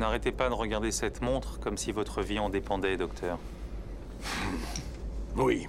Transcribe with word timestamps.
n'arrêtez 0.00 0.32
pas 0.32 0.48
de 0.48 0.54
regarder 0.54 0.90
cette 0.92 1.20
montre 1.20 1.60
comme 1.60 1.76
si 1.76 1.92
votre 1.92 2.22
vie 2.22 2.38
en 2.38 2.48
dépendait, 2.48 2.96
docteur. 2.96 3.38
Oui. 5.36 5.68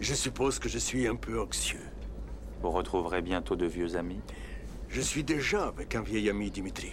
Je 0.00 0.14
suppose 0.14 0.58
que 0.58 0.68
je 0.68 0.78
suis 0.78 1.08
un 1.08 1.16
peu 1.16 1.40
anxieux. 1.40 1.84
Vous 2.62 2.70
retrouverez 2.70 3.22
bientôt 3.22 3.56
de 3.56 3.66
vieux 3.66 3.96
amis. 3.96 4.20
Je 4.88 5.00
suis 5.00 5.24
déjà 5.24 5.66
avec 5.66 5.94
un 5.94 6.02
vieil 6.02 6.28
ami, 6.28 6.50
Dimitri. 6.50 6.92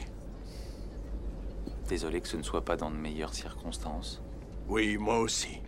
Désolé 1.90 2.22
que 2.22 2.28
ce 2.30 2.38
ne 2.38 2.44
soit 2.44 2.64
pas 2.64 2.78
dans 2.78 2.90
de 2.90 2.96
meilleures 2.96 3.34
circonstances. 3.34 4.22
Oui, 4.70 4.98
moi 4.98 5.20
aussi. 5.20 5.60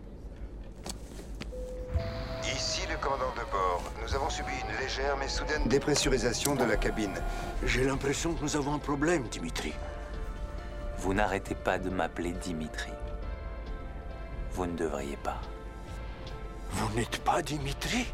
Ici 2.44 2.82
le 2.90 2.98
commandant 2.98 3.34
de 3.36 3.52
bord. 3.52 3.84
Nous 4.02 4.16
avons 4.16 4.30
subi 4.30 4.54
une 4.64 4.80
légère 4.82 5.18
mais 5.18 5.28
soudaine 5.28 5.68
dépressurisation 5.68 6.56
de 6.56 6.64
la 6.64 6.78
cabine. 6.78 7.16
J'ai 7.66 7.84
l'impression 7.84 8.34
que 8.34 8.42
nous 8.42 8.56
avons 8.56 8.74
un 8.74 8.80
problème, 8.80 9.24
Dimitri. 9.24 9.74
Vous 11.06 11.14
n'arrêtez 11.14 11.54
pas 11.54 11.78
de 11.78 11.92
m'appeler 11.92 12.34
Dimitri. 12.42 12.90
Vous 14.54 14.66
ne 14.66 14.76
devriez 14.76 15.18
pas. 15.18 15.40
Vous 16.72 16.98
n'êtes 16.98 17.20
pas 17.20 17.44
Dimitri? 17.44 18.08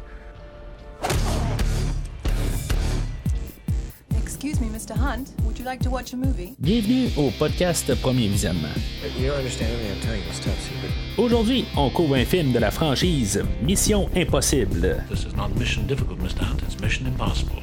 Excuse 4.22 4.60
me, 4.60 4.66
Mr. 4.66 4.92
Hunt. 4.94 5.24
Would 5.42 5.58
you 5.58 5.64
like 5.64 5.80
to 5.84 5.88
watch 5.88 6.12
a 6.12 6.18
movie? 6.18 6.54
Bienvenue 6.58 7.08
au 7.16 7.30
podcast 7.38 7.94
Premier 8.02 8.28
Visionnement. 8.28 8.68
You 9.18 9.28
don't 9.28 9.38
understand 9.38 9.70
everything 9.70 9.96
I'm 9.96 10.00
telling 10.02 10.20
you. 10.24 10.28
It's 10.28 10.40
top 10.40 10.52
secret. 10.60 10.90
Aujourd'hui, 11.16 11.64
on 11.78 11.88
couvre 11.88 12.16
un 12.16 12.26
film 12.26 12.52
de 12.52 12.58
la 12.58 12.70
franchise 12.70 13.42
Mission 13.62 14.10
Impossible. 14.14 15.02
This 15.08 15.24
is 15.24 15.34
not 15.34 15.48
mission 15.58 15.86
difficult, 15.86 16.18
Mr. 16.18 16.42
Hunt. 16.44 16.60
It's 16.68 16.78
mission 16.78 17.06
impossible. 17.06 17.62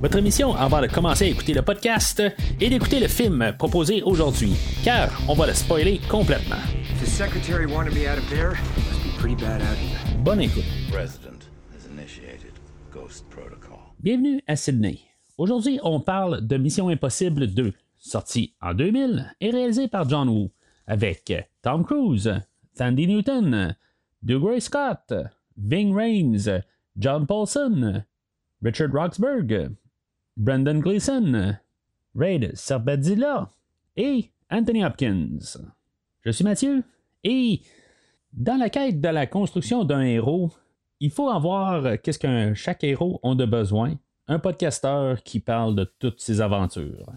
Votre 0.00 0.20
mission 0.20 0.54
avant 0.54 0.80
de 0.80 0.86
commencer 0.86 1.26
à 1.26 1.28
écouter 1.28 1.52
le 1.52 1.62
podcast 1.62 2.22
et 2.58 2.70
d'écouter 2.70 3.00
le 3.00 3.08
film 3.08 3.52
proposé 3.58 4.02
aujourd'hui, 4.02 4.54
car 4.82 5.10
on 5.28 5.34
va 5.34 5.46
le 5.46 5.52
spoiler 5.52 6.00
complètement. 6.08 6.56
If 6.90 7.00
the 7.00 7.06
secretary 7.06 7.66
wanted 7.66 7.92
me 7.92 8.08
out 8.08 8.18
of 8.18 8.28
there, 8.30 8.52
it 8.52 8.86
must 8.88 9.02
be 9.04 9.10
pretty 9.18 9.34
bad 9.34 9.60
out 9.60 9.76
here. 9.76 9.98
Bonne 10.24 10.40
écoute. 10.40 10.64
Bienvenue 14.00 14.40
à 14.46 14.56
Sydney. 14.56 15.00
Aujourd'hui, 15.36 15.78
on 15.82 16.00
parle 16.00 16.46
de 16.46 16.56
Mission 16.56 16.88
Impossible 16.88 17.48
2, 17.48 17.74
sorti 17.98 18.54
en 18.62 18.72
2000 18.72 19.34
et 19.42 19.50
réalisé 19.50 19.88
par 19.88 20.08
John 20.08 20.30
Woo, 20.30 20.50
avec 20.86 21.32
Tom 21.60 21.84
Cruise, 21.84 22.32
Sandy 22.72 23.06
Newton, 23.06 23.76
Dougray 24.22 24.60
Scott, 24.60 25.12
Ving 25.58 25.94
Rhames, 25.94 26.62
John 26.96 27.26
Paulson, 27.26 28.02
Richard 28.62 28.92
Roxburgh, 28.92 29.70
Brendan 30.36 30.80
Gleeson, 30.80 31.56
Raid 32.14 32.52
Serbadzilla 32.54 33.50
et 33.96 34.30
Anthony 34.50 34.84
Hopkins. 34.84 35.58
Je 36.22 36.30
suis 36.30 36.44
Mathieu 36.44 36.82
et 37.22 37.60
dans 38.32 38.56
la 38.56 38.70
quête 38.70 39.00
de 39.00 39.08
la 39.08 39.26
construction 39.26 39.84
d'un 39.84 40.02
héros, 40.02 40.50
il 41.00 41.10
faut 41.10 41.28
avoir 41.28 42.00
qu'est-ce 42.02 42.18
qu'un 42.18 42.54
chaque 42.54 42.84
héros 42.84 43.20
a 43.22 43.34
de 43.34 43.44
besoin. 43.44 43.94
Un 44.28 44.38
podcasteur 44.38 45.22
qui 45.22 45.38
parle 45.40 45.76
de 45.76 45.84
toutes 45.98 46.20
ses 46.20 46.40
aventures. 46.40 47.12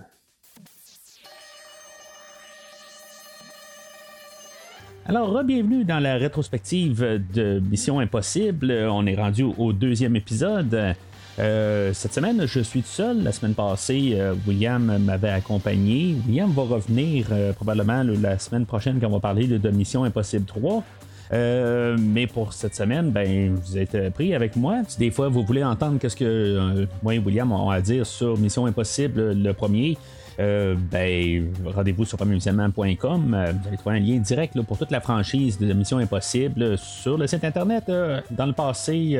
Alors, 5.06 5.44
bienvenue 5.44 5.86
dans 5.86 6.00
la 6.00 6.18
rétrospective 6.18 7.02
de 7.34 7.60
Mission 7.60 8.00
Impossible. 8.00 8.72
On 8.92 9.08
est 9.08 9.16
rendu 9.16 9.44
au 9.44 9.74
deuxième 9.74 10.16
épisode. 10.16 10.96
Euh, 11.40 11.94
cette 11.94 12.14
semaine, 12.14 12.46
je 12.46 12.60
suis 12.60 12.82
tout 12.82 12.90
seul. 12.90 13.24
La 13.24 13.32
semaine 13.32 13.54
passée, 13.54 14.12
euh, 14.16 14.34
William 14.46 14.98
m'avait 15.00 15.30
accompagné. 15.30 16.16
William 16.28 16.52
va 16.52 16.64
revenir 16.64 17.28
euh, 17.32 17.54
probablement 17.54 18.04
la 18.04 18.38
semaine 18.40 18.66
prochaine 18.66 19.00
quand 19.00 19.08
on 19.08 19.12
va 19.12 19.20
parler 19.20 19.48
de 19.48 19.70
Mission 19.70 20.04
Impossible 20.04 20.46
3. 20.46 20.84
Euh, 21.32 21.96
mais 21.98 22.28
pour 22.28 22.54
cette 22.54 22.76
semaine, 22.76 23.12
ben, 23.12 23.56
vous 23.56 23.78
êtes 23.78 24.10
pris 24.14 24.34
avec 24.34 24.56
moi. 24.56 24.82
Si 24.88 24.98
des 24.98 25.12
fois 25.12 25.30
vous 25.30 25.44
voulez 25.44 25.64
entendre 25.64 25.98
qu'est-ce 26.00 26.16
que 26.16 26.88
moi 27.04 27.16
et 27.16 27.20
William 27.20 27.52
ont 27.52 27.70
à 27.70 27.80
dire 27.80 28.06
sur 28.06 28.38
Mission 28.38 28.66
Impossible, 28.66 29.34
le 29.34 29.54
premier, 29.54 29.98
euh, 30.40 30.76
ben, 30.92 31.52
rendez-vous 31.66 32.06
sur 32.06 32.18
premiervisionnement.com. 32.18 33.34
Euh, 33.34 33.52
vous 33.52 33.68
allez 33.68 33.78
trouver 33.78 33.98
un 33.98 34.00
lien 34.00 34.18
direct 34.20 34.60
pour 34.62 34.78
toute 34.78 34.92
la 34.92 35.02
franchise 35.02 35.58
de 35.60 35.74
Mission 35.74 35.98
Impossible 35.98 36.64
euh, 36.64 36.78
sur 36.78 37.18
le 37.18 37.28
site 37.28 37.44
internet. 37.44 37.92
dans 38.32 38.46
le 38.46 38.54
passé, 38.54 39.20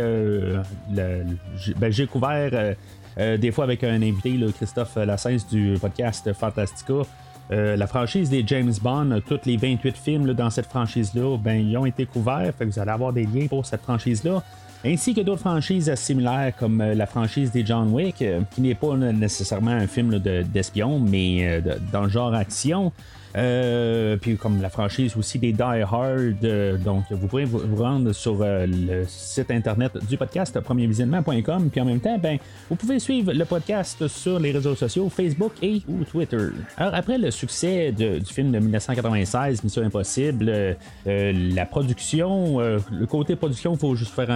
ben, 0.90 1.92
j'ai 1.92 2.08
couvert 2.08 2.76
des 3.18 3.52
fois 3.52 3.66
avec 3.66 3.84
un 3.84 4.02
invité, 4.02 4.40
Christophe 4.56 4.96
Lassens 4.96 5.46
du 5.50 5.76
podcast 5.80 6.32
Fantastica. 6.34 7.02
La 7.50 7.88
franchise 7.88 8.30
des 8.30 8.44
James 8.46 8.74
Bond, 8.82 9.22
tous 9.28 9.42
les 9.46 9.58
28 9.58 9.98
films 9.98 10.34
dans 10.34 10.50
cette 10.50 10.68
franchise-là, 10.68 11.38
ben, 11.38 11.68
ils 11.68 11.78
ont 11.78 11.86
été 11.86 12.06
couverts. 12.06 12.54
Vous 12.60 12.80
allez 12.80 12.92
avoir 12.92 13.12
des 13.12 13.26
liens 13.26 13.48
pour 13.48 13.66
cette 13.66 13.82
franchise-là. 13.82 14.44
Ainsi 14.86 15.14
que 15.14 15.20
d'autres 15.20 15.42
franchises 15.42 15.94
similaires 15.96 16.54
comme 16.58 16.80
euh, 16.80 16.96
la 16.96 17.06
franchise 17.06 17.52
des 17.52 17.66
John 17.66 17.92
Wick, 17.92 18.22
euh, 18.22 18.42
qui 18.52 18.62
n'est 18.62 18.76
pas 18.76 18.88
euh, 18.88 19.12
nécessairement 19.12 19.72
un 19.72 19.88
film 19.88 20.20
d'espion, 20.20 21.00
mais 21.00 21.62
dans 21.92 22.04
le 22.04 22.10
genre 22.10 22.34
action. 22.34 22.94
Euh, 23.38 24.18
puis 24.18 24.38
comme 24.38 24.62
la 24.62 24.70
franchise 24.70 25.16
aussi 25.16 25.38
des 25.38 25.52
Die 25.52 25.62
Hard, 25.62 26.44
euh, 26.44 26.78
donc 26.78 27.04
vous 27.12 27.28
pourrez 27.28 27.46
vous, 27.46 27.76
rendre 27.76 28.12
sur 28.12 28.38
euh, 28.42 28.66
le 28.66 29.06
site 29.08 29.52
internet 29.52 29.92
du 30.08 30.18
podcast 30.18 30.60
premiervisionnement.com, 30.60 31.70
puis 31.70 31.82
en 31.82 31.86
même 31.86 32.00
temps, 32.00 32.18
ben, 32.18 32.40
vous 32.70 32.76
pouvez 32.76 33.00
suivre 33.00 33.32
le 33.32 33.46
podcast 33.46 34.08
sur 34.08 34.40
les 34.40 34.52
réseaux 34.52 34.76
sociaux 34.76 35.10
Facebook 35.10 35.54
et 35.62 35.82
ou 35.88 36.04
Twitter. 36.06 36.48
Alors 36.78 36.94
après 36.96 37.18
le 37.18 37.30
succès 37.30 37.92
du 37.92 38.26
film 38.26 38.52
de 38.52 38.60
1996, 38.60 39.64
Mission 39.64 39.84
Impossible, 39.84 40.76
la 41.06 41.66
production, 41.66 42.60
le 42.60 43.06
côté 43.06 43.36
production, 43.36 43.74
il 43.74 43.80
faut 43.80 43.96
juste 43.96 44.14
faire 44.14 44.30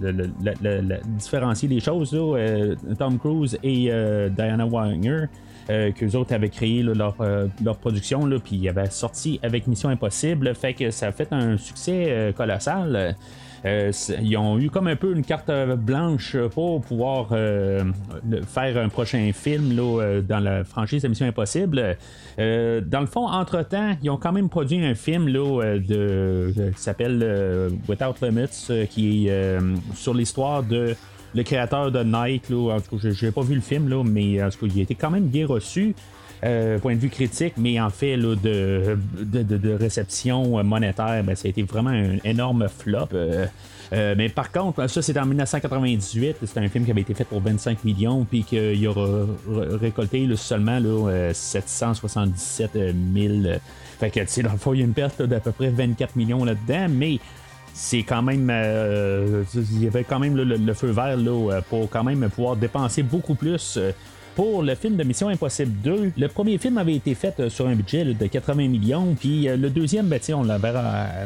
le- 0.00 0.98
différencier 1.18 1.68
les 1.68 1.80
choses. 1.80 2.10
Tom 2.98 3.18
Cruise 3.18 3.58
et 3.62 3.90
Diana 4.30 4.66
Wagner 4.66 5.26
euh, 5.70 5.92
qu'eux 5.92 6.16
autres 6.16 6.34
avaient 6.34 6.48
créé 6.48 6.82
leur, 6.82 7.14
euh, 7.20 7.46
leur 7.64 7.76
production, 7.76 8.26
là, 8.26 8.38
puis 8.42 8.56
ils 8.56 8.68
avaient 8.68 8.90
sorti 8.90 9.38
avec 9.42 9.66
Mission 9.68 9.88
Impossible, 9.88 10.54
fait 10.54 10.74
que 10.74 10.90
ça 10.90 11.08
a 11.08 11.12
fait 11.12 11.32
un 11.32 11.56
succès 11.56 12.06
euh, 12.08 12.32
colossal. 12.32 13.16
Euh, 13.64 13.92
ils 14.22 14.36
ont 14.38 14.58
eu 14.58 14.70
comme 14.70 14.86
un 14.86 14.96
peu 14.96 15.14
une 15.14 15.22
carte 15.22 15.50
blanche 15.76 16.34
pour 16.54 16.80
pouvoir 16.80 17.28
faire 17.28 18.76
un 18.78 18.88
prochain 18.88 19.30
film 19.34 19.76
là, 19.76 20.22
dans 20.26 20.40
la 20.40 20.64
franchise 20.64 21.04
Mission 21.04 21.26
Impossible. 21.26 21.98
Dans 22.38 23.00
le 23.00 23.06
fond, 23.06 23.26
entre-temps, 23.26 23.96
ils 24.02 24.08
ont 24.08 24.16
quand 24.16 24.32
même 24.32 24.48
produit 24.48 24.82
un 24.82 24.94
film 24.94 25.28
là, 25.28 25.76
de, 25.78 26.72
qui 26.74 26.80
s'appelle 26.80 27.70
Without 27.86 28.14
Limits, 28.22 28.88
qui 28.88 29.28
est 29.28 29.58
sur 29.94 30.14
l'histoire 30.14 30.62
de 30.62 30.96
le 31.34 31.42
créateur 31.42 31.90
de 31.92 32.02
Night, 32.02 32.48
là, 32.50 32.74
en 32.76 32.80
tout 32.80 32.98
cas, 32.98 33.08
j'ai 33.10 33.30
pas 33.30 33.42
vu 33.42 33.54
le 33.54 33.60
film, 33.60 33.88
là, 33.88 34.02
mais 34.04 34.42
en 34.42 34.50
tout 34.50 34.66
cas, 34.66 34.72
il 34.74 34.80
a 34.80 34.82
été 34.82 34.94
quand 34.94 35.10
même 35.10 35.26
bien 35.26 35.46
reçu. 35.46 35.94
euh, 36.42 36.78
point 36.78 36.94
de 36.94 37.00
vue 37.00 37.10
critique, 37.10 37.52
mais 37.58 37.78
en 37.78 37.90
fait 37.90 38.16
là, 38.16 38.34
de, 38.34 38.96
de, 39.20 39.42
de- 39.42 39.74
réception 39.74 40.64
monétaire, 40.64 41.22
ben, 41.22 41.36
ça 41.36 41.48
a 41.48 41.50
été 41.50 41.62
vraiment 41.62 41.90
un 41.90 42.16
énorme 42.24 42.66
flop. 42.68 43.08
euh, 43.12 43.44
euh, 43.92 44.14
mais 44.16 44.30
par 44.30 44.50
contre, 44.50 44.86
ça 44.88 45.02
c'est 45.02 45.18
en 45.18 45.26
1998, 45.26 46.36
c'est 46.46 46.58
un 46.58 46.68
film 46.70 46.86
qui 46.86 46.92
avait 46.92 47.02
été 47.02 47.12
fait 47.12 47.24
pour 47.26 47.42
25 47.42 47.84
millions, 47.84 48.24
puis 48.24 48.42
qu'il 48.44 48.88
aura 48.88 49.26
récolté 49.82 50.24
là, 50.26 50.34
seulement 50.36 50.78
là, 50.78 51.08
euh, 51.10 51.32
777 51.34 52.70
000. 52.74 52.84
euh, 53.44 53.58
Fait 53.98 54.10
que, 54.10 54.20
tu 54.20 54.26
sais, 54.28 54.42
dans 54.42 54.52
le 54.52 54.58
fond, 54.58 54.72
il 54.72 54.78
y 54.80 54.82
a 54.82 54.86
une 54.86 54.94
perte 54.94 55.20
d'à 55.22 55.40
peu 55.40 55.52
près 55.52 55.68
24 55.68 56.16
millions 56.16 56.44
là-dedans, 56.44 56.86
mais 56.88 57.18
c'est 57.82 58.02
quand 58.02 58.20
même 58.20 58.48
euh, 58.52 59.42
il 59.54 59.84
y 59.84 59.86
avait 59.86 60.04
quand 60.04 60.18
même 60.18 60.36
le, 60.36 60.74
feu 60.74 60.88
vert 60.90 61.16
là, 61.16 61.30
euh, 61.54 61.60
pour 61.70 61.88
quand 61.88 62.04
même 62.04 62.28
pouvoir 62.28 62.54
dépenser 62.54 63.02
beaucoup 63.02 63.34
plus 63.34 63.78
euh, 63.78 63.90
pour 64.36 64.62
le 64.62 64.74
film 64.74 64.96
de 64.96 65.02
Mission 65.02 65.28
Impossible 65.28 65.72
2. 65.82 66.12
Le 66.16 66.28
premier 66.28 66.58
film 66.58 66.76
avait 66.76 66.94
été 66.94 67.14
fait 67.14 67.40
euh, 67.40 67.48
sur 67.48 67.66
un 67.66 67.74
budget 67.74 68.04
là, 68.04 68.12
de 68.12 68.26
80 68.26 68.68
millions, 68.68 69.14
puis 69.18 69.48
euh, 69.48 69.56
le 69.56 69.70
deuxième, 69.70 70.08
ben, 70.08 70.20
on 70.34 70.42
la 70.42 70.58
verra. 70.58 70.80
euh, 70.80 71.24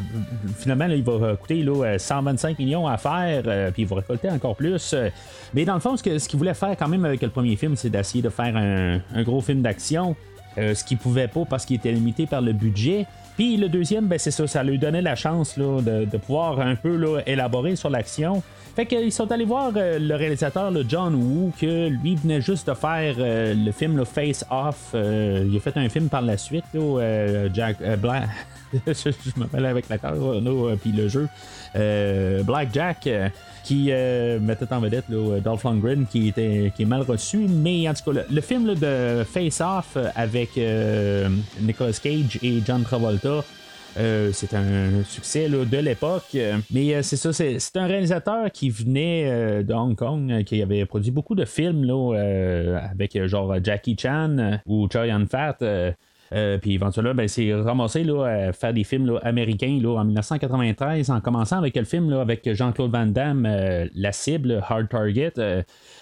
finalement, 0.57 0.85
il 0.85 1.03
va 1.03 1.11
euh, 1.11 1.35
coûter 1.35 1.61
là, 1.61 1.83
euh, 1.85 1.97
125 1.97 2.57
millions 2.57 2.87
à 2.87 2.97
faire, 2.97 3.43
euh, 3.47 3.69
puis 3.71 3.81
il 3.83 3.87
va 3.89 3.97
récolter 3.97 4.29
encore 4.29 4.55
plus. 4.55 4.93
euh. 4.93 5.09
mais 5.53 5.65
dans 5.65 5.73
le 5.75 5.81
fond, 5.81 5.97
ce 5.97 6.03
qu'il 6.03 6.39
voulait 6.39 6.53
faire 6.53 6.75
quand 6.79 6.87
même 6.87 7.03
avec 7.03 7.21
le 7.21 7.29
premier 7.29 7.57
film, 7.57 7.75
c'est 7.75 7.89
d'essayer 7.89 8.21
de 8.21 8.29
faire 8.29 8.55
un, 8.55 8.99
un 9.13 9.23
gros 9.23 9.41
film 9.41 9.61
d'action. 9.61 10.15
ce 10.57 10.83
qu'il 10.85 10.97
pouvait 10.97 11.27
pas 11.27 11.43
parce 11.43 11.65
qu'il 11.65 11.75
était 11.75 11.91
limité 11.91 12.25
par 12.27 12.39
le 12.41 12.53
budget. 12.53 13.05
Puis 13.35 13.57
le 13.57 13.67
deuxième, 13.67 14.07
ben, 14.07 14.17
c'est 14.17 14.31
ça, 14.31 14.47
ça 14.47 14.63
lui 14.63 14.77
donnait 14.77 15.01
la 15.01 15.15
chance 15.15 15.57
là, 15.57 15.81
de, 15.81 16.17
pouvoir 16.17 16.59
un 16.59 16.75
peu 16.75 16.95
là, 16.95 17.21
élaborer 17.25 17.75
sur 17.75 17.89
l'action. 17.89 18.41
Fait 18.75 18.85
qu'ils 18.85 19.11
sont 19.11 19.31
allés 19.31 19.45
voir 19.45 19.71
euh, 19.75 19.99
le 19.99 20.15
réalisateur 20.15 20.69
le 20.69 20.83
John 20.87 21.15
Woo, 21.15 21.53
que 21.59 21.87
lui 21.87 22.15
venait 22.15 22.41
juste 22.41 22.67
de 22.67 22.73
faire 22.73 23.15
euh, 23.19 23.53
le 23.53 23.71
film 23.71 23.95
le 23.95 24.03
Face 24.03 24.45
Off. 24.49 24.91
Euh, 24.93 25.47
il 25.49 25.55
a 25.55 25.59
fait 25.59 25.77
un 25.77 25.87
film 25.87 26.09
par 26.09 26.21
la 26.21 26.37
suite, 26.37 26.65
là, 26.73 27.47
Jack 27.53 27.77
Black. 27.99 28.27
je, 28.87 29.09
mêle 29.53 29.65
avec 29.65 29.87
la 29.87 29.97
carte, 29.97 30.17
puis 30.81 30.91
le 30.91 31.07
jeu. 31.07 31.27
Black 32.43 32.69
Jack 32.73 33.07
qui 33.65 33.91
mettait 34.41 34.71
en 34.71 34.79
vedette 34.79 35.05
là, 35.09 35.39
Dolph 35.39 35.63
Lundgren 35.63 36.05
qui 36.05 36.29
était 36.29 36.71
qui 36.75 36.83
est 36.83 36.85
mal 36.85 37.01
reçu 37.01 37.47
mais 37.49 37.89
en 37.89 37.93
tout 37.93 38.11
cas 38.11 38.21
le, 38.29 38.41
film 38.41 38.75
de 38.75 39.23
Face 39.23 39.61
Off 39.61 39.97
avec 40.15 40.51
Nicolas 41.61 41.99
Cage 42.01 42.39
et 42.41 42.61
John 42.65 42.83
Travolta 42.83 43.43
euh, 43.97 44.31
c'est 44.33 44.53
un 44.53 45.03
succès 45.03 45.47
de 45.49 45.77
l'époque. 45.77 46.35
Mais 46.71 46.95
euh, 46.95 47.01
c'est 47.01 47.15
ça, 47.15 47.31
c'est, 47.31 47.59
un 47.75 47.87
réalisateur 47.87 48.51
qui 48.51 48.69
venait 48.69 49.25
euh, 49.27 49.63
de 49.63 49.73
Hong 49.73 49.95
Kong, 49.95 50.43
qui 50.43 50.61
avait 50.61 50.85
produit 50.85 51.11
beaucoup 51.11 51.35
de 51.35 51.45
films 51.45 51.83
là, 51.85 52.79
avec 52.91 53.17
genre 53.25 53.55
Jackie 53.63 53.95
Chan 53.99 54.59
ou 54.65 54.87
Chow 54.91 55.05
Yun-fat. 56.31 56.57
puis 56.61 56.73
éventuellement, 56.73 57.13
ben, 57.13 57.27
c'est 57.27 57.53
ramassé 57.53 58.03
là, 58.03 58.25
à 58.25 58.53
faire 58.53 58.73
des 58.73 58.83
films 58.83 59.19
américains 59.23 59.79
là, 59.81 59.99
en 59.99 60.05
1993, 60.05 61.09
en 61.09 61.21
commençant 61.21 61.57
avec 61.57 61.75
le 61.75 61.83
film 61.83 62.09
là, 62.09 62.21
avec 62.21 62.51
Jean-Claude 62.53 62.91
Van 62.91 63.05
Damme, 63.05 63.47
La 63.95 64.11
cible, 64.11 64.61
Hard 64.67 64.89
Target. 64.89 65.33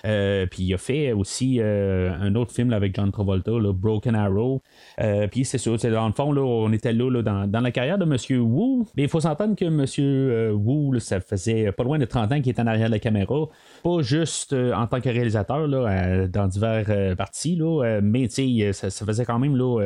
Euh, 0.06 0.46
puis 0.48 0.64
il 0.64 0.74
a 0.74 0.78
fait 0.78 1.14
aussi 1.14 1.60
euh, 1.60 2.12
un 2.20 2.36
autre 2.36 2.52
film 2.52 2.74
avec 2.74 2.96
John 2.96 3.12
Travolta, 3.12 3.52
Broken 3.74 4.16
Arrow. 4.16 4.62
Euh, 5.00 5.28
puis 5.28 5.46
c'est 5.46 5.58
sûr, 5.58 5.78
dans 5.78 6.08
le 6.08 6.14
fond, 6.14 6.32
là, 6.32 6.42
on 6.42 6.72
était 6.74 6.94
là, 6.94 7.22
dans, 7.22 7.62
la 7.62 7.72
carrière 7.72 7.98
de 7.98 8.04
M. 8.04 8.18
Wu. 8.42 8.86
Mais 8.98 9.04
il 9.04 9.10
faut 9.10 9.22
s'entendre 9.22 9.56
que 9.56 9.66
M. 9.66 10.56
Wu, 10.56 11.00
ça 11.00 11.20
faisait 11.20 11.72
pas 11.72 11.84
loin 11.84 12.00
de 12.00 12.06
30 12.06 12.32
ans 12.32 12.42
qu'il 12.42 12.50
était 12.50 12.62
en 12.62 12.68
arrière 12.68 12.88
de 12.88 12.94
la 12.94 13.00
caméra. 13.00 13.48
Pas 13.84 14.02
juste 14.02 14.54
en 14.54 14.88
tant 14.88 15.00
que 15.00 15.10
réalisateur 15.10 15.68
là, 15.68 16.28
dans 16.28 16.48
divers 16.48 17.16
parties, 17.16 17.56
là, 17.56 18.00
mais 18.02 18.28
ça, 18.28 18.90
ça 18.90 19.06
faisait 19.06 19.26
quand 19.26 19.40
même 19.40 19.56
là, 19.56 19.80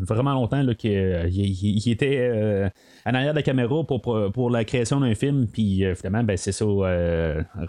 vraiment 0.00 0.32
longtemps 0.32 0.64
qu'il 0.74 1.28
il, 1.30 1.90
était 1.90 2.70
en 3.06 3.14
arrière 3.14 3.32
de 3.32 3.38
la 3.38 3.42
caméra 3.42 3.84
pour, 3.84 4.00
pour, 4.00 4.50
la 4.50 4.64
création 4.64 5.00
d'un 5.00 5.14
film. 5.14 5.46
Puis 5.46 5.84
finalement, 5.94 6.24
ben, 6.24 6.36
c'est 6.36 6.52
ça, 6.52 6.64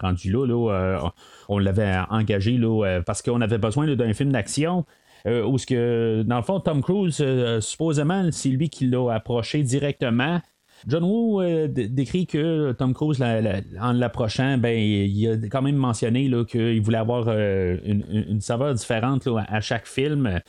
rendu 0.00 0.30
là, 0.32 0.46
là 0.46 1.12
on 1.50 1.58
l'avait 1.58 1.96
engagé 2.10 2.56
là, 2.56 2.86
euh, 2.86 3.02
parce 3.02 3.22
qu'on 3.22 3.40
avait 3.40 3.58
besoin 3.58 3.92
d'un 3.94 4.12
film 4.14 4.32
d'action. 4.32 4.86
Euh, 5.26 5.58
ce 5.58 5.66
que, 5.66 6.22
dans 6.22 6.36
le 6.36 6.42
fond, 6.42 6.60
Tom 6.60 6.80
Cruise, 6.80 7.18
euh, 7.20 7.60
supposément, 7.60 8.28
c'est 8.30 8.48
lui 8.48 8.70
qui 8.70 8.86
l'a 8.86 9.12
approché 9.12 9.62
directement. 9.62 10.40
John 10.86 11.04
Woo 11.04 11.42
décrit 11.66 12.26
que 12.26 12.72
Tom 12.72 12.94
Cruise, 12.94 13.22
en 13.22 13.92
l'approchant, 13.92 14.56
ben, 14.56 14.74
il 14.78 15.28
a 15.28 15.48
quand 15.48 15.60
même 15.60 15.76
mentionné 15.76 16.30
qu'il 16.48 16.80
voulait 16.80 16.96
avoir 16.96 17.28
une, 17.28 18.40
saveur 18.40 18.72
différente 18.72 19.28
à 19.46 19.60
chaque 19.60 19.86
film. 19.86 20.40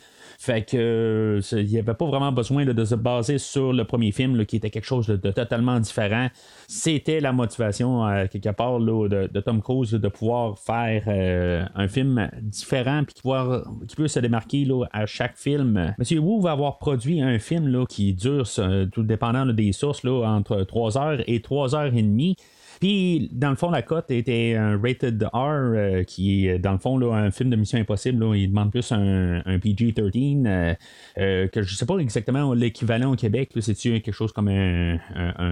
Fait 0.41 0.63
que 0.63 0.75
euh, 0.75 1.39
il 1.51 1.67
n'y 1.67 1.77
avait 1.77 1.93
pas 1.93 2.07
vraiment 2.07 2.31
besoin 2.31 2.65
de 2.65 2.83
se 2.83 2.95
baser 2.95 3.38
sur 3.38 3.73
le 3.73 3.85
premier 3.85 4.11
film 4.11 4.43
qui 4.47 4.55
était 4.55 4.71
quelque 4.71 4.85
chose 4.88 5.05
de, 5.05 5.29
totalement 5.29 5.79
différent. 5.79 6.29
C'était 6.67 7.19
la 7.19 7.31
motivation 7.31 8.07
euh, 8.07 8.25
quelque 8.25 8.49
part 8.49 8.79
de, 8.79 9.39
Tom 9.41 9.61
Cruise 9.61 9.91
de 9.91 10.07
pouvoir 10.07 10.57
faire 10.57 11.03
euh, 11.05 11.63
un 11.75 11.88
film 11.88 12.27
différent 12.41 13.03
puis 13.03 13.13
qui, 13.13 13.88
qui 13.88 13.95
peut 13.95 14.07
se 14.07 14.19
démarquer 14.19 14.67
à 14.91 15.05
chaque 15.05 15.38
film. 15.38 15.93
Monsieur 15.99 16.17
Wu 16.17 16.41
va 16.41 16.53
avoir 16.53 16.79
produit 16.79 17.21
un 17.21 17.38
film 17.38 17.85
qui 17.85 18.15
dure, 18.15 18.47
tout 18.91 19.03
dépendant 19.03 19.45
des 19.45 19.71
sources, 19.73 20.03
entre 20.03 20.63
3 20.63 20.97
heures 20.97 21.23
et 21.27 21.43
3 21.43 21.75
heures 21.75 21.93
et 21.93 22.01
demie. 22.01 22.35
Puis, 22.81 23.29
dans 23.31 23.51
le 23.51 23.55
fond, 23.55 23.69
la 23.69 23.83
cote 23.83 24.09
était 24.09 24.55
un 24.55 24.75
rated 24.75 25.23
R, 25.31 25.35
euh, 25.35 26.03
qui 26.03 26.47
est, 26.47 26.57
dans 26.57 26.71
le 26.71 26.79
fond, 26.79 26.97
là, 26.97 27.13
un 27.13 27.29
film 27.29 27.51
de 27.51 27.55
Mission 27.55 27.77
Impossible. 27.77 28.35
il 28.35 28.47
demande 28.47 28.71
plus 28.71 28.91
un, 28.91 29.43
PG-13, 29.45 30.47
euh, 30.47 30.73
euh, 31.19 31.47
que 31.47 31.61
je 31.61 31.75
sais 31.75 31.85
pas 31.85 31.95
exactement 31.99 32.55
l'équivalent 32.55 33.13
au 33.13 33.15
Québec. 33.15 33.51
C'est-tu 33.59 34.01
quelque 34.01 34.11
chose 34.11 34.31
comme 34.31 34.47
un, 34.47 34.97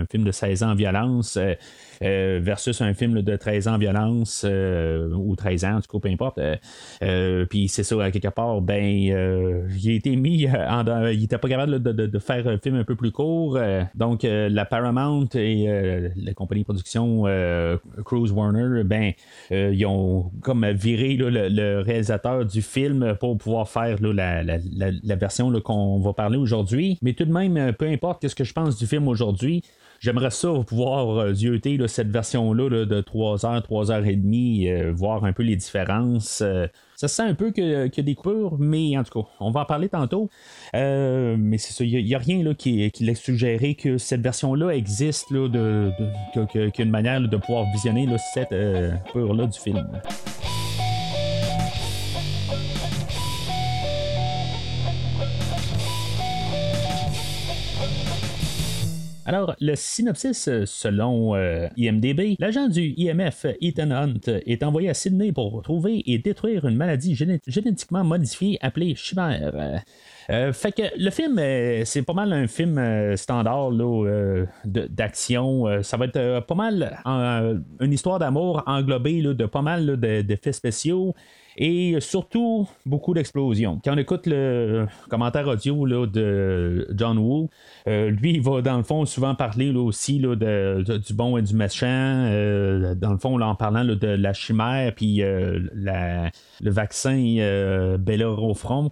film 0.10 0.24
de 0.24 0.32
16 0.32 0.64
ans 0.64 0.72
en 0.72 0.76
violence 0.76 1.38
versus 2.02 2.82
un 2.82 2.94
film 2.94 3.22
de 3.22 3.36
13 3.36 3.68
ans 3.68 3.76
en 3.76 3.78
violence 3.78 4.46
ou 4.46 5.36
13 5.36 5.66
ans, 5.66 5.80
du 5.80 5.88
coup, 5.88 6.00
peu 6.00 6.10
importe. 6.10 6.40
Puis, 7.50 7.68
c'est 7.68 7.84
ça, 7.84 8.12
quelque 8.12 8.30
part, 8.30 8.62
ben, 8.62 8.84
il 8.84 9.14
a 9.14 9.94
été 9.94 10.16
mis 10.16 10.48
en, 10.48 11.08
il 11.08 11.24
était 11.24 11.38
pas 11.38 11.50
capable 11.50 11.82
de, 11.82 12.20
faire 12.20 12.48
un 12.48 12.58
film 12.58 12.76
un 12.76 12.84
peu 12.84 12.96
plus 12.96 13.12
court. 13.12 13.60
donc, 13.96 14.24
la 14.24 14.66
Paramount 14.66 15.28
et 15.36 15.68
la 16.16 16.34
compagnie 16.34 16.62
de 16.62 16.66
production 16.66 17.24
euh, 17.28 17.78
Cruise 18.06 18.32
Warner, 18.32 18.84
ben, 18.84 19.14
euh, 19.52 19.74
ils 19.74 19.86
ont 19.86 20.32
comme 20.42 20.66
viré 20.72 21.16
le, 21.16 21.82
réalisateur 21.82 22.46
du 22.46 22.62
film 22.62 23.16
pour 23.20 23.38
pouvoir 23.38 23.70
faire 23.70 23.98
la, 24.02 25.16
version 25.16 25.52
qu'on 25.62 26.00
va 26.00 26.14
parler 26.14 26.38
aujourd'hui. 26.38 26.98
Mais 27.02 27.14
tout 27.14 27.26
de 27.26 27.34
même, 27.34 27.74
peu 27.74 27.88
importe 27.88 28.28
ce 28.28 28.36
que 28.36 28.44
je 28.44 28.54
pense 28.54 28.78
du 28.78 28.88
film 28.88 29.08
aujourd'hui, 29.08 29.64
J'aimerais 30.00 30.32
ça 30.32 30.50
pouvoir 30.66 31.20
euh, 31.20 31.34
cette 31.88 32.08
version-là 32.08 32.86
de 32.86 33.02
3 33.02 33.46
heures, 33.46 33.62
3 33.62 33.92
heures 33.92 34.06
et 34.06 34.16
demie, 34.16 34.70
euh, 34.70 34.94
voir 34.94 35.26
un 35.26 35.34
peu 35.34 35.44
les 35.44 35.58
différences. 35.58 36.42
Euh, 36.42 36.68
ça 36.96 37.10
se 37.10 37.16
sent 37.16 37.24
un 37.24 37.34
peu 37.34 37.52
y 37.58 38.00
a 38.00 38.04
des 38.04 38.16
coupures, 38.16 38.58
mais 38.60 38.98
en 38.98 39.04
tout 39.04 39.22
cas, 39.22 39.30
on 39.42 39.52
va 39.52 39.62
en 39.62 39.66
parler 39.66 39.90
tantôt. 39.90 40.30
mais 40.74 41.58
c'est 41.58 41.74
ça, 41.74 41.84
il 41.84 42.04
n'y 42.04 42.16
a, 42.16 42.18
rien 42.18 42.44
là, 42.44 42.54
qui, 42.54 42.92
qui 42.92 43.04
laisse 43.06 43.22
suggérer 43.22 43.76
que 43.76 43.98
cette 43.98 44.22
version-là 44.22 44.72
existe, 44.72 45.32
là, 45.32 45.48
de, 45.48 45.92
qu'il 46.52 46.62
y 46.62 46.82
a 46.82 46.84
une 46.84 46.92
manière 46.92 47.22
de 47.22 47.38
pouvoir 47.38 47.66
visionner 47.72 48.08
cette 48.34 48.54
coupure-là 49.06 49.48
du 49.48 49.60
film. 49.60 49.88
Alors, 59.30 59.56
le 59.62 59.76
synopsis, 59.76 60.48
euh, 60.48 60.66
selon 60.66 61.36
euh, 61.36 61.68
IMDB, 61.78 62.36
l'agent 62.40 62.68
du 62.68 62.96
IMF, 62.98 63.46
Ethan 63.62 63.92
Hunt, 63.92 64.22
est 64.26 64.64
envoyé 64.64 64.90
à 64.90 64.96
Sydney 64.96 65.32
pour 65.32 65.62
trouver 65.62 66.02
et 66.12 66.18
détruire 66.18 66.66
une 66.66 66.76
maladie 66.76 67.14
génétiquement 67.46 68.04
modifiée 68.04 68.58
appelée 68.60 68.96
chimère. 68.96 69.84
Euh, 70.32 70.52
fait 70.52 70.72
que 70.72 70.82
le 70.98 71.12
film, 71.12 71.40
c'est 71.86 72.02
pas 72.02 72.14
mal 72.14 72.34
un 72.34 72.48
film 72.48 73.16
standard 73.18 73.70
d'action. 74.66 75.84
ça 75.84 75.98
va 75.98 76.06
être 76.06 76.40
pas 76.48 76.56
mal 76.56 76.98
une 77.06 77.94
histoire 77.94 78.18
d'amour 78.18 78.64
englobée 78.66 79.22
de 79.22 79.46
pas 79.46 79.62
mal 79.62 79.98
d'effets 79.98 80.54
spéciaux 80.54 81.14
et 81.60 82.00
surtout 82.00 82.70
beaucoup 82.86 83.14
d'explosions. 83.14 83.82
Quand 83.84 83.94
on 83.94 83.98
écoute 83.98 84.28
le 84.28 84.88
commentaire 85.10 85.46
audio 85.46 85.86
là, 85.86 86.08
de 86.08 86.88
John 86.96 87.18
Woo, 87.18 87.50
euh, 87.88 88.10
lui, 88.10 88.32
il 88.32 88.42
va 88.42 88.62
dans 88.62 88.78
le 88.78 88.84
fond 88.84 89.06
souvent 89.06 89.36
parler 89.36 89.74
là, 89.74 89.82
aussi 89.82 90.20
là, 90.20 90.38
de, 90.38 90.98
du 90.98 91.14
bon 91.14 91.38
et 91.38 91.42
du 91.42 91.54
méchant, 91.54 91.86
euh, 91.86 92.96
dans 92.96 93.12
le 93.12 93.18
fond 93.18 93.40
en 93.42 93.56
parlant 93.56 93.84
de 93.84 94.08
la 94.08 94.32
chimère, 94.32 94.94
puis 94.96 95.22
euh, 95.22 95.60
le 95.74 96.72
vaccin 96.72 97.98
Bella 98.00 98.30
au 98.30 98.54
front. 98.54 98.92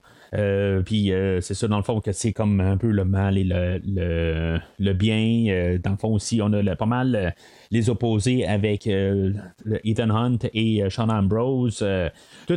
puis 0.86 1.14
c'est 1.40 1.54
ça, 1.54 1.70
dans 1.70 1.78
le 1.78 1.84
fond, 1.84 2.02
que 2.02 2.12
c'est 2.12 2.34
comme 2.34 2.60
un 2.60 2.76
peu 2.76 2.92
le 2.92 3.06
mal 3.06 3.38
et 3.38 3.46
le, 3.46 4.60
le, 4.78 4.94
bien. 4.94 5.78
dans 5.82 5.92
le 5.92 5.98
fond 5.98 6.14
aussi, 6.14 6.42
on 6.42 6.52
a 6.52 6.76
pas 6.76 6.86
mal 6.86 7.34
les 7.72 7.90
opposés 7.90 8.46
avec 8.46 8.88
Ethan 8.88 10.10
Hunt 10.10 10.40
et 10.54 10.84
Sean 10.90 11.08
Ambrose. 11.08 11.82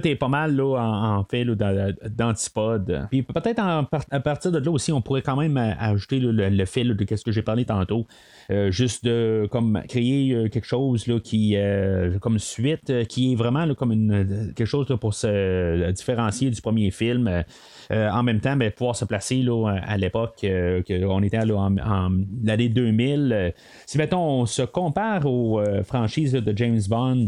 Est 0.07 0.17
pas 0.17 0.29
mal 0.29 0.57
là, 0.57 0.77
en, 0.77 1.25
fait 1.25 1.45
d'antipode. 1.45 3.07
Puis 3.11 3.23
peut-être 3.23 3.61
à 3.61 4.21
partir 4.21 4.53
de 4.53 4.59
là 4.59 4.71
aussi, 4.71 4.93
on 4.93 5.01
pourrait 5.01 5.23
quand 5.23 5.37
même 5.37 5.57
ajouter 5.57 6.19
le, 6.21 6.65
fait 6.65 6.85
de 6.85 7.17
ce 7.17 7.25
que 7.25 7.33
j'ai 7.33 7.43
parlé 7.43 7.65
tantôt. 7.65 8.07
Euh, 8.51 8.71
juste 8.73 9.05
de 9.05 9.47
comme 9.51 9.81
créer 9.89 10.35
euh, 10.35 10.49
quelque 10.49 10.67
chose 10.67 11.07
là, 11.07 11.21
qui 11.21 11.55
euh, 11.55 12.19
comme 12.19 12.41
suite 12.41 13.07
qui 13.07 13.33
est 13.33 13.37
vraiment 13.37 13.73
comme 13.75 13.93
une, 13.93 14.53
quelque 14.57 14.67
chose 14.67 14.87
pour 15.01 15.15
se 15.15 15.91
différencier 15.93 16.51
du 16.51 16.61
premier 16.61 16.91
film. 16.91 17.45
en 17.91 18.23
même 18.23 18.41
temps, 18.41 18.57
ben, 18.57 18.71
pouvoir 18.73 18.97
se 18.97 19.05
placer 19.05 19.43
là, 19.43 19.77
à 19.83 19.97
l'époque 19.97 20.45
qu'on 20.87 21.23
était 21.23 21.45
là, 21.45 21.57
en, 21.57 22.11
l'année 22.43 22.69
2000. 22.69 23.53
si 23.87 23.99
on 24.13 24.47
se 24.47 24.63
compare 24.63 25.27
aux 25.27 25.61
franchises 25.85 26.33
de 26.33 26.57
James 26.57 26.81
Bond, 26.89 27.27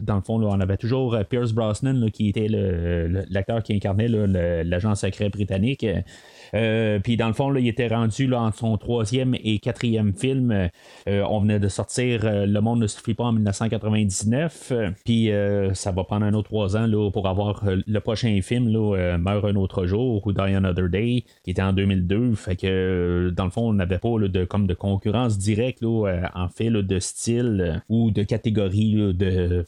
dans 0.00 0.16
le 0.16 0.22
fond, 0.22 0.42
on 0.42 0.60
avait 0.60 0.76
toujours 0.76 1.16
Pierce 1.28 1.52
Brosnan 1.52 1.95
Qui 2.12 2.28
était 2.28 2.48
l'acteur 2.48 3.62
qui 3.62 3.74
incarnait 3.74 4.08
l'agent 4.08 4.94
secret 4.94 5.28
britannique. 5.28 5.86
Euh, 6.54 6.98
puis 6.98 7.16
dans 7.16 7.28
le 7.28 7.32
fond, 7.32 7.54
il 7.54 7.68
était 7.68 7.88
rendu 7.88 8.32
entre 8.34 8.58
son 8.58 8.76
troisième 8.76 9.34
et 9.42 9.58
quatrième 9.58 10.12
film. 10.12 10.52
Euh, 11.08 11.24
on 11.28 11.40
venait 11.40 11.58
de 11.58 11.68
sortir 11.68 12.22
euh, 12.24 12.46
Le 12.46 12.60
monde 12.60 12.80
ne 12.80 12.86
suffit 12.86 13.14
pas 13.14 13.24
en 13.24 13.32
1999. 13.32 14.72
Puis 15.04 15.30
ça 15.74 15.92
va 15.92 16.04
prendre 16.04 16.24
un 16.24 16.34
autre 16.34 16.46
trois 16.46 16.76
ans 16.76 16.88
pour 17.10 17.26
avoir 17.26 17.64
le 17.64 17.98
prochain 17.98 18.40
film, 18.40 18.68
là, 18.68 19.18
Meurt 19.18 19.44
un 19.44 19.56
autre 19.56 19.86
jour 19.86 20.24
ou 20.24 20.32
Die 20.32 20.40
Another 20.40 20.88
Day, 20.88 21.24
qui 21.42 21.50
était 21.50 21.62
en 21.62 21.72
2002. 21.72 22.34
Fait 22.34 22.54
que 22.54 23.32
dans 23.36 23.44
le 23.44 23.50
fond, 23.50 23.68
on 23.68 23.72
n'avait 23.72 23.98
pas 23.98 24.10
de, 24.20 24.44
comme 24.44 24.68
de 24.68 24.74
concurrence 24.74 25.38
directe 25.38 25.82
en 25.82 26.48
fait 26.48 26.70
de 26.70 26.98
style 27.00 27.82
ou 27.88 28.12
de 28.12 28.22
catégorie 28.22 28.94
de 29.12 29.64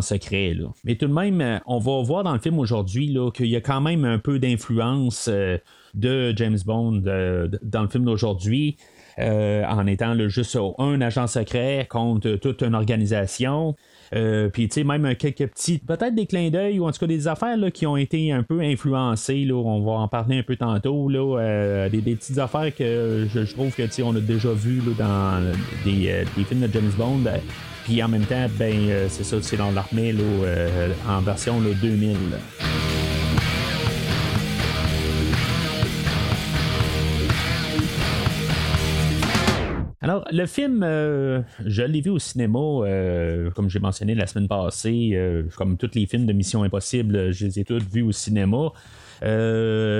secret. 0.00 0.56
Mais 0.84 0.96
tout 0.96 1.06
de 1.06 1.12
même, 1.12 1.60
on 1.66 1.78
va 1.78 2.02
voir 2.02 2.24
dans 2.24 2.32
le 2.32 2.40
film 2.40 2.58
aujourd'hui 2.58 3.14
qu'il 3.34 3.46
y 3.46 3.56
a 3.56 3.60
quand 3.60 3.82
même 3.82 4.04
un 4.04 4.18
peu 4.18 4.38
d'influence 4.38 5.28
de 5.94 6.32
James 6.36 6.58
Bond 6.64 7.02
dans 7.62 7.82
le 7.82 7.88
film 7.88 8.04
d'aujourd'hui. 8.04 8.76
Euh, 9.18 9.62
en 9.66 9.86
étant 9.86 10.16
juste 10.28 10.58
un 10.78 11.00
agent 11.00 11.28
secret 11.28 11.86
contre 11.88 12.34
toute 12.36 12.62
une 12.62 12.74
organisation. 12.74 13.76
Euh, 14.14 14.48
puis, 14.48 14.68
tu 14.68 14.74
sais, 14.74 14.84
même 14.84 15.14
quelques 15.14 15.46
petits, 15.46 15.78
peut-être 15.78 16.14
des 16.14 16.26
clins 16.26 16.50
d'œil 16.50 16.80
ou 16.80 16.86
en 16.86 16.92
tout 16.92 16.98
cas 16.98 17.06
des 17.06 17.28
affaires 17.28 17.56
qui 17.72 17.86
ont 17.86 17.96
été 17.96 18.32
un 18.32 18.42
peu 18.42 18.60
influencées. 18.60 19.44
Là, 19.44 19.54
on 19.54 19.82
va 19.84 19.92
en 19.92 20.08
parler 20.08 20.38
un 20.38 20.42
peu 20.42 20.56
tantôt. 20.56 21.10
Euh, 21.10 21.88
des, 21.88 22.00
petites 22.00 22.38
affaires 22.38 22.74
que 22.74 23.26
je, 23.32 23.52
trouve 23.52 23.72
que, 23.74 23.82
tu 23.82 24.02
on 24.02 24.14
a 24.16 24.20
déjà 24.20 24.52
vu 24.52 24.82
dans 24.98 25.42
des, 25.84 26.24
films 26.48 26.60
de 26.60 26.72
James 26.72 26.92
Bond. 26.98 27.24
Puis 27.84 28.02
en 28.02 28.08
même 28.08 28.24
temps, 28.24 28.46
ben, 28.58 29.06
c'est 29.08 29.24
ça, 29.24 29.36
c'est 29.42 29.56
dans 29.56 29.70
l'armée 29.70 30.14
en 31.08 31.20
version 31.20 31.60
2000. 31.60 32.16
Alors, 40.04 40.26
le 40.30 40.44
film, 40.44 40.82
euh, 40.82 41.40
je 41.64 41.82
l'ai 41.82 42.02
vu 42.02 42.10
au 42.10 42.18
cinéma, 42.18 42.58
euh, 42.58 43.50
comme 43.52 43.70
j'ai 43.70 43.78
mentionné 43.78 44.14
la 44.14 44.26
semaine 44.26 44.48
passée, 44.48 45.12
euh, 45.14 45.44
comme 45.56 45.78
tous 45.78 45.92
les 45.94 46.04
films 46.04 46.26
de 46.26 46.34
Mission 46.34 46.62
Impossible, 46.62 47.32
je 47.32 47.46
les 47.46 47.60
ai 47.60 47.64
tous 47.64 47.82
vus 47.90 48.02
au 48.02 48.12
cinéma. 48.12 48.70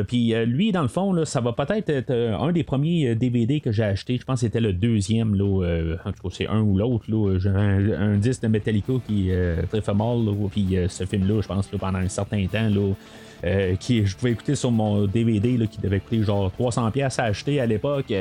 puis 0.07 0.35
lui, 0.45 0.73
dans 0.73 0.83
le 0.83 0.89
fond, 0.89 1.15
là, 1.15 1.25
ça 1.25 1.41
va 1.41 1.55
peut-être 1.55 1.89
être, 1.89 2.11
un 2.13 2.53
des 2.53 2.65
premiers 2.65 3.15
DVD 3.15 3.61
que 3.61 3.73
j'ai 3.73 3.85
acheté. 3.85 4.19
Je 4.19 4.27
pense 4.27 4.41
que 4.41 4.47
c'était 4.47 4.61
le 4.61 4.75
deuxième. 4.75 5.35
Là, 5.37 5.97
en 6.05 6.13
tout 6.13 6.29
cas, 6.29 6.35
c'est 6.37 6.49
un 6.49 6.61
ou 6.61 6.77
l'autre. 6.77 7.07
J'ai 7.39 7.49
un, 7.49 8.19
disque 8.19 8.43
de 8.43 8.49
Metallica 8.49 8.93
qui 9.07 9.31
très 9.71 9.81
fameux. 9.81 10.49
Puis 10.51 10.77
ce 10.87 11.07
film-là, 11.07 11.41
je 11.41 11.49
pense, 11.49 11.67
pendant 11.69 12.01
un 12.01 12.09
certain 12.09 12.47
temps, 12.47 12.69
là, 12.69 12.93
euh, 13.45 13.77
qui 13.77 14.07
je 14.07 14.17
pouvais 14.17 14.33
écouter 14.33 14.55
sur 14.55 14.71
mon 14.71 15.07
DVD 15.07 15.57
là, 15.57 15.67
qui 15.67 15.79
devait 15.81 16.01
coûter 16.01 16.23
genre 16.23 16.51
300 16.53 16.91
pièces 16.91 17.19
à 17.19 17.25
acheter 17.25 17.61
à 17.61 17.67
l'époque. 17.67 18.13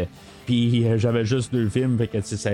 Puis 0.45 0.85
euh, 0.85 0.97
j'avais 0.97 1.23
juste 1.23 1.53
deux 1.53 1.69
films, 1.69 1.97
fait 1.97 2.07
que 2.07 2.21
ça, 2.21 2.51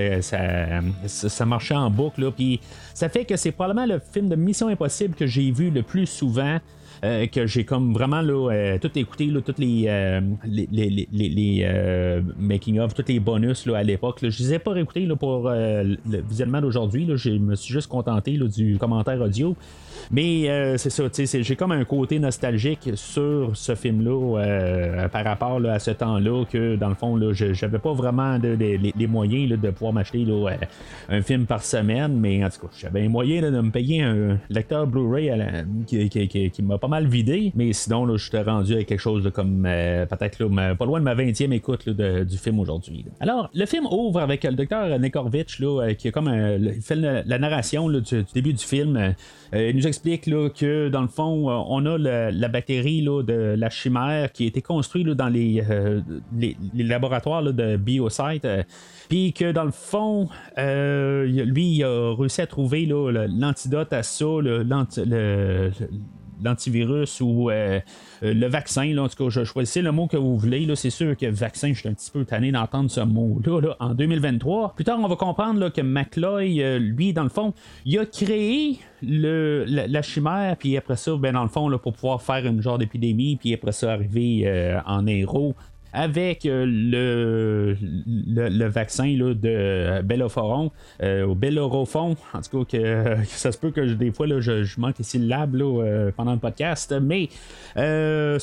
ça, 1.08 1.46
marchait 1.46 1.76
en 1.76 1.90
boucle. 1.90 2.32
Puis 2.32 2.60
ça 2.94 3.10
fait 3.10 3.26
que 3.26 3.36
c'est 3.38 3.52
probablement 3.52 3.88
le 3.92 4.00
film 4.00 4.30
de 4.30 4.36
Mission 4.36 4.68
Impossible 4.68 5.16
que 5.16 5.26
j'ai 5.26 5.52
vu 5.52 5.70
le 5.72 5.84
plus 5.84 6.06
souvent. 6.06 6.60
Euh, 7.06 7.28
que 7.28 7.48
j'ai 7.48 7.64
comme 7.64 7.94
vraiment 7.94 8.20
là, 8.20 8.78
tout 8.78 8.92
écouté, 9.00 9.28
là, 9.28 9.40
toutes 9.40 9.60
les, 9.60 9.90
les, 10.44 10.68
les, 10.70 11.08
les, 11.14 12.22
making 12.38 12.78
of, 12.80 12.94
tous 12.94 13.06
les 13.08 13.22
bonus 13.22 13.66
là, 13.66 13.78
à 13.78 13.84
l'époque. 13.84 14.18
Je 14.22 14.28
les 14.28 14.56
ai 14.56 14.60
pas 14.60 14.72
réécoutés 14.72 15.06
là, 15.06 15.16
pour 15.16 15.50
le 15.50 15.98
visuellement 16.06 16.60
d'aujourd'hui. 16.60 17.10
Je 17.16 17.30
me 17.30 17.56
suis 17.56 17.74
juste 17.74 17.88
contenté 17.88 18.34
là, 18.34 18.48
du 18.48 18.78
commentaire 18.78 19.22
audio. 19.22 19.56
Mais 20.12 20.50
euh, 20.50 20.78
c'est 20.78 20.90
ça, 20.90 21.04
j'ai 21.14 21.56
comme 21.56 21.72
un 21.72 21.86
côté 21.86 22.18
nostalgique 22.18 22.90
sur 22.96 23.52
ce 23.54 23.76
film-là 23.76 24.40
euh, 24.40 25.08
par 25.08 25.24
rapport 25.24 25.64
à 25.66 25.78
ce 25.78 25.92
temps-là 25.92 26.46
que 26.52 26.76
dans 26.78 26.90
le 26.90 26.96
fond, 26.96 27.20
j'avais 27.32 27.78
pas 27.78 27.94
vraiment 27.94 28.40
les 28.40 29.08
moyens 29.08 29.60
de 29.60 29.70
pouvoir 29.70 29.94
m'acheter 29.94 30.26
euh, 30.28 30.50
un 31.10 31.22
film 31.22 31.46
par 31.46 31.64
semaine, 31.64 32.20
mais 32.20 32.44
en 32.44 32.50
tout 32.50 32.62
cas, 32.62 32.74
j'avais 32.76 33.06
un 33.06 33.10
moyen 33.10 33.52
de 33.52 33.62
me 33.62 33.70
payer 33.70 34.02
un 34.02 34.40
lecteur 34.50 34.88
Blu-ray 34.88 35.32
qui, 35.86 36.64
m'a 36.64 36.80
pas 36.80 36.88
mal 36.88 37.08
vidé, 37.08 37.52
mais 37.56 37.72
sinon, 37.74 38.18
je 38.18 38.30
suis 38.30 38.38
rendu 38.40 38.78
à 38.78 38.84
quelque 38.84 39.00
chose 39.00 39.30
comme 39.32 39.62
peut-être 39.64 40.76
pas 40.76 40.86
loin 40.86 41.00
de 41.00 41.06
ma 41.06 41.14
20e 41.14 41.54
écoute 41.54 41.88
du 41.88 42.38
film 42.38 42.60
aujourd'hui. 42.60 43.06
Alors, 43.20 43.52
le 43.54 43.66
film 43.68 43.86
ouvre 43.86 44.22
avec 44.22 44.44
le 44.44 44.54
docteur 44.54 44.98
Nekorvitch 45.00 45.62
qui 46.00 46.12
comme 46.12 46.32
fait 46.82 46.96
la, 46.96 47.38
narration 47.38 47.90
du, 47.90 48.02
début 48.34 48.54
du 48.54 48.64
film. 48.64 49.14
il 49.54 49.76
nous 49.76 49.86
explique 49.86 49.99
là, 50.06 50.50
que 50.50 50.90
dans 50.90 51.02
le 51.02 51.08
fond, 51.08 51.50
euh, 51.50 51.64
on 51.68 51.86
a 51.86 51.98
la 51.98 52.48
bactérie 52.48 53.02
là, 53.02 53.24
de 53.24 53.56
la 53.58 53.70
chimère 53.70 54.32
qui 54.32 54.46
a 54.46 54.48
été 54.48 54.62
construite 54.62 55.08
dans 55.08 55.30
les, 55.30 55.64
euh, 55.70 56.02
les, 56.38 56.56
laboratoires 56.76 57.44
de 57.44 57.78
Biosite. 57.78 58.46
Euh, 58.46 58.64
puis 59.10 59.34
que 59.34 59.52
dans 59.52 59.64
le 59.64 59.72
fond, 59.72 60.30
lui, 60.58 61.76
il 61.78 61.84
a 61.84 62.16
réussi 62.16 62.42
à 62.42 62.48
trouver 62.48 62.86
l'antidote 62.86 63.94
à 63.94 64.04
ça, 64.04 64.26
l'antivirus 66.44 67.22
ou 67.22 67.50
euh, 67.50 67.80
euh, 68.24 68.34
le 68.34 68.48
vaccin. 68.48 68.86
Là, 68.94 69.04
en 69.04 69.10
tout 69.10 69.24
cas, 69.24 69.30
je 69.30 69.44
choisissez 69.44 69.82
le 69.82 69.92
mot 69.92 70.08
que 70.08 70.18
vous 70.18 70.38
voulez. 70.38 70.66
Là, 70.66 70.76
c'est 70.76 70.90
sûr 70.90 71.16
que 71.16 71.26
vaccin, 71.28 71.74
je 71.74 71.80
suis 71.80 71.90
un 71.90 71.94
petit 71.94 72.12
peu 72.12 72.26
tanné 72.26 72.52
d'entendre 72.52 72.90
ce 72.90 73.02
mot-là 73.02 73.76
en 73.80 73.94
2023. 73.94 74.74
Plus 74.76 74.86
tard, 74.86 75.00
on 75.02 75.08
va 75.08 75.16
comprendre 75.16 75.70
que 75.70 75.82
McCloy, 75.82 76.62
euh, 76.62 76.80
lui, 76.80 77.14
dans 77.14 77.24
le 77.24 77.30
fond, 77.30 77.54
il 77.86 77.98
a 78.00 78.06
créé 78.06 78.80
le, 79.02 79.66
la, 79.68 80.02
chimère, 80.02 80.58
puis 80.58 80.76
après 80.76 80.98
ça, 80.98 81.16
ben, 81.16 81.34
dans 81.34 81.44
le 81.44 81.50
fond, 81.50 81.70
pour 81.78 81.94
pouvoir 81.94 82.22
faire 82.22 82.46
une 82.46 82.62
genre 82.62 82.78
d'épidémie, 82.78 83.38
puis 83.38 83.54
après 83.54 83.72
ça, 83.72 83.94
arriver 83.94 84.80
en 84.86 85.08
héros 85.08 85.56
avec 85.94 86.46
euh, 86.46 86.66
le, 86.68 87.78
le, 88.06 88.66
vaccin 88.68 89.08
là, 89.18 89.34
de 89.34 90.02
Belloforon, 90.04 90.72
euh, 91.02 91.26
au 91.26 91.36
Bellorophon. 91.36 92.16
En 92.34 92.42
tout 92.42 92.64
cas, 92.64 92.78
que, 92.78 93.16
ça 93.26 93.52
se 93.52 93.58
peut 93.58 93.72
que 93.72 93.82
des 93.82 94.12
fois 94.12 94.28
là, 94.28 94.40
je, 94.40 94.80
manque 94.80 95.00
les 95.00 95.04
syllabes 95.04 95.56
là, 95.56 95.84
euh, 95.84 96.12
pendant 96.16 96.34
le 96.34 96.40
podcast, 96.40 96.96
mais 97.02 97.30
ce, 97.76 98.38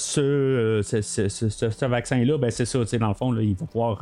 ce, 0.83 0.83
ce, 0.83 1.87
vaccin-là, 1.87 2.39
ben, 2.39 2.51
c'est 2.51 2.65
ça, 2.65 2.79
dans 2.99 3.09
le 3.09 3.15
fond, 3.15 3.31
là, 3.31 3.43
il 3.43 3.55
va 3.55 3.67
pouvoir, 3.67 3.99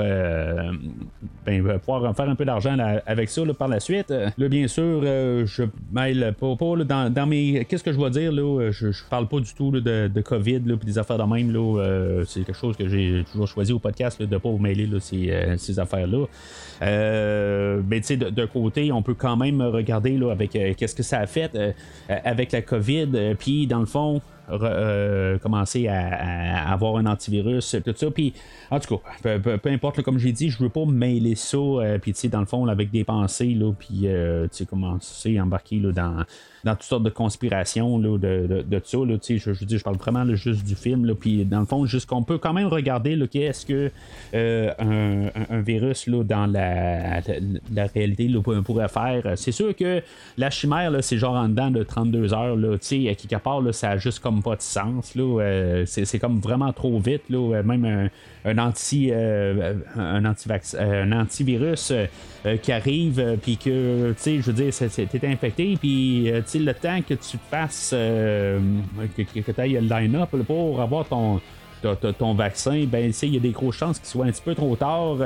ben, 1.45 1.79
faire 1.79 2.29
un 2.29 2.35
peu 2.35 2.45
d'argent 2.45 2.77
avec 3.07 3.29
ça 3.29 3.43
par 3.59 3.69
la 3.69 3.81
suite. 3.81 4.11
Là, 4.11 4.49
bien 4.49 4.67
sûr, 4.69 5.03
je 5.03 5.65
mêle 5.93 6.35
pas, 6.39 6.57
pas 6.57 6.77
dans, 6.85 7.13
dans, 7.13 7.27
mes. 7.27 7.65
Qu'est-ce 7.65 7.85
que 7.85 7.93
je 7.93 8.01
vais 8.01 8.11
dire 8.11 8.33
là, 8.33 8.71
je, 8.71 8.91
je 8.91 9.05
parle 9.11 9.29
pas 9.29 9.41
du 9.41 9.53
tout 9.55 9.71
de, 9.71 10.09
de, 10.09 10.21
COVID 10.21 10.63
et 10.67 10.85
des 10.85 10.99
affaires 10.99 11.19
de 11.19 11.25
même. 11.25 12.25
C'est 12.27 12.45
quelque 12.45 12.59
chose 12.59 12.77
que 12.77 12.89
j'ai 12.89 13.25
toujours 13.35 13.49
choisi 13.49 13.73
au 13.73 13.79
podcast 13.79 14.21
de 14.21 14.27
ne 14.27 14.39
pas 14.39 14.49
vous 14.49 14.59
mêler 14.59 14.89
euh, 14.93 15.57
ces, 15.59 15.79
affaires-là. 15.79 16.27
Euh, 16.83 17.83
mais 17.87 18.01
tu 18.01 18.07
sais, 18.07 18.17
d'un 18.17 18.47
côté, 18.47 18.93
on 18.93 19.03
peut 19.03 19.15
quand 19.15 19.37
même 19.37 19.61
regarder 19.61 20.17
là, 20.17 20.31
avec 20.31 20.55
euh, 20.57 20.73
qu'est-ce 20.77 20.95
que 20.95 21.03
ça 21.03 21.19
a 21.19 21.27
fait 21.27 21.51
avec 22.09 22.53
la 22.53 22.63
COVID. 22.63 23.35
Puis, 23.39 23.67
dans 23.67 23.81
le 23.81 23.87
fond, 23.87 24.21
commencer 25.43 25.89
à, 25.89 26.71
avoir 26.71 26.97
un 26.97 27.07
antivirus, 27.07 27.77
tout 27.85 27.95
ça. 27.97 28.11
Puis, 28.11 28.35
en 28.71 28.79
tout 28.79 28.99
cas, 28.99 29.39
peu, 29.39 29.71
importe, 29.71 30.03
comme 30.03 30.19
j'ai 30.19 30.33
dit, 30.33 30.51
je 30.51 30.63
veux 30.63 30.69
pas 30.69 30.85
mêler 30.85 31.35
ça, 31.35 31.59
puis 32.01 32.13
tu 32.13 32.21
sais, 32.21 32.29
dans 32.29 32.41
le 32.41 32.47
fond, 32.47 32.67
avec 32.67 32.91
des 32.91 33.05
pensées, 33.05 33.55
là, 33.55 33.73
puis 33.73 34.03
tu 34.03 34.49
sais, 34.51 34.67
commencer 34.67 35.39
à 35.39 35.43
embarquer 35.43 35.81
là, 35.81 35.93
dans 35.93 36.25
dans 36.65 36.75
toutes 36.75 36.85
sortes 36.85 37.03
de 37.03 37.11
conspirations 37.11 37.99
là, 37.99 38.19
de, 38.19 38.65
de, 38.67 38.81
ça. 38.85 38.99
Là, 38.99 39.17
je, 39.27 39.37
je, 39.37 39.53
je 39.53 39.83
parle 39.83 39.97
vraiment 39.97 40.27
juste 40.35 40.65
du 40.65 40.75
film. 40.75 41.05
Là, 41.05 41.15
puis 41.15 41.45
dans 41.45 41.61
le 41.61 41.67
fond, 41.67 41.87
juste 41.87 42.09
qu'on 42.09 42.23
peut 42.23 42.39
quand 42.39 42.53
même 42.53 42.69
regarder 42.69 43.17
qu'est-ce 43.31 43.67
que 43.67 43.91
euh, 44.35 44.71
un, 45.51 45.61
virus 45.61 46.07
là, 46.07 46.25
dans 46.25 46.47
la, 46.47 47.21
la, 47.73 47.87
réalité 47.87 48.29
là, 48.29 48.41
pourrait 48.41 48.89
faire. 48.89 49.23
C'est 49.37 49.53
sûr 49.53 49.75
que 49.75 50.03
la 50.37 50.51
chimère, 50.51 50.91
là, 50.91 51.03
c'est 51.03 51.19
genre 51.19 51.35
en 51.35 51.49
dedans 51.49 51.71
de 51.71 51.83
32 51.83 52.33
heures. 52.35 52.57
Là, 52.57 52.75
à 52.75 53.15
quelque 53.15 53.43
part, 53.43 53.61
là, 53.61 53.73
ça 53.73 53.91
a 53.91 53.97
juste 53.99 54.21
comme 54.21 54.43
pas 54.43 54.57
de 54.57 54.63
sens. 54.63 55.15
Là, 55.15 55.41
euh, 55.41 55.85
c'est, 55.87 56.05
c'est 56.05 56.19
comme 56.19 56.41
vraiment 56.41 56.73
trop 56.73 56.99
vite. 56.99 57.29
Là, 57.29 57.63
même 57.63 57.85
un 57.85 58.09
un 58.45 58.59
anti 58.59 59.11
euh, 59.11 59.75
un 59.97 60.25
un 60.25 61.13
antivirus 61.13 61.93
euh, 61.93 62.57
qui 62.59 62.73
arrive 62.73 63.39
puis 63.43 63.57
que 63.57 64.11
tu 64.13 64.15
sais 64.19 64.37
je 64.37 64.51
veux 64.51 64.53
dire 64.53 64.73
infecté 65.25 65.77
puis 65.81 66.31
le 66.59 66.75
temps 66.75 67.01
que 67.03 67.15
tu 67.15 67.39
fasses 67.51 67.91
que, 67.91 69.23
que 69.23 69.53
tu 69.53 69.61
ailles 69.61 69.73
le 69.75 69.89
line-up 69.89 70.31
pour 70.47 70.81
avoir 70.81 71.07
ton 71.07 71.41
ton 72.19 72.33
vaccin, 72.33 72.87
ben 72.87 73.13
il 73.23 73.35
y 73.35 73.37
a 73.37 73.41
des 73.41 73.51
grosses 73.51 73.77
chances 73.77 73.99
qu'il 73.99 74.09
soit 74.09 74.25
un 74.25 74.31
petit 74.31 74.41
peu 74.41 74.55
trop 74.55 74.75
tard. 74.75 75.19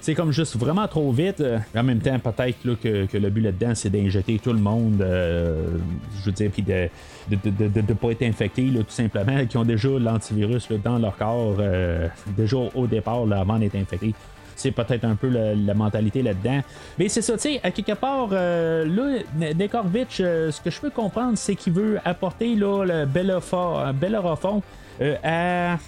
c'est 0.00 0.16
comme 0.16 0.32
juste 0.32 0.56
vraiment 0.56 0.88
trop 0.88 1.12
vite. 1.12 1.40
en 1.72 1.82
même 1.84 2.00
temps, 2.00 2.18
peut-être 2.18 2.58
que, 2.80 3.16
le 3.16 3.30
but 3.30 3.42
là-dedans, 3.42 3.76
c'est 3.76 3.90
d'injecter 3.90 4.40
tout 4.40 4.52
le 4.52 4.58
monde, 4.58 4.96
je 4.98 6.24
veux 6.24 6.32
dire, 6.32 6.50
puis 6.50 6.62
de 6.62 6.88
de 7.36 7.80
ne 7.80 7.94
pas 7.94 8.10
être 8.10 8.22
infectés, 8.22 8.70
tout 8.72 8.84
simplement, 8.88 9.44
qui 9.46 9.56
ont 9.56 9.64
déjà 9.64 9.88
l'antivirus 9.88 10.68
dans 10.82 10.98
leur 10.98 11.16
corps, 11.16 11.56
euh, 11.58 12.08
déjà 12.36 12.56
au 12.74 12.86
départ, 12.86 13.30
avant 13.32 13.58
d'être 13.58 13.76
infectés. 13.76 14.14
C'est 14.60 14.70
peut-être 14.72 15.04
un 15.04 15.14
peu 15.16 15.28
la, 15.28 15.74
mentalité 15.74 16.22
là-dedans. 16.22 16.60
Mais 16.98 17.08
c'est 17.08 17.22
ça, 17.22 17.34
tu 17.34 17.40
sais, 17.40 17.60
à 17.62 17.70
quelque 17.70 17.92
part, 17.92 18.28
euh, 18.32 18.84
là, 18.84 19.18
Ne- 19.38 19.52
Nekorvitch, 19.54 20.20
euh, 20.20 20.50
ce 20.50 20.60
que 20.60 20.70
je 20.70 20.80
peux 20.80 20.90
comprendre, 20.90 21.36
c'est 21.38 21.54
qu'il 21.54 21.72
veut 21.72 21.98
apporter 22.04 22.54
là, 22.56 22.84
le 22.84 23.06
Bellerophon- 23.06 24.62
euh, 25.00 25.16
à 25.22 25.78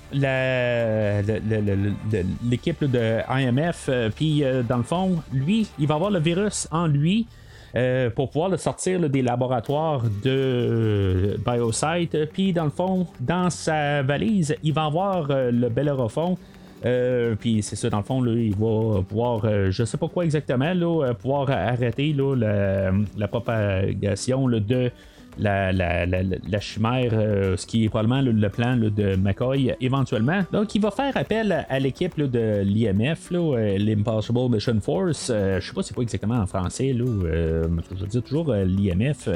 l'équipe 2.51 2.85
de 2.85 3.19
IMF. 3.29 3.91
Puis, 4.17 4.43
dans 4.69 4.79
le 4.79 4.83
fond, 4.83 5.17
lui, 5.33 5.69
il 5.79 5.87
va 5.87 5.97
avoir 5.97 6.11
le 6.11 6.19
virus 6.19 6.67
en 6.71 6.87
lui. 6.87 7.27
pour 8.15 8.29
pouvoir 8.31 8.51
le 8.51 8.59
sortir 8.59 9.01
des 9.09 9.23
laboratoires 9.23 10.03
de 10.03 10.31
euh, 10.31 11.37
Biosite. 11.47 12.31
Puis, 12.31 12.53
dans 12.53 12.65
le 12.65 12.71
fond, 12.71 13.07
dans 13.19 13.49
sa 13.49 14.03
valise, 14.03 14.55
il 14.63 14.75
va 14.75 14.85
avoir 14.85 15.29
le 15.29 15.69
Bellérophon. 15.71 16.37
Euh, 16.85 17.35
puis 17.39 17.63
c'est 17.63 17.77
ça, 17.77 17.91
dans 17.91 17.99
le 17.99 18.03
fond, 18.05 18.21
là, 18.21 18.33
il 18.33 18.55
va 18.55 19.03
pouvoir, 19.03 19.45
euh, 19.45 19.71
je 19.71 19.85
sais 19.85 19.97
pas 19.97 20.09
quoi 20.09 20.25
exactement, 20.25 20.75
là, 20.75 21.07
euh, 21.07 21.15
pouvoir 21.15 21.51
arrêter 21.51 22.13
là, 22.13 22.35
la, 23.17 23.29
propagation 23.29 24.47
là, 24.47 24.61
de 24.61 24.91
la, 25.39 25.73
la, 25.73 26.07
la, 26.07 26.23
la 26.23 26.61
chimère, 26.61 27.13
euh, 27.13 27.57
ce 27.57 27.67
qui 27.67 27.85
est 27.85 27.89
probablement 27.89 28.21
le 28.21 28.49
plan 28.49 28.77
de 28.77 29.17
McCoy 29.17 29.75
éventuellement. 29.81 30.43
Donc, 30.53 30.75
il 30.75 30.83
va 30.83 30.91
faire 30.91 31.17
appel 31.17 31.67
à, 31.69 31.79
l'équipe 31.79 32.19
de 32.19 32.63
l'IMF, 32.63 33.31
euh, 33.33 33.79
l'Impossible 33.79 34.51
Mission 34.51 34.81
Force. 34.81 35.31
Euh, 35.33 35.61
je 35.61 35.67
sais 35.67 35.73
pas 35.73 35.83
c'est 35.83 35.95
quoi 35.95 36.03
exactement 36.03 36.37
en 36.37 36.47
français, 36.47 36.93
là, 36.93 37.05
euh, 37.05 37.65
je 37.95 38.01
veux 38.01 38.07
dire 38.07 38.23
toujours 38.23 38.51
euh, 38.51 38.65
l'IMF, 38.65 39.29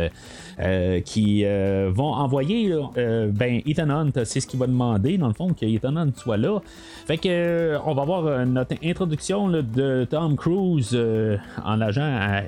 qui 1.05 1.45
vont 1.45 2.13
envoyer 2.13 2.75
ben, 2.97 3.61
Ethan 3.67 3.91
Hunt, 3.91 4.11
c'est 4.25 4.41
ce 4.41 4.47
qu'il 4.47 4.59
va 4.59 4.67
demander, 4.67 5.19
dans 5.19 5.29
le 5.29 5.35
fond, 5.35 5.53
que 5.53 5.67
Ethan 5.67 5.97
Hunt 5.97 6.13
soit 6.17 6.37
là. 6.37 6.61
Fait 7.07 7.19
que 7.19 7.77
on 7.85 7.95
va 7.95 8.05
voir 8.05 8.27
euh, 8.27 8.45
notre 8.45 8.75
introduction 8.83 9.49
de 9.49 10.07
Tom 10.11 10.37
Cruise 10.37 10.97
en 11.65 11.81
agent 11.81 12.03
à 12.03 12.43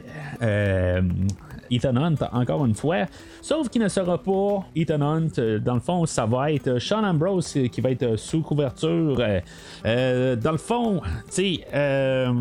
Ethan 1.71 1.97
Hunt 1.97 2.17
encore 2.33 2.65
une 2.65 2.75
fois. 2.75 3.07
Sauf 3.41 3.69
qu'il 3.69 3.83
ne 3.83 3.89
sera 3.89 4.19
pas 4.19 4.67
Ethan 4.75 5.01
Hunt. 5.01 5.39
Euh, 5.39 5.59
Dans 5.59 5.75
le 5.75 5.81
fond, 5.81 6.07
ça 6.07 6.27
va 6.27 6.53
être 6.53 6.79
Sean 6.79 7.05
Ambrose 7.05 7.57
euh, 7.57 7.69
qui 7.69 7.81
va 7.81 7.91
être 7.91 8.17
sous 8.17 8.43
couverture. 8.43 9.19
Euh, 9.21 9.41
euh, 9.87 10.37
dans 10.37 10.53
le 10.53 10.59
fond, 10.59 11.01
euh, 11.39 12.33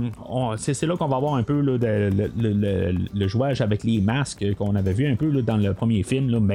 c'est 0.58 0.86
là 0.86 0.98
qu'on 0.98 1.08
va 1.08 1.18
avoir 1.18 1.36
un 1.36 1.44
peu 1.44 1.62
le, 1.62 3.28
jouage 3.28 3.62
avec 3.62 3.84
les 3.84 4.00
masques 4.00 4.46
qu'on 4.56 4.76
avait 4.76 4.94
vu 4.94 5.08
un 5.08 5.16
peu 5.16 5.30
là, 5.30 5.42
dans 5.42 5.58
le 5.58 5.74
premier 5.74 6.04
film. 6.04 6.50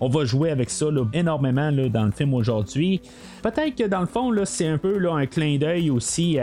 On 0.00 0.08
va 0.08 0.24
jouer 0.24 0.50
avec 0.50 0.70
ça 0.70 0.86
énormément 1.12 1.72
dans 1.72 2.04
le 2.04 2.12
film 2.12 2.34
aujourd'hui. 2.34 3.00
Peut-être 3.42 3.74
que 3.74 3.88
dans 3.88 4.00
le 4.00 4.06
fond, 4.06 4.32
c'est 4.44 4.66
un 4.66 4.78
peu 4.78 5.10
un 5.10 5.26
clin 5.26 5.56
d'œil 5.56 5.90
aussi 5.90 6.38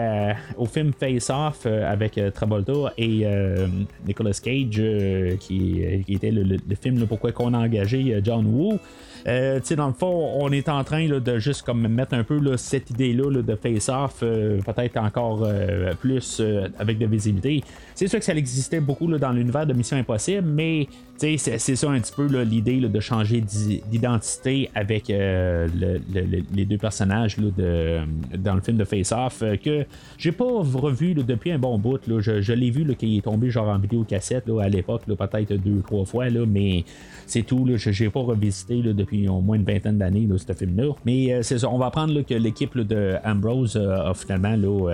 au 0.58 0.66
film 0.66 0.92
Face 0.94 1.30
Off 1.30 1.66
euh, 1.66 1.92
avec 1.92 2.18
euh, 2.18 2.32
Travolta 2.32 2.94
et 2.98 3.22
euh, 3.26 3.68
Nicolas 4.06 4.32
Cage, 4.32 4.80
euh, 4.80 5.36
qui, 5.38 5.82
qui 6.06 6.14
était 6.14 6.32
le, 6.32 6.58
film 6.82 7.06
pourquoi 7.08 7.32
qu'on 7.38 7.54
a 7.54 7.60
engagé 7.60 8.14
euh, 8.14 8.22
John 8.24 8.46
Woo. 8.46 8.80
Euh, 9.28 9.60
dans 9.76 9.88
le 9.88 9.94
fond, 9.94 10.32
on 10.40 10.52
est 10.52 10.70
en 10.70 10.84
train 10.84 11.08
de 11.08 11.40
juste 11.40 11.64
comme 11.64 11.88
mettre 11.88 12.14
un 12.14 12.24
peu 12.24 12.40
cette 12.56 12.90
idée-là 12.92 13.30
là, 13.30 13.42
de 13.42 13.56
face-off, 13.56 14.20
euh, 14.24 14.60
peut-être 14.62 14.98
encore 14.98 15.44
euh, 15.44 15.94
plus 16.00 16.42
avec 16.80 16.98
de 16.98 17.06
visibilité. 17.06 17.64
C'est 17.98 18.08
sûr 18.08 18.20
que 18.20 18.26
ça 18.26 18.36
existait 18.36 18.80
beaucoup 18.80 19.08
là, 19.08 19.18
dans 19.18 19.32
l'univers 19.32 19.66
de 19.66 19.74
Mission 19.74 19.98
Impossible, 19.98 20.48
mais 20.48 20.88
c'est 21.18 21.36
ça 21.58 21.90
un 21.90 22.00
petit 22.00 22.14
peu 22.16 22.28
l'idée 22.44 22.80
de 22.80 23.00
changer 23.00 23.42
d'i- 23.42 23.82
d'identité 23.90 24.70
avec 24.76 25.10
euh, 25.10 25.68
le- 25.76 26.00
le- 26.14 26.28
le- 26.28 26.44
les 26.54 26.66
deux 26.66 26.78
personnages 26.78 27.38
de, 27.40 28.02
dans 28.38 28.54
le 28.54 28.62
film 28.62 28.78
de 28.78 28.84
Face 28.84 29.12
Off 29.12 29.42
euh, 29.42 29.56
que 29.58 29.84
j'ai 30.20 30.32
pas 30.32 30.46
revu 30.46 31.16
depuis 31.16 31.52
un 31.52 31.58
bon 31.58 31.80
bout. 31.80 32.00
Je, 32.20 32.40
je 32.40 32.54
l'ai 32.54 32.70
vu 32.70 32.86
qu'il 32.96 33.18
est 33.18 33.22
tombé 33.22 33.50
genre 33.50 33.68
en 33.70 33.80
vidéo 33.80 34.04
cassette 34.04 34.48
là, 34.48 34.62
à 34.62 34.70
l'époque, 34.70 35.02
peut-être 35.08 35.54
deux 35.56 35.82
trois 35.82 36.06
fois, 36.06 36.26
mais 36.48 36.84
c'est 37.26 37.42
tout. 37.42 37.68
Je 37.78 38.04
n'ai 38.04 38.10
pas 38.12 38.20
revisité 38.20 38.80
depuis 38.84 39.28
au 39.28 39.42
moins 39.42 39.56
une 39.56 39.64
vingtaine 39.66 39.98
d'années 39.98 40.28
ce 40.38 40.54
film-là. 40.54 40.94
Mais 41.04 41.34
euh, 41.34 41.42
c'est 41.42 41.58
ça, 41.58 41.68
on 41.68 41.80
va 41.80 41.88
apprendre 41.88 42.22
que 42.22 42.36
l'équipe 42.36 42.78
de 42.78 43.16
Ambrose 43.26 43.76
a 43.76 44.14
finalement 44.14 44.86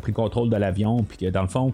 pris 0.00 0.12
contrôle 0.12 0.48
de 0.48 0.56
l'avion, 0.56 1.02
puis 1.02 1.18
que 1.18 1.30
dans 1.32 1.42
le 1.42 1.48
fond, 1.48 1.72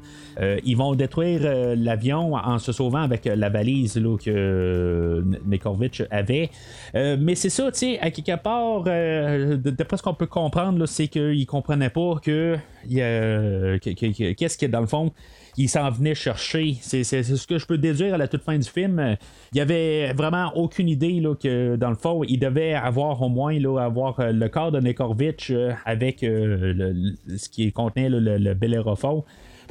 ils 0.64 0.76
vont 0.76 0.94
détruire 0.94 1.40
euh, 1.44 1.74
l'avion 1.76 2.34
en 2.34 2.58
se 2.58 2.72
sauvant 2.72 3.02
avec 3.02 3.24
la 3.24 3.48
valise 3.48 3.96
là, 3.96 4.16
que 4.16 4.30
euh, 4.30 5.22
Nekorvitch 5.46 6.02
avait. 6.10 6.50
Euh, 6.94 7.16
mais 7.18 7.34
c'est 7.34 7.50
ça, 7.50 7.70
tu 7.72 7.78
sais, 7.78 7.98
à 8.00 8.10
quelque 8.10 8.40
part, 8.42 8.82
d'après 8.82 9.96
ce 9.96 10.02
qu'on 10.02 10.14
peut 10.14 10.26
comprendre, 10.26 10.86
c'est 10.86 11.08
qu'il 11.08 11.46
comprenait 11.46 11.90
pas 11.90 12.16
que, 12.22 12.56
qu'est-ce 12.88 14.58
que 14.58 14.66
dans 14.66 14.80
le 14.80 14.86
fond 14.86 15.12
il 15.58 15.68
s'en 15.68 15.90
venait 15.90 16.14
chercher. 16.14 16.78
C'est, 16.80 17.04
ce 17.04 17.46
que 17.46 17.58
je 17.58 17.66
peux 17.66 17.76
déduire 17.76 18.14
à 18.14 18.16
la 18.16 18.26
toute 18.26 18.42
fin 18.42 18.56
du 18.56 18.66
film. 18.66 19.18
Il 19.52 19.58
y 19.58 19.60
avait 19.60 20.14
vraiment 20.14 20.50
aucune 20.56 20.88
idée 20.88 21.20
là, 21.20 21.34
que, 21.34 21.76
dans 21.76 21.90
le 21.90 21.94
fond, 21.94 22.22
il 22.26 22.38
devait 22.38 22.72
avoir 22.72 23.20
au 23.20 23.28
moins 23.28 23.58
là, 23.58 23.78
avoir 23.78 24.16
le 24.32 24.48
corps 24.48 24.72
de 24.72 24.80
Nekorvitch 24.80 25.52
avec 25.84 26.20
ce 26.20 27.48
qui 27.50 27.70
contenait 27.70 28.08
là, 28.08 28.18
le, 28.18 28.38
le 28.38 28.54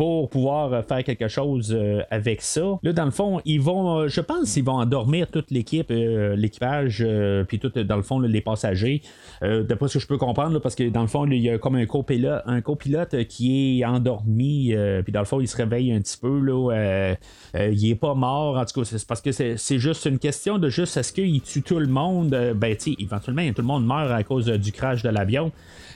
pour 0.01 0.31
pouvoir 0.31 0.73
euh, 0.73 0.81
faire 0.81 1.03
quelque 1.03 1.27
chose 1.27 1.77
euh, 1.77 2.01
avec 2.09 2.41
ça. 2.41 2.79
Là, 2.81 2.91
dans 2.91 3.05
le 3.05 3.11
fond, 3.11 3.39
ils 3.45 3.61
vont, 3.61 3.99
euh, 3.99 4.07
je 4.07 4.19
pense, 4.19 4.51
qu'ils 4.51 4.63
vont 4.63 4.79
endormir 4.79 5.27
toute 5.29 5.51
l'équipe, 5.51 5.91
l'équipage, 5.91 7.05
puis 7.47 7.59
tout, 7.59 7.69
dans 7.69 7.97
le 7.97 8.01
fond, 8.01 8.19
les 8.19 8.41
passagers. 8.41 9.03
D'après 9.41 9.87
ce 9.89 9.95
que 9.95 9.99
je 9.99 10.07
peux 10.07 10.17
comprendre, 10.17 10.57
parce 10.59 10.73
que 10.73 10.89
dans 10.89 11.01
le 11.01 11.07
fond, 11.07 11.27
il 11.27 11.37
y 11.37 11.51
a 11.51 11.59
comme 11.59 11.75
un 11.75 11.85
copilote, 11.85 12.41
un 12.47 12.61
copilote 12.61 13.27
qui 13.27 13.79
est 13.79 13.85
endormi, 13.85 14.73
puis 15.03 15.13
dans 15.13 15.19
le 15.19 15.25
fond, 15.25 15.39
il 15.39 15.47
se 15.47 15.57
réveille 15.57 15.91
un 15.91 15.99
petit 15.99 16.17
peu, 16.17 16.39
là, 16.39 17.15
il 17.55 17.89
est 17.89 17.95
pas 17.95 18.15
mort, 18.15 18.57
en 18.57 18.65
tout 18.65 18.81
cas, 18.81 18.85
c'est 18.85 19.05
parce 19.05 19.21
que 19.21 19.31
c'est 19.31 19.79
juste 19.79 20.05
une 20.05 20.19
question 20.19 20.57
de 20.57 20.69
juste 20.69 20.97
est-ce 20.97 21.13
qu'il 21.13 21.41
tue 21.41 21.61
tout 21.61 21.79
le 21.79 21.87
monde, 21.87 22.35
ben, 22.55 22.75
tu 22.75 22.95
éventuellement, 22.99 23.47
tout 23.53 23.61
le 23.61 23.67
monde 23.67 23.85
meurt 23.85 24.11
à 24.11 24.23
cause 24.23 24.47
du 24.47 24.71
crash 24.71 25.03
de 25.03 25.09
l'avion. 25.09 25.51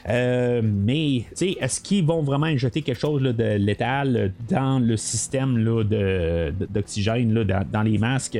Mais, 0.07 1.25
tu 1.29 1.35
sais, 1.35 1.55
est-ce 1.59 1.81
qu'ils 1.81 2.05
vont 2.05 2.21
vraiment 2.21 2.47
injecter 2.47 2.81
quelque 2.81 2.99
chose 2.99 3.21
de 3.21 3.57
dans 4.49 4.79
le 4.79 4.97
système 4.97 5.57
là, 5.57 5.83
de, 5.83 6.53
d'oxygène, 6.69 7.33
là, 7.33 7.43
dans, 7.43 7.65
dans 7.71 7.81
les 7.83 7.97
masques? 7.97 8.37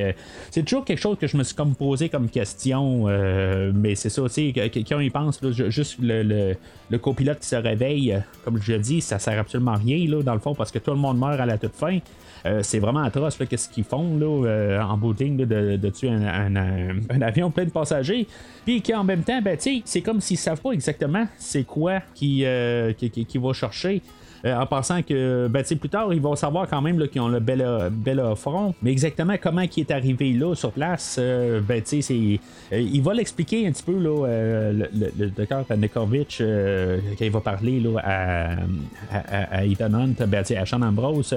C'est 0.50 0.62
toujours 0.64 0.84
quelque 0.84 1.00
chose 1.00 1.16
que 1.18 1.26
je 1.26 1.36
me 1.36 1.42
suis 1.44 1.54
comme 1.54 1.74
posé 1.74 2.08
comme 2.08 2.28
question, 2.28 3.04
euh, 3.06 3.72
mais 3.74 3.94
c'est 3.94 4.10
ça, 4.10 4.22
tu 4.24 4.28
sais, 4.28 4.52
que- 4.52 4.68
que- 4.68 4.88
quand 4.88 4.96
on 4.96 5.00
y 5.00 5.10
pense, 5.10 5.40
là, 5.42 5.50
ju- 5.52 5.70
juste 5.70 5.96
le, 6.00 6.56
le, 6.90 6.98
copilote 6.98 7.38
qui 7.40 7.46
se 7.48 7.56
réveille, 7.56 8.20
comme 8.44 8.60
je 8.60 8.74
dit, 8.74 9.00
ça 9.00 9.18
sert 9.18 9.38
absolument 9.38 9.72
à 9.72 9.76
rien, 9.76 10.06
là, 10.08 10.22
dans 10.22 10.34
le 10.34 10.40
fond, 10.40 10.54
parce 10.54 10.70
que 10.70 10.78
tout 10.78 10.90
le 10.90 10.96
monde 10.96 11.18
meurt 11.18 11.40
à 11.40 11.46
la 11.46 11.58
toute 11.58 11.74
fin. 11.74 11.98
Euh, 12.44 12.60
c'est 12.62 12.78
vraiment 12.78 13.02
atroce 13.02 13.36
qu'est-ce 13.48 13.68
qu'ils 13.68 13.82
font 13.84 14.16
là, 14.18 14.46
euh, 14.46 14.80
en 14.80 14.96
bout 14.96 15.14
de 15.14 15.44
de, 15.76 15.88
tuer 15.90 16.10
un, 16.10 16.54
un- 16.56 16.96
un- 17.10 17.20
avion 17.22 17.50
plein 17.50 17.64
de 17.64 17.70
passagers. 17.70 18.26
Puis 18.64 18.82
qu'en 18.82 19.02
même 19.02 19.22
temps, 19.22 19.40
ben, 19.42 19.56
c'est 19.58 20.00
comme 20.00 20.20
s'ils 20.20 20.36
savent 20.36 20.60
pas 20.60 20.70
exactement 20.70 21.26
c'est 21.38 21.64
quoi 21.64 22.02
qui, 22.14 22.44
euh, 22.44 22.92
qui 22.92 23.38
va 23.38 23.52
chercher. 23.52 24.00
Euh, 24.44 24.54
en 24.54 24.66
pensant 24.66 25.02
que 25.02 25.48
ben, 25.48 25.62
plus 25.62 25.88
tard, 25.88 26.12
ils 26.12 26.20
vont 26.20 26.36
savoir 26.36 26.68
quand 26.68 26.82
même 26.82 27.06
qu'ils 27.08 27.20
ont 27.20 27.28
le 27.28 27.40
bel, 27.40 27.64
front. 28.36 28.74
Mais 28.82 28.92
exactement 28.92 29.34
comment 29.40 29.62
il 29.62 29.80
est 29.80 29.90
arrivé 29.90 30.32
là 30.32 30.54
sur 30.54 30.72
place, 30.72 31.16
euh, 31.18 31.60
ben, 31.60 31.82
c'est, 31.84 32.00
euh, 32.10 32.38
il 32.78 33.02
va 33.02 33.14
l'expliquer 33.14 33.66
un 33.66 33.72
petit 33.72 33.82
peu, 33.82 33.98
là, 33.98 34.26
euh, 34.26 34.86
le, 35.18 35.28
docteur 35.28 35.64
Nekovic, 35.76 36.38
quand 36.38 37.24
il 37.24 37.30
va 37.30 37.40
parler 37.40 37.80
là, 37.80 38.00
à, 38.02 38.52
à, 39.10 39.58
à, 39.58 39.64
Ethan 39.64 39.92
Hunt, 39.94 40.26
ben, 40.26 40.44
à 40.56 40.66
Sean 40.66 40.82
Ambrose. 40.82 41.34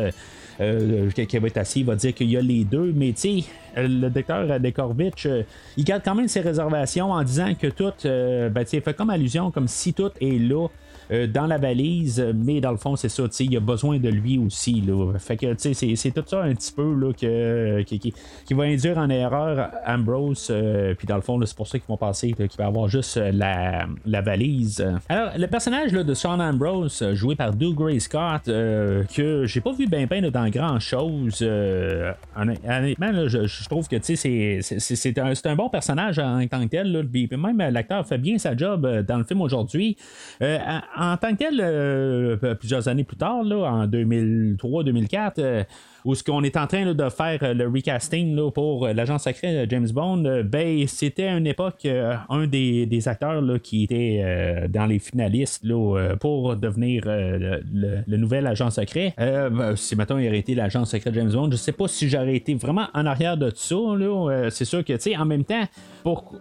qui 0.58 1.38
va 1.38 1.48
être 1.48 1.58
assis, 1.58 1.82
il 1.82 1.86
va 1.86 1.96
dire 1.96 2.14
qu'il 2.14 2.30
y 2.30 2.38
a 2.38 2.42
les 2.42 2.64
deux, 2.64 2.92
mais 2.96 3.14
tu 3.14 3.42
sais, 3.42 3.44
le 3.78 4.10
docteur 4.10 4.60
Dekorvitch, 4.60 5.28
il 5.78 5.84
garde 5.84 6.02
quand 6.04 6.16
même 6.16 6.28
ses 6.28 6.42
réservations 6.42 7.12
en 7.12 7.24
disant 7.24 7.54
que 7.56 7.68
tout, 7.68 7.94
ben, 8.04 8.64
tu 8.64 8.70
sais, 8.70 8.82
fait 8.82 8.94
comme 8.94 9.10
allusion, 9.10 9.52
comme 9.52 9.68
si 9.68 9.94
tout 9.94 10.12
est 10.20 10.40
là. 10.40 10.68
Euh, 11.12 11.26
dans 11.26 11.48
la 11.48 11.58
valise, 11.58 12.24
mais 12.36 12.62
dans 12.62 12.72
le 12.72 12.78
fond, 12.78 12.96
c'est 12.96 13.10
ça, 13.10 13.24
il 13.40 13.58
a 13.58 13.60
besoin 13.60 13.98
de 13.98 14.10
lui 14.10 14.38
aussi. 14.38 14.82
Là. 14.82 15.14
Fait 15.18 15.38
que, 15.38 15.56
c'est, 15.58 16.12
tout 16.12 16.24
ça 16.26 16.44
un 16.44 16.54
petit 16.54 16.72
peu 16.72 16.94
là, 16.94 17.14
que, 17.14 17.82
qui, 17.82 18.14
va 18.52 18.64
induire 18.64 18.98
en 19.00 19.10
erreur 19.10 19.72
Ambrose. 19.88 20.50
euh, 20.52 20.94
puis 20.94 21.08
dans 21.08 21.16
le 21.16 21.22
fond, 21.22 21.40
c'est 21.44 21.56
pour 21.56 21.68
ça 21.68 21.80
qu'ils 21.80 21.88
vont 21.88 21.98
penser 21.98 22.36
là, 22.38 22.48
qu'il 22.48 22.58
va 22.58 22.68
avoir 22.68 22.88
juste 22.90 23.18
euh, 23.18 23.32
la, 23.34 23.88
la 24.06 24.22
valise. 24.22 24.86
Alors, 25.08 25.32
le 25.36 25.48
personnage 25.48 25.94
là, 25.94 26.04
de 26.04 26.14
Sean 26.14 26.40
Ambrose, 26.40 27.04
joué 27.14 27.36
par 27.36 27.54
Doug 27.54 27.76
Gray 27.76 28.00
Scott, 28.00 28.44
que 28.46 29.46
j'ai 29.46 29.62
pas 29.62 29.72
vu 29.72 29.88
ben 29.88 30.06
ben 30.06 30.30
dans 30.30 30.50
grand 30.50 30.80
chose. 30.80 31.42
honnêtement, 32.36 33.28
je, 33.28 33.66
trouve 33.68 33.88
que 33.88 33.96
c'est, 34.02 35.20
un, 35.20 35.34
un 35.44 35.56
bon 35.56 35.70
personnage 35.70 36.20
en 36.20 36.46
tant 36.48 36.64
que 36.64 36.70
tel. 36.70 36.92
Là, 36.92 37.02
même 37.38 37.58
l'acteur 37.72 38.06
fait 38.06 38.18
bien 38.18 38.38
sa 38.38 38.56
job 38.56 38.88
dans 39.08 39.18
le 39.18 39.24
film 39.24 39.42
aujourd'hui. 39.42 39.98
En, 41.00 41.16
tant 41.16 41.32
que 41.32 41.38
tel, 41.38 41.62
euh, 41.62 42.36
plusieurs 42.36 42.58
plusieurs 42.58 42.88
années 42.90 43.06
plus 43.06 43.16
tard, 43.16 43.44
là, 43.44 43.72
en 43.72 43.88
2003-2004 43.88 45.66
où 46.06 46.16
ce 46.16 46.24
qu'on 46.24 46.44
est 46.44 46.58
en 46.58 46.68
train 46.68 46.94
de 46.94 47.10
faire 47.10 47.40
euh, 47.44 47.54
le 47.54 47.68
recasting 47.68 48.52
pour 48.52 48.86
euh, 48.86 48.94
l'agent 48.94 49.18
secret 49.18 49.66
de 49.66 49.70
James 49.70 49.90
Bond, 49.92 50.26
euh, 50.26 50.44
ben 50.44 50.88
c'était 50.88 51.26
à 51.26 51.38
une 51.38 51.48
époque 51.48 51.88
un 52.30 52.48
des, 52.48 53.08
acteurs 53.08 53.42
là, 53.42 53.60
qui 53.60 53.84
était 53.84 54.68
dans 54.70 54.86
les 54.86 55.00
finalistes 55.00 55.66
pour 56.20 56.56
devenir 56.56 57.04
le, 57.06 58.18
nouvel 58.18 58.46
agent 58.48 58.70
secret. 58.70 59.14
Ben, 59.18 59.76
si 59.76 59.96
maintenant 59.96 60.18
il 60.18 60.28
aurait 60.28 60.40
été 60.40 60.54
l'agent 60.56 60.86
secret 60.86 61.12
James 61.14 61.32
Bond, 61.32 61.50
je 61.52 61.56
sais 61.56 61.72
pas 61.72 61.88
si 61.88 62.10
j'aurais 62.10 62.36
été 62.36 62.54
vraiment 62.56 62.88
en 62.94 63.06
arrière 63.06 63.38
de 63.38 63.52
ça. 63.56 63.76
Là, 63.76 64.50
c'est 64.50 64.66
sûr 64.66 64.84
que 64.84 64.94
tu 64.94 65.00
sais, 65.00 65.18
en 65.18 65.26
même 65.26 65.46
temps, 65.46 65.64
pour 66.04 66.36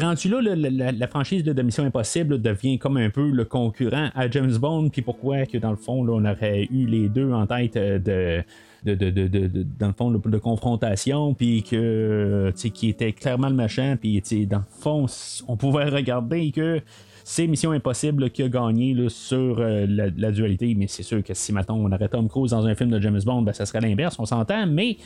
rendu 0.00 0.28
là, 0.28 0.54
la, 0.92 1.08
franchise 1.08 1.44
de 1.44 1.62
Mission 1.62 1.84
Impossible 1.84 2.40
devient 2.40 2.78
comme 2.78 2.98
un 2.98 3.10
peu 3.10 3.30
le 3.30 3.44
concurrent 3.44 4.10
à 4.14 4.30
James 4.30 4.56
Bond, 4.58 4.90
puis 4.90 5.02
pourquoi 5.02 5.46
que 5.46 5.58
dans 5.58 5.70
le 5.70 5.76
fond, 5.76 6.06
on 6.08 6.24
aurait 6.24 6.68
eu 6.70 6.86
les 6.86 7.08
deux 7.08 7.32
en 7.32 7.46
tête 7.46 7.74
de 7.74 8.42
de, 8.84 8.94
de, 8.94 9.10
de, 9.10 9.26
de, 9.26 9.66
dans 9.78 9.88
le 9.88 9.92
fond 9.92 10.10
de, 10.10 10.38
confrontation 10.38 11.34
puis 11.34 11.62
que 11.62 12.52
qui 12.56 12.88
était 12.88 13.12
clairement 13.12 13.48
le 13.48 13.54
machin 13.54 13.96
puis 13.96 14.22
dans 14.46 14.58
le 14.58 14.64
fond 14.80 15.06
on 15.48 15.56
pouvait 15.56 15.84
regarder 15.84 16.50
que 16.50 16.80
c'est 17.30 17.46
Mission 17.46 17.70
Impossible 17.70 18.28
qui 18.30 18.42
a 18.42 18.48
gagné 18.48 18.96
sur 19.08 19.60
euh, 19.60 19.86
la, 19.88 20.32
dualité. 20.32 20.74
Mais 20.76 20.88
c'est 20.88 21.04
sûr 21.04 21.22
que 21.22 21.32
si 21.32 21.52
maintenant 21.52 21.76
on 21.76 21.92
aurait 21.92 22.08
Tom 22.08 22.28
Cruise 22.28 22.50
dans 22.50 22.66
un 22.66 22.74
film 22.74 22.90
de 22.90 23.00
James 23.00 23.20
Bond, 23.24 23.42
ben, 23.42 23.52
ça 23.52 23.66
serait 23.66 23.80
l'inverse, 23.80 24.16
on 24.18 24.26
s'entend. 24.26 24.66
Mais 24.66 24.96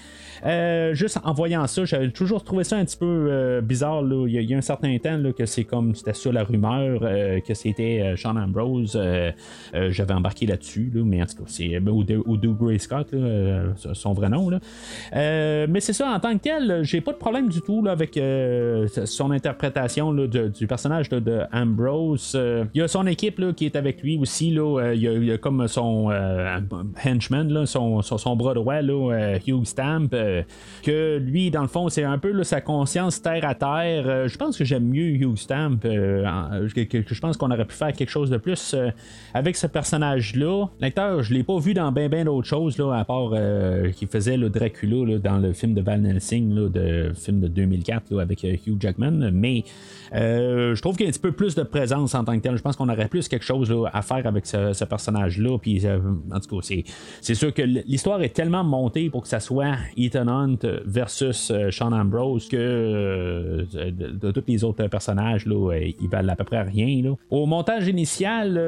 euh, 0.47 0.95
juste 0.95 1.19
en 1.23 1.35
voyant 1.35 1.67
ça, 1.67 1.85
j'avais 1.85 2.09
toujours 2.09 2.43
trouvé 2.43 2.65
ça 2.65 2.77
un 2.77 2.85
petit 2.87 2.97
peu 2.97 3.27
euh, 3.31 3.61
bizarre. 3.61 4.03
Il, 4.27 4.31
y 4.31 4.55
a, 4.55 4.57
un 4.57 4.63
certain 4.63 4.97
temps 4.97 5.19
là, 5.19 5.35
que 5.35 5.45
c'est 5.45 5.65
comme 5.65 5.95
c'était 5.95 6.15
ça 6.15 6.33
la 6.33 6.45
rumeur, 6.45 7.01
que 7.47 7.53
c'était 7.53 8.15
Sean 8.17 8.37
Ambrose. 8.37 8.99
j'avais 9.75 10.15
embarqué 10.15 10.47
là-dessus, 10.47 10.91
mais 10.95 11.21
en 11.21 11.27
tout 11.27 11.37
cas, 11.37 11.45
c'est 11.49 11.79
ou, 11.79 12.05
ou 12.25 12.37
Gray 12.39 12.79
Scott, 12.79 13.15
son 13.93 14.15
vrai 14.15 14.31
nom. 14.31 14.49
mais 15.13 15.81
c'est 15.81 15.93
ça, 15.93 16.09
en 16.09 16.21
tant 16.21 16.33
que 16.33 16.43
tel, 16.43 16.85
j'ai 16.85 17.03
pas 17.03 17.13
de 17.13 17.19
problème 17.19 17.51
du 17.51 17.61
tout 17.61 17.85
avec 17.87 18.19
son 19.05 19.31
interprétation 19.31 20.15
du 20.15 20.67
personnage 20.67 21.11
de 21.11 21.43
Ambrose. 21.53 22.14
Euh, 22.35 22.65
il 22.75 22.79
y 22.79 22.83
a 22.83 22.89
son 22.89 23.07
équipe 23.07 23.41
qui 23.55 23.67
est 23.67 23.77
avec 23.77 24.03
lui 24.03 24.19
aussi. 24.19 24.51
Là, 24.51 24.81
euh, 24.81 24.95
il, 24.95 25.25
y 25.25 25.33
a, 25.33 25.39
comme 25.39 25.67
son 25.69 26.11
euh, 26.11 26.59
henchman, 27.05 27.49
là, 27.53 27.67
son, 27.67 28.37
bras 28.37 28.55
droit, 28.55 28.81
là, 28.81 29.39
Hugh 29.47 29.65
Stamp, 29.65 30.09
que 30.83 31.19
lui, 31.19 31.51
dans 31.51 31.63
le 31.63 31.69
fond, 31.69 31.89
c'est 31.89 32.05
un 32.05 32.19
peu 32.19 32.43
sa 32.45 32.61
conscience 32.61 33.23
terre 33.23 33.45
à 33.45 33.55
terre. 33.55 34.29
je 34.29 34.37
pense 34.37 34.59
que 34.59 34.65
j'aime 34.65 34.85
mieux 34.85 35.11
Hugh 35.11 35.37
Stamp. 35.37 35.79
je 35.85 37.21
pense 37.21 37.37
qu'on 37.37 37.51
aurait 37.51 37.65
pu 37.65 37.75
faire 37.75 37.93
quelque 37.93 38.11
chose 38.11 38.31
de 38.31 38.37
plus 38.37 38.75
avec 39.33 39.57
ce 39.57 39.67
personnage-là. 39.67 40.67
L'acteur, 40.81 41.23
je 41.23 41.33
l'ai 41.33 41.43
pas 41.43 41.59
vu 41.59 41.75
dans 41.75 41.93
bien 41.93 42.09
ben 42.09 42.25
d'autres 42.25 42.49
choses, 42.49 42.79
là, 42.79 42.93
à 42.93 43.05
part 43.05 43.33
qu'il 43.95 44.09
faisait 44.09 44.37
le 44.37 44.51
Dracula 44.51 45.19
dans 45.19 45.39
le 45.39 45.53
film 45.53 45.75
de 45.75 45.81
Val 45.81 46.05
Helsing, 46.05 46.55
le 46.55 47.13
film 47.15 47.41
de 47.41 47.49
2004 47.49 48.19
avec 48.21 48.43
Hugh 48.43 48.81
Jackman. 48.81 49.31
Mais 49.33 49.65
je 50.13 50.81
trouve 50.81 50.97
qu'il 50.97 51.05
y 51.05 51.07
a 51.07 51.11
un 51.11 51.13
petit 51.13 51.21
peu 51.21 51.33
plus 51.33 51.55
de 51.55 51.63
présence 51.63 51.94
en 51.95 52.25
tant 52.25 52.37
que 52.37 52.41
tel. 52.41 52.57
Je 52.57 52.63
pense 52.63 52.77
qu'on 52.77 52.89
aurait 52.89 53.09
plus 53.09 53.29
quelque 53.29 53.45
chose 53.45 53.75
à 53.93 54.03
faire 54.03 54.27
avec 54.27 54.47
ce, 54.47 54.85
personnage-là. 54.85 55.59
Puis, 55.59 55.87
euh, 55.87 55.99
en 56.33 56.41
tout 56.41 56.61
cas, 56.61 56.75
c'est 57.21 57.35
sûr 57.35 57.53
que 57.55 57.63
l'histoire 57.63 58.21
est 58.23 58.35
tellement 58.35 58.65
montée 58.65 59.11
pour 59.11 59.23
que 59.23 59.29
ça 59.29 59.41
soit 59.41 59.77
Ethan 59.97 60.29
Hunt 60.29 60.59
versus 60.85 61.51
euh, 61.51 61.71
Sean 61.71 61.93
Ambrose 61.93 62.49
que 62.49 62.57
euh, 62.57 63.65
de, 63.73 64.31
tous 64.31 64.45
les 64.47 64.65
autres 64.65 64.87
personnages, 64.89 65.47
ils 65.47 66.09
valent 66.11 66.33
à 66.33 66.37
peu 66.37 66.45
près 66.45 66.63
rien. 66.63 67.15
Au 67.31 67.47
montage 67.47 67.89
initial, 67.89 68.59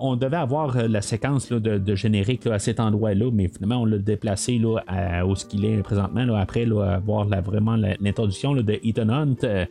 on 0.00 0.16
devait 0.16 0.36
avoir 0.36 0.88
la 0.88 1.02
séquence 1.02 1.50
de, 1.50 1.94
générique 1.94 2.46
à 2.46 2.58
cet 2.58 2.80
endroit-là, 2.80 3.30
mais 3.32 3.48
finalement, 3.48 3.82
on 3.82 3.84
l'a 3.84 3.98
déplacé 3.98 4.58
là, 4.58 5.24
où 5.26 5.34
ce 5.34 5.44
qu'il 5.44 5.64
est 5.64 5.82
présentement, 5.82 6.26
après 6.34 6.64
avoir 6.64 7.26
vraiment 7.26 7.76
l'introduction 7.76 8.54
de 8.54 8.80
Ethan 8.82 9.08
Hunt. 9.08 9.66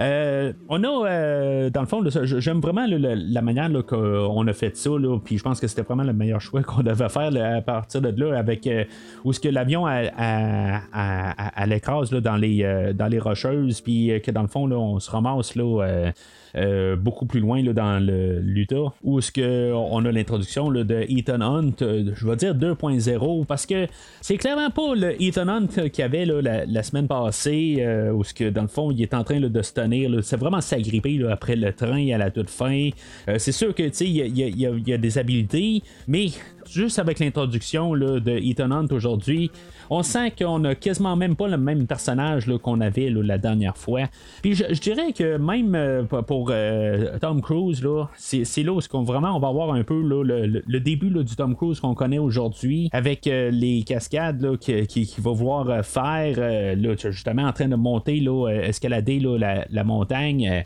Euh, 0.00 0.52
on 0.68 0.84
a, 0.84 1.08
euh, 1.08 1.70
dans 1.70 1.80
le 1.80 1.86
fond, 1.86 2.04
j'aime 2.08 2.60
vraiment 2.60 2.86
la 2.88 3.42
manière 3.42 3.68
qu'on 3.84 4.46
a 4.46 4.52
fait 4.52 4.76
ça, 4.76 4.90
puis 5.24 5.38
je 5.38 5.42
pense 5.42 5.60
que 5.60 5.66
c'était 5.66 5.82
vraiment 5.82 6.04
le 6.04 6.12
meilleur 6.12 6.40
choix 6.40 6.62
qu'on 6.64 6.82
devait 6.82 7.08
faire 7.08 7.56
à 7.56 7.60
partir 7.60 8.00
de 8.00 8.08
là, 8.20 8.38
avec 8.38 8.66
euh, 8.66 8.84
où 9.24 9.32
ce 9.32 9.40
que 9.40 9.48
l'avion 9.48 9.86
à, 9.86 11.66
l'écrase 11.66 12.10
dans 12.10 12.36
les 12.36 12.92
dans 12.94 13.08
les 13.08 13.18
rocheuses, 13.18 13.80
puis 13.80 14.12
que 14.22 14.30
dans 14.30 14.42
le 14.42 14.48
fond, 14.48 14.66
là, 14.66 14.76
on 14.76 15.00
se 15.00 15.10
ramasse 15.10 15.56
là. 15.56 16.12
Euh, 16.56 16.96
beaucoup 16.96 17.26
plus 17.26 17.40
loin 17.40 17.62
là, 17.62 17.72
dans 17.72 17.98
l'Utah, 17.98 18.92
où 19.02 19.18
est-ce 19.18 19.32
qu'on 19.32 20.04
a 20.04 20.12
l'introduction 20.12 20.70
de 20.70 21.06
Ethan 21.08 21.40
Hunt, 21.40 21.82
euh, 21.82 22.10
je 22.14 22.26
vais 22.26 22.36
dire 22.36 22.54
2.0, 22.54 23.44
parce 23.46 23.66
que 23.66 23.86
c'est 24.20 24.36
clairement 24.36 24.70
pas 24.70 24.94
le 24.94 25.20
Ethan 25.22 25.48
Hunt 25.48 25.66
qu'il 25.66 25.98
y 25.98 26.02
avait 26.02 26.24
la, 26.24 26.82
semaine 26.82 27.06
passée, 27.06 27.76
euh, 27.80 28.12
où 28.12 28.24
ce 28.24 28.32
que 28.32 28.48
dans 28.48 28.62
le 28.62 28.68
fond 28.68 28.90
il 28.90 29.02
est 29.02 29.14
en 29.14 29.24
train 29.24 29.40
de 29.40 29.62
se 29.62 29.72
tenir, 29.72 30.10
c'est 30.22 30.36
vraiment 30.36 30.60
s'agripper 30.60 31.20
après 31.30 31.56
le 31.56 31.72
train 31.72 32.08
à 32.12 32.18
la 32.18 32.30
toute 32.30 32.50
fin. 32.50 32.90
c'est 33.36 33.52
sûr 33.52 33.74
que 33.74 33.82
il 34.02 34.08
y, 34.08 34.88
y, 34.88 34.92
a 34.92 34.98
des 34.98 35.18
habiletés, 35.18 35.82
mais 36.06 36.28
juste 36.68 36.98
avec 36.98 37.18
l'introduction 37.18 37.92
de 37.92 38.38
Ethan 38.38 38.70
Hunt 38.70 38.88
aujourd'hui, 38.90 39.50
on 39.90 40.02
sent 40.02 40.32
qu'on 40.38 40.64
a 40.64 40.74
quasiment 40.74 41.16
même 41.16 41.36
pas 41.36 41.48
le 41.48 41.56
même 41.56 41.86
personnage 41.86 42.46
qu'on 42.62 42.80
avait 42.80 43.10
la 43.10 43.38
dernière 43.38 43.76
fois. 43.76 44.02
Puis 44.42 44.54
je, 44.54 44.80
dirais 44.80 45.12
que 45.12 45.36
même 45.36 45.74
euh, 45.74 46.02
pour 46.04 46.50
euh, 46.50 47.18
Tom 47.20 47.40
Cruise, 47.40 47.84
c'est, 48.16 48.62
là 48.62 48.72
où 48.72 48.80
qu'on, 48.90 49.02
vraiment 49.02 49.36
on 49.36 49.40
va 49.40 49.48
avoir 49.48 49.72
un 49.72 49.82
peu 49.82 50.00
le, 50.00 50.80
début 50.80 51.10
du 51.10 51.36
Tom 51.36 51.56
Cruise 51.56 51.80
qu'on 51.80 51.94
connaît 51.94 52.18
aujourd'hui, 52.18 52.88
avec 52.92 53.26
euh, 53.26 53.50
les 53.50 53.82
cascades 53.82 54.56
qu'il 54.58 54.86
qui, 54.86 55.14
va 55.18 55.32
voir 55.32 55.84
faire, 55.84 56.76
justement 56.96 57.42
en 57.42 57.52
train 57.52 57.68
de 57.68 57.76
monter, 57.76 58.24
escalader 58.62 59.20
la, 59.20 59.64
la, 59.70 59.84
montagne, 59.84 60.64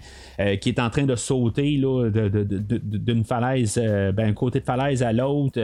qui 0.60 0.68
est 0.68 0.80
en 0.80 0.90
train 0.90 1.04
de 1.04 1.16
sauter 1.16 1.80
d'une 1.80 3.24
falaise, 3.24 3.78
ben, 4.14 4.34
côté 4.34 4.60
de 4.60 4.64
falaise 4.64 5.02
à 5.02 5.12
l'autre, 5.12 5.60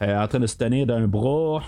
en 0.00 0.26
train 0.26 0.40
de 0.40 0.46
se 0.46 0.56
tenir 0.56 0.86
d'un 0.86 1.06
bras, 1.06 1.62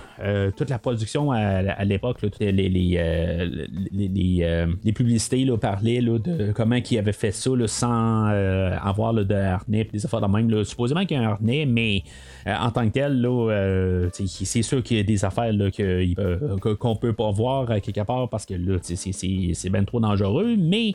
toute 0.56 0.70
la 0.70 0.78
production 0.78 1.27
à, 1.32 1.84
l'époque, 1.84 2.18
euh, 2.24 2.30
euh, 2.40 4.66
les, 4.84 4.92
publicités 4.92 5.46
parlaient 5.60 6.00
de 6.00 6.52
comment 6.52 6.76
il 6.76 6.98
avait 6.98 7.12
fait 7.12 7.32
ça 7.32 7.50
sans 7.66 8.28
euh, 8.28 8.76
avoir 8.80 9.14
de 9.14 9.34
harnais, 9.34 9.88
des 9.92 10.04
affaires 10.04 10.20
de 10.20 10.26
même. 10.26 10.64
Supposément 10.64 11.04
qu'il 11.04 11.16
y 11.16 11.20
a 11.20 11.28
un 11.28 11.32
harnais, 11.32 11.66
mais 11.66 12.02
en 12.46 12.70
tant 12.70 12.88
que 12.88 12.92
tel, 12.92 13.28
c'est 14.12 14.62
sûr 14.62 14.82
qu'il 14.82 14.96
y 14.96 15.00
a 15.00 15.04
des 15.04 15.24
affaires 15.24 15.52
qu'on 16.78 16.96
peut 16.96 17.12
pas 17.12 17.30
voir 17.30 17.66
quelque 17.80 18.04
part 18.04 18.28
parce 18.28 18.46
que 18.46 18.54
c'est 18.82 19.70
bien 19.70 19.84
trop 19.84 20.00
dangereux, 20.00 20.56
mais 20.58 20.94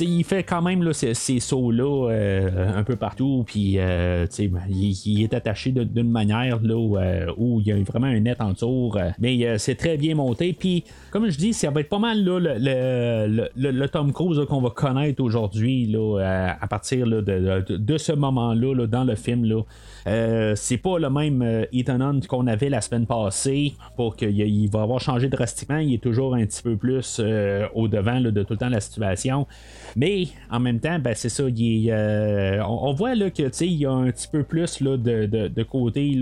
il 0.00 0.24
fait 0.24 0.42
quand 0.42 0.62
même 0.62 0.92
ces, 0.92 1.14
sauts-là 1.40 2.10
euh, 2.10 2.78
un 2.78 2.84
peu 2.84 2.96
partout, 2.96 3.44
puis 3.46 3.74
euh, 3.78 4.26
ben, 4.38 4.62
il, 4.70 5.22
est 5.22 5.34
attaché 5.34 5.70
d'une 5.72 6.10
manière 6.10 6.60
là, 6.62 6.74
euh, 6.74 7.32
où, 7.36 7.60
il 7.60 7.66
y 7.66 7.72
a 7.72 7.82
vraiment 7.82 8.06
un 8.06 8.20
net 8.20 8.40
en 8.40 8.54
tour, 8.54 8.98
mais 9.18 9.58
c'est 9.58 9.74
très 9.74 9.96
bien 9.96 10.14
monté. 10.14 10.52
Puis, 10.52 10.84
comme 11.10 11.28
je 11.28 11.38
dis, 11.38 11.52
ça 11.52 11.70
va 11.70 11.80
être 11.80 11.88
pas 11.88 11.98
mal 11.98 12.24
là, 12.24 12.38
le, 12.56 13.86
Tom 13.86 14.12
Cruise 14.12 14.40
qu'on 14.48 14.60
va 14.60 14.70
connaître 14.70 15.22
aujourd'hui 15.22 15.94
à, 16.20 16.66
partir 16.68 17.06
de, 17.06 17.98
ce 17.98 18.12
moment-là 18.12 18.86
dans 18.86 19.04
le 19.04 19.14
film. 19.14 19.64
Euh, 20.06 20.54
c'est 20.56 20.78
pas 20.78 20.98
le 20.98 21.10
même 21.10 21.42
euh, 21.42 21.64
Ethan 21.72 22.00
Hunt 22.00 22.20
qu'on 22.28 22.46
avait 22.46 22.68
la 22.68 22.80
semaine 22.80 23.06
passée 23.06 23.74
pour 23.96 24.16
qu'il 24.16 24.70
va 24.70 24.82
avoir 24.82 25.00
changé 25.00 25.28
drastiquement. 25.28 25.78
Il 25.78 25.94
est 25.94 26.02
toujours 26.02 26.34
un 26.34 26.44
petit 26.44 26.62
peu 26.62 26.76
plus 26.76 27.20
euh, 27.20 27.68
au 27.74 27.86
devant 27.86 28.20
de 28.20 28.42
tout 28.42 28.54
le 28.54 28.58
temps 28.58 28.68
la 28.68 28.80
situation. 28.80 29.46
Mais 29.96 30.28
en 30.50 30.60
même 30.60 30.80
temps, 30.80 30.98
ben, 30.98 31.14
c'est 31.14 31.28
ça. 31.28 31.44
on, 31.44 32.92
voit 32.94 33.14
là, 33.14 33.30
que 33.30 33.42
il 33.64 33.74
y 33.74 33.86
a 33.86 33.92
un 33.92 34.10
petit 34.10 34.28
peu 34.28 34.42
plus 34.42 34.80
là, 34.80 34.96
de, 34.96 35.62
côté 35.62 36.18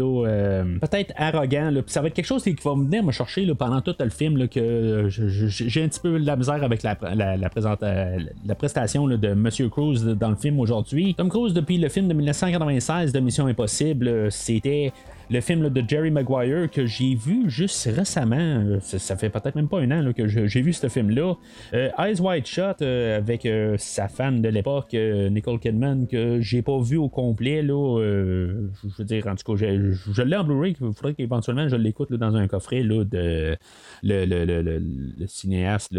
peut-être 0.81 1.13
arrogant. 1.17 1.73
ça 1.87 2.01
va 2.01 2.09
être 2.09 2.15
quelque 2.15 2.27
chose 2.27 2.43
qui 2.43 2.57
va 2.65 2.75
venir 2.75 3.03
me 3.03 3.13
chercher 3.13 3.47
pendant 3.55 3.81
tout 3.81 3.95
le 3.99 4.11
film 4.11 4.49
que 4.49 5.09
j'ai 5.09 5.83
un 5.83 5.89
petit 5.89 6.01
peu 6.01 6.19
de 6.19 6.27
la 6.27 6.37
misère 6.37 6.63
avec 6.63 6.83
la, 6.83 6.97
la, 7.15 7.37
la, 7.37 8.55
prestation 8.55 9.07
de 9.07 9.35
Monsieur 9.35 9.69
Cruise 9.69 10.05
dans 10.05 10.31
le 10.31 10.37
film 10.37 10.61
aujourd'hui. 10.61 11.15
Tom 11.15 11.29
Cruise, 11.29 11.55
depuis 11.55 11.79
le 11.79 11.89
film 11.89 12.09
de 12.09 12.15
1996 12.15 13.13
de 13.13 13.21
Mission 13.21 13.47
Impossible, 13.47 14.31
c'était 14.31 14.93
le 15.31 15.41
film 15.41 15.71
de 15.71 15.85
Jerry 15.87 16.11
Maguire 16.11 16.69
que 16.71 16.87
j'ai 16.87 17.15
vu 17.15 17.49
juste 17.49 17.89
récemment. 17.95 18.79
Ça, 18.81 19.17
fait 19.17 19.31
peut-être 19.31 19.55
même 19.55 19.69
pas 19.69 19.79
un 19.81 19.91
an 19.91 20.13
que 20.13 20.27
j'ai 20.27 20.61
vu 20.61 20.73
ce 20.73 20.89
film-là. 20.89 21.35
Eyes 21.73 22.21
Wide 22.21 22.47
Shut 22.47 22.83
avec 22.83 23.49
sa 23.79 24.09
femme 24.09 24.43
de 24.43 24.49
l'époque, 24.49 24.93
Nicole 24.93 25.61
Kidman, 25.61 26.07
que 26.09 26.41
j'ai 26.41 26.63
pas 26.63 26.81
vu 26.81 26.97
au 26.97 27.09
complet. 27.09 27.63
Là, 27.63 28.01
je 28.01 28.97
veux 28.99 29.05
dire, 29.05 29.27
en 29.29 29.37
tout 29.37 29.57
cas, 29.57 29.65
je, 29.65 30.23
l'ai 30.23 30.37
en 30.37 30.45
Blu-ray. 30.45 30.77
Il 30.81 30.93
faudrait 30.93 31.15
qu'éventuellement 31.15 31.69
je 31.69 31.77
l'écoute 31.77 32.13
dans 32.13 32.35
un 32.35 32.49
coffret 32.49 32.83
de 32.83 33.57
le, 34.03 35.27
cinéaste 35.27 35.95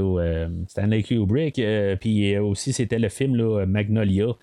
Stanley 0.67 1.03
Kubrick. 1.03 1.61
Puis 2.01 2.37
aussi, 2.37 2.73
c'était 2.73 2.99
le 2.99 3.09
film 3.09 3.65
Magnolia. 3.65 4.35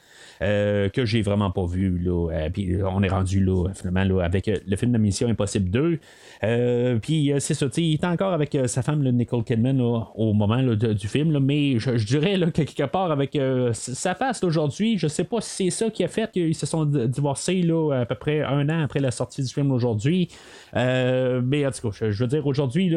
Euh, 0.43 0.89
que 0.89 1.05
j'ai 1.05 1.23
vraiment 1.23 1.51
pas 1.51 1.67
vu. 1.67 1.99
Là. 1.99 2.31
Euh, 2.31 2.51
puis 2.51 2.77
on 2.83 3.03
est 3.03 3.09
rendu 3.09 3.45
là, 3.45 3.69
finalement, 3.75 4.05
là, 4.05 4.25
avec 4.25 4.49
euh, 4.49 4.59
le 4.67 4.77
film 4.77 4.93
de 4.93 4.99
Mission 4.99 5.29
Impossible 5.29 5.71
2. 5.71 6.99
puis 7.01 7.33
c'est 7.39 7.55
ça, 7.55 7.67
il 7.77 7.95
est 7.95 8.05
encore 8.05 8.33
avec 8.33 8.57
sa 8.67 8.83
femme, 8.83 9.03
Nicole 9.11 9.43
Kidman, 9.43 9.81
au 9.81 10.33
moment 10.33 10.63
du 10.63 11.09
film, 11.09 11.39
mais 11.41 11.79
je, 11.79 12.05
dirais 12.05 12.37
là, 12.37 12.51
quelque 12.51 12.85
part 12.85 13.11
avec 13.11 13.39
sa 13.73 14.15
face 14.15 14.45
aujourd'hui, 14.45 14.99
je 14.99 15.09
sais 15.09 15.25
pas 15.25 15.41
si 15.41 15.71
c'est 15.71 15.85
ça 15.85 15.91
qui 15.91 16.05
a 16.05 16.09
fait 16.09 16.31
qu'ils 16.31 16.55
se 16.55 16.67
sont 16.67 16.85
divorcés 16.85 17.63
là, 17.63 18.01
à 18.01 18.07
peu 18.07 18.15
près 18.15 18.43
un 18.43 18.69
an 18.69 18.83
après 18.85 19.01
la 19.01 19.11
sortie 19.11 19.43
du 19.43 19.53
film 19.53 19.73
aujourd'hui. 19.73 20.29
mais 20.75 21.67
en 21.67 21.71
tout 21.71 21.91
cas, 21.91 22.11
je, 22.11 22.25
veux 22.25 22.29
dire, 22.29 22.47
aujourd'hui, 22.47 22.95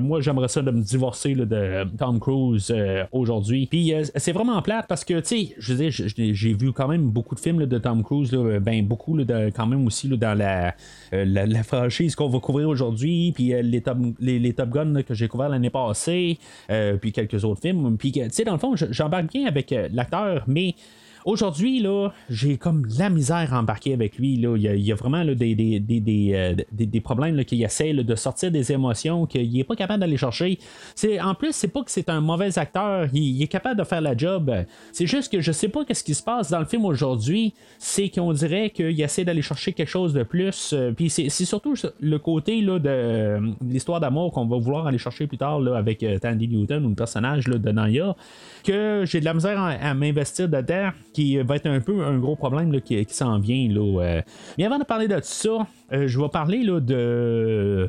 moi 0.00 0.20
j'aimerais 0.20 0.48
ça 0.48 0.62
de 0.62 0.70
me 0.70 0.82
divorcer 0.82 1.34
de 1.34 1.84
Tom 1.98 2.20
Cruise 2.20 2.72
aujourd'hui. 3.12 3.66
Puis 3.66 3.92
c'est 4.16 4.32
vraiment 4.32 4.60
plate 4.62 4.86
parce 4.88 5.04
que, 5.04 5.20
tu 5.20 5.46
sais, 5.46 5.54
je 5.58 5.72
veux 5.72 5.90
dire, 5.90 6.34
j'ai 6.34 6.59
vu 6.60 6.72
quand 6.72 6.88
même 6.88 7.10
beaucoup 7.10 7.34
de 7.34 7.40
films 7.40 7.66
de 7.66 7.78
Tom 7.78 8.02
Cruise, 8.02 8.30
ben 8.30 8.86
beaucoup 8.86 9.16
quand 9.54 9.66
même 9.66 9.86
aussi 9.86 10.08
dans 10.08 10.36
la, 10.36 10.74
euh, 11.12 11.24
la, 11.24 11.62
franchise 11.62 12.14
qu'on 12.14 12.28
va 12.28 12.38
couvrir 12.40 12.68
aujourd'hui, 12.68 13.32
puis 13.32 13.52
euh, 13.52 13.62
les, 13.62 13.80
top, 13.80 13.98
les, 14.20 14.52
Top 14.52 14.70
Gun 14.70 15.02
que 15.02 15.14
j'ai 15.14 15.28
couvert 15.28 15.48
l'année 15.48 15.70
passée, 15.70 16.38
euh, 16.70 16.96
puis 16.96 17.12
quelques 17.12 17.44
autres 17.44 17.60
films. 17.60 17.96
Puis, 17.96 18.12
tu 18.12 18.22
sais, 18.30 18.44
dans 18.44 18.52
le 18.52 18.58
fond, 18.58 18.74
j'embarque 18.76 19.32
bien 19.32 19.46
avec 19.46 19.74
l'acteur, 19.92 20.44
mais 20.46 20.74
Aujourd'hui, 21.24 21.80
là, 21.80 22.10
j'ai 22.28 22.56
comme 22.56 22.86
la 22.98 23.10
misère 23.10 23.52
à 23.52 23.58
embarquer 23.58 23.92
avec 23.92 24.18
lui. 24.18 24.36
Là. 24.36 24.56
Il, 24.56 24.80
y 24.80 24.92
a, 24.92 24.94
vraiment 24.94 25.22
là, 25.22 25.34
des, 25.34 25.54
des, 25.54 25.80
des, 25.80 26.30
euh, 26.34 26.54
des, 26.72 27.00
problèmes 27.00 27.44
qu'il 27.44 27.62
essaie 27.62 27.92
de 27.92 28.14
sortir 28.14 28.50
des 28.50 28.72
émotions 28.72 29.26
qu'il 29.26 29.52
n'est 29.52 29.64
pas 29.64 29.76
capable 29.76 30.00
d'aller 30.00 30.16
chercher. 30.16 30.58
C'est, 30.94 31.20
en 31.20 31.34
plus, 31.34 31.52
c'est 31.52 31.68
pas 31.68 31.82
que 31.82 31.90
c'est 31.90 32.08
un 32.08 32.20
mauvais 32.20 32.58
acteur. 32.58 33.08
Il, 33.12 33.42
est 33.42 33.48
capable 33.48 33.78
de 33.78 33.84
faire 33.84 34.00
la 34.00 34.16
job. 34.16 34.52
C'est 34.92 35.06
juste 35.06 35.30
que 35.30 35.40
je 35.40 35.52
sais 35.52 35.68
pas 35.68 35.84
qu'est-ce 35.84 36.04
qui 36.04 36.14
se 36.14 36.22
passe 36.22 36.50
dans 36.50 36.58
le 36.58 36.64
film 36.64 36.84
aujourd'hui. 36.84 37.54
C'est 37.78 38.08
qu'on 38.08 38.32
dirait 38.32 38.70
qu'il 38.70 39.00
essaie 39.00 39.24
d'aller 39.24 39.42
chercher 39.42 39.72
quelque 39.72 39.88
chose 39.88 40.12
de 40.12 40.22
plus. 40.22 40.72
Euh, 40.72 40.92
puis 40.92 41.10
c'est, 41.10 41.28
surtout 41.28 41.74
le 42.00 42.18
côté 42.18 42.60
là, 42.60 42.78
de, 42.78 43.40
l'histoire 43.62 44.00
d'amour 44.00 44.32
qu'on 44.32 44.46
va 44.46 44.58
vouloir 44.58 44.86
aller 44.86 44.98
chercher 44.98 45.26
plus 45.26 45.38
tard 45.38 45.60
là, 45.60 45.76
avec 45.76 46.02
euh, 46.02 46.18
Tandy 46.18 46.48
Newton 46.48 46.84
ou 46.84 46.88
le 46.90 46.94
personnage 46.94 47.48
là, 47.48 47.58
de 47.58 47.70
Naya. 47.70 48.16
Que 48.64 49.04
j'ai 49.06 49.20
de 49.20 49.24
la 49.24 49.34
misère 49.34 49.58
à 49.60 49.94
m'investir 49.94 50.48
dedans 50.48 50.90
qui 51.12 51.38
va 51.38 51.56
être 51.56 51.66
un 51.66 51.80
peu 51.80 52.04
un 52.04 52.18
gros 52.18 52.36
problème 52.36 52.80
qui, 52.80 53.04
s'en 53.08 53.38
vient. 53.38 53.68
Là, 53.68 54.02
euh. 54.02 54.22
Mais 54.58 54.64
avant 54.64 54.78
de 54.78 54.84
parler 54.84 55.08
de 55.08 55.18
ça, 55.22 55.66
euh, 55.92 56.06
je 56.06 56.20
vais 56.20 56.28
parler 56.28 56.62
là, 56.62 56.78
de. 56.78 57.88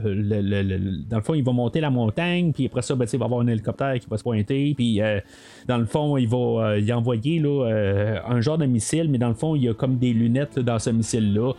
dans 1.08 1.18
le 1.18 1.24
fond, 1.24 1.36
il 1.36 1.44
va 1.44 1.52
monter 1.52 1.82
la 1.82 1.92
montagne, 1.92 2.52
puis 2.52 2.66
après 2.66 2.82
ça, 2.82 2.96
ben, 2.96 3.06
il 3.12 3.20
va 3.20 3.26
avoir 3.26 3.42
un 3.42 3.48
hélicoptère 3.48 4.00
qui 4.00 4.08
va 4.10 4.18
se 4.18 4.24
pointer, 4.24 4.74
puis 4.76 5.02
euh, 5.02 5.20
dans 5.68 5.78
le 5.78 5.86
fond, 5.86 6.18
il 6.18 6.28
va 6.28 6.80
y 6.80 6.92
envoyer 6.92 7.40
là, 7.40 8.22
un 8.28 8.42
genre 8.42 8.58
de 8.58 8.66
missile, 8.66 9.08
mais 9.10 9.20
dans 9.20 9.28
le 9.28 9.36
fond, 9.36 9.56
il 9.56 9.64
y 9.64 9.70
a 9.70 9.74
comme 9.74 9.98
des 9.98 10.14
lunettes 10.14 10.58
dans 10.58 10.80
ce 10.80 10.90
missile-là. 10.90 11.54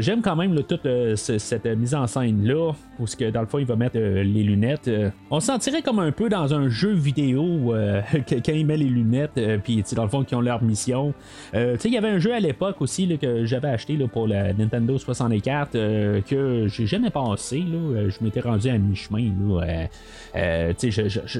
J'aime 0.00 0.20
quand 0.20 0.36
même 0.36 0.54
toute 0.64 0.86
cette 1.16 1.66
mise 1.66 1.94
en 1.94 2.06
scène-là, 2.06 2.72
où 2.98 3.04
que, 3.04 3.30
dans 3.30 3.40
le 3.40 3.46
fond, 3.46 3.58
il 3.58 3.66
va 3.66 3.76
mettre 3.76 3.98
les 3.98 4.42
lunettes. 4.42 4.90
on 5.30 5.40
se 5.40 5.46
sentirait 5.46 5.82
comme 5.82 5.98
un 5.98 6.12
peu 6.12 6.28
dans 6.28 6.52
un 6.52 6.68
jeu 6.68 6.92
vidéo 6.92 7.74
quand 8.28 8.52
il 8.52 8.66
met 8.66 8.76
les 8.76 8.84
lunettes, 8.84 9.40
puis 9.64 9.82
dans 9.96 10.04
le 10.04 10.10
fond, 10.10 10.24
qui 10.24 10.34
ont 10.34 10.40
leur 10.40 10.62
mission. 10.62 11.14
il 11.54 11.90
y 11.90 11.96
avait 11.96 12.08
un 12.08 12.18
jeu 12.18 12.34
à 12.34 12.40
l'époque 12.40 12.80
aussi 12.80 13.18
que 13.18 13.46
j'avais 13.46 13.68
acheté 13.68 13.96
pour 14.12 14.28
la 14.28 14.52
Nintendo 14.52 14.98
64 14.98 15.69
euh, 15.74 16.20
que 16.22 16.66
j'ai 16.68 16.86
jamais 16.86 17.10
pensé. 17.10 17.58
Là. 17.58 17.76
Euh, 17.76 18.10
je 18.10 18.24
m'étais 18.24 18.40
rendu 18.40 18.68
à 18.68 18.78
mi-chemin. 18.78 19.30
Là. 19.40 19.88
Euh, 20.36 20.72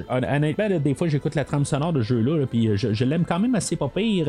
honnêtement, 0.08 0.68
des 0.78 0.94
fois, 0.94 1.08
j'écoute 1.08 1.34
la 1.34 1.44
trame 1.44 1.64
sonore 1.64 1.92
de 1.92 2.02
jeu-là, 2.02 2.46
puis 2.46 2.76
je, 2.76 3.04
l'aime 3.04 3.24
quand 3.24 3.38
même 3.38 3.54
assez 3.54 3.76
pas 3.76 3.88
pire. 3.88 4.26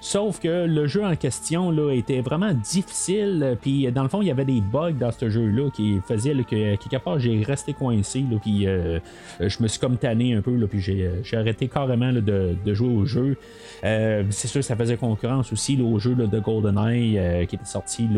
sauf 0.00 0.40
que 0.40 0.66
le 0.66 0.86
jeu 0.86 1.04
en 1.04 1.16
question 1.16 1.70
là, 1.70 1.92
était 1.92 2.20
vraiment 2.20 2.52
difficile. 2.52 3.56
Puis 3.60 3.90
dans 3.92 4.02
le 4.02 4.08
fond, 4.08 4.22
il 4.22 4.28
y 4.28 4.30
avait 4.30 4.44
des 4.44 4.60
bugs 4.60 4.92
dans 4.92 5.12
ce 5.12 5.28
jeu-là 5.28 5.70
qui 5.70 6.00
faisaient 6.06 6.34
que 6.34 6.76
quelque 6.76 7.02
part, 7.02 7.18
j'ai 7.18 7.42
resté 7.42 7.72
coincé. 7.72 8.24
Puis 8.42 8.64
je 8.64 9.62
me 9.62 9.68
suis 9.68 9.80
comme 9.80 9.96
tanné 9.96 10.34
un 10.34 10.42
peu. 10.42 10.56
Puis 10.66 10.80
j'ai, 10.80 11.36
arrêté 11.36 11.68
carrément 11.68 12.12
de, 12.12 12.56
jouer 12.74 12.88
au 12.88 13.04
jeu. 13.04 13.36
c'est 13.82 14.48
sûr 14.48 14.62
ça 14.62 14.76
faisait 14.76 14.96
concurrence 14.96 15.52
aussi 15.52 15.80
au 15.80 15.98
jeu 15.98 16.14
de 16.14 16.38
GoldenEye 16.38 17.46
qui 17.46 17.56
était 17.56 17.64
sorti 17.64 18.08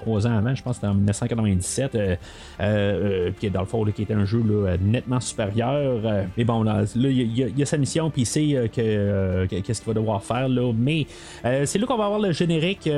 trois 0.00 0.26
ans 0.26 0.33
je 0.54 0.62
pense 0.62 0.78
que 0.78 0.86
c'était 0.86 0.86
en 0.86 0.94
1997, 0.94 1.94
euh, 1.94 2.16
euh, 2.60 3.30
puis 3.36 3.50
dans 3.50 3.60
le 3.60 3.66
fond, 3.66 3.84
qui 3.84 4.02
était 4.02 4.14
un 4.14 4.24
jeu 4.24 4.42
nettement 4.80 5.20
supérieur. 5.20 6.00
Euh, 6.04 6.24
mais 6.36 6.44
bon, 6.44 6.62
là, 6.62 6.84
il 6.96 7.38
y, 7.38 7.62
a 7.62 7.66
sa 7.66 7.76
mission, 7.76 8.10
puis 8.10 8.22
il 8.22 8.26
sait 8.26 8.70
que, 8.74 9.46
qu'est-ce 9.46 9.82
qu'il 9.82 9.92
va 9.92 9.94
devoir 9.94 10.22
faire. 10.22 10.48
Là, 10.48 10.72
mais 10.76 11.06
c'est 11.42 11.78
là 11.78 11.86
qu'on 11.86 11.96
va 11.96 12.06
avoir 12.06 12.20
le 12.20 12.32
générique 12.32 12.88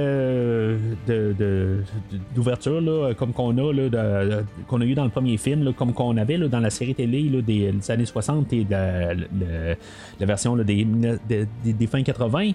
d'ouverture, 2.34 2.80
là, 2.80 3.14
comme 3.14 3.32
qu'on 3.32 3.56
a, 3.58 3.72
là, 3.72 4.40
a 4.70 4.84
eu 4.84 4.94
dans 4.94 5.04
le 5.04 5.10
premier 5.10 5.36
film, 5.36 5.72
comme 5.72 5.92
qu'on 5.92 6.16
avait 6.16 6.38
dans 6.38 6.60
la 6.60 6.70
série 6.70 6.94
télé 6.94 7.30
des, 7.42 7.72
années 7.90 8.06
60 8.06 8.52
et 8.52 8.66
la 8.70 10.26
version 10.26 10.56
des, 10.56 10.86
des, 11.28 11.46
des 11.64 11.86
fins 11.86 12.02
80. 12.02 12.52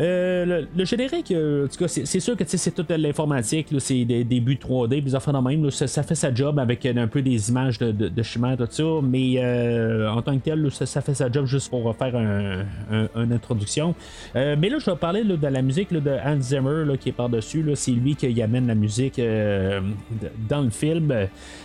Euh, 0.00 0.64
le, 0.76 0.84
générique, 0.84 1.30
euh, 1.30 1.64
en 1.64 1.68
tout 1.68 1.78
cas, 1.78 1.88
c'est 1.88 2.20
sûr 2.20 2.36
que 2.36 2.44
c'est 2.46 2.70
toute 2.70 2.90
l'informatique, 2.90 3.68
c'est 3.78 4.04
des, 4.04 4.24
des, 4.24 4.40
buts 4.40 4.58
3D, 4.60 5.02
des 5.02 5.14
affaires 5.14 5.40
même. 5.40 5.70
ça, 5.70 6.02
fait 6.02 6.14
sa 6.14 6.34
job 6.34 6.58
avec 6.58 6.84
un 6.84 7.06
peu 7.06 7.22
des 7.22 7.50
images 7.50 7.78
de, 7.78 7.92
de, 7.92 8.08
de 8.08 8.22
tout 8.66 8.66
ça, 8.70 8.84
mais 9.02 9.34
euh, 9.38 10.10
en 10.10 10.22
tant 10.22 10.36
que 10.36 10.44
tel, 10.44 10.70
ça, 10.70 11.00
fait 11.00 11.14
sa 11.14 11.30
job 11.30 11.46
juste 11.46 11.70
pour 11.70 11.94
faire 11.96 12.14
un, 12.16 12.64
une 13.14 13.32
introduction. 13.32 13.94
mais 14.34 14.68
là, 14.68 14.78
je 14.78 14.90
vais 14.90 14.96
parler 14.96 15.24
de 15.24 15.46
la 15.46 15.62
musique 15.62 15.92
de 15.92 16.10
Hans 16.24 16.40
Zimmer 16.40 16.96
qui 16.98 17.10
est 17.10 17.12
par-dessus. 17.12 17.64
C'est 17.74 17.92
lui 17.92 18.14
qui 18.14 18.42
amène 18.42 18.66
la 18.66 18.74
musique 18.74 19.20
dans 20.48 20.62
le 20.62 20.70
film. 20.70 21.12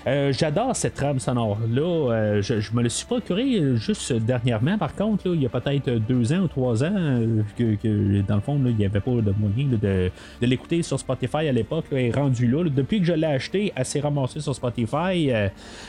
J'adore 0.05 0.75
cette 0.75 0.95
trame 0.95 1.19
sonore-là. 1.19 2.41
je, 2.41 2.73
me 2.73 2.81
le 2.81 2.89
suis 2.89 3.05
procuré 3.05 3.75
juste 3.75 4.13
dernièrement, 4.13 4.77
par 4.77 4.95
contre, 4.95 5.27
il 5.27 5.41
y 5.41 5.45
a 5.45 5.49
peut-être 5.49 5.89
deux 5.89 6.33
ans 6.33 6.41
ou 6.41 6.47
trois 6.47 6.83
ans 6.83 7.19
que, 7.57 7.75
que 7.75 8.20
dans 8.27 8.35
le 8.35 8.41
fond, 8.41 8.59
il 8.65 8.75
n'y 8.75 8.85
avait 8.85 8.99
pas 8.99 9.11
de 9.11 9.33
moyen 9.37 9.67
de, 9.81 10.11
l'écouter 10.41 10.81
sur 10.81 10.99
Spotify 10.99 11.47
à 11.47 11.51
l'époque. 11.51 11.85
est 11.91 12.15
rendu 12.15 12.47
là. 12.47 12.63
Depuis 12.69 12.99
que 12.99 13.05
je 13.05 13.13
l'ai 13.13 13.27
acheté, 13.27 13.71
elle 13.75 13.85
s'est 13.85 13.99
ramassée 13.99 14.39
sur 14.39 14.55
Spotify. 14.55 15.31
Euh, 15.31 15.47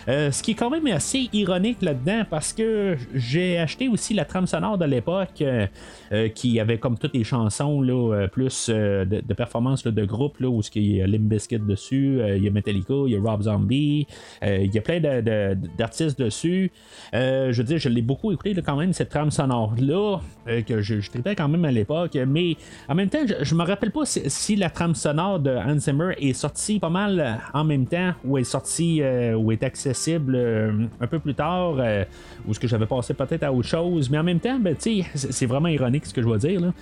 euh, 0.08 0.30
ce 0.30 0.42
qui 0.42 0.52
est 0.52 0.54
quand 0.54 0.70
même 0.70 0.86
assez 0.88 1.28
ironique 1.32 1.82
là-dedans 1.82 2.22
parce 2.28 2.52
que 2.52 2.96
j'ai 3.14 3.58
acheté 3.58 3.88
aussi 3.88 4.14
la 4.14 4.24
trame 4.24 4.46
sonore 4.46 4.78
de 4.78 4.84
l'époque 4.84 5.42
euh, 5.42 6.28
qui 6.34 6.60
avait 6.60 6.78
comme 6.78 6.98
toutes 6.98 7.14
les 7.14 7.24
chansons 7.24 7.80
là, 7.80 8.26
plus 8.28 8.68
de, 8.68 9.04
de, 9.04 9.34
performance 9.34 9.84
de 9.84 10.04
groupe 10.04 10.38
là, 10.38 10.48
où 10.48 10.60
il 10.74 10.96
y 10.96 11.02
a 11.02 11.06
Limp 11.06 11.22
Bizkit 11.22 11.58
dessus, 11.58 12.20
il 12.36 12.42
y 12.42 12.48
a 12.48 12.50
Metallica, 12.50 12.94
il 13.06 13.12
y 13.12 13.16
a 13.16 13.20
Rob 13.20 13.42
Zombie, 13.42 14.06
il 14.42 14.74
y 14.74 14.78
a 14.78 14.80
plein 14.80 15.00
d'artistes 15.00 16.18
dessus. 16.18 16.70
je 17.12 17.52
veux 17.56 17.64
dire, 17.64 17.78
je 17.78 17.88
l'ai 17.88 18.02
beaucoup 18.02 18.32
écouté 18.32 18.54
quand 18.64 18.76
même 18.76 18.92
cette 18.92 19.08
trame 19.08 19.30
sonore-là 19.30 20.20
que 20.66 20.82
je, 20.82 21.00
je 21.00 21.10
traitais 21.10 21.34
quand 21.34 21.48
même 21.48 21.64
à 21.64 21.72
l'époque 21.72 22.16
mais 22.26 22.56
en 22.88 22.94
même 22.94 23.08
temps, 23.08 23.24
je, 23.40 23.54
me 23.54 23.64
rappelle 23.64 23.90
pas 23.90 24.04
si, 24.04 24.56
la 24.56 24.70
trame 24.70 24.94
sonore 24.94 25.40
de 25.40 25.50
Hans 25.50 25.78
Zimmer 25.78 26.14
est 26.18 26.32
sortie 26.32 26.78
pas 26.78 26.90
mal 26.90 27.20
euh, 27.20 27.32
en 27.54 27.64
même 27.64 27.86
temps, 27.86 28.12
ou 28.24 28.38
est 28.38 28.44
sortie, 28.44 29.00
euh, 29.02 29.34
ou 29.34 29.52
est 29.52 29.62
accessible 29.62 30.34
euh, 30.36 30.72
un 31.00 31.06
peu 31.06 31.18
plus 31.18 31.34
tard, 31.34 31.76
ou 32.46 32.54
ce 32.54 32.60
que 32.60 32.68
j'avais 32.68 32.86
passé 32.86 33.14
peut-être 33.14 33.42
à 33.42 33.52
autre 33.52 33.68
chose, 33.68 34.10
mais 34.10 34.18
en 34.18 34.24
même 34.24 34.40
temps, 34.40 34.58
ben, 34.58 34.76
c'est 34.78 35.46
vraiment 35.46 35.68
ironique 35.68 36.06
ce 36.06 36.14
que 36.14 36.22
je 36.22 36.28
vais 36.28 36.38
dire. 36.38 36.72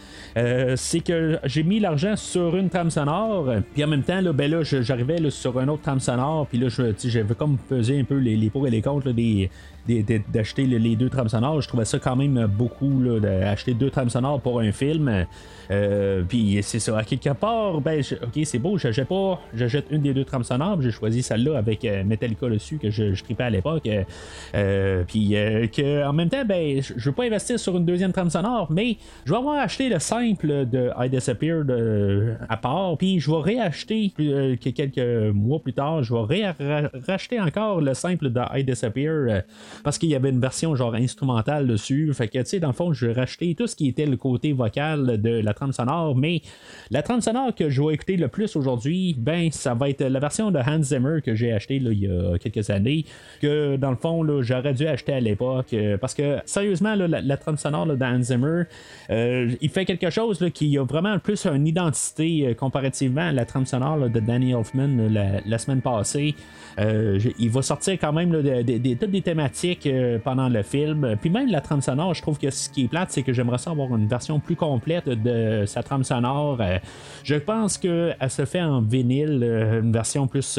c'est 0.76 1.00
que 1.00 1.38
j'ai 1.44 1.62
mis 1.62 1.80
l'argent 1.80 2.16
sur 2.16 2.56
une 2.56 2.68
trame 2.68 2.90
sonore, 2.90 3.50
puis 3.74 3.84
en 3.84 3.88
même 3.88 4.02
temps, 4.02 4.20
là, 4.20 4.32
ben 4.32 4.50
là, 4.50 4.62
j'arrivais 4.62 5.30
sur 5.30 5.58
un 5.58 5.68
autre 5.68 5.82
trame 5.82 6.00
sonore, 6.00 6.46
puis 6.46 6.58
là, 6.58 6.68
j'avais 6.68 7.34
comme 7.34 7.58
pesé 7.58 7.98
un 8.00 8.04
peu 8.04 8.18
les 8.18 8.50
pour 8.50 8.66
et 8.66 8.70
les 8.70 8.82
contre 8.82 9.12
des 9.12 9.50
d'acheter 9.88 10.66
les 10.66 10.96
deux 10.96 11.08
trames 11.08 11.28
sonores. 11.28 11.60
Je 11.60 11.68
trouvais 11.68 11.84
ça 11.84 11.98
quand 11.98 12.16
même 12.16 12.46
beaucoup 12.46 13.02
d'acheter 13.20 13.74
deux 13.74 13.90
trames 13.90 14.10
sonores 14.10 14.40
pour 14.40 14.60
un 14.60 14.72
film. 14.72 15.26
Euh, 15.70 16.22
puis 16.28 16.58
c'est 16.62 16.80
ça, 16.80 16.98
à 16.98 17.04
quelque 17.04 17.30
part, 17.30 17.80
ben, 17.80 18.02
ok, 18.22 18.44
c'est 18.44 18.58
beau, 18.58 18.76
je 18.76 19.02
pas, 19.02 19.40
je 19.54 19.66
jette 19.68 19.86
une 19.90 20.02
des 20.02 20.12
deux 20.12 20.24
trames 20.24 20.42
sonores, 20.42 20.82
j'ai 20.82 20.90
choisi 20.90 21.22
celle-là 21.22 21.56
avec 21.56 21.84
euh, 21.84 22.02
Metallica 22.02 22.48
dessus 22.48 22.78
que 22.78 22.90
je, 22.90 23.14
je 23.14 23.22
tripais 23.24 23.44
à 23.44 23.50
l'époque. 23.50 23.88
Euh, 24.54 25.04
puis 25.06 25.36
en 26.04 26.12
même 26.12 26.28
temps, 26.28 26.44
ben, 26.44 26.80
je 26.82 27.04
veux 27.04 27.14
pas 27.14 27.24
investir 27.24 27.58
sur 27.58 27.76
une 27.76 27.84
deuxième 27.84 28.12
trame 28.12 28.30
sonore, 28.30 28.70
mais 28.70 28.96
je 29.24 29.32
vais 29.32 29.38
avoir 29.38 29.58
acheté 29.58 29.88
le 29.88 29.98
simple 30.00 30.66
de 30.66 30.90
I 30.98 31.08
Disappear 31.08 31.62
à 32.48 32.56
part, 32.56 32.96
puis 32.98 33.20
je 33.20 33.30
vais 33.30 33.40
réacheter 33.40 34.12
quelques 34.58 35.32
mois 35.32 35.60
plus 35.60 35.72
tard, 35.72 36.02
je 36.02 36.14
vais 36.14 36.52
racheter 37.06 37.40
encore 37.40 37.80
le 37.80 37.94
simple 37.94 38.30
de 38.30 38.40
I 38.52 38.64
Disappear 38.64 39.42
parce 39.82 39.98
qu'il 39.98 40.08
y 40.08 40.14
avait 40.14 40.30
une 40.30 40.40
version 40.40 40.74
genre 40.74 40.94
instrumentale 40.94 41.66
dessus. 41.66 42.12
Fait 42.14 42.28
que 42.28 42.38
tu 42.38 42.46
sais, 42.46 42.60
dans 42.60 42.68
le 42.68 42.74
fond, 42.74 42.92
je 42.92 43.06
vais 43.06 43.12
racheter 43.12 43.54
tout 43.54 43.66
ce 43.66 43.76
qui 43.76 43.88
était 43.88 44.06
le 44.06 44.16
côté 44.16 44.52
vocal 44.52 45.20
de 45.20 45.30
la 45.30 45.54
trame 45.54 45.72
sonore, 45.72 46.16
mais 46.16 46.42
la 46.90 47.02
trame 47.02 47.20
sonore 47.20 47.54
que 47.54 47.70
je 47.70 47.82
vais 47.82 47.94
écouter 47.94 48.16
le 48.16 48.28
plus 48.28 48.56
aujourd'hui, 48.56 49.14
ben 49.18 49.50
ça 49.50 49.74
va 49.74 49.88
être 49.88 50.02
la 50.02 50.20
version 50.20 50.50
de 50.50 50.58
Hans 50.58 50.82
Zimmer 50.82 51.20
que 51.22 51.34
j'ai 51.34 51.52
acheté 51.52 51.76
il 51.76 51.92
y 51.92 52.06
a 52.06 52.38
quelques 52.38 52.70
années, 52.70 53.04
que 53.40 53.76
dans 53.76 53.90
le 53.90 53.96
fond 53.96 54.42
j'aurais 54.42 54.74
dû 54.74 54.86
acheter 54.86 55.12
à 55.12 55.20
l'époque, 55.20 55.72
euh, 55.72 55.96
parce 55.98 56.14
que 56.14 56.38
sérieusement 56.44 56.94
la, 56.94 57.36
trame 57.36 57.56
sonore 57.56 57.86
de 57.86 58.04
Hans 58.04 58.22
Zimmer, 58.22 58.64
euh, 59.10 59.50
il 59.60 59.70
fait 59.70 59.84
quelque 59.84 60.10
chose 60.10 60.44
qui 60.52 60.76
a 60.78 60.84
vraiment 60.84 61.18
plus 61.18 61.46
une 61.46 61.66
identité 61.66 62.46
euh, 62.46 62.54
comparativement 62.54 63.28
à 63.28 63.32
la 63.32 63.44
trame 63.44 63.66
sonore 63.66 64.08
de 64.10 64.20
Danny 64.20 64.52
Elfman 64.52 65.08
la, 65.46 65.58
semaine 65.58 65.82
passée. 65.82 66.34
il 66.78 67.50
va 67.50 67.62
sortir 67.62 67.98
quand 68.00 68.12
même 68.12 68.32
toutes 68.32 69.10
des 69.10 69.22
thématiques 69.22 69.59
pendant 70.24 70.48
le 70.48 70.62
film. 70.62 71.16
Puis 71.20 71.30
même 71.30 71.48
la 71.50 71.60
trame 71.60 71.80
sonore, 71.80 72.14
je 72.14 72.22
trouve 72.22 72.38
que 72.38 72.50
ce 72.50 72.68
qui 72.68 72.84
est 72.84 72.88
plate, 72.88 73.10
c'est 73.10 73.22
que 73.22 73.32
j'aimerais 73.32 73.58
ça 73.58 73.70
avoir 73.70 73.94
une 73.96 74.06
version 74.06 74.40
plus 74.40 74.56
complète 74.56 75.08
de 75.08 75.64
sa 75.66 75.82
trame 75.82 76.04
sonore. 76.04 76.58
je 77.24 77.34
pense 77.36 77.78
qu'elle 77.78 78.16
se 78.28 78.44
fait 78.44 78.62
en 78.62 78.80
vinyle, 78.80 79.42
une 79.82 79.92
version 79.92 80.26
plus 80.26 80.58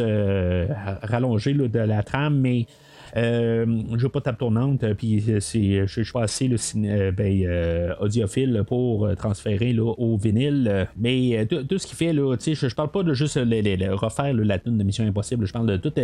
rallongée 1.04 1.54
de 1.54 1.80
la 1.80 2.04
trame, 2.04 2.40
mais 2.40 2.62
euh, 2.62 2.66
je 3.15 3.97
veux 3.97 4.10
pas 4.10 4.21
tape 4.21 4.38
tournante, 4.38 4.84
euh, 4.84 4.93
puis 4.93 5.24
euh, 5.30 5.39
je 5.39 5.86
suis 5.88 6.12
pas 6.12 6.24
assez 6.24 6.47
le 6.47 7.12
ben, 7.12 7.95
audiophile 8.00 8.63
pour 8.67 9.10
transférer 9.15 9.74
là, 9.74 9.93
au 9.97 10.17
vinyle. 10.17 10.88
mais 10.97 11.45
tout, 11.47 11.78
ce 11.78 11.88
qu'il 11.88 11.97
fait, 11.97 12.13
là, 12.13 12.36
je, 12.39 12.76
parle 12.76 12.91
pas 12.91 13.04
de 13.04 13.13
juste 13.13 13.38
refaire 13.38 14.34
la 14.34 14.60
tune 14.60 14.78
de 14.78 14.84
Mission 14.84 15.06
Impossible, 15.06 15.45
je 15.45 15.54
parle 15.54 15.67
de 15.67 15.78
toutes 15.78 16.00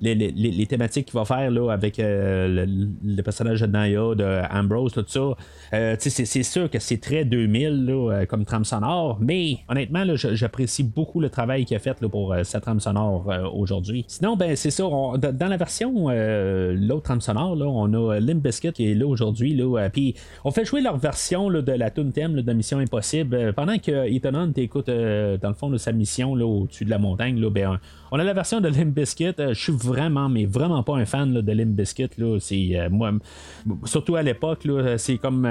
les, 0.00 0.66
thématiques 0.66 1.06
qu'il 1.06 1.18
va 1.18 1.24
faire 1.24 1.50
là, 1.50 1.70
avec 1.70 1.96
le, 1.98 3.22
personnage 3.22 3.60
de 3.60 3.66
Naya, 3.66 4.14
de 4.14 4.42
Ambrose, 4.52 4.92
tout 4.92 5.04
ça. 5.06 5.96
c'est 5.98 6.42
sûr 6.42 6.70
que 6.70 6.78
c'est 6.78 7.00
très 7.00 7.24
2000 7.24 7.86
là, 7.86 8.26
comme 8.26 8.44
trame 8.44 8.64
sonore, 8.64 9.18
mais 9.20 9.58
honnêtement, 9.68 10.04
j'apprécie 10.14 10.82
beaucoup 10.82 11.20
le 11.20 11.30
travail 11.30 11.64
qu'il 11.64 11.76
a 11.76 11.80
fait 11.80 12.00
là, 12.00 12.08
pour 12.08 12.34
sa 12.44 12.60
trame 12.60 12.80
sonore 12.80 13.30
aujourd'hui. 13.54 14.04
Sinon, 14.08 14.36
ben 14.36 14.56
c'est 14.56 14.70
ça, 14.70 14.84
dans 14.84 15.48
la 15.48 15.56
version 15.56 16.10
euh, 16.10 16.51
l'autre 16.78 17.02
trame 17.02 17.20
sonore, 17.20 17.56
là, 17.56 17.66
on 17.66 17.92
a 17.92 18.20
Limp 18.20 18.42
Bizkit 18.42 18.72
qui 18.72 18.90
est 18.90 18.94
là 18.94 19.06
aujourd'hui. 19.06 19.54
Là, 19.54 19.78
euh, 19.78 19.88
puis 19.88 20.14
on 20.44 20.50
fait 20.50 20.64
jouer 20.64 20.80
leur 20.80 20.96
version 20.96 21.50
de 21.50 21.72
la 21.72 21.90
tune 21.90 22.12
thème 22.12 22.40
de 22.40 22.52
Mission 22.52 22.78
Impossible. 22.78 23.34
Euh, 23.34 23.52
pendant 23.52 23.78
que 23.78 24.08
Ethan 24.08 24.34
Hunt 24.34 24.52
écoute 24.56 24.86
dans 24.86 25.48
le 25.48 25.54
fond 25.54 25.70
de 25.70 25.78
sa 25.78 25.92
mission 25.92 26.32
au-dessus 26.32 26.84
de 26.84 26.90
la 26.90 26.98
montagne, 26.98 27.40
là, 27.40 27.50
ben, 27.50 27.78
on 28.12 28.18
a 28.18 28.24
la 28.24 28.34
version 28.34 28.60
de 28.60 28.68
Limp 28.68 28.94
Bizkit. 28.94 29.34
je 29.38 29.54
suis 29.54 29.72
vraiment, 29.72 30.28
mais 30.28 30.44
vraiment 30.44 30.82
pas 30.82 30.96
un 30.96 31.06
fan 31.06 31.32
de 31.32 31.52
Limp 31.52 31.70
Bizkit. 31.70 32.10
Là. 32.18 32.38
C'est, 32.40 32.88
moi, 32.90 33.12
surtout 33.84 34.16
à 34.16 34.22
l'époque, 34.22 34.68
c'est 34.98 35.16
comme 35.16 35.48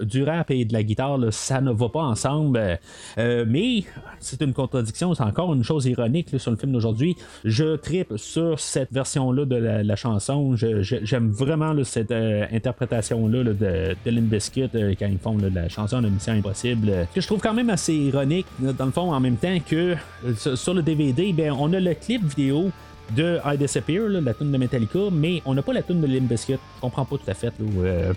du 0.00 0.22
rap 0.22 0.50
et 0.52 0.64
de 0.64 0.72
la 0.72 0.84
guitare, 0.84 1.18
ça 1.30 1.60
ne 1.60 1.72
va 1.72 1.88
pas 1.88 2.02
ensemble. 2.02 2.78
mais 3.16 3.84
c'est 4.20 4.40
une 4.40 4.52
contradiction, 4.52 5.14
c'est 5.14 5.24
encore 5.24 5.52
une 5.52 5.64
chose 5.64 5.86
ironique 5.86 6.28
sur 6.38 6.52
le 6.52 6.56
film 6.56 6.72
d'aujourd'hui. 6.72 7.16
Je 7.44 7.76
tripe 7.76 8.14
sur 8.16 8.60
cette 8.60 8.92
version-là 8.92 9.44
de 9.44 9.56
la, 9.56 9.96
chanson. 9.96 10.54
j'aime 10.56 11.30
vraiment 11.30 11.74
cette 11.84 12.10
euh, 12.10 12.46
interprétation-là 12.52 13.44
de, 13.44 13.52
de 13.52 14.10
Limp 14.10 14.28
Bizkit 14.28 14.70
euh, 14.74 14.94
quand 14.98 15.06
ils 15.06 15.18
font 15.18 15.36
la 15.38 15.68
chanson 15.68 16.00
de 16.00 16.08
Mission 16.08 16.34
Impossible, 16.34 16.88
euh, 16.88 17.04
que 17.12 17.20
je 17.20 17.26
trouve 17.26 17.40
quand 17.40 17.54
même 17.54 17.70
assez 17.70 17.94
ironique, 17.94 18.46
dans 18.60 18.86
le 18.86 18.92
fond, 18.92 19.12
en 19.12 19.20
même 19.20 19.36
temps 19.36 19.58
que 19.68 19.96
sur 20.36 20.74
le 20.74 20.82
DVD, 20.82 21.31
ben, 21.32 21.52
on 21.52 21.72
a 21.72 21.80
le 21.80 21.94
clip 21.94 22.24
vidéo 22.24 22.70
de 23.16 23.38
I 23.44 23.58
Disappear, 23.58 24.08
la 24.08 24.32
tune 24.32 24.52
de 24.52 24.58
Metallica, 24.58 24.98
mais 25.10 25.42
on 25.44 25.54
n'a 25.54 25.62
pas 25.62 25.72
la 25.72 25.82
tune 25.82 26.00
de 26.00 26.06
Limp 26.06 26.28
Bizkit. 26.28 26.54
Je 26.54 26.80
comprends 26.80 27.04
pas 27.04 27.16
tout 27.16 27.30
à 27.30 27.34
fait 27.34 27.52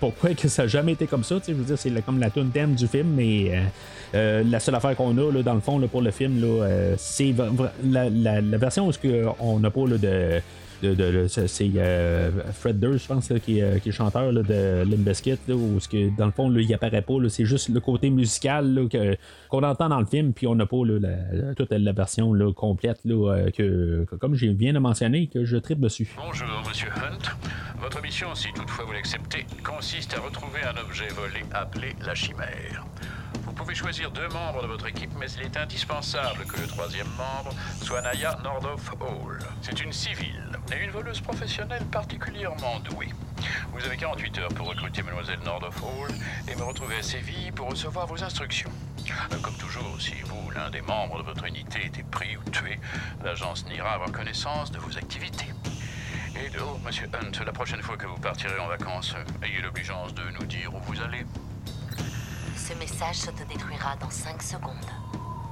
pourquoi 0.00 0.34
que 0.34 0.48
ça 0.48 0.62
n'a 0.62 0.68
jamais 0.68 0.92
été 0.92 1.06
comme 1.06 1.24
ça. 1.24 1.36
Veux 1.46 1.64
dire, 1.64 1.78
c'est 1.78 1.90
comme 2.02 2.18
la 2.18 2.30
tune 2.30 2.50
thème 2.50 2.74
du 2.74 2.86
film, 2.86 3.08
mais 3.14 3.60
la 4.14 4.60
seule 4.60 4.74
affaire 4.74 4.96
qu'on 4.96 5.16
a 5.18 5.42
dans 5.42 5.54
le 5.54 5.60
fond 5.60 5.80
pour 5.88 6.00
le 6.00 6.10
film, 6.10 6.42
c'est 6.96 7.34
la, 7.84 8.40
version 8.58 8.88
où 8.88 8.92
on 9.40 9.58
n'a 9.58 9.70
pas 9.70 9.86
de 9.86 10.40
de, 10.82 11.26
c'est 11.28 11.70
euh, 11.76 12.30
Fred 12.52 12.78
Durst, 12.78 13.04
je 13.04 13.08
pense, 13.08 13.32
qui, 13.44 13.62
euh, 13.62 13.78
qui, 13.78 13.88
est 13.88 13.92
chanteur 13.92 14.32
de 14.32 14.84
Limp 14.84 15.00
Bizkit, 15.00 15.38
où 15.48 15.78
que, 15.90 16.16
dans 16.16 16.26
le 16.26 16.32
fond, 16.32 16.48
là, 16.48 16.60
il 16.60 16.74
apparaît 16.74 17.02
pas. 17.02 17.14
C'est 17.28 17.44
juste 17.44 17.68
le 17.68 17.80
côté 17.80 18.10
musical 18.10 18.88
qu'on 19.48 19.62
entend 19.62 19.88
dans 19.88 20.00
le 20.00 20.06
film, 20.06 20.32
puis 20.32 20.46
on 20.46 20.54
n'a 20.54 20.66
pas 20.66 20.76
la, 20.84 21.54
toute 21.54 21.70
la 21.70 21.92
version 21.92 22.32
complète 22.52 23.00
euh, 23.06 23.50
que, 23.50 24.06
comme 24.18 24.34
je 24.34 24.46
viens 24.46 24.72
de 24.72 24.78
mentionner, 24.78 25.26
que 25.28 25.44
je 25.44 25.56
tripe 25.56 25.80
dessus. 25.80 26.08
Bonjour, 26.16 26.48
Monsieur 26.68 26.88
Hunt. 26.88 27.36
Votre 27.80 28.02
mission, 28.02 28.34
si 28.34 28.48
toutefois 28.54 28.84
vous 28.84 28.92
l'acceptez, 28.92 29.46
consiste 29.62 30.14
à 30.14 30.20
retrouver 30.20 30.60
un 30.62 30.80
objet 30.80 31.08
volé 31.08 31.44
appelé 31.52 31.94
la 32.04 32.14
chimère. 32.14 32.84
Vous 33.56 33.62
pouvez 33.62 33.74
choisir 33.74 34.10
deux 34.10 34.28
membres 34.28 34.60
de 34.60 34.66
votre 34.66 34.86
équipe, 34.86 35.12
mais 35.18 35.30
il 35.30 35.44
est 35.44 35.56
indispensable 35.56 36.44
que 36.44 36.60
le 36.60 36.66
troisième 36.66 37.08
membre 37.16 37.54
soit 37.82 38.02
Naya 38.02 38.38
Nordoff 38.44 38.90
Hall. 39.00 39.38
C'est 39.62 39.80
une 39.80 39.94
civile 39.94 40.58
et 40.70 40.84
une 40.84 40.90
voleuse 40.90 41.22
professionnelle 41.22 41.84
particulièrement 41.86 42.80
douée. 42.80 43.08
Vous 43.72 43.82
avez 43.82 43.96
48 43.96 44.38
heures 44.40 44.52
pour 44.54 44.68
recruter 44.68 45.02
Mademoiselle 45.02 45.38
Nordoff 45.42 45.82
Hall 45.82 46.10
et 46.46 46.54
me 46.54 46.64
retrouver 46.64 46.96
à 46.96 47.02
Séville 47.02 47.50
pour 47.50 47.70
recevoir 47.70 48.06
vos 48.06 48.22
instructions. 48.22 48.70
Comme 49.40 49.56
toujours, 49.56 49.98
si 49.98 50.16
vous, 50.26 50.50
l'un 50.50 50.68
des 50.68 50.82
membres 50.82 51.20
de 51.20 51.24
votre 51.24 51.46
unité, 51.46 51.86
était 51.86 52.02
pris 52.02 52.36
ou 52.36 52.50
tué, 52.50 52.78
l'agence 53.24 53.64
n'ira 53.64 53.94
avoir 53.94 54.12
connaissance 54.12 54.70
de 54.70 54.78
vos 54.78 54.98
activités. 54.98 55.48
Et 56.36 56.50
oh, 56.60 56.78
Monsieur 56.84 57.08
Hunt, 57.14 57.42
la 57.42 57.52
prochaine 57.52 57.80
fois 57.80 57.96
que 57.96 58.06
vous 58.06 58.18
partirez 58.18 58.58
en 58.58 58.68
vacances, 58.68 59.14
ayez 59.42 59.62
l'obligeance 59.62 60.12
de 60.12 60.24
nous 60.38 60.44
dire 60.44 60.74
où 60.74 60.78
vous 60.80 61.00
allez. 61.00 61.24
Ce 62.66 62.76
message 62.80 63.14
se 63.14 63.30
te 63.30 63.48
détruira 63.48 63.94
dans 64.00 64.10
5 64.10 64.42
secondes. 64.42 64.72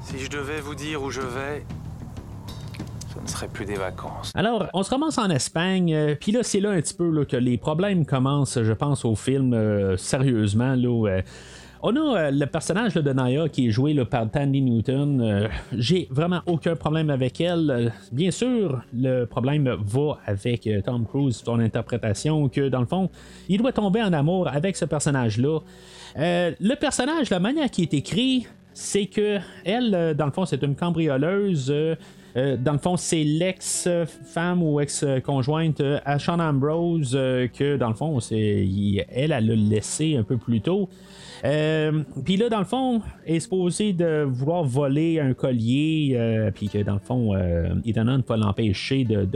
Si 0.00 0.18
je 0.18 0.29
devais 0.29 0.61
vous 0.61 0.74
dire 0.74 1.00
où 1.00 1.12
je 1.12 1.20
vais, 1.20 1.64
ce 3.14 3.20
ne 3.20 3.27
serait 3.29 3.46
plus 3.46 3.64
des 3.64 3.77
vacances. 3.77 4.33
Alors, 4.35 4.66
on 4.74 4.83
se 4.83 4.90
commence 4.90 5.16
en 5.18 5.31
Espagne, 5.31 5.94
euh, 5.94 6.16
puis 6.20 6.33
là, 6.33 6.42
c'est 6.42 6.59
là 6.59 6.70
un 6.70 6.81
petit 6.81 6.94
peu 6.94 7.24
que 7.24 7.37
les 7.37 7.57
problèmes 7.57 8.05
commencent, 8.05 8.61
je 8.61 8.72
pense, 8.72 9.05
au 9.05 9.14
film, 9.14 9.55
euh, 9.55 9.96
sérieusement. 9.96 10.74
Là, 10.74 11.09
euh, 11.09 11.22
on 11.87 12.14
a 12.14 12.31
le 12.31 12.47
personnage 12.47 12.94
de 12.94 13.12
Naya 13.12 13.49
qui 13.49 13.68
est 13.68 13.70
joué 13.70 13.94
par 14.07 14.31
Tandy 14.31 14.62
Newton. 14.62 15.49
J'ai 15.77 16.09
vraiment 16.11 16.40
aucun 16.47 16.77
problème 16.77 17.11
avec 17.11 17.40
elle. 17.40 17.92
bien 18.11 18.31
sûr, 18.31 18.81
le 18.94 19.27
problème 19.27 19.77
va 19.85 20.18
avec 20.25 20.68
Tom 20.85 21.07
Cruise, 21.07 21.42
son 21.44 21.61
interprétation, 21.61 22.49
que 22.49 22.68
dans 22.70 22.81
le 22.81 22.87
fond, 22.87 23.11
il 23.49 23.59
doit 23.59 23.73
tomber 23.73 24.03
en 24.03 24.14
amour 24.14 24.49
avec 24.49 24.77
ce 24.77 24.87
personnage-là. 24.87 25.61
Euh, 26.16 26.53
le 26.61 26.75
personnage, 26.75 27.31
la 27.31 27.40
manière 27.40 27.70
qui 27.70 27.83
est 27.83 27.94
écrit, 27.94 28.47
c'est 28.73 29.07
que 29.07 29.38
elle, 29.64 29.94
euh, 29.94 30.14
dans 30.14 30.27
le 30.27 30.33
fond, 30.33 30.47
c'est 30.47 30.62
une 30.62 30.75
cambrioleuse. 30.75 31.70
Euh, 31.70 32.57
dans 32.57 32.73
le 32.73 32.79
fond, 32.79 32.97
c'est 32.97 33.23
l'ex-femme 33.23 34.62
ou 34.62 34.81
ex-conjointe 34.81 35.83
à 36.05 36.18
Sean 36.18 36.40
Ambrose 36.40 37.12
que, 37.12 37.77
dans 37.77 37.88
le 37.88 37.94
fond, 37.94 38.18
elle, 38.31 39.05
elle 39.09 39.31
l'a 39.31 39.40
laissé 39.40 40.16
un 40.16 40.25
peu 40.25 40.37
plus 40.37 40.61
tôt. 40.61 40.88
Puis 42.24 42.37
là, 42.38 42.48
dans 42.48 42.59
le 42.59 42.64
fond, 42.64 43.02
elle 43.26 43.37
est 43.37 43.40
supposée 43.40 43.92
de 43.92 44.22
vouloir 44.22 44.64
voler 44.64 45.20
un 45.20 45.35
collier, 45.35 46.50
puis 46.54 46.68
que 46.68 46.78
dans 46.83 46.94
le 46.94 47.00
fond, 47.00 47.35
Ethan 47.85 48.09
Hunt 48.09 48.22
va 48.26 48.37
l'empêcher 48.37 49.04
de, 49.04 49.26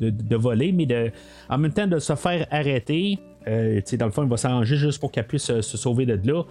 de, 0.00 0.36
voler, 0.36 0.72
mais 0.72 0.86
de, 0.86 1.10
en 1.48 1.58
même 1.58 1.72
temps 1.72 1.86
de 1.86 1.98
se 1.98 2.14
faire 2.14 2.46
arrêter. 2.50 3.18
Euh, 3.48 3.80
dans 3.98 4.06
le 4.06 4.12
fond, 4.12 4.22
il 4.22 4.28
va 4.28 4.36
s'arranger 4.36 4.76
juste 4.76 5.00
pour 5.00 5.10
qu'elle 5.10 5.26
puisse 5.26 5.48
euh, 5.48 5.62
se 5.62 5.78
sauver 5.78 6.04
de 6.04 6.18
là. 6.30 6.42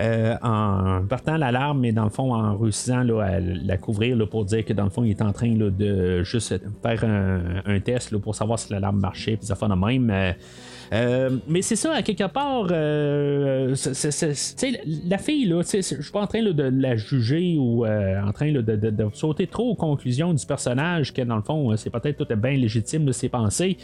Euh, 0.00 0.36
en 0.42 1.04
partant 1.08 1.36
l'alarme, 1.36 1.80
mais 1.80 1.92
dans 1.92 2.04
le 2.04 2.10
fond, 2.10 2.32
en 2.32 2.56
réussissant 2.56 3.00
à 3.18 3.40
la 3.40 3.76
couvrir 3.76 4.16
pour 4.28 4.44
dire 4.44 4.64
que 4.64 4.72
dans 4.72 4.84
le 4.84 4.90
fond, 4.90 5.02
il 5.02 5.10
est 5.10 5.22
en 5.22 5.32
train 5.32 5.50
de 5.50 6.22
juste 6.22 6.54
faire 6.82 7.04
un, 7.04 7.80
test 7.80 8.16
pour 8.18 8.36
savoir 8.36 8.58
si 8.60 8.72
l'alarme 8.72 9.00
marchait, 9.00 9.36
puis 9.36 9.46
ça 9.46 9.56
fait 9.56 9.68
de 9.68 9.74
même. 9.74 10.34
Mais 10.90 11.62
c'est 11.62 11.76
ça, 11.76 11.94
à 11.94 12.02
quelque 12.02 12.26
part, 12.28 12.66
la 12.66 13.74
fille, 15.18 15.46
là, 15.46 15.62
je 15.62 15.80
suis 15.80 16.12
pas 16.12 16.20
en 16.20 16.26
train 16.26 16.42
de 16.42 16.62
la 16.62 16.96
juger 16.96 17.56
ou 17.58 17.86
en 17.86 18.32
train 18.32 18.52
de, 18.52 18.60
de, 18.60 19.06
sauter 19.12 19.46
trop 19.46 19.70
aux 19.70 19.74
conclusions 19.74 20.32
du 20.34 20.44
personnage, 20.46 21.12
que 21.12 21.22
dans 21.22 21.36
le 21.36 21.42
fond, 21.42 21.76
c'est 21.76 21.90
peut-être 21.90 22.24
tout 22.24 22.36
bien 22.36 22.52
légitime 22.52 23.04
de 23.04 23.12
ses 23.12 23.28
pensées. 23.28 23.76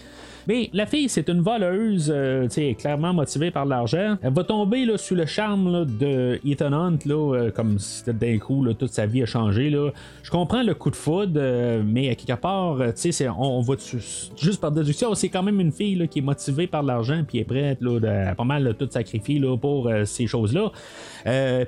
Mais 0.46 0.70
la 0.72 0.87
fille, 0.87 1.09
c'est 1.09 1.28
une 1.28 1.40
voleuse, 1.40 2.12
euh, 2.14 2.48
clairement 2.78 3.12
motivée 3.14 3.50
par 3.50 3.64
l'argent. 3.64 4.16
Elle 4.22 4.33
va 4.33 4.44
tomber 4.44 4.85
là, 4.85 4.98
sous 4.98 5.14
le 5.14 5.26
charme 5.26 5.87
de 5.98 6.38
Ethan 6.44 6.72
Hunt, 6.72 6.98
là, 7.07 7.35
euh, 7.35 7.50
comme 7.50 7.78
si 7.78 8.02
d'un 8.12 8.38
coup 8.38 8.64
là, 8.64 8.74
toute 8.74 8.90
sa 8.90 9.07
vie 9.07 9.22
a 9.22 9.26
changé. 9.26 9.70
Là. 9.70 9.90
Je 10.22 10.30
comprends 10.30 10.62
le 10.62 10.74
coup 10.74 10.90
de 10.90 10.96
foudre, 10.96 11.33
euh, 11.37 11.83
mais 11.85 12.11
à 12.11 12.14
quelque 12.14 12.40
part, 12.40 12.78
c'est, 12.94 13.28
on, 13.28 13.59
on 13.59 13.61
va 13.62 13.74
juste 14.37 14.61
par 14.61 14.72
déduction, 14.72 15.14
c'est 15.14 15.28
quand 15.28 15.42
même 15.42 15.61
une 15.61 15.72
fille 15.72 15.94
là, 15.94 16.07
qui 16.07 16.18
est 16.18 16.22
motivée 16.22 16.66
par 16.66 16.83
l'argent 16.83 17.22
puis 17.26 17.38
est 17.38 17.44
prête 17.44 17.78
là, 17.80 18.30
à 18.30 18.35
pas 18.35 18.44
mal 18.44 18.74
tout 18.78 18.88
sacrifier 18.90 19.38
là, 19.38 19.57
pour 19.57 19.90
ces 20.04 20.26
choses-là. 20.26 20.70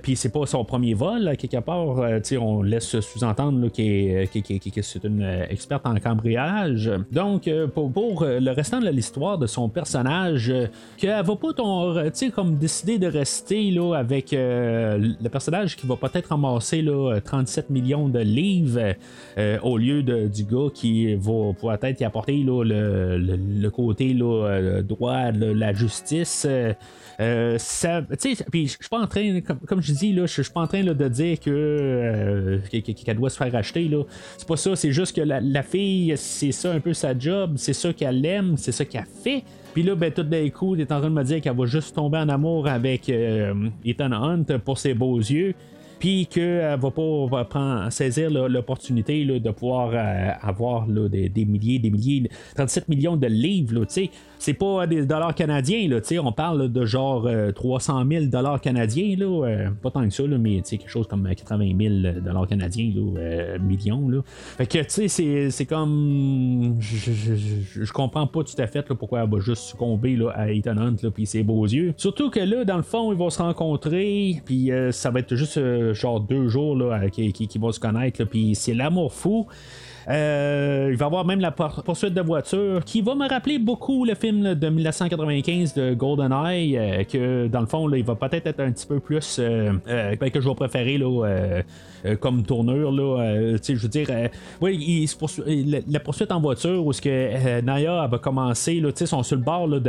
Puis 0.03 0.17
c'est 0.17 0.33
pas 0.33 0.47
son 0.47 0.65
premier 0.65 0.95
vol, 0.95 1.35
quelque 1.39 1.61
part, 1.61 1.99
on 2.41 2.63
laisse 2.63 3.01
sous-entendre 3.01 3.69
qu'elle, 3.69 4.29
que 4.29 4.83
c'est 4.83 5.05
une 5.05 5.23
experte 5.49 5.87
en 5.87 5.95
cambriolage. 5.97 6.91
Donc, 7.11 7.51
pour, 7.75 7.91
pour 7.91 8.25
le 8.25 8.51
reste 8.51 8.67
de 8.75 8.91
l'histoire 8.91 9.39
de 9.39 9.47
son 9.47 9.69
personnage, 9.69 10.51
euh, 10.51 10.67
qu'elle 10.97 11.25
va 11.25 11.37
pas 11.37 11.53
ton, 11.53 11.95
comme 12.35 12.57
décider 12.57 12.99
de 12.99 13.07
rester 13.07 13.71
là, 13.71 13.95
avec 13.95 14.33
euh, 14.33 14.99
le 15.21 15.29
personnage 15.29 15.77
qui 15.77 15.87
va 15.87 15.97
peut-être 15.97 16.29
ramasser 16.29 16.83
là, 16.83 17.21
37 17.25 17.71
millions 17.71 18.09
de 18.09 18.19
livres 18.19 18.95
euh, 19.39 19.59
au 19.63 19.79
lieu 19.79 20.03
de, 20.03 20.27
du 20.27 20.45
gars 20.45 20.69
qui 20.73 21.15
va 21.15 21.53
peut-être 21.61 22.01
y 22.01 22.05
apporter 22.05 22.43
là, 22.43 22.65
le, 22.65 23.19
le, 23.19 23.71
côté 23.71 24.15
là, 24.15 24.83
droit, 24.83 25.31
la 25.33 25.73
justice. 25.73 26.47
Euh, 27.21 27.57
ça, 27.59 28.03
puis 28.51 28.67
je 28.67 28.73
suis 28.73 28.89
pas 28.91 28.99
en 28.99 29.07
train, 29.07 29.41
comme, 29.41 29.81
je 29.81 29.93
dis, 29.93 30.13
là, 30.13 30.27
je 30.27 30.43
suis 30.43 30.53
pas 30.53 30.61
en 30.61 30.67
train 30.67 30.83
de 30.83 31.09
dire 31.09 31.41
que 31.41 32.61
qu'elle 32.71 33.17
doit 33.17 33.31
se 33.31 33.37
faire 33.37 33.55
acheter. 33.55 33.89
Là. 33.89 34.03
C'est 34.37 34.47
pas 34.47 34.57
ça, 34.57 34.77
c'est 34.77 34.93
juste 34.93 35.17
que 35.17 35.23
la, 35.23 35.41
la 35.41 35.63
fille, 35.63 36.13
c'est 36.17 36.53
ça 36.53 36.73
un 36.73 36.81
peu 36.81 36.93
sa 36.93 37.19
job, 37.19 37.55
c'est 37.57 37.73
ça 37.73 37.93
qu'elle 37.93 38.25
aime, 38.27 38.57
c'est 38.57 38.73
ça 38.73 38.85
qu'elle 38.85 39.07
fait. 39.23 39.45
Puis 39.73 39.83
là, 39.83 39.95
ben, 39.95 40.11
tout 40.11 40.23
d'un 40.23 40.49
coup, 40.51 40.75
elle 40.75 40.83
est 40.83 40.93
en 40.93 41.01
train 41.01 41.11
de 41.11 41.15
me 41.15 41.25
dire 41.25 41.41
qu'elle 41.41 41.57
va 41.57 41.67
juste 41.67 41.95
tomber 41.95 42.19
en 42.19 42.29
amour 42.29 42.67
avec 42.67 43.09
euh, 43.09 43.69
Ethan 43.85 44.13
Hunt 44.13 44.45
pour 44.65 44.79
ses 44.79 44.95
beaux 44.95 45.19
yeux 45.19 45.55
puis 45.99 46.27
qu'elle 46.27 46.79
va 46.79 46.91
pas 46.91 47.45
prendre, 47.45 47.91
saisir 47.91 48.31
l'opportunité 48.31 49.25
de 49.25 49.51
pouvoir 49.51 49.91
euh, 49.93 50.31
avoir 50.41 50.87
des, 50.87 51.45
milliers, 51.45 51.79
des 51.79 51.91
milliers, 51.91 52.29
37 52.55 52.89
millions 52.89 53.17
de 53.17 53.27
livres, 53.27 53.85
tu 53.85 53.93
sais 53.93 54.11
c'est 54.39 54.55
pas 54.55 54.87
des 54.87 55.05
dollars 55.07 55.35
canadiens, 55.35 55.89
là, 55.89 56.01
on 56.23 56.33
parle 56.33 56.71
de 56.71 56.85
genre 56.85 57.29
300 57.55 58.01
euh, 58.01 58.21
000 58.21 58.25
dollars 58.27 58.61
canadiens, 58.61 59.17
là, 59.17 59.47
euh, 59.47 59.69
pas 59.83 59.91
tant 59.91 60.07
que 60.07 60.15
ça, 60.15 60.27
là, 60.27 60.39
mais 60.39 60.63
quelque 60.63 60.89
chose 60.89 61.07
comme 61.07 61.29
80 61.29 61.73
000 61.79 62.21
dollars 62.21 62.47
canadiens, 62.47 62.93
là, 62.95 63.21
euh, 63.21 63.59
millions. 63.59 64.09
Là. 64.09 64.21
Fait 64.25 64.67
que 64.67 64.79
tu 64.79 65.09
sais, 65.09 65.51
c'est 65.51 65.67
comme. 65.67 66.77
Je 66.81 67.93
comprends 67.93 68.27
pas 68.27 68.45
tout 68.45 68.61
à 68.61 68.67
fait 68.67 68.83
pourquoi 68.95 69.23
elle 69.23 69.31
va 69.31 69.39
juste 69.41 69.63
succomber 69.63 70.17
là, 70.17 70.31
à 70.31 70.51
Ethan 70.51 70.77
Hunt 70.77 70.97
puis 71.15 71.27
ses 71.27 71.43
beaux 71.43 71.67
yeux. 71.67 71.95
Surtout 71.97 72.31
que 72.31 72.41
là, 72.41 72.65
dans 72.65 72.77
le 72.77 72.83
fond, 72.83 73.13
ils 73.13 73.19
vont 73.19 73.31
se 73.31 73.43
rencontrer, 73.43 74.43
puis 74.45 74.71
ça 74.91 75.11
va 75.11 75.21
être 75.21 75.35
juste 75.35 75.59
genre 75.93 76.21
deux 76.21 76.49
jours 76.49 76.77
là, 76.77 77.09
qui, 77.11 77.33
qui, 77.33 77.59
vont 77.59 77.73
se 77.73 77.81
connaître, 77.81 78.25
puis 78.25 78.55
c'est 78.55 78.75
l'amour 78.75 79.13
fou. 79.13 79.47
Euh, 80.09 80.89
il 80.93 80.97
va 80.97 81.05
y 81.05 81.07
avoir 81.07 81.25
même 81.25 81.41
la 81.41 81.51
poursuite 81.51 82.15
de 82.15 82.21
voiture 82.21 82.85
qui 82.85 83.03
va 83.03 83.15
me 83.17 83.29
rappeler 83.29 83.59
beaucoup 83.59 84.05
le 84.05 84.15
film 84.15 84.55
de 84.55 84.69
1995 84.69 85.75
de 85.75 85.95
GoldenEye, 85.95 86.79
euh, 86.79 87.05
que 87.05 87.49
dans 87.49 87.61
le 87.61 87.67
fond, 87.67 87.93
il 87.93 88.05
va 88.05 88.15
peut-être 88.15 88.47
être 88.47 88.61
un 88.61 88.71
petit 88.71 88.87
peu 88.87 89.01
plus 89.01 89.39
euh, 89.41 89.73
ben, 89.87 90.31
que 90.31 90.41
je 90.41 90.49
vais 90.49 90.55
préférer 90.55 90.99
là, 90.99 91.63
comme 92.21 92.45
tournure. 92.45 92.93
Là, 92.93 93.57
je 93.57 93.73
veux 93.75 93.89
dire, 93.89 94.09
oui, 94.61 95.09
la, 95.89 96.01
poursuite 96.01 96.31
en 96.31 96.41
voiture 96.41 96.87
où 96.87 96.93
ce 96.93 97.01
que 97.01 97.61
Naya 97.63 98.07
va 98.07 98.19
commencer, 98.19 98.81
là, 98.81 98.91
sont 98.95 99.23
sur 99.23 99.37
le 99.37 99.43
bord 99.43 99.69
d'une 99.69 99.81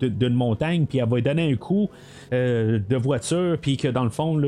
de, 0.00 0.28
montagne, 0.28 0.86
puis 0.86 0.98
elle 0.98 1.08
va 1.08 1.16
lui 1.16 1.22
donner 1.22 1.52
un 1.52 1.56
coup. 1.56 1.88
de 2.32 2.96
voiture, 2.96 3.58
puis 3.60 3.76
que 3.76 3.88
dans 3.88 4.04
le 4.04 4.10
fond, 4.10 4.40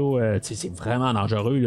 c'est 0.43 0.77
vraiment 0.77 1.13
dangereux. 1.13 1.61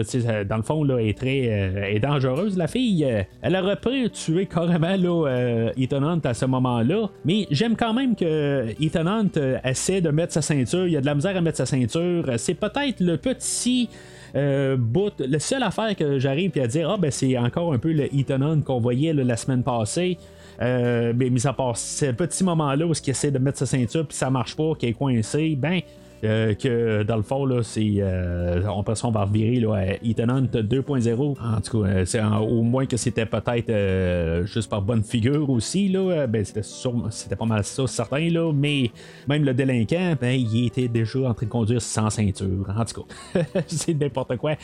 Dans 0.50 0.58
le 0.58 0.64
fond, 0.64 0.84
là, 0.84 0.98
elle 1.00 1.08
est 1.08 1.18
très 1.18 1.94
est 1.96 2.00
dangereuse, 2.00 2.58
la 2.58 2.68
fille, 2.74 3.06
euh, 3.06 3.24
elle 3.42 3.56
aurait 3.56 3.78
pu 3.78 4.10
tuer 4.10 4.46
carrément 4.46 4.96
là, 4.96 5.28
euh, 5.28 5.72
Ethan 5.78 6.04
Hunt 6.04 6.22
à 6.24 6.34
ce 6.34 6.46
moment-là. 6.46 7.10
Mais 7.24 7.48
j'aime 7.52 7.76
quand 7.76 7.94
même 7.94 8.16
que 8.16 8.74
Ethan 8.82 9.06
Hunt 9.06 9.30
euh, 9.38 9.60
essaie 9.64 10.02
de 10.02 10.10
mettre 10.10 10.34
sa 10.34 10.42
ceinture. 10.42 10.88
Il 10.88 10.94
y 10.94 10.98
a 10.98 11.02
de 11.02 11.06
la 11.06 11.16
misère 11.16 11.38
à 11.38 11.42
mettre 11.42 11.58
sa 11.58 11.66
ceinture. 11.66 12.26
C'est 12.38 12.56
peut-être 12.56 13.00
le 13.00 13.18
petit. 13.18 13.90
bout, 14.34 15.14
la 15.20 15.40
seule 15.40 15.64
affaire 15.64 15.96
que 15.96 16.18
j'arrive 16.18 16.52
à 16.60 16.68
dire, 16.68 16.90
ah 16.90 16.98
ben 16.98 17.12
c'est 17.12 17.38
encore 17.38 17.72
un 17.74 17.78
peu 17.78 17.92
le 17.92 18.14
Ethan 18.16 18.62
qu'on 18.62 18.80
voyait 18.80 19.14
la 19.14 19.38
semaine 19.38 19.64
passée. 19.64 20.18
mais 20.60 21.30
mis 21.30 21.46
à 21.46 21.54
part 21.54 21.78
ce 21.78 22.12
petit 22.12 22.44
moment-là 22.44 22.86
où 22.86 22.94
il 22.94 23.10
essaie 23.10 23.32
de 23.32 23.40
mettre 23.40 23.60
sa 23.60 23.68
ceinture 23.68 24.08
puis 24.08 24.18
ça 24.18 24.30
marche 24.32 24.56
pas, 24.56 24.74
qu'il 24.76 24.90
est 24.90 24.94
coincé, 24.94 25.56
ben 25.56 25.82
euh, 26.24 26.54
que 26.54 27.04
dans 27.04 27.18
le 27.18 27.22
fond, 27.22 27.46
là, 27.46 27.64
c'est, 27.64 27.96
euh, 27.98 28.62
on, 28.68 28.84
on 29.04 29.12
va 29.12 29.26
revirer 29.26 29.60
là, 29.60 29.74
à 29.76 29.86
Ethan 30.04 30.30
Hunt 30.30 30.48
2.0. 30.54 31.36
En 31.40 31.62
tout 31.62 31.82
cas, 31.82 31.88
euh, 31.88 32.06
c'est 32.06 32.22
au 32.24 32.62
moins 32.62 32.86
que 32.86 32.96
c'était 32.96 33.26
peut-être 33.26 34.46
juste 34.46 34.70
par 34.70 34.82
bonne 34.82 35.04
figure 35.04 35.50
aussi. 35.50 35.90
Là, 35.90 36.28
ben, 36.28 36.46
c'était, 36.46 36.62
c'était 37.10 37.36
pas 37.36 37.46
mal 37.46 37.64
ça, 37.64 37.88
certain. 37.88 38.30
Là, 38.30 38.52
mais 38.54 38.92
même 39.28 39.44
le 39.44 39.54
délinquant, 39.54 40.16
ben, 40.20 40.40
il 40.40 40.68
était 40.68 40.88
déjà 40.88 41.20
en 41.20 41.34
train 41.34 41.46
de 41.46 41.52
conduire 41.52 41.82
sans 41.82 42.10
ceinture. 42.10 42.74
En 42.76 42.86
tout 42.86 43.04
cas, 43.34 43.42
c'est 43.68 43.94
n'importe 43.94 44.38
quoi. 44.38 44.56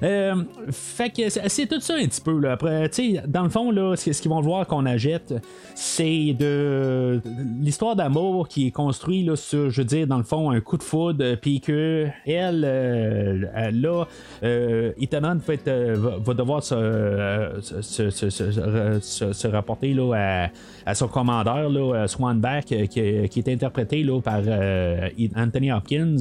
fait 0.00 1.10
que 1.10 1.28
c'est, 1.28 1.66
tout 1.66 1.80
ça 1.80 1.94
un 1.94 2.06
petit 2.06 2.20
peu. 2.20 2.38
Là. 2.38 2.52
Après, 2.52 2.90
dans 3.26 3.44
le 3.44 3.50
fond, 3.50 3.70
là, 3.70 3.96
ce 3.96 4.10
qu'ils 4.10 4.30
vont 4.30 4.40
voir 4.40 4.66
qu'on 4.66 4.84
achète, 4.84 5.34
c'est 5.74 6.34
de 6.38 7.20
l'histoire 7.60 7.96
d'amour 7.96 8.48
qui 8.48 8.66
est 8.66 8.70
construit 8.70 9.22
là, 9.22 9.36
sur, 9.36 9.70
je 9.70 9.80
veux 9.80 9.86
dire, 9.86 10.06
dans 10.06 10.18
le 10.18 10.24
fond, 10.24 10.50
un 10.50 10.60
coup 10.60 10.76
de 10.76 10.82
fou 10.82 10.97
euh, 11.20 11.36
puis 11.40 11.60
que 11.60 12.06
elle, 12.26 12.64
euh, 12.64 13.70
là, 13.72 14.04
euh, 14.42 14.92
fait, 15.40 15.68
va, 15.68 16.34
devoir 16.34 16.62
se, 16.62 17.58
se, 19.00 19.48
rapporter 19.48 19.94
là, 19.94 20.14
à, 20.14 20.48
son 20.94 21.08
commandeur, 21.08 21.68
là, 21.68 22.06
Swanback, 22.06 22.66
qui, 22.66 22.88
qui, 22.88 23.38
est 23.38 23.48
interprété 23.48 24.06
par 24.22 24.42
Anthony 25.36 25.72
Hopkins, 25.72 26.16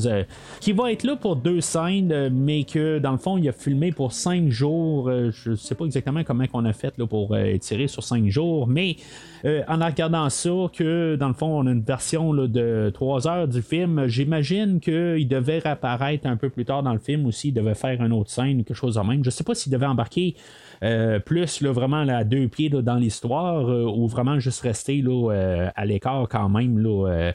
qui 0.59 0.73
va 0.73 0.91
être 0.91 1.03
là 1.03 1.15
pour 1.15 1.35
deux 1.35 1.61
scènes, 1.61 2.29
mais 2.29 2.63
que 2.63 2.99
dans 2.99 3.11
le 3.11 3.17
fond, 3.17 3.37
il 3.37 3.47
a 3.49 3.51
filmé 3.51 3.91
pour 3.91 4.13
cinq 4.13 4.49
jours. 4.49 5.11
je 5.11 5.55
sais 5.55 5.75
pas 5.75 5.85
exactement 5.85 6.23
comment 6.23 6.45
on 6.53 6.65
a 6.65 6.73
fait 6.73 6.97
là, 6.97 7.05
pour 7.05 7.35
tirer 7.59 7.87
sur 7.87 8.03
cinq 8.03 8.27
jours, 8.27 8.67
mais 8.67 8.97
euh, 9.45 9.63
en 9.67 9.83
regardant 9.83 10.29
ça, 10.29 10.49
que 10.73 11.15
dans 11.15 11.27
le 11.27 11.33
fond, 11.33 11.59
on 11.59 11.67
a 11.67 11.71
une 11.71 11.81
version 11.81 12.33
de 12.33 12.91
3 12.93 13.27
heures 13.27 13.47
du 13.47 13.61
film, 13.61 14.07
j'imagine 14.07 14.79
qu'il 14.79 15.27
devait 15.27 15.59
réapparaître 15.59 16.27
un 16.27 16.37
peu 16.37 16.49
plus 16.49 16.65
tard 16.65 16.83
dans 16.83 16.93
le 16.93 16.99
film 16.99 17.25
aussi, 17.25 17.49
il 17.49 17.53
devait 17.53 17.75
faire 17.75 18.01
une 18.01 18.13
autre 18.13 18.31
scène, 18.31 18.63
quelque 18.63 18.75
chose 18.75 18.95
de 18.95 19.01
même. 19.01 19.23
Je 19.23 19.29
sais 19.29 19.43
pas 19.43 19.55
s'il 19.55 19.71
devait 19.71 19.85
embarquer 19.85 20.35
euh, 20.83 21.19
plus 21.19 21.61
là, 21.61 21.71
vraiment 21.71 22.03
là, 22.03 22.17
à 22.17 22.23
deux 22.23 22.47
pieds 22.47 22.69
dans 22.69 22.95
l'histoire 22.95 23.69
euh, 23.69 23.83
ou 23.83 24.07
vraiment 24.07 24.39
juste 24.39 24.61
rester 24.61 25.01
là, 25.01 25.31
euh, 25.31 25.69
à 25.75 25.85
l'écart 25.85 26.27
quand 26.29 26.49
même 26.49 26.77
là, 26.79 27.31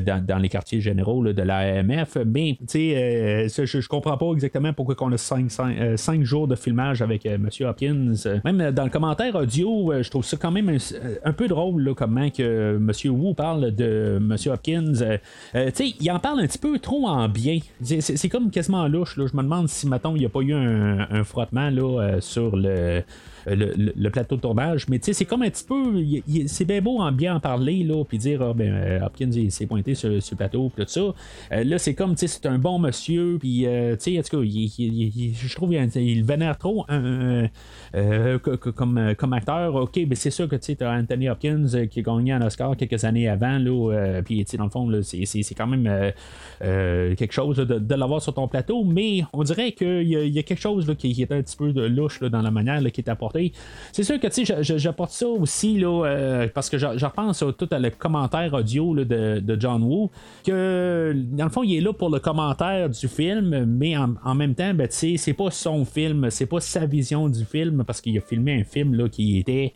dans, 0.00 0.38
les 0.38 0.48
quartiers 0.48 0.80
généraux 0.80 1.24
de 1.24 1.42
l'AMF. 1.42 2.18
Mais 2.26 2.58
je, 2.72 3.48
je 3.64 3.88
comprends 3.88 4.16
pas 4.16 4.32
exactement 4.32 4.72
pourquoi 4.72 4.96
on 5.00 5.12
a 5.12 5.18
cinq, 5.18 6.22
jours 6.22 6.48
de 6.48 6.56
filmage 6.56 7.02
avec 7.02 7.26
M. 7.26 7.48
Hopkins. 7.60 8.14
Même 8.44 8.70
dans 8.72 8.84
le 8.84 8.90
commentaire 8.90 9.34
audio, 9.34 9.92
je 10.02 10.08
trouve 10.10 10.24
ça 10.24 10.36
quand 10.36 10.50
même 10.50 10.76
un, 11.24 11.32
peu 11.32 11.48
drôle 11.48 11.94
comment 11.96 12.30
que 12.30 12.76
M. 12.76 12.90
Wu 13.12 13.34
parle 13.34 13.74
de 13.74 14.18
M. 14.20 14.36
Hopkins. 14.46 15.18
il 15.54 16.10
en 16.10 16.18
parle 16.18 16.40
un 16.40 16.46
petit 16.46 16.58
peu 16.58 16.78
trop 16.78 17.06
en 17.06 17.28
bien. 17.28 17.58
C'est 17.82 18.28
comme 18.28 18.50
quasiment 18.50 18.88
louche. 18.88 19.16
Je 19.16 19.36
me 19.36 19.42
demande 19.42 19.68
si, 19.68 19.86
mettons, 19.86 20.16
il 20.16 20.20
n'y 20.20 20.26
a 20.26 20.28
pas 20.28 20.40
eu 20.40 20.52
un, 20.52 21.06
un 21.10 21.24
frottement 21.24 21.70
là, 21.70 22.20
sur 22.20 22.56
le 22.56 22.79
Yeah. 22.80 23.02
Euh, 23.48 23.92
le, 23.96 24.10
plateau 24.10 24.36
de 24.36 24.40
tournage. 24.40 24.88
Mais 24.88 24.98
tu 24.98 25.06
sais, 25.06 25.12
c'est 25.12 25.24
comme 25.24 25.42
un 25.42 25.50
petit 25.50 25.64
peu. 25.64 26.04
C'est 26.46 26.64
bien 26.64 26.80
beau 26.80 26.98
en 27.00 27.12
bien 27.12 27.36
en 27.36 27.40
parler, 27.40 27.84
là, 27.84 28.04
puis 28.04 28.18
dire, 28.18 28.42
ah, 28.42 28.52
ben, 28.54 28.72
euh, 28.72 29.04
Hopkins, 29.04 29.30
il 29.32 29.50
s'est 29.50 29.66
pointé 29.66 29.94
sur, 29.94 30.10
le 30.10 30.36
plateau, 30.36 30.70
puis 30.74 30.84
tout 30.84 30.90
ça. 30.90 31.00
Euh, 31.52 31.64
là, 31.64 31.78
c'est 31.78 31.94
comme, 31.94 32.14
tu 32.14 32.26
sais, 32.26 32.26
c'est 32.26 32.46
un 32.46 32.58
bon 32.58 32.78
monsieur, 32.78 33.38
puis, 33.38 33.60
tu 33.60 33.96
sais, 33.98 34.18
en 34.18 34.22
tout 34.22 34.40
cas, 34.40 34.44
je 34.44 35.54
trouve 35.54 35.70
qu'il 35.70 36.24
vénère 36.24 36.58
trop 36.58 36.84
comme, 38.74 39.14
comme 39.16 39.32
acteur. 39.32 39.74
Ok, 39.74 40.00
mais 40.08 40.14
c'est 40.14 40.30
sûr 40.30 40.48
que, 40.48 40.56
tu 40.56 40.74
sais, 40.74 40.86
Anthony 40.86 41.28
Hopkins 41.28 41.66
qui 41.90 42.00
a 42.00 42.02
gagné 42.02 42.32
un 42.32 42.42
Oscar 42.42 42.76
quelques 42.76 43.04
années 43.04 43.28
avant, 43.28 43.58
là, 43.58 44.20
puis, 44.22 44.44
tu 44.44 44.50
sais, 44.50 44.56
dans 44.56 44.64
le 44.64 44.70
fond, 44.70 44.90
c'est 45.02 45.54
quand 45.54 45.66
même 45.66 46.12
quelque 46.60 47.32
chose 47.32 47.56
de, 47.56 47.94
l'avoir 47.94 48.22
sur 48.22 48.34
ton 48.34 48.48
plateau, 48.48 48.84
mais 48.84 49.24
on 49.32 49.42
dirait 49.42 49.72
qu'il 49.72 50.08
y, 50.08 50.14
il 50.14 50.32
y 50.32 50.38
a 50.38 50.42
quelque 50.42 50.60
chose 50.60 50.88
là, 50.88 50.94
qui, 50.94 51.20
est 51.20 51.32
un 51.32 51.42
petit 51.42 51.56
peu 51.56 51.72
de 51.72 51.82
louche 51.82 52.20
là, 52.20 52.28
dans 52.28 52.42
la 52.42 52.50
manière 52.50 52.80
qui 52.90 53.00
est 53.00 53.08
apportée. 53.10 53.29
C'est 53.92 54.02
sûr 54.02 54.18
que 54.20 54.28
j'apporte 54.76 55.12
ça 55.12 55.26
aussi 55.26 55.78
là, 55.78 56.04
euh, 56.06 56.48
parce 56.52 56.68
que 56.68 56.78
je, 56.78 56.86
repense 56.86 57.42
à 57.42 57.52
tout 57.52 57.68
à 57.70 57.78
le 57.78 57.90
commentaire 57.90 58.54
audio 58.54 58.94
de, 58.94 59.56
John 59.58 59.82
Woo, 59.82 60.10
que 60.44 61.14
dans 61.32 61.44
le 61.44 61.50
fond, 61.50 61.62
il 61.62 61.76
est 61.76 61.80
là 61.80 61.92
pour 61.92 62.10
le 62.10 62.20
commentaire 62.20 62.88
du 62.88 63.08
film, 63.08 63.64
mais 63.64 63.96
en, 63.96 64.34
même 64.34 64.54
temps, 64.54 64.74
ben, 64.74 64.88
c'est 64.90 65.34
pas 65.34 65.50
son 65.50 65.84
film, 65.84 66.30
c'est 66.30 66.46
pas 66.46 66.60
sa 66.60 66.86
vision 66.86 67.28
du 67.28 67.44
film, 67.44 67.84
parce 67.86 68.00
qu'il 68.00 68.16
a 68.18 68.20
filmé 68.20 68.60
un 68.60 68.64
film 68.64 68.94
là, 68.94 69.08
qui 69.08 69.38
était. 69.38 69.72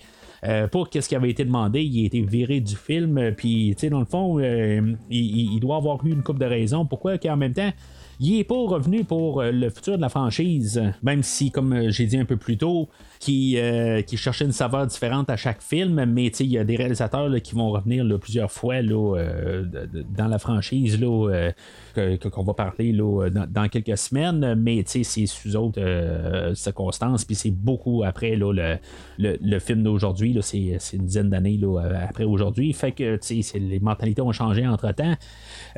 Euh, 0.46 0.68
pour 0.68 0.90
qu'est-ce 0.90 1.08
qui 1.08 1.16
avait 1.16 1.30
été 1.30 1.44
demandé, 1.44 1.82
il 1.82 2.02
a 2.02 2.06
été 2.06 2.20
viré 2.20 2.60
du 2.60 2.76
film. 2.76 3.32
Puis, 3.36 3.72
tu 3.76 3.80
sais, 3.80 3.90
dans 3.90 4.00
le 4.00 4.04
fond, 4.04 4.38
euh, 4.38 4.94
il, 5.10 5.58
doit 5.60 5.76
avoir 5.76 6.04
eu 6.04 6.10
une 6.10 6.22
coupe 6.22 6.38
de 6.38 6.44
raisons. 6.44 6.84
Pourquoi 6.84 7.16
qu'en 7.16 7.36
même 7.36 7.54
temps, 7.54 7.72
il 8.20 8.38
est 8.38 8.44
pas 8.44 8.54
revenu 8.54 9.04
pour 9.04 9.40
euh, 9.40 9.50
le 9.50 9.70
futur 9.70 9.96
de 9.96 10.02
la 10.02 10.10
franchise, 10.10 10.82
même 11.02 11.22
si, 11.22 11.50
comme 11.50 11.90
j'ai 11.90 12.06
dit 12.06 12.18
un 12.18 12.26
peu 12.26 12.36
plus 12.36 12.58
tôt, 12.58 12.88
qui, 13.24 13.56
euh, 13.56 14.02
qui 14.02 14.18
cherchait 14.18 14.44
une 14.44 14.52
saveur 14.52 14.86
différente 14.86 15.30
à 15.30 15.36
chaque 15.36 15.62
film, 15.62 16.04
mais 16.04 16.26
il 16.26 16.46
y 16.52 16.58
a 16.58 16.64
des 16.64 16.76
réalisateurs 16.76 17.30
là, 17.30 17.40
qui 17.40 17.54
vont 17.54 17.70
revenir 17.70 18.04
là, 18.04 18.18
plusieurs 18.18 18.52
fois 18.52 18.82
là, 18.82 19.16
euh, 19.16 19.64
dans 20.14 20.28
la 20.28 20.38
franchise 20.38 20.98
euh, 21.02 21.50
qu'on 22.18 22.42
va 22.42 22.52
parler 22.52 22.92
là, 22.92 23.30
dans, 23.30 23.46
dans 23.50 23.68
quelques 23.68 23.96
semaines, 23.96 24.54
mais 24.56 24.82
c'est 24.84 25.04
sous 25.04 25.56
autres 25.56 25.80
euh, 25.80 26.54
circonstances, 26.54 27.24
puis 27.24 27.34
c'est 27.34 27.50
beaucoup 27.50 28.04
après 28.04 28.36
le, 28.36 28.52
le, 28.52 28.78
le 29.18 29.58
film 29.58 29.82
d'aujourd'hui, 29.82 30.38
c'est, 30.42 30.78
une 30.92 31.06
dizaine 31.06 31.30
d'années 31.30 31.58
après 32.02 32.24
aujourd'hui, 32.24 32.74
fait 32.74 32.92
que 32.92 33.18
les 33.54 33.80
mentalités 33.80 34.20
ont 34.20 34.32
changé 34.32 34.66
entre-temps. 34.66 35.14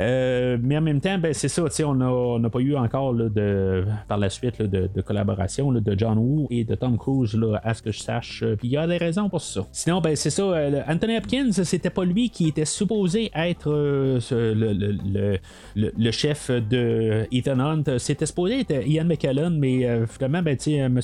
Euh, 0.01 0.59
mais 0.61 0.77
en 0.79 0.83
même 0.83 1.01
temps, 1.01 1.19
ben, 1.19 1.33
c'est 1.33 1.47
ça, 1.47 1.63
on 1.85 1.95
n'a 1.95 2.11
on 2.11 2.51
pas 2.51 2.59
eu 2.59 2.75
encore 2.75 3.15
de, 3.15 3.85
par 4.09 4.19
la 4.19 4.31
suite 4.31 4.61
de, 4.61 4.91
de 4.93 5.01
collaboration 5.01 5.71
de 5.71 5.95
John 5.97 6.19
Woo 6.19 6.49
et 6.51 6.65
de 6.65 6.75
Tom 6.75 6.99
Cruise, 6.99 7.36
là, 7.37 7.61
à 7.62 7.74
ce 7.74 7.82
que 7.82 7.93
je 7.93 8.01
sache. 8.01 8.43
Euh, 8.43 8.57
Puis 8.57 8.68
il 8.68 8.72
y 8.72 8.76
a 8.76 8.87
des 8.87 8.97
raisons 8.97 9.28
pour 9.28 9.41
ça. 9.41 9.66
Sinon, 9.72 10.01
ben, 10.01 10.16
c'est 10.16 10.30
ça, 10.30 10.43
euh, 10.43 10.82
Anthony 10.89 11.16
Hopkins, 11.16 11.53
c'était 11.53 11.91
pas 11.91 12.05
lui 12.05 12.30
qui 12.30 12.49
était 12.49 12.64
supposé 12.64 13.30
être 13.34 13.70
euh, 13.70 14.18
le, 14.30 14.72
le- 14.72 14.99
le- 15.05 15.39
le- 15.74 16.11
chef 16.11 16.51
de 16.51 17.26
Ethan 17.32 17.59
Hunt. 17.61 17.84
C'était 17.99 18.26
supposé 18.26 18.61
être 18.61 18.87
Ian 18.87 19.05
McKellen, 19.05 19.59
mais 19.59 19.87
finalement, 20.09 20.43
ben, 20.43 20.57
M. 20.66 21.01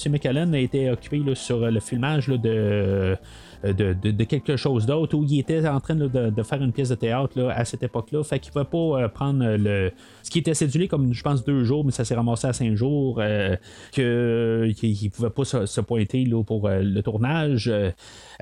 A 0.54 0.58
été 0.58 0.90
occupé 0.90 1.18
là, 1.18 1.34
sur 1.34 1.58
le 1.70 1.80
filmage 1.80 2.28
de 2.28 3.16
de, 3.64 3.92
de- 3.92 4.24
quelque 4.24 4.56
chose 4.56 4.86
d'autre 4.86 5.16
où 5.16 5.24
il 5.24 5.38
était 5.38 5.66
en 5.68 5.80
train 5.80 5.94
de, 5.94 6.42
faire 6.42 6.62
une 6.62 6.72
pièce 6.72 6.88
de 6.88 6.94
théâtre 6.94 7.38
là, 7.38 7.50
à 7.54 7.64
cette 7.64 7.82
époque-là. 7.82 8.22
Fait 8.24 8.38
qu'il 8.38 8.50
ne 8.50 8.64
pouvait 8.64 8.64
pas 8.96 9.02
euh, 9.02 9.08
prendre 9.08 9.44
euh, 9.44 9.56
le. 9.56 9.92
Ce 10.22 10.30
qui 10.30 10.38
était 10.40 10.54
cédulé 10.54 10.88
comme 10.88 11.12
je 11.12 11.22
pense 11.22 11.44
deux 11.44 11.64
jours, 11.64 11.84
mais 11.84 11.92
ça 11.92 12.04
s'est 12.04 12.14
ramassé 12.14 12.46
à 12.48 12.52
cinq 12.52 12.74
jours. 12.74 13.20
euh, 13.20 13.56
qu'il 13.92 14.04
ne 14.04 15.08
pouvait 15.10 15.30
pas 15.30 15.44
se, 15.44 15.80
pointer 15.80 16.24
là, 16.24 16.42
pour 16.42 16.66
euh, 16.68 16.80
le 16.82 17.02
tournage. 17.02 17.68
Euh, 17.68 17.90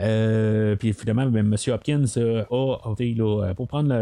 euh, 0.01 0.77
puis 0.77 0.93
finalement, 0.93 1.27
ben, 1.27 1.41
M. 1.53 1.57
Hopkins 1.75 2.05
euh, 2.17 2.45
a 2.51 2.89
opté 2.89 3.17
pour 3.57 3.67
prendre 3.69 3.95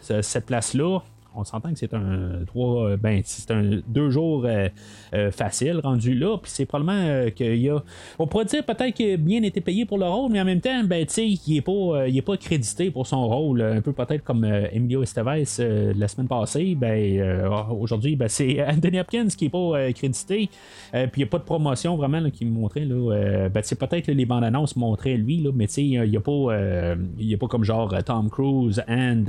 cette 0.00 0.46
place-là. 0.46 1.00
On 1.36 1.44
s'entend 1.44 1.70
que 1.72 1.78
c'est 1.78 1.92
un 1.92 2.44
trois, 2.46 2.90
euh, 2.90 2.96
ben 2.96 3.20
c'est 3.24 3.52
deux 3.86 4.10
jours 4.10 4.44
euh, 4.46 4.68
euh, 5.14 5.30
facile 5.30 5.80
rendu 5.82 6.14
là, 6.14 6.38
puis 6.38 6.50
c'est 6.50 6.64
probablement 6.64 7.30
qu'il 7.30 7.56
y 7.56 7.68
a, 7.68 7.82
on 8.18 8.26
pourrait 8.26 8.46
dire 8.46 8.64
peut-être 8.64 8.94
qu'il 8.94 9.12
a 9.12 9.16
bien 9.18 9.42
été 9.42 9.60
payé 9.60 9.84
pour 9.84 9.98
le 9.98 10.06
rôle, 10.06 10.32
mais 10.32 10.40
en 10.40 10.44
même 10.44 10.60
temps, 10.60 10.82
ben 10.84 11.04
tu 11.06 11.12
sais, 11.12 11.28
il 11.28 11.56
est 11.56 11.60
pas, 11.60 12.08
il 12.08 12.16
est 12.16 12.22
pas 12.22 12.36
crédité 12.38 12.90
pour 12.90 13.06
son 13.06 13.26
rôle, 13.28 13.60
un 13.60 13.82
peu 13.82 13.92
peut-être 13.92 14.24
comme 14.24 14.44
Emilio 14.44 15.02
Estevez 15.02 15.44
la 15.58 16.08
semaine 16.08 16.28
passée, 16.28 16.74
ben 16.74 17.18
euh, 17.18 17.48
aujourd'hui, 17.78 18.16
ben 18.16 18.28
c'est 18.28 18.64
Anthony 18.66 18.98
Hopkins 19.00 19.28
qui 19.28 19.46
est 19.46 19.50
pas 19.50 19.92
crédité, 19.92 20.48
puis 20.92 21.10
il 21.16 21.18
n'y 21.18 21.24
a 21.24 21.26
pas 21.26 21.38
de 21.38 21.44
promotion 21.44 21.96
vraiment 21.96 22.30
qui 22.30 22.46
me 22.46 22.50
montrait 22.50 22.84
là, 22.84 23.48
ben 23.50 23.60
c'est 23.62 23.78
peut-être 23.78 24.10
les 24.10 24.24
bandes 24.24 24.44
annonces 24.44 24.74
montraient 24.76 25.16
lui 25.16 25.38
là, 25.42 25.50
mais 25.54 25.66
tu 25.66 25.74
sais, 25.74 25.84
il 25.84 26.02
n'y 26.02 26.16
a 26.16 26.20
pas, 26.20 26.54
a 26.54 27.38
pas 27.38 27.48
comme 27.48 27.64
genre 27.64 27.94
Tom 28.04 28.30
Cruise 28.30 28.82
and 28.88 29.24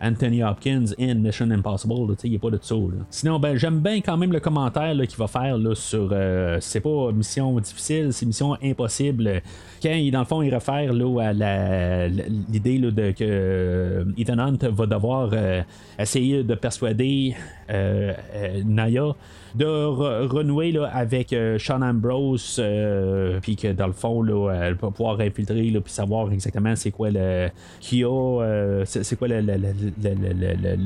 Anthony 0.00 0.42
Hopkins 0.42 0.94
in 0.98 1.16
Mission 1.16 1.41
Impossible, 1.50 1.94
là, 1.94 2.14
il 2.24 2.30
n'y 2.30 2.36
a 2.36 2.38
pas 2.38 2.50
de 2.50 2.58
ça. 2.62 2.74
Sinon, 3.10 3.38
ben, 3.38 3.56
j'aime 3.56 3.80
bien 3.80 4.00
quand 4.00 4.16
même 4.16 4.32
le 4.32 4.40
commentaire 4.40 4.94
qu'il 5.06 5.16
va 5.18 5.26
faire 5.26 5.58
là, 5.58 5.74
sur. 5.74 6.08
euh, 6.12 6.58
c'est 6.60 6.80
pas 6.80 7.10
mission 7.12 7.58
difficile, 7.60 8.12
c'est 8.12 8.26
mission 8.26 8.56
impossible. 8.62 9.42
Quand, 9.82 9.92
il- 9.92 10.10
dans 10.10 10.20
le 10.20 10.24
fond, 10.26 10.42
il 10.42 10.52
réfère 10.54 10.92
là, 10.92 11.20
à 11.20 11.32
l'idée 12.08 12.78
de 12.78 13.10
que 13.12 13.24
euh, 13.24 14.04
Ethan 14.16 14.38
Hunt 14.38 14.58
va 14.70 14.86
devoir 14.86 15.30
euh, 15.32 15.62
essayer 15.98 16.42
de 16.44 16.54
persuader 16.54 17.34
euh, 17.70 18.12
Naya 18.64 19.14
de 19.54 19.64
re- 19.64 20.26
renouer 20.26 20.72
là, 20.72 20.90
avec 20.92 21.32
euh, 21.32 21.58
Sean 21.58 21.82
Ambrose, 21.82 22.56
euh, 22.58 23.38
puis 23.42 23.56
que 23.56 23.72
dans 23.72 23.86
le 23.86 23.92
fond, 23.92 24.22
là, 24.22 24.50
elle 24.52 24.74
va 24.74 24.90
pouvoir 24.90 25.20
infiltrer, 25.20 25.62
puis 25.62 25.82
savoir 25.86 26.32
exactement 26.32 26.74
c'est 26.76 26.90
quoi 26.90 27.10
le. 27.10 27.48
qui 27.80 28.02
a. 28.04 28.08
euh, 28.42 28.84
c'est 28.86 29.16
quoi 29.16 29.28
le- 29.28 29.40
le- 29.40 29.56
le- 29.56 29.72
le- 30.02 30.76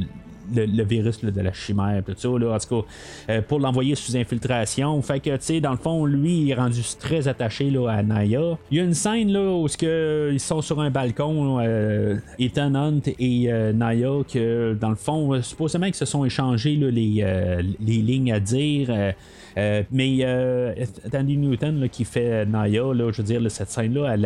le- 0.54 0.66
le- 0.66 0.84
virus 0.84 1.24
de 1.24 1.40
la 1.40 1.52
chimère, 1.52 2.04
tout 2.06 2.12
ça, 2.16 2.28
là, 2.28 2.54
en 2.54 2.58
tout 2.58 2.82
cas, 3.28 3.42
pour 3.48 3.58
l'envoyer 3.58 3.96
sous 3.96 4.16
infiltration. 4.16 5.02
Fait 5.02 5.18
que, 5.18 5.30
tu 5.30 5.36
sais, 5.40 5.60
dans 5.60 5.72
le 5.72 5.76
fond, 5.76 6.04
lui, 6.06 6.42
il 6.42 6.50
est 6.52 6.54
rendu 6.54 6.82
très 7.00 7.26
attaché 7.26 7.68
là, 7.68 7.88
à 7.88 8.02
Naya. 8.04 8.56
Il 8.70 8.76
y 8.76 8.80
a 8.80 8.84
une 8.84 8.94
scène 8.94 9.32
là, 9.32 9.40
où 9.56 9.66
que, 9.66 10.30
ils 10.32 10.38
sont 10.38 10.62
sur 10.62 10.80
un 10.80 10.88
balcon, 10.90 11.58
Ethan 12.38 12.74
Hunt 12.76 13.00
et 13.18 13.50
Naya, 13.74 14.10
que 14.32 14.74
dans 14.80 14.90
le 14.90 14.94
fond, 14.94 15.42
supposément 15.42 15.86
qu'ils 15.86 15.94
se 15.96 16.04
sont 16.04 16.24
échangés 16.24 16.76
les, 16.76 17.24
les 17.84 17.96
lignes 18.02 18.30
à 18.32 18.38
dire. 18.38 18.55
Euh, 18.88 19.12
euh, 19.58 19.82
mais 19.90 20.18
euh, 20.20 20.74
Tandy 21.10 21.36
Newton 21.38 21.88
qui 21.90 22.04
fait 22.04 22.44
Naya, 22.44 22.82
je 22.94 23.16
veux 23.16 23.22
dire, 23.22 23.40
cette 23.50 23.70
scène-là, 23.70 24.12
elle, 24.14 24.20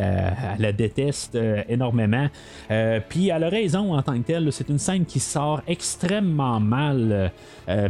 la- 0.59 0.72
déteste 0.72 1.35
euh, 1.37 1.62
énormément. 1.68 2.26
Puis 3.09 3.28
elle 3.28 3.45
a 3.45 3.49
raison 3.49 3.95
en 3.95 4.03
tant 4.03 4.18
que 4.20 4.26
telle. 4.26 4.53
C'est 4.53 4.68
une 4.68 4.78
scène 4.78 5.05
qui 5.05 5.20
sort 5.20 5.62
extrêmement 5.68 6.59
mal. 6.61 7.31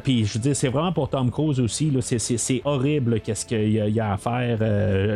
Puis 0.04 0.24
je 0.26 0.34
veux 0.34 0.40
dire, 0.40 0.56
c'est 0.56 0.68
vraiment 0.68 0.92
pour 0.92 1.08
Tom 1.08 1.30
Cruise 1.30 1.60
aussi. 1.60 1.90
c'est- 2.00 2.60
horrible 2.64 3.20
qu'est-ce 3.20 3.46
qu'il 3.46 3.70
y, 3.70 4.00
a- 4.00 4.12
à 4.12 4.16
faire. 4.16 4.58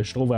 Je 0.02 0.14
trouve, 0.14 0.34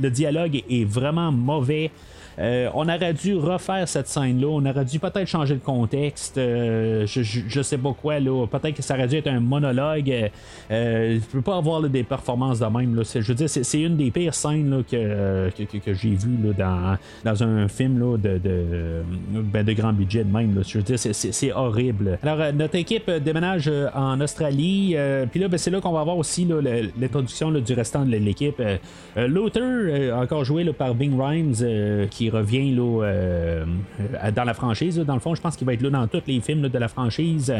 le 0.00 0.10
dialogue 0.10 0.62
est 0.68 0.84
vraiment 0.84 1.32
mauvais. 1.32 1.90
Euh, 2.38 2.68
on 2.74 2.88
aurait 2.88 3.14
dû 3.14 3.36
refaire 3.36 3.88
cette 3.88 4.08
scène-là. 4.08 4.48
On 4.48 4.64
aurait 4.64 4.84
dû 4.84 4.98
peut-être 4.98 5.26
changer 5.26 5.54
le 5.54 5.60
contexte. 5.60 6.38
Euh, 6.38 7.06
je, 7.06 7.62
sais 7.62 7.78
pas 7.78 7.92
quoi. 7.92 8.16
Peut-être 8.16 8.74
que 8.74 8.82
ça 8.82 8.94
aurait 8.94 9.08
dû 9.08 9.16
être 9.16 9.28
un 9.28 9.40
monologue. 9.40 10.30
Euh, 10.70 11.18
je 11.20 11.26
peux 11.32 11.42
pas 11.42 11.56
avoir 11.56 11.82
des 11.82 12.02
performances 12.02 12.60
de 12.60 12.66
même. 12.66 12.94
Là. 12.96 13.02
Je 13.14 13.20
veux 13.20 13.34
dire, 13.34 13.48
c'est, 13.48 13.80
une 13.80 13.96
des 13.96 14.10
pires 14.10 14.34
scènes 14.34 14.82
que, 14.90 15.50
que, 15.50 15.94
j'ai 15.94 16.14
vues 16.14 16.54
dans, 16.56 16.96
dans 17.24 17.42
un 17.42 17.68
film 17.68 18.18
de, 18.18 18.38
de, 18.38 19.02
ben, 19.30 19.64
de 19.64 19.72
grand 19.72 19.92
budget 19.92 20.24
de 20.24 20.32
même. 20.32 20.62
Je 20.66 20.78
veux 20.78 20.84
dire, 20.84 20.98
c'est, 20.98 21.52
horrible. 21.52 22.18
Alors, 22.22 22.52
notre 22.52 22.76
équipe 22.76 23.10
déménage 23.10 23.70
en 23.94 24.20
Australie. 24.20 24.96
Puis 25.30 25.40
là, 25.40 25.48
ben, 25.48 25.58
c'est 25.58 25.70
là 25.70 25.80
qu'on 25.80 25.92
va 25.92 26.00
avoir 26.00 26.18
aussi 26.18 26.46
l'introduction 26.96 27.50
du 27.50 27.72
restant 27.74 28.04
de 28.04 28.16
l'équipe. 28.16 28.60
Euh, 29.64 30.12
encore 30.12 30.44
joué 30.44 30.64
par 30.72 30.94
Bing 30.94 31.20
Rhymes, 31.20 31.54
euh, 31.62 32.06
revient 32.30 32.74
là, 32.74 33.04
euh, 33.04 33.64
dans 34.34 34.44
la 34.44 34.54
franchise. 34.54 34.96
Dans 34.98 35.14
le 35.14 35.20
fond, 35.20 35.34
je 35.34 35.40
pense 35.40 35.56
qu'il 35.56 35.66
va 35.66 35.74
être 35.74 35.82
là 35.82 35.90
dans 35.90 36.06
tous 36.06 36.22
les 36.26 36.40
films 36.40 36.68
de 36.68 36.78
la 36.78 36.88
franchise. 36.88 37.52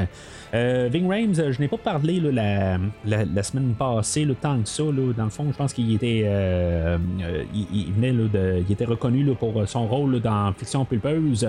Euh, 0.54 0.88
Bing 0.88 1.10
Rhymes, 1.10 1.34
euh, 1.38 1.52
je 1.52 1.60
n'ai 1.60 1.68
pas 1.68 1.76
parlé 1.78 2.20
la, 2.20 2.78
la, 3.04 3.42
semaine 3.42 3.74
passée, 3.78 4.24
là, 4.24 4.34
tant 4.40 4.60
que 4.60 4.68
ça. 4.68 4.84
dans 4.84 5.24
le 5.24 5.30
fond, 5.30 5.46
je 5.50 5.56
pense 5.56 5.72
qu'il 5.72 5.92
était, 5.94 6.22
euh, 6.26 6.96
il, 7.52 7.92
de, 8.00 8.62
il 8.66 8.72
était 8.72 8.84
reconnu 8.84 9.26
pour 9.34 9.66
son 9.66 9.86
rôle 9.86 10.20
dans 10.20 10.52
Fiction 10.52 10.84
Pulpeuse. 10.84 11.46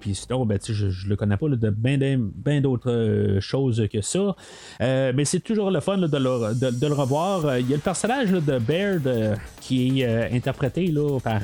Puis 0.00 0.14
sinon, 0.14 0.44
ben, 0.44 0.58
je, 0.64 0.90
je 0.90 1.08
le 1.08 1.16
connais 1.16 1.36
pas 1.36 1.48
de 1.48 1.70
bien 1.70 1.98
ben 2.18 2.60
d'autres 2.60 2.90
euh, 2.90 3.40
choses 3.40 3.86
que 3.92 4.00
ça. 4.00 4.34
Mais 4.80 5.24
c'est 5.24 5.40
toujours 5.40 5.70
le 5.70 5.80
fun 5.80 5.98
de, 5.98 6.04
le, 6.04 6.54
de- 6.58 6.78
de 6.78 6.86
le 6.86 6.94
revoir. 6.94 7.58
Il 7.58 7.68
y 7.68 7.72
a 7.72 7.76
le 7.76 7.82
personnage 7.82 8.30
de 8.30 8.58
Baird 8.58 9.38
qui 9.60 10.00
est 10.02 10.32
interprété 10.32 10.86
là, 10.88 11.18
par 11.20 11.40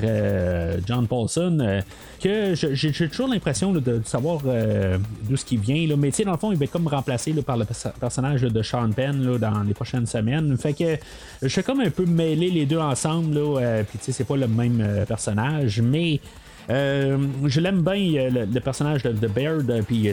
John 0.87 1.07
Paulson. 1.07 1.59
euh, 1.61 1.81
que 2.21 2.55
j'ai 2.55 3.09
toujours 3.09 3.29
l'impression 3.29 3.73
de, 3.73 4.03
savoir 4.05 4.41
euh, 4.47 4.99
d'où 5.29 5.37
ce 5.37 5.45
qui 5.45 5.57
vient. 5.57 5.87
Là. 5.87 5.95
Mais 5.97 6.11
dans 6.25 6.33
le 6.33 6.37
fond, 6.37 6.53
il 6.53 6.59
va 6.59 6.65
être 6.65 6.73
comme 6.73 6.89
remplacé 6.89 7.33
par 7.35 7.57
le 7.57 7.65
perso- 7.65 7.91
personnage 7.99 8.43
de 8.43 8.63
Sean 8.63 8.91
Penn 8.91 9.39
dans 9.39 9.63
les 9.63 9.75
prochaines 9.75 10.07
semaines. 10.07 10.57
Fait 10.59 10.73
que 10.73 10.97
je 11.43 11.49
suis 11.49 11.63
comme 11.63 11.81
un 11.81 11.91
peu 11.91 12.07
mêlé 12.07 12.51
les 12.51 12.67
deux 12.67 12.79
ensemble. 12.79 13.37
Euh, 13.39 13.83
puis 13.85 13.99
tu 13.99 14.07
sais, 14.07 14.13
c'est 14.13 14.25
pas 14.25 14.37
le 14.37 14.49
même 14.49 14.81
euh, 14.81 15.05
personnage, 15.05 15.81
mais. 15.81 16.21
Je 16.69 17.61
l'aime 17.61 17.83
bien, 17.83 18.31
le, 18.31 18.61
personnage 18.61 19.03
de, 19.03 19.13
de 19.13 19.27
Baird, 19.27 19.83
puis 19.87 20.09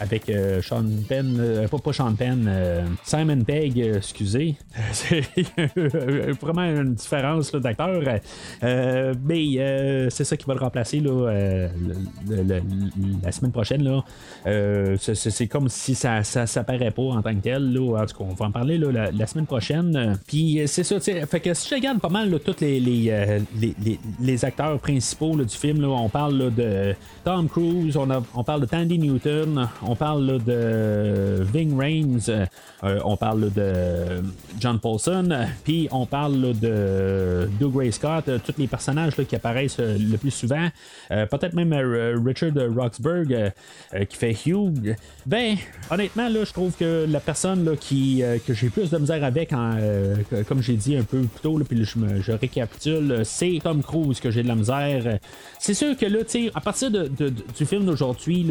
avec 0.00 0.32
Sean 0.62 0.84
Penn, 1.08 1.66
pas, 1.70 1.78
pas 1.78 1.92
Sean 1.92 2.14
Penn, 2.14 2.50
Simon 3.02 3.44
Pegg, 3.44 3.78
excusez. 3.78 4.56
C'est 4.92 5.22
vraiment 6.40 6.64
une 6.64 6.94
différence 6.94 7.52
d'acteur. 7.52 8.00
mais 8.62 10.08
c'est 10.10 10.24
ça 10.24 10.36
qui 10.36 10.44
va 10.46 10.54
le 10.54 10.60
remplacer 10.60 11.00
la 11.00 11.70
semaine 13.32 13.52
prochaine. 13.52 13.82
Là. 13.82 14.04
c'est, 14.96 15.46
comme 15.46 15.68
si 15.68 15.94
ça, 15.94 16.24
ça, 16.24 16.46
ça 16.46 16.64
paraît 16.64 16.90
pas 16.90 17.02
en 17.02 17.22
tant 17.22 17.34
que 17.34 17.40
tel. 17.40 17.72
Là. 17.72 18.02
En 18.02 18.06
tout 18.06 18.16
cas, 18.16 18.24
on 18.24 18.34
va 18.34 18.46
en 18.46 18.50
parler 18.50 18.78
la, 18.78 19.26
semaine 19.26 19.46
prochaine. 19.46 20.18
Puis 20.26 20.62
c'est 20.66 20.84
ça, 20.84 20.98
fait 21.00 21.40
que 21.40 21.54
si 21.54 21.68
je 21.68 21.74
regarde 21.74 22.00
pas 22.00 22.08
mal 22.08 22.38
tous 22.40 22.60
les, 22.60 22.80
les, 22.80 23.40
les, 23.60 23.98
les, 24.20 24.44
acteurs 24.44 24.78
principaux 24.78 25.36
du 25.36 25.56
film, 25.56 25.73
on 25.82 26.08
parle 26.08 26.54
de 26.54 26.94
Tom 27.24 27.48
Cruise, 27.48 27.96
on, 27.96 28.44
parle 28.44 28.60
de 28.60 28.66
Tandy 28.66 28.98
Newton, 28.98 29.68
on 29.82 29.96
parle 29.96 30.42
de 30.44 31.42
Ving 31.52 31.76
Rhames, 31.76 32.46
euh, 32.84 33.00
on 33.04 33.16
parle 33.16 33.50
de 33.52 34.22
John 34.60 34.78
Paulson, 34.78 35.46
puis 35.64 35.88
on 35.90 36.04
parle 36.04 36.58
de 36.58 37.48
Doug 37.58 37.72
Gray 37.72 37.92
Scott, 37.92 38.28
euh, 38.28 38.38
tous 38.44 38.54
les 38.58 38.66
personnages 38.66 39.14
qui 39.16 39.34
apparaissent 39.34 39.78
euh, 39.80 39.96
le 39.98 40.18
plus 40.18 40.30
souvent, 40.30 40.68
peut-être 41.08 41.54
même 41.54 41.72
Richard 42.24 42.52
Roxburgh 42.76 43.52
qui 44.08 44.16
fait 44.16 44.36
Hugh. 44.46 44.96
Ben, 45.26 45.56
honnêtement, 45.90 46.28
je 46.28 46.52
trouve 46.52 46.76
que 46.76 47.06
la 47.08 47.20
personne 47.20 47.76
qui, 47.78 48.22
que 48.46 48.52
j'ai 48.52 48.68
plus 48.68 48.90
de 48.90 48.98
misère 48.98 49.24
avec, 49.24 49.50
comme 50.48 50.62
j'ai 50.62 50.74
dit 50.74 50.96
un 50.96 51.02
peu 51.02 51.22
plus 51.22 51.40
tôt, 51.42 51.58
puis 51.68 51.84
je 51.84 52.32
récapitule, 52.32 53.22
c'est 53.24 53.58
Tom 53.62 53.82
Cruise 53.82 54.20
que 54.20 54.30
j'ai 54.30 54.42
de 54.42 54.48
la 54.48 54.56
misère. 54.56 55.18
C'est 55.66 55.72
sûr 55.72 55.96
que 55.96 56.04
là, 56.04 56.18
à 56.54 56.60
partir 56.60 56.90
du 56.90 57.64
film 57.64 57.86
d'aujourd'hui, 57.86 58.46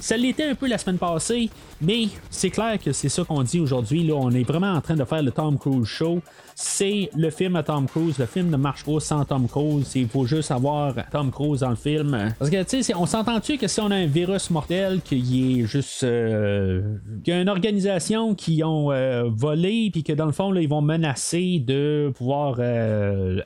ça 0.00 0.16
l'était 0.16 0.44
un 0.44 0.54
peu 0.54 0.66
la 0.66 0.78
semaine 0.78 0.96
passée, 0.96 1.50
mais 1.82 2.08
c'est 2.30 2.48
clair 2.48 2.78
que 2.82 2.90
c'est 2.90 3.10
ça 3.10 3.22
qu'on 3.22 3.42
dit 3.42 3.60
aujourd'hui. 3.60 4.10
On 4.10 4.30
est 4.30 4.44
vraiment 4.44 4.72
en 4.72 4.80
train 4.80 4.96
de 4.96 5.04
faire 5.04 5.22
le 5.22 5.30
Tom 5.30 5.58
Cruise 5.58 5.84
Show 5.84 6.22
c'est 6.54 7.10
le 7.16 7.30
film 7.30 7.56
à 7.56 7.62
Tom 7.62 7.86
Cruise. 7.86 8.18
Le 8.18 8.26
film 8.26 8.48
ne 8.48 8.56
marche 8.56 8.84
pas 8.84 9.00
sans 9.00 9.24
Tom 9.24 9.48
Cruise. 9.48 9.90
Il 9.96 10.08
faut 10.08 10.24
juste 10.24 10.50
avoir 10.50 10.94
Tom 11.10 11.30
Cruise 11.30 11.60
dans 11.60 11.70
le 11.70 11.76
film. 11.76 12.32
Parce 12.38 12.50
que, 12.50 12.62
tu 12.62 12.82
sais, 12.82 12.94
on 12.94 13.06
s'entend-tu 13.06 13.58
que 13.58 13.66
si 13.66 13.80
on 13.80 13.90
a 13.90 13.96
un 13.96 14.06
virus 14.06 14.50
mortel 14.50 15.00
qui 15.02 15.60
est 15.60 15.66
juste. 15.66 16.04
Euh, 16.04 16.96
qu'il 17.24 17.34
y 17.34 17.36
a 17.36 17.40
une 17.40 17.48
organisation 17.48 18.34
qui 18.34 18.62
ont 18.62 18.92
euh, 18.92 19.24
volé, 19.28 19.90
puis 19.92 20.04
que 20.04 20.12
dans 20.12 20.26
le 20.26 20.32
fond, 20.32 20.54
ils 20.54 20.68
vont 20.68 20.82
menacer 20.82 21.58
de 21.58 22.12
pouvoir 22.14 22.56
euh, 22.58 23.40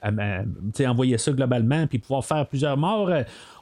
envoyer 0.86 1.16
ça 1.18 1.32
globalement, 1.32 1.86
puis 1.86 1.98
pouvoir 1.98 2.24
faire 2.24 2.46
plusieurs 2.46 2.76
morts. 2.76 3.10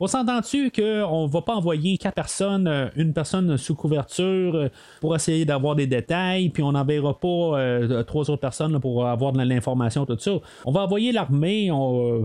On 0.00 0.06
s'entend-tu 0.06 0.70
qu'on 0.70 1.26
va 1.26 1.42
pas 1.42 1.54
envoyer 1.54 1.98
quatre 1.98 2.14
personnes, 2.14 2.90
une 2.96 3.12
personne 3.12 3.56
sous 3.56 3.74
couverture 3.74 4.70
pour 5.00 5.14
essayer 5.14 5.44
d'avoir 5.44 5.76
des 5.76 5.86
détails, 5.86 6.48
puis 6.48 6.62
on 6.62 6.72
n'enverra 6.72 7.18
pas 7.18 8.02
trois 8.04 8.30
autres 8.30 8.40
personnes 8.40 8.78
pour 8.80 9.06
avoir 9.06 9.32
de 9.44 9.48
l'information, 9.48 10.06
tout 10.06 10.18
ça. 10.18 10.32
On 10.64 10.72
va 10.72 10.80
envoyer 10.82 11.12
l'armée, 11.12 11.70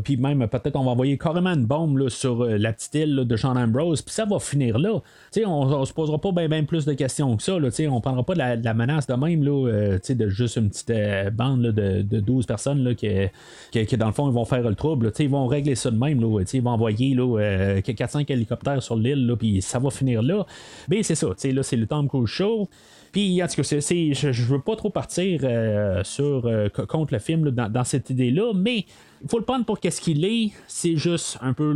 puis 0.04 0.18
même 0.18 0.48
peut-être 0.48 0.76
on 0.76 0.84
va 0.84 0.92
envoyer 0.92 1.18
carrément 1.18 1.52
une 1.52 1.66
bombe 1.66 2.10
sur 2.10 2.44
euh, 2.44 2.58
la 2.58 2.74
petite 2.74 2.96
île 2.96 3.16
de 3.26 3.36
Sean 3.36 3.56
Ambrose, 3.56 4.02
puis 4.02 4.14
ça 4.14 4.26
va 4.26 4.40
finir 4.40 4.78
là. 4.80 5.02
on, 5.46 5.50
on 5.50 5.86
se 5.86 5.94
posera 5.94 6.20
pas 6.20 6.32
bien 6.32 6.64
plus 6.64 6.86
de 6.86 6.94
questions 6.94 7.36
que 7.38 7.44
ça. 7.44 7.60
Là, 7.60 7.70
on 7.90 8.02
prendra 8.02 8.24
pas 8.24 8.34
de 8.34 8.64
la, 8.64 8.74
menace 8.74 9.08
de 9.08 9.14
même 9.14 9.44
là, 9.44 9.68
euh, 9.68 10.00
de 10.10 10.30
juste 10.30 10.58
une 10.58 10.70
petite 10.70 10.90
euh, 10.90 11.30
bande 11.30 11.68
de, 11.68 12.20
12 12.20 12.46
personnes 12.46 12.84
là, 12.84 12.94
qui, 12.94 13.98
dans 13.98 14.08
le 14.08 14.14
fond, 14.14 14.30
ils 14.30 14.34
vont 14.34 14.46
faire 14.46 14.68
le 14.68 14.76
trouble. 14.76 15.12
Ils 15.20 15.30
vont 15.30 15.48
régler 15.48 15.76
ça 15.76 15.92
de 15.92 15.98
même. 15.98 16.22
Là, 16.22 16.44
ils 16.54 16.62
vont 16.62 16.72
envoyer 16.72 17.14
là, 17.16 17.80
4-5 17.80 18.32
hélicoptères 18.32 18.82
sur 18.82 18.96
l'île, 18.96 19.34
puis 19.38 19.62
ça 19.62 19.80
va 19.80 19.90
finir 19.90 20.22
là. 20.22 20.46
Mais 20.90 21.04
c'est 21.04 21.16
ça, 21.16 21.28
là, 21.28 21.64
c'est 21.64 21.78
le 21.78 21.88
Tom 21.88 22.08
Cruise 22.08 22.28
Show. 22.28 22.70
Puis, 23.12 23.44
en 23.44 23.48
tout 23.48 23.62
cas, 23.62 23.64
je, 23.64 24.32
je 24.32 24.44
veux 24.44 24.62
pas 24.62 24.76
trop 24.76 24.90
partir 24.90 25.42
euh, 25.44 26.04
sur 26.04 26.46
euh, 26.46 26.70
contre 26.70 27.14
le 27.14 27.20
film 27.20 27.52
dans, 27.52 27.70
dans, 27.70 27.84
cette 27.84 28.10
idée-là, 28.10 28.54
mais 28.56 28.86
il 29.24 29.30
faut 29.30 29.38
le 29.38 29.46
prendre 29.46 29.66
pour 29.66 29.80
qu'est-ce 29.80 30.02
qu'il 30.02 30.26
est. 30.26 30.52
C'est 30.68 30.96
juste 30.96 31.38
un 31.42 31.54
peu 31.54 31.72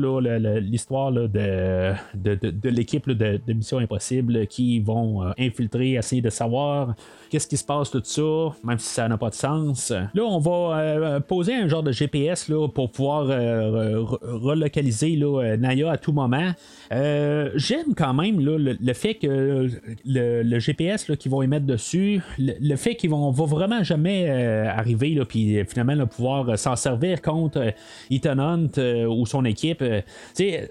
l'histoire 0.59 1.11
de, 1.11 1.93
de, 2.15 2.69
l'équipe 2.69 3.09
de, 3.09 3.39
Mission 3.53 3.77
Impossible 3.77 4.47
qui 4.47 4.79
vont 4.79 5.23
euh, 5.23 5.31
infiltrer, 5.37 5.93
essayer 5.93 6.21
de 6.21 6.29
savoir 6.29 6.95
qu'est-ce 7.29 7.47
qui 7.47 7.57
se 7.57 7.63
passe 7.63 7.91
tout 7.91 8.01
ça, 8.03 8.55
même 8.63 8.79
si 8.79 8.89
ça 8.89 9.07
n'a 9.07 9.17
pas 9.17 9.29
de 9.29 9.35
sens. 9.35 9.91
Là, 9.91 10.23
on 10.23 10.39
va 10.39 10.79
euh, 10.79 11.19
poser 11.19 11.53
un 11.53 11.67
genre 11.67 11.83
de 11.83 11.91
GPS 11.91 12.49
là, 12.49 12.67
pour 12.67 12.91
pouvoir 12.91 13.27
euh, 13.29 14.03
relocaliser 14.03 15.15
là, 15.15 15.55
Naya 15.57 15.91
à 15.91 15.97
tout 15.97 16.11
moment. 16.11 16.51
J'aime 16.91 17.93
quand 17.95 18.13
même 18.13 18.39
le, 18.39 18.93
fait 18.93 19.15
que 19.15 19.69
le, 20.05 20.59
GPS 20.59 21.11
qu'ils 21.17 21.31
vont 21.31 21.41
émettre 21.41 21.65
dessus, 21.65 22.21
le, 22.37 22.75
fait 22.75 22.95
qu'ils 22.95 23.09
vont 23.09 23.29
va 23.31 23.45
vraiment 23.45 23.83
jamais 23.83 24.29
arriver, 24.29 25.19
puis 25.27 25.63
finalement 25.65 26.05
pouvoir 26.07 26.57
s'en 26.57 26.75
servir 26.75 27.21
contre 27.35 27.59
euh, 27.59 27.71
Ethan 28.09 28.39
Hunt 28.39 28.77
euh, 28.77 29.05
ou 29.05 29.25
son 29.25 29.45
équipe. 29.45 29.81
Euh, 29.81 30.01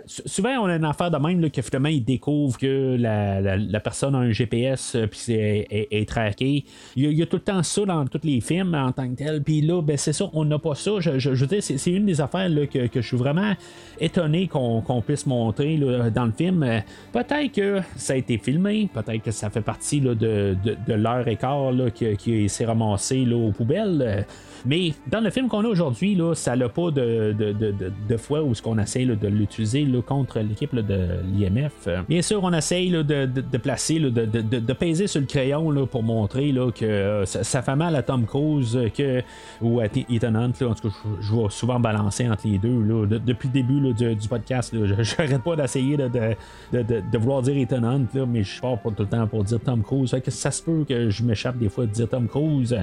souvent, 0.07 0.63
on 0.63 0.67
a 0.67 0.77
une 0.77 0.85
affaire 0.85 1.11
de 1.11 1.19
même 1.19 1.51
que 1.51 1.63
finalement, 1.63 1.89
ils 1.89 2.05
découvrent 2.05 2.59
que 2.59 2.97
la, 2.99 3.81
personne 3.81 4.15
a 4.15 4.19
un 4.19 4.33
GPS 4.33 4.97
puis 5.11 5.35
est, 5.35 5.89
est, 5.91 6.09
traqué. 6.09 6.65
Il 6.97 7.13
y, 7.13 7.23
a, 7.23 7.27
tout 7.27 7.37
le 7.37 7.43
temps 7.43 7.63
ça 7.63 7.85
dans 7.85 8.07
tous 8.07 8.21
les 8.25 8.41
films 8.41 8.75
en 8.75 8.93
tant 8.93 9.09
que 9.09 9.17
tel. 9.17 9.43
Puis 9.43 9.61
là, 9.61 9.83
ben, 9.83 9.97
c'est 9.97 10.13
ça, 10.13 10.29
on 10.33 10.45
n'a 10.45 10.59
pas 10.59 10.75
ça. 10.75 10.93
Je, 11.01 11.31
veux 11.31 11.47
dire, 11.47 11.63
c'est, 11.63 11.91
une 11.91 12.07
des 12.07 12.21
affaires 12.21 12.49
que, 12.71 12.89
je 12.95 13.07
suis 13.07 13.17
vraiment 13.17 13.53
étonné 14.01 14.49
qu'on, 14.49 15.03
puisse 15.05 15.27
montrer 15.27 15.79
dans 16.15 16.25
le 16.25 16.33
film. 16.33 16.67
Peut-être 17.13 17.53
que 17.53 17.81
ça 17.97 18.15
a 18.15 18.17
été 18.17 18.39
filmé, 18.39 18.89
peut-être 18.93 19.23
que 19.23 19.31
ça 19.31 19.51
fait 19.51 19.61
partie 19.61 20.01
de, 20.01 20.15
de, 20.15 20.57
de 20.65 20.95
l'heure 20.95 21.27
et 21.29 21.37
quart 21.37 21.73
qui, 21.95 22.17
qui 22.17 22.49
s'est 22.49 22.65
ramassé 22.65 23.27
aux 23.33 23.53
poubelles. 23.53 24.25
Mais 24.67 24.95
dans 25.07 25.21
le 25.21 25.31
film 25.31 25.49
qu'on 25.49 25.65
a 25.65 25.69
aujourd'hui, 25.69 26.15
là, 26.15 26.35
ça 26.55 26.61
n'a 26.61 26.69
pas 26.69 26.91
de, 26.93 27.35
de, 27.37 27.53
de, 27.53 27.75
de, 28.09 28.17
fois 28.17 28.43
où 28.43 28.55
ce 28.55 28.63
qu'on 28.63 28.79
essaye 28.79 29.07
de 29.07 29.29
l'utiliser 29.29 29.87
contre 30.07 30.39
l'équipe 30.39 30.75
de 30.75 31.09
l'IMF. 31.37 31.89
Bien 32.09 32.23
sûr, 32.23 32.45
on 32.45 32.53
essaye 32.53 32.91
de, 32.91 33.59
placer, 33.59 33.99
de, 33.99 34.73
peser 34.73 35.09
sur 35.09 35.21
le 35.21 35.27
crayon 35.27 35.87
pour 35.87 36.05
montrer 36.05 36.53
que 36.77 36.85
euh, 36.85 37.27
ça, 37.27 37.63
fait 37.63 37.75
mal 37.75 37.97
à 37.97 38.03
Tom 38.03 38.25
Cruise 38.25 38.79
que, 38.97 39.23
ou 39.61 39.81
à 39.81 39.87
Ethan 39.87 40.35
Hunt. 40.37 40.53
en 40.63 40.75
tout 40.75 40.89
cas, 40.89 40.95
je, 41.21 41.35
vais 41.35 41.47
souvent 41.51 41.81
balancer 41.81 42.29
entre 42.29 42.47
les 42.47 42.59
deux. 42.59 43.07
depuis 43.07 43.49
le 43.49 43.53
début 43.53 43.93
du, 43.93 44.29
podcast, 44.29 44.73
je 44.73 44.95
n'arrête 45.23 45.43
pas 45.43 45.57
d'essayer 45.57 45.97
de, 45.97 47.19
vouloir 47.19 47.43
dire 47.43 47.57
Ethan 47.57 47.83
Hunt, 47.83 48.27
mais 48.29 48.45
je 48.45 48.61
pars 48.61 48.79
pas 48.79 48.91
tout 48.91 49.03
le 49.03 49.09
temps 49.09 49.27
pour 49.27 49.43
dire 49.43 49.59
Tom 49.61 49.83
Cruise. 49.83 50.15
ça 50.29 50.51
se 50.53 50.63
peut 50.63 50.85
que 50.89 51.11
je 51.11 51.23
m'échappe 51.25 51.59
des 51.59 51.69
fois 51.69 51.87
de 51.87 51.91
dire 51.91 52.09
Tom 52.09 52.29
Cruise. 52.29 52.77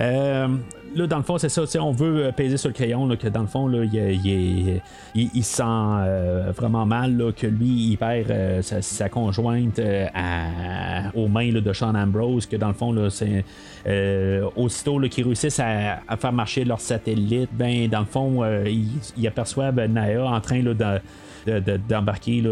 Euh, 0.00 0.48
là, 0.94 1.06
dans 1.06 1.18
le 1.18 1.22
fond, 1.22 1.38
c'est 1.38 1.48
ça. 1.48 1.62
On 1.80 1.92
veut 1.92 2.26
euh, 2.26 2.32
peser 2.32 2.56
sur 2.56 2.68
le 2.68 2.74
crayon 2.74 3.03
que 3.18 3.28
dans 3.28 3.42
le 3.42 3.46
fond, 3.46 3.66
là, 3.66 3.84
il, 3.84 4.80
il, 5.14 5.44
sent 5.44 5.62
euh, 5.64 6.52
vraiment 6.56 6.86
mal 6.86 7.32
que 7.36 7.46
lui, 7.46 7.90
il 7.90 7.96
perd 7.96 8.30
euh, 8.30 8.62
sa, 8.62 9.08
conjointe 9.08 9.80
aux 11.14 11.28
mains 11.28 11.52
de 11.52 11.72
Sean 11.72 11.94
Ambrose, 11.94 12.46
que 12.46 12.56
dans 12.56 12.68
le 12.68 12.74
fond, 12.74 12.94
c'est 13.10 13.44
aussitôt 14.56 15.00
qu'ils 15.00 15.24
réussissent 15.24 15.60
à, 15.60 16.16
faire 16.16 16.32
marcher 16.32 16.64
leur 16.64 16.80
satellite, 16.80 17.50
ben 17.52 17.88
dans 17.88 18.00
le 18.00 18.06
fond, 18.06 18.44
il, 18.66 19.26
aperçoit 19.26 19.72
Naya 19.72 20.24
en 20.24 20.40
train 20.40 20.62
de 20.62 20.74
d'embarquer 21.88 22.42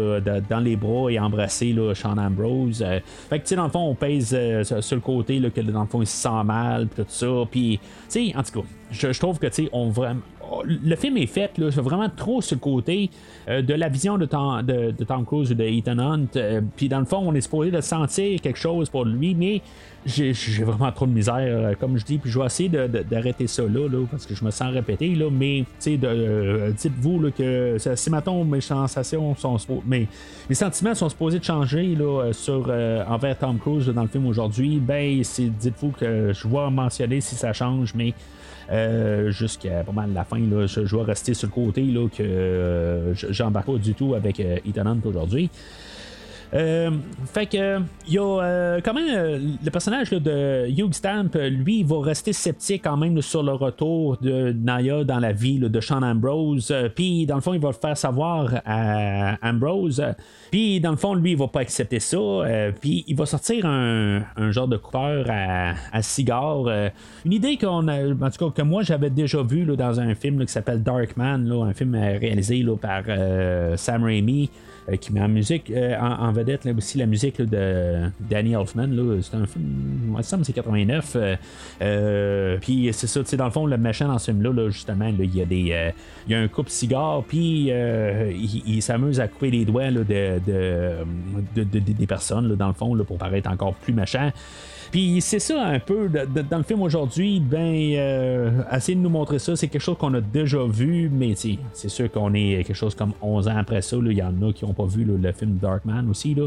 dans 0.49 0.59
les 0.59 0.75
bras 0.75 1.11
et 1.11 1.19
embrasser 1.19 1.73
là, 1.73 1.93
Sean 1.95 2.17
Ambrose. 2.17 2.85
fait 3.29 3.39
que, 3.39 3.43
tu 3.43 3.49
sais, 3.49 3.55
dans 3.55 3.65
le 3.65 3.71
fond, 3.71 3.89
on 3.89 3.95
pèse 3.95 4.37
sur 4.81 4.95
le 4.95 5.01
côté 5.01 5.39
là, 5.39 5.49
que 5.49 5.61
dans 5.61 5.81
le 5.81 5.87
fond, 5.87 6.01
il 6.01 6.07
se 6.07 6.15
sent 6.15 6.43
mal, 6.45 6.87
tout 6.95 7.05
ça. 7.07 7.43
Puis, 7.49 7.79
tu 7.79 8.29
sais, 8.29 8.33
en 8.35 8.43
tout 8.43 8.61
cas, 8.61 8.67
je, 8.91 9.19
trouve 9.19 9.39
que, 9.39 9.47
tu 9.47 9.63
sais, 9.63 9.69
on 9.71 9.89
vraiment 9.89 10.21
le 10.65 10.95
film 10.95 11.17
est 11.17 11.27
fait 11.27 11.57
là, 11.57 11.69
vraiment 11.69 12.09
trop 12.09 12.41
le 12.49 12.57
côté 12.57 13.09
euh, 13.49 13.61
de 13.61 13.73
la 13.73 13.89
vision 13.89 14.17
de 14.17 14.25
Tom, 14.25 14.61
de, 14.61 14.91
Tom 15.03 15.25
Cruise 15.25 15.51
ou 15.51 15.55
de 15.55 15.63
Ethan 15.63 15.97
Hunt. 15.99 16.27
Euh, 16.35 16.61
puis 16.75 16.89
dans 16.89 16.99
le 16.99 17.05
fond, 17.05 17.21
on 17.25 17.33
est 17.33 17.41
supposé 17.41 17.71
de 17.71 17.81
sentir 17.81 18.39
quelque 18.41 18.59
chose 18.59 18.89
pour 18.89 19.05
lui, 19.05 19.35
mais 19.35 19.61
j'ai, 20.05 20.33
vraiment 20.63 20.91
trop 20.91 21.05
de 21.05 21.11
misère, 21.11 21.37
euh, 21.39 21.73
comme 21.79 21.97
je 21.97 22.05
dis. 22.05 22.17
Puis 22.17 22.29
je 22.29 22.39
vais 22.39 22.45
essayer 22.45 22.69
d'arrêter 22.69 23.47
ça 23.47 23.63
là, 23.63 23.87
parce 24.09 24.25
que 24.25 24.35
je 24.35 24.43
me 24.43 24.51
sens 24.51 24.71
répété. 24.71 25.15
Là, 25.15 25.29
mais 25.31 25.65
dites-vous 25.81 27.19
là, 27.19 27.31
que 27.31 27.77
si 27.95 28.09
maintenant 28.09 28.43
mes 28.43 28.61
sensations 28.61 29.35
sont 29.35 29.57
mes, 29.85 30.07
mes 30.49 30.55
sentiments 30.55 30.95
sont 30.95 31.09
supposés 31.09 31.39
de 31.39 31.43
changer 31.43 31.95
là, 31.95 32.31
envers 33.07 33.37
Tom 33.37 33.57
Cruise 33.57 33.87
dans 33.87 34.03
le 34.03 34.07
film 34.07 34.27
aujourd'hui, 34.27 34.79
ben 34.79 35.21
dites-vous 35.21 35.91
que 35.91 36.31
je 36.33 36.47
vais 36.47 36.69
mentionner 36.69 37.21
si 37.21 37.35
ça 37.35 37.53
change, 37.53 37.93
mais 37.95 38.13
euh, 38.71 39.31
jusqu'à 39.31 39.83
pas 39.83 39.91
mal 39.91 40.13
la 40.13 40.23
fin. 40.23 40.39
Là, 40.39 40.65
je, 40.67 40.81
vais 40.81 41.03
rester 41.03 41.33
sur 41.33 41.47
le 41.47 41.53
côté 41.53 41.83
là, 41.83 42.07
que 42.07 42.23
euh, 42.23 43.13
j'embarque 43.13 43.67
pas 43.67 43.77
du 43.77 43.93
tout 43.93 44.15
avec 44.15 44.39
euh, 44.39 44.57
Ethan 44.65 44.97
aujourd'hui. 45.05 45.49
Euh, 46.53 46.91
fait 47.25 47.47
que 47.47 47.79
il 48.07 48.13
y 48.13 48.19
a 48.19 48.21
euh, 48.21 48.79
quand 48.83 48.93
même 48.93 49.07
euh, 49.09 49.39
le 49.63 49.71
personnage 49.71 50.11
de 50.11 50.67
Hugh 50.69 50.93
Stamp, 50.93 51.29
lui, 51.35 51.79
il 51.79 51.85
va 51.85 52.01
rester 52.01 52.31
sceptique 52.31 52.83
quand 52.83 52.97
même 52.97 53.19
sur 53.23 53.41
le 53.41 53.53
retour 53.53 54.17
de 54.17 54.51
Naya 54.51 55.03
dans 55.03 55.19
la 55.19 55.31
vie 55.31 55.57
de 55.57 55.81
Sean 55.81 56.03
Ambrose. 56.03 56.73
Puis 56.95 57.25
dans 57.25 57.35
le 57.35 57.41
fond, 57.41 57.53
il 57.53 57.59
va 57.59 57.69
le 57.69 57.73
faire 57.73 57.97
savoir 57.97 58.61
à 58.65 59.37
Ambrose. 59.41 60.03
Puis 60.51 60.79
dans 60.79 60.91
le 60.91 60.97
fond, 60.97 61.15
lui, 61.15 61.31
il 61.31 61.37
va 61.37 61.47
pas 61.47 61.61
accepter 61.61 61.99
ça. 61.99 62.17
Puis 62.79 63.03
il 63.07 63.15
va 63.15 63.25
sortir 63.25 63.65
un, 63.65 64.23
genre 64.51 64.67
de 64.67 64.77
coupeur 64.77 65.25
à, 65.29 66.01
cigare. 66.01 66.65
Une 67.25 67.33
idée 67.33 67.57
qu'on 67.57 67.87
a, 67.87 68.09
en 68.09 68.29
tout 68.29 68.49
cas 68.49 68.61
que 68.61 68.61
moi 68.61 68.83
j'avais 68.83 69.09
déjà 69.09 69.41
vu 69.41 69.65
là, 69.65 69.75
dans 69.75 69.99
un 69.99 70.13
film 70.13 70.45
qui 70.45 70.51
s'appelle 70.51 70.83
Darkman, 70.83 71.51
un 71.51 71.73
film 71.73 71.95
réalisé 71.95 72.63
par 72.79 73.03
Sam 73.77 74.03
Raimi. 74.03 74.49
Euh, 74.89 74.95
qui 74.97 75.13
met 75.13 75.21
en 75.21 75.29
musique 75.29 75.71
euh, 75.71 75.97
en, 75.99 76.27
en 76.27 76.31
vedette 76.31 76.65
là, 76.65 76.71
aussi 76.77 76.97
la 76.97 77.05
musique 77.05 77.39
là, 77.39 77.45
de 77.45 78.09
Danny 78.29 78.53
Elfman 78.53 78.89
c'est 79.21 79.35
un 79.35 79.45
film 79.45 79.65
moi, 80.07 80.21
il 80.29 80.37
me 80.37 80.43
c'est 80.43 80.53
89 80.53 81.17
euh, 81.81 82.57
puis 82.61 82.89
c'est 82.93 83.07
ça 83.07 83.21
tu 83.21 83.27
sais 83.29 83.37
dans 83.37 83.45
le 83.45 83.51
fond 83.51 83.65
le 83.65 83.77
méchant 83.77 84.07
dans 84.07 84.19
ce 84.19 84.31
film 84.31 84.41
là, 84.43 84.69
justement 84.69 85.07
il 85.07 85.35
y 85.35 85.41
a 85.41 85.45
des 85.45 85.91
il 86.27 86.31
y 86.31 86.35
a 86.35 86.39
un 86.39 86.47
coupe 86.47 86.69
cigare 86.69 87.23
puis 87.23 87.67
il, 87.69 88.63
il 88.65 88.81
s'amuse 88.81 89.19
à 89.19 89.27
couper 89.27 89.51
les 89.51 89.65
doigts 89.65 89.91
de, 89.91 90.03
de, 90.03 90.39
de- 90.45 91.63
de- 91.63 91.79
de- 91.79 91.93
des 91.93 92.07
personnes 92.07 92.55
dans 92.55 92.67
le 92.67 92.73
fond 92.73 92.95
pour 93.05 93.17
paraître 93.17 93.49
encore 93.49 93.73
plus 93.75 93.93
méchant 93.93 94.31
puis 94.93 95.21
c'est 95.21 95.39
ça 95.39 95.59
un 95.59 95.79
peu 95.79 96.07
dans 96.07 96.57
le 96.59 96.63
film 96.63 96.83
aujourd'hui, 96.83 97.39
ben 97.39 97.73
euh, 97.95 98.61
essayer 98.71 98.93
de 98.93 98.99
nous 98.99 99.09
montrer 99.09 99.39
ça, 99.39 99.55
c'est 99.55 99.67
quelque 99.67 99.81
chose 99.81 99.97
qu'on 99.97 100.13
a 100.13 100.21
déjà 100.21 100.63
vu, 100.67 101.09
mais 101.11 101.33
c'est 101.35 101.89
sûr 101.89 102.11
qu'on 102.11 102.31
est 102.35 102.63
quelque 102.63 102.75
chose 102.75 102.93
comme 102.93 103.13
11 103.19 103.47
ans 103.47 103.57
après 103.57 103.81
ça. 103.81 103.97
Il 103.99 104.11
y 104.11 104.21
en 104.21 104.39
a 104.47 104.53
qui 104.53 104.63
n'ont 104.63 104.73
pas 104.73 104.85
vu 104.85 105.03
là, 105.03 105.13
le 105.19 105.31
film 105.31 105.57
Darkman 105.57 106.07
aussi. 106.11 106.35
Là. 106.35 106.45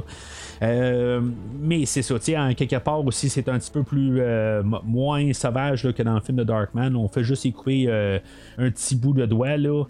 Euh, 0.62 1.20
mais 1.60 1.86
c'est 1.86 2.02
ça, 2.02 2.14
en 2.14 2.54
quelque 2.54 2.76
part 2.76 3.04
aussi, 3.04 3.28
c'est 3.28 3.48
un 3.48 3.58
petit 3.58 3.70
peu 3.70 3.82
plus 3.82 4.20
euh, 4.20 4.62
moins 4.84 5.32
sauvage 5.32 5.90
que 5.92 6.02
dans 6.02 6.14
le 6.14 6.20
film 6.20 6.38
de 6.38 6.44
Darkman. 6.44 6.94
On 6.96 7.08
fait 7.08 7.24
juste 7.24 7.46
écouper 7.46 7.86
euh, 7.88 8.18
un 8.58 8.70
petit 8.70 8.96
bout 8.96 9.12
de 9.12 9.26
doigt 9.26 9.56
là. 9.56 9.84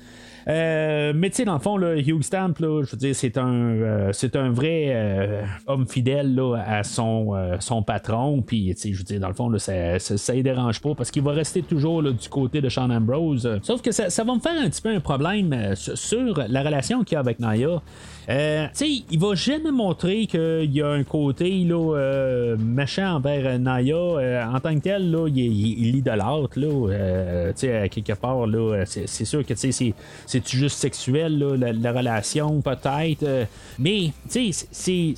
Mais 0.49 1.31
tu 1.31 1.37
sais, 1.37 1.45
dans 1.45 1.55
le 1.55 1.61
fond, 1.61 1.77
là, 1.77 1.97
Hugh 1.97 2.23
Stamp, 2.23 2.55
je 2.61 2.91
veux 2.91 2.97
dire, 2.97 3.17
c'est 3.17 3.37
un, 3.37 4.11
un 4.35 4.51
vrai 4.51 5.45
homme 5.67 5.87
fidèle 5.89 6.41
à 6.64 6.85
son, 6.85 7.83
patron. 7.85 8.43
Puis, 8.43 8.73
tu 8.75 8.81
sais, 8.81 8.93
je 8.93 8.99
veux 8.99 9.05
dire, 9.05 9.21
dans 9.21 9.29
le 9.29 9.35
fond, 9.35 9.57
ça, 9.59 9.99
ça, 9.99 10.17
ça 10.17 10.35
y 10.35 10.43
dérange 10.45 10.81
pas 10.81 10.95
parce 10.95 11.11
qu'il 11.11 11.23
va 11.23 11.33
rester 11.33 11.62
toujours 11.62 12.03
du 12.03 12.29
côté 12.29 12.61
de 12.61 12.69
Sean 12.69 12.91
Ambrose. 12.91 13.59
Sauf 13.62 13.83
que 13.83 13.91
ça, 13.91 14.09
ça 14.09 14.23
va 14.23 14.35
me 14.35 14.41
faire 14.41 14.61
un 14.61 14.69
petit 14.69 14.83
peu 14.83 14.95
un 14.95 15.01
problème 15.01 15.75
sur 15.75 16.41
la 16.49 16.62
relation 16.62 17.03
qu'il 17.03 17.17
a 17.17 17.21
avec 17.21 17.41
Naya. 17.41 17.83
Euh, 18.29 18.66
tu 18.68 18.70
sais, 18.74 19.03
il 19.09 19.18
va 19.20 19.35
jamais 19.37 19.70
montrer 19.70 20.27
qu'il 20.27 20.70
y 20.72 20.83
a 20.83 20.89
un 20.89 21.05
côté 21.05 21.49
là, 21.64 21.95
euh, 21.97 22.57
méchant 22.59 23.14
envers 23.16 23.47
euh, 23.47 23.59
Naya. 23.59 23.95
Euh, 23.95 24.45
en 24.45 24.59
tant 24.59 24.74
que 24.74 24.81
tel, 24.81 25.11
là, 25.12 25.29
il, 25.29 25.93
l'idolâtre. 25.93 26.59
Là, 26.59 26.66
euh, 26.91 27.53
tu 27.53 27.68
sais, 27.68 27.89
quelque 27.89 28.14
part, 28.14 28.47
là, 28.49 28.83
c'est, 28.85 29.09
c'est 29.09 29.24
sûr 29.24 29.47
que 29.47 29.55
c'est, 29.55 29.70
c'est 29.70 30.49
juste 30.49 30.79
sexuel, 30.79 31.39
là, 31.39 31.57
la, 31.57 31.72
la 31.72 31.93
relation, 31.93 32.61
peut-être. 32.61 33.47
mais, 33.79 34.11
tu 34.31 34.53
sais, 34.53 34.66
c'est, 34.72 35.14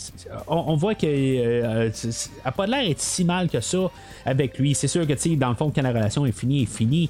on, 0.46 0.76
voit 0.76 0.94
qu'elle 0.94 1.10
euh, 1.10 1.90
c'est- 1.94 2.12
c'est- 2.12 2.30
elle 2.44 2.48
a 2.48 2.52
pas 2.52 2.66
l'air 2.66 2.86
d'être 2.88 3.00
si 3.00 3.24
mal 3.24 3.48
que 3.48 3.60
ça 3.60 3.90
avec 4.26 4.58
lui. 4.58 4.74
C'est 4.74 4.86
sûr 4.88 5.06
que, 5.06 5.14
tu 5.14 5.30
sais, 5.30 5.36
dans 5.36 5.48
le 5.48 5.54
fond, 5.54 5.72
quand 5.74 5.82
la 5.82 5.90
relation 5.92 6.26
est 6.26 6.32
finie, 6.32 6.64
est 6.64 6.66
finie. 6.66 7.08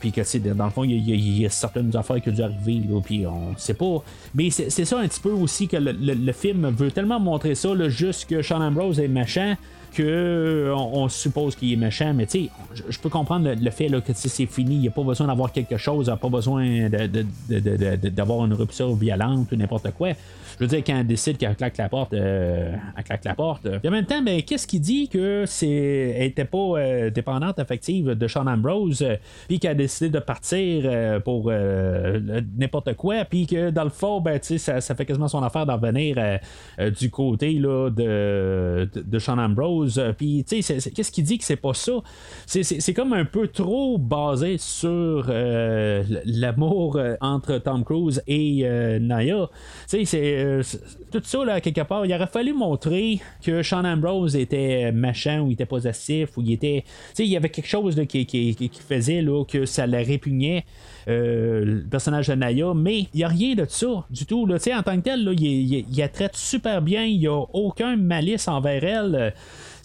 Puis 0.00 0.12
que, 0.12 0.38
dans 0.54 0.64
le 0.66 0.70
fond, 0.70 0.84
il 0.84 0.92
y, 0.92 1.12
a- 1.12 1.14
il 1.16 1.40
y 1.42 1.46
a 1.46 1.50
certaines 1.50 1.94
affaires 1.96 2.20
qui 2.22 2.28
ont 2.28 2.32
dû 2.32 2.42
arriver, 2.42 2.80
là, 2.88 3.00
puis 3.04 3.26
on 3.26 3.56
sait 3.56 3.74
pas. 3.74 4.02
Mais 4.34 4.50
c'est, 4.50 4.70
c'est 4.76 4.84
ça 4.84 4.98
un 4.98 5.08
petit 5.08 5.20
peu 5.20 5.30
aussi 5.30 5.68
que 5.68 5.78
le, 5.78 6.32
film 6.32 6.68
veut 6.68 6.90
tellement 6.90 7.18
montrer 7.18 7.54
ça, 7.54 7.70
juste 7.88 8.28
que 8.28 8.42
Sean 8.42 8.60
Ambrose 8.60 9.00
est 9.00 9.08
méchant 9.08 9.56
que 9.94 10.02
euh, 10.02 10.74
on, 10.76 11.08
suppose 11.08 11.56
qu'il 11.56 11.72
est 11.72 11.76
méchant, 11.76 12.12
mais 12.12 12.26
tu 12.26 12.44
sais, 12.44 12.50
je, 12.90 12.98
peux 12.98 13.08
comprendre 13.08 13.50
le, 13.58 13.70
fait 13.70 13.88
là, 13.88 14.02
que 14.02 14.12
c'est 14.14 14.44
fini, 14.44 14.74
il 14.74 14.80
n'y 14.80 14.88
a 14.88 14.90
pas 14.90 15.02
besoin 15.02 15.28
d'avoir 15.28 15.50
quelque 15.50 15.78
chose, 15.78 16.08
il 16.08 16.10
n'y 16.10 16.12
a 16.12 16.18
pas 16.18 16.28
besoin 16.28 16.90
de- 16.90 17.06
de- 17.06 17.26
de- 17.48 18.08
d'avoir 18.10 18.44
une 18.44 18.52
rupture 18.52 18.94
violente 18.94 19.50
ou 19.50 19.56
n'importe 19.56 19.90
quoi. 19.92 20.10
Je 20.58 20.64
veux 20.64 20.68
dire, 20.68 20.82
quand 20.86 20.98
elle 20.98 21.06
décide 21.06 21.36
qu'elle 21.38 21.54
claque 21.56 21.76
la 21.76 21.88
porte, 21.88 22.14
euh, 22.14 22.74
elle 22.96 23.04
claque 23.04 23.24
la 23.24 23.34
porte. 23.34 23.62
Puis 23.62 23.88
en 23.88 23.90
même 23.90 24.06
temps, 24.06 24.22
ben, 24.22 24.42
qu'est-ce 24.42 24.66
qui 24.66 24.80
dit 24.80 25.08
que 25.08 25.44
c'est 25.46 25.66
elle 25.68 26.26
était 26.26 26.44
pas 26.44 26.58
euh, 26.58 27.10
dépendante 27.10 27.58
affective 27.58 28.10
de 28.10 28.28
Sean 28.28 28.46
Ambrose, 28.46 29.02
euh, 29.02 29.16
puis 29.48 29.58
qu'elle 29.58 29.72
a 29.72 29.74
décidé 29.74 30.10
de 30.10 30.18
partir 30.18 31.20
pour 31.22 31.50
n'importe 31.50 32.94
quoi, 32.94 33.24
puis 33.24 33.46
que 33.46 33.70
dans 33.70 33.84
le 33.84 33.90
fond, 33.90 34.20
ben, 34.20 34.38
ça, 34.42 34.80
ça 34.80 34.94
fait 34.94 35.04
quasiment 35.04 35.28
son 35.28 35.42
affaire 35.42 35.66
d'en 35.66 35.78
venir 35.78 36.16
du 36.98 37.10
côté 37.10 37.52
là, 37.54 37.90
de, 37.90 38.88
de, 38.94 39.18
Sean 39.18 39.38
Ambrose. 39.38 40.02
Puis, 40.16 40.44
tu 40.48 40.62
sais, 40.62 40.90
qu'est-ce 40.90 41.12
qui 41.12 41.22
dit 41.22 41.38
que 41.38 41.44
c'est 41.44 41.56
pas 41.56 41.74
ça? 41.74 41.92
C'est- 42.46 42.94
comme 42.94 43.12
un 43.12 43.26
peu 43.26 43.48
trop 43.48 43.98
basé 43.98 44.56
sur 44.58 45.26
euh, 45.28 46.02
l'amour 46.24 46.98
entre 47.20 47.58
Tom 47.58 47.84
Cruise 47.84 48.22
et 48.26 48.62
euh, 48.64 48.98
Naya. 48.98 49.48
Tu 49.88 49.98
sais, 49.98 50.04
c'est 50.04 50.44
euh, 50.46 50.62
tout 51.12 51.20
ça, 51.24 51.44
là, 51.44 51.60
quelque 51.60 51.80
part, 51.82 52.06
il 52.06 52.12
aurait 52.14 52.26
fallu 52.26 52.52
montrer 52.52 53.20
que 53.42 53.62
Sean 53.62 53.84
Ambrose 53.84 54.36
était 54.36 54.92
machin 54.92 55.40
ou 55.42 55.48
il 55.48 55.52
était 55.54 55.66
possessif 55.66 56.36
ou 56.36 56.42
il 56.42 56.52
était. 56.52 56.84
Tu 56.86 56.92
sais, 57.14 57.24
il 57.24 57.30
y 57.30 57.36
avait 57.36 57.48
quelque 57.50 57.68
chose 57.68 57.96
là, 57.96 58.06
qui, 58.06 58.26
qui, 58.26 58.54
qui- 58.54 58.70
faisait 58.88 59.22
là, 59.22 59.44
que 59.44 59.66
ça 59.66 59.86
la 59.86 59.98
répugnait. 59.98 60.64
euh, 61.08 61.64
le 61.64 61.84
personnage 61.88 62.26
de 62.26 62.34
Naya, 62.34 62.72
mais 62.74 63.00
il 63.02 63.08
n'y 63.14 63.22
a 63.24 63.28
rien 63.28 63.54
de 63.54 63.64
ça 63.68 64.04
du 64.10 64.26
tout. 64.26 64.44
Là. 64.44 64.58
Tu 64.58 64.64
sais, 64.64 64.74
En 64.74 64.82
tant 64.82 64.96
que 64.96 65.02
tel, 65.02 65.24
là, 65.24 65.32
il, 65.32 65.42
il- 65.44 65.86
il 65.88 65.96
la 65.98 66.08
traite 66.08 66.34
super 66.36 66.82
bien, 66.82 67.04
il 67.04 67.18
n'y 67.20 67.28
a 67.28 67.38
aucun 67.52 67.96
malice 67.96 68.48
envers 68.48 68.82
elle. 68.82 69.32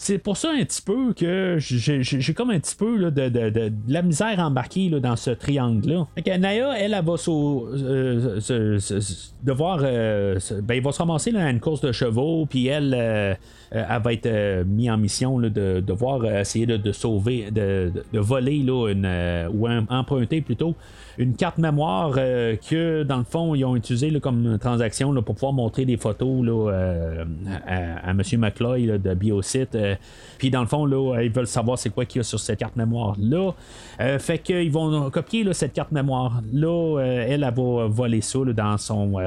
Euh, 0.02 0.12
C'est 0.12 0.18
pour 0.18 0.36
ça 0.36 0.50
un 0.50 0.64
petit 0.64 0.82
peu 0.82 1.12
que 1.14 1.56
j'ai 1.58 2.34
comme 2.34 2.50
un 2.50 2.58
petit 2.58 2.74
peu 2.76 3.10
de, 3.10 3.28
de- 3.28 3.50
de- 3.50 3.72
la 3.88 4.02
misère 4.02 4.38
embarquée 4.40 4.88
là, 4.88 4.98
dans 5.00 5.16
ce 5.16 5.30
triangle-là. 5.30 6.06
Naya, 6.38 6.74
elle, 6.76 6.94
elle 6.94 7.04
va 7.04 7.12
euh, 7.14 8.40
se- 8.40 8.78
se- 8.78 9.30
devoir. 9.44 9.80
euh, 9.82 10.38
ben, 10.62 10.74
il 10.74 10.82
va 10.82 10.92
se 10.92 10.98
ramasser 10.98 11.30
là, 11.30 11.46
à 11.46 11.50
une 11.50 11.60
course 11.60 11.80
de 11.80 11.92
chevaux, 11.92 12.46
puis 12.46 12.66
elle, 12.66 12.94
euh, 12.94 13.34
euh, 13.74 13.84
elle 13.88 14.02
va 14.02 14.12
être 14.12 14.26
euh, 14.26 14.64
mise 14.64 14.90
en 14.90 14.98
mission 14.98 15.38
là, 15.38 15.48
de 15.48 15.80
devoir 15.80 16.22
euh, 16.24 16.40
essayer 16.40 16.66
de, 16.66 16.92
sauver, 16.92 17.50
de, 17.50 17.92
voler 18.18 18.58
là, 18.62 18.88
une, 18.90 19.04
euh, 19.06 19.48
ou 19.52 19.66
em- 19.68 19.86
emprunter 19.88 20.40
plutôt 20.40 20.74
une 21.18 21.34
carte 21.34 21.58
mémoire 21.58 22.14
euh, 22.16 22.56
que 22.56 23.02
dans 23.02 23.18
le 23.18 23.24
fond 23.24 23.54
ils 23.54 23.64
ont 23.64 23.76
utilisé 23.76 24.10
là, 24.10 24.20
comme 24.20 24.58
transaction 24.58 25.12
là, 25.12 25.22
pour 25.22 25.34
pouvoir 25.34 25.52
montrer 25.52 25.84
des 25.84 25.96
photos 25.96 26.44
là, 26.44 26.70
euh, 26.70 27.24
à, 27.66 28.10
M. 28.10 28.22
McCloy 28.38 28.98
de 28.98 29.14
Biosite. 29.14 29.74
euh, 29.74 29.94
puis 30.38 30.50
dans 30.50 30.60
le 30.60 30.66
fond, 30.66 30.86
là, 30.86 31.22
ils 31.22 31.30
veulent 31.30 31.46
savoir 31.46 31.78
c'est 31.78 31.90
quoi 31.90 32.04
qu'il 32.04 32.18
y 32.18 32.20
a 32.20 32.24
sur 32.24 32.40
cette 32.40 32.58
carte 32.58 32.74
mémoire-là. 32.74 33.52
Fait 34.18 34.38
qu'ils 34.38 34.72
vont 34.72 35.08
copier 35.10 35.46
cette 35.52 35.72
carte 35.72 35.92
mémoire-là. 35.92 36.98
Elle, 37.00 37.44
elle 37.44 37.54
va 37.54 37.86
voler 37.86 38.20
ça 38.20 38.40
dans, 38.46 38.76
son, 38.76 39.18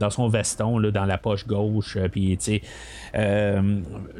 dans 0.00 0.10
son 0.10 0.26
veston, 0.26 0.80
dans 0.80 1.04
la 1.04 1.18
poche 1.18 1.46
gauche. 1.46 1.96
Puis, 2.10 2.36
tu 2.36 2.60
sais, 3.14 3.60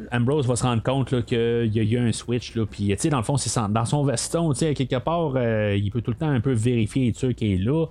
Ambrose 0.09 0.47
va 0.47 0.55
se 0.55 0.63
rendre 0.63 0.81
compte 0.81 1.25
qu'il 1.25 1.71
y 1.73 1.79
a 1.79 1.83
eu 1.83 1.97
un 1.97 2.13
switch. 2.13 2.53
Puis, 2.71 2.87
tu 2.87 2.95
sais, 2.97 3.09
dans 3.09 3.17
le 3.17 3.23
fond, 3.23 3.35
c'est 3.35 3.53
dans 3.69 3.85
son 3.85 4.05
veston, 4.05 4.53
tu 4.53 4.59
sais, 4.59 4.73
quelque 4.73 4.99
part, 4.99 5.33
il 5.75 5.89
peut 5.91 6.01
tout 6.01 6.11
le 6.11 6.17
temps 6.17 6.29
un 6.29 6.39
peu 6.39 6.53
vérifier 6.53 7.06
sûr 7.15 7.33
qu'il 7.33 7.53
est 7.53 7.63
là. 7.63 7.85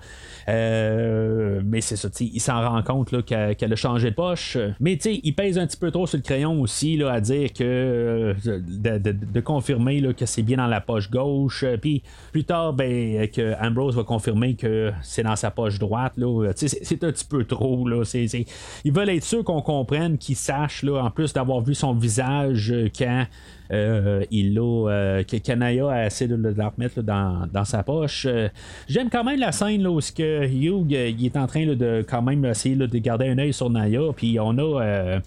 Euh, 0.49 1.61
mais 1.64 1.81
c'est 1.81 1.97
ça, 1.97 2.09
il 2.21 2.41
s'en 2.41 2.69
rend 2.69 2.83
compte 2.83 3.25
qu'elle, 3.25 3.73
a 3.73 3.77
changé 3.77 4.11
de 4.11 4.14
poche. 4.14 4.59
Mais 4.81 4.95
il 4.95 5.35
pèse 5.35 5.59
un 5.59 5.67
petit 5.67 5.77
peu 5.77 5.91
trop 5.91 6.07
sur 6.07 6.19
le 6.19 6.23
crayon 6.23 6.61
aussi 6.61 6.97
là, 6.97 7.12
à 7.12 7.21
dire 7.21 7.53
que 7.53 7.64
euh, 7.64 8.35
de, 8.45 9.41
confirmer 9.41 10.01
là, 10.01 10.12
que 10.12 10.27
c'est 10.27 10.43
bien 10.43 10.57
dans 10.57 10.67
la 10.67 10.81
poche 10.81 11.11
gauche. 11.11 11.64
Puis 11.81 12.03
plus 12.33 12.45
tard, 12.45 12.73
ben, 12.73 13.29
que 13.29 13.55
Ambrose 13.64 13.97
va 13.97 14.05
confirmer 14.05 14.55
que 14.55 14.93
c'est 15.03 15.23
dans 15.23 15.37
sa 15.37 15.51
poche 15.51 15.79
droite. 15.79 16.14
C'est, 16.57 17.05
un 17.05 17.12
petit 17.12 17.25
peu 17.25 17.45
trop. 17.45 17.89
Là. 17.89 18.05
C'est- 18.05 18.47
Ils 18.85 18.93
veulent 18.93 19.11
être 19.11 19.25
sûrs 19.25 19.45
qu'on 19.45 19.62
comprenne, 19.62 20.19
qu'ils 20.19 20.37
sachent, 20.37 20.83
là, 20.83 21.03
en 21.05 21.11
plus 21.11 21.33
d'avoir 21.33 21.61
vu 21.61 21.75
son 21.75 21.95
visage 21.95 22.73
euh, 22.73 22.89
quand 22.97 23.27
euh, 23.73 24.25
il 24.31 24.55
l'a, 24.55 24.61
euh, 24.62 25.23
que 25.23 25.37
Kanaya 25.37 25.89
a 25.89 26.07
essayé 26.07 26.29
de 26.29 26.55
la 26.57 26.69
remettre 26.69 27.03
dans, 27.03 27.47
dans 27.53 27.64
sa 27.64 27.83
poche. 27.83 28.27
Euh, 28.29 28.49
j'aime 28.89 29.11
quand 29.11 29.25
même 29.25 29.41
la 29.41 29.53
scène 29.53 29.83
là, 29.83 29.91
où 29.91 30.01
ce 30.01 30.12
que 30.12 30.47
Hugh 30.47 30.93
euh, 30.95 31.09
il 31.09 31.27
est 31.27 31.37
en 31.37 31.47
train 31.47 31.67
de 31.67 32.05
quand 32.09 32.23
même 32.23 32.45
essayer 32.45 32.77
de 32.77 32.99
garder 32.99 33.29
un 33.29 33.39
œil 33.39 33.53
sur 33.53 33.71
Naya. 33.71 34.01
Puis 34.14 34.39
on 34.41 34.57
a 34.59 35.21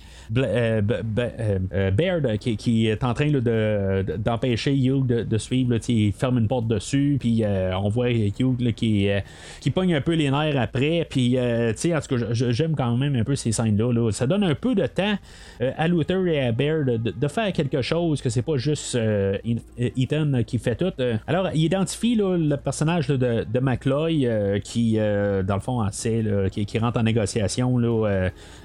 Baird 1.91 2.37
qui, 2.37 2.57
qui 2.57 2.87
est 2.87 3.03
en 3.03 3.13
train 3.13 3.29
d'empêcher 3.29 4.75
Hugh 4.75 5.05
de, 5.05 5.23
de 5.23 5.37
suivre. 5.37 5.75
Il 5.87 6.13
ferme 6.13 6.37
une 6.37 6.47
porte 6.47 6.67
dessus. 6.67 7.17
Puis 7.19 7.43
on 7.45 7.89
voit 7.89 8.11
Hugh 8.11 8.73
qui, 8.73 9.09
qui 9.59 9.71
pogne 9.71 9.95
un 9.95 10.01
peu 10.01 10.13
les 10.13 10.31
nerfs 10.31 10.59
après. 10.59 11.05
Puis 11.09 11.37
en 11.39 11.73
tout 11.73 12.17
cas, 12.17 12.25
j'aime 12.31 12.75
quand 12.75 12.95
même 12.97 13.15
un 13.15 13.23
peu 13.23 13.35
ces 13.35 13.51
scènes-là. 13.51 13.91
là. 13.91 14.11
Ça 14.11 14.27
donne 14.27 14.43
un 14.43 14.55
peu 14.55 14.75
de 14.75 14.85
temps 14.85 15.17
à 15.59 15.87
Luther 15.87 16.27
et 16.27 16.41
à 16.41 16.51
Baird 16.51 16.85
de, 17.01 17.27
faire 17.27 17.51
quelque 17.53 17.81
chose, 17.81 18.21
c'est 18.29 18.41
pas 18.41 18.57
juste 18.57 18.95
euh, 18.95 19.37
Ethan 19.77 20.43
qui 20.45 20.57
fait 20.57 20.75
tout. 20.75 20.91
Alors, 21.27 21.49
il 21.53 21.63
identifie 21.63 22.15
le 22.15 22.55
personnage 22.55 23.07
de, 23.07 23.15
de 23.43 23.59
McCloy 23.59 24.61
qui, 24.63 24.97
dans 24.97 25.55
le 25.55 25.61
fond, 25.61 25.85
essaie, 25.87 26.23
qui, 26.51 26.79
rentre 26.79 26.99
en 26.99 27.03
négociation 27.03 27.77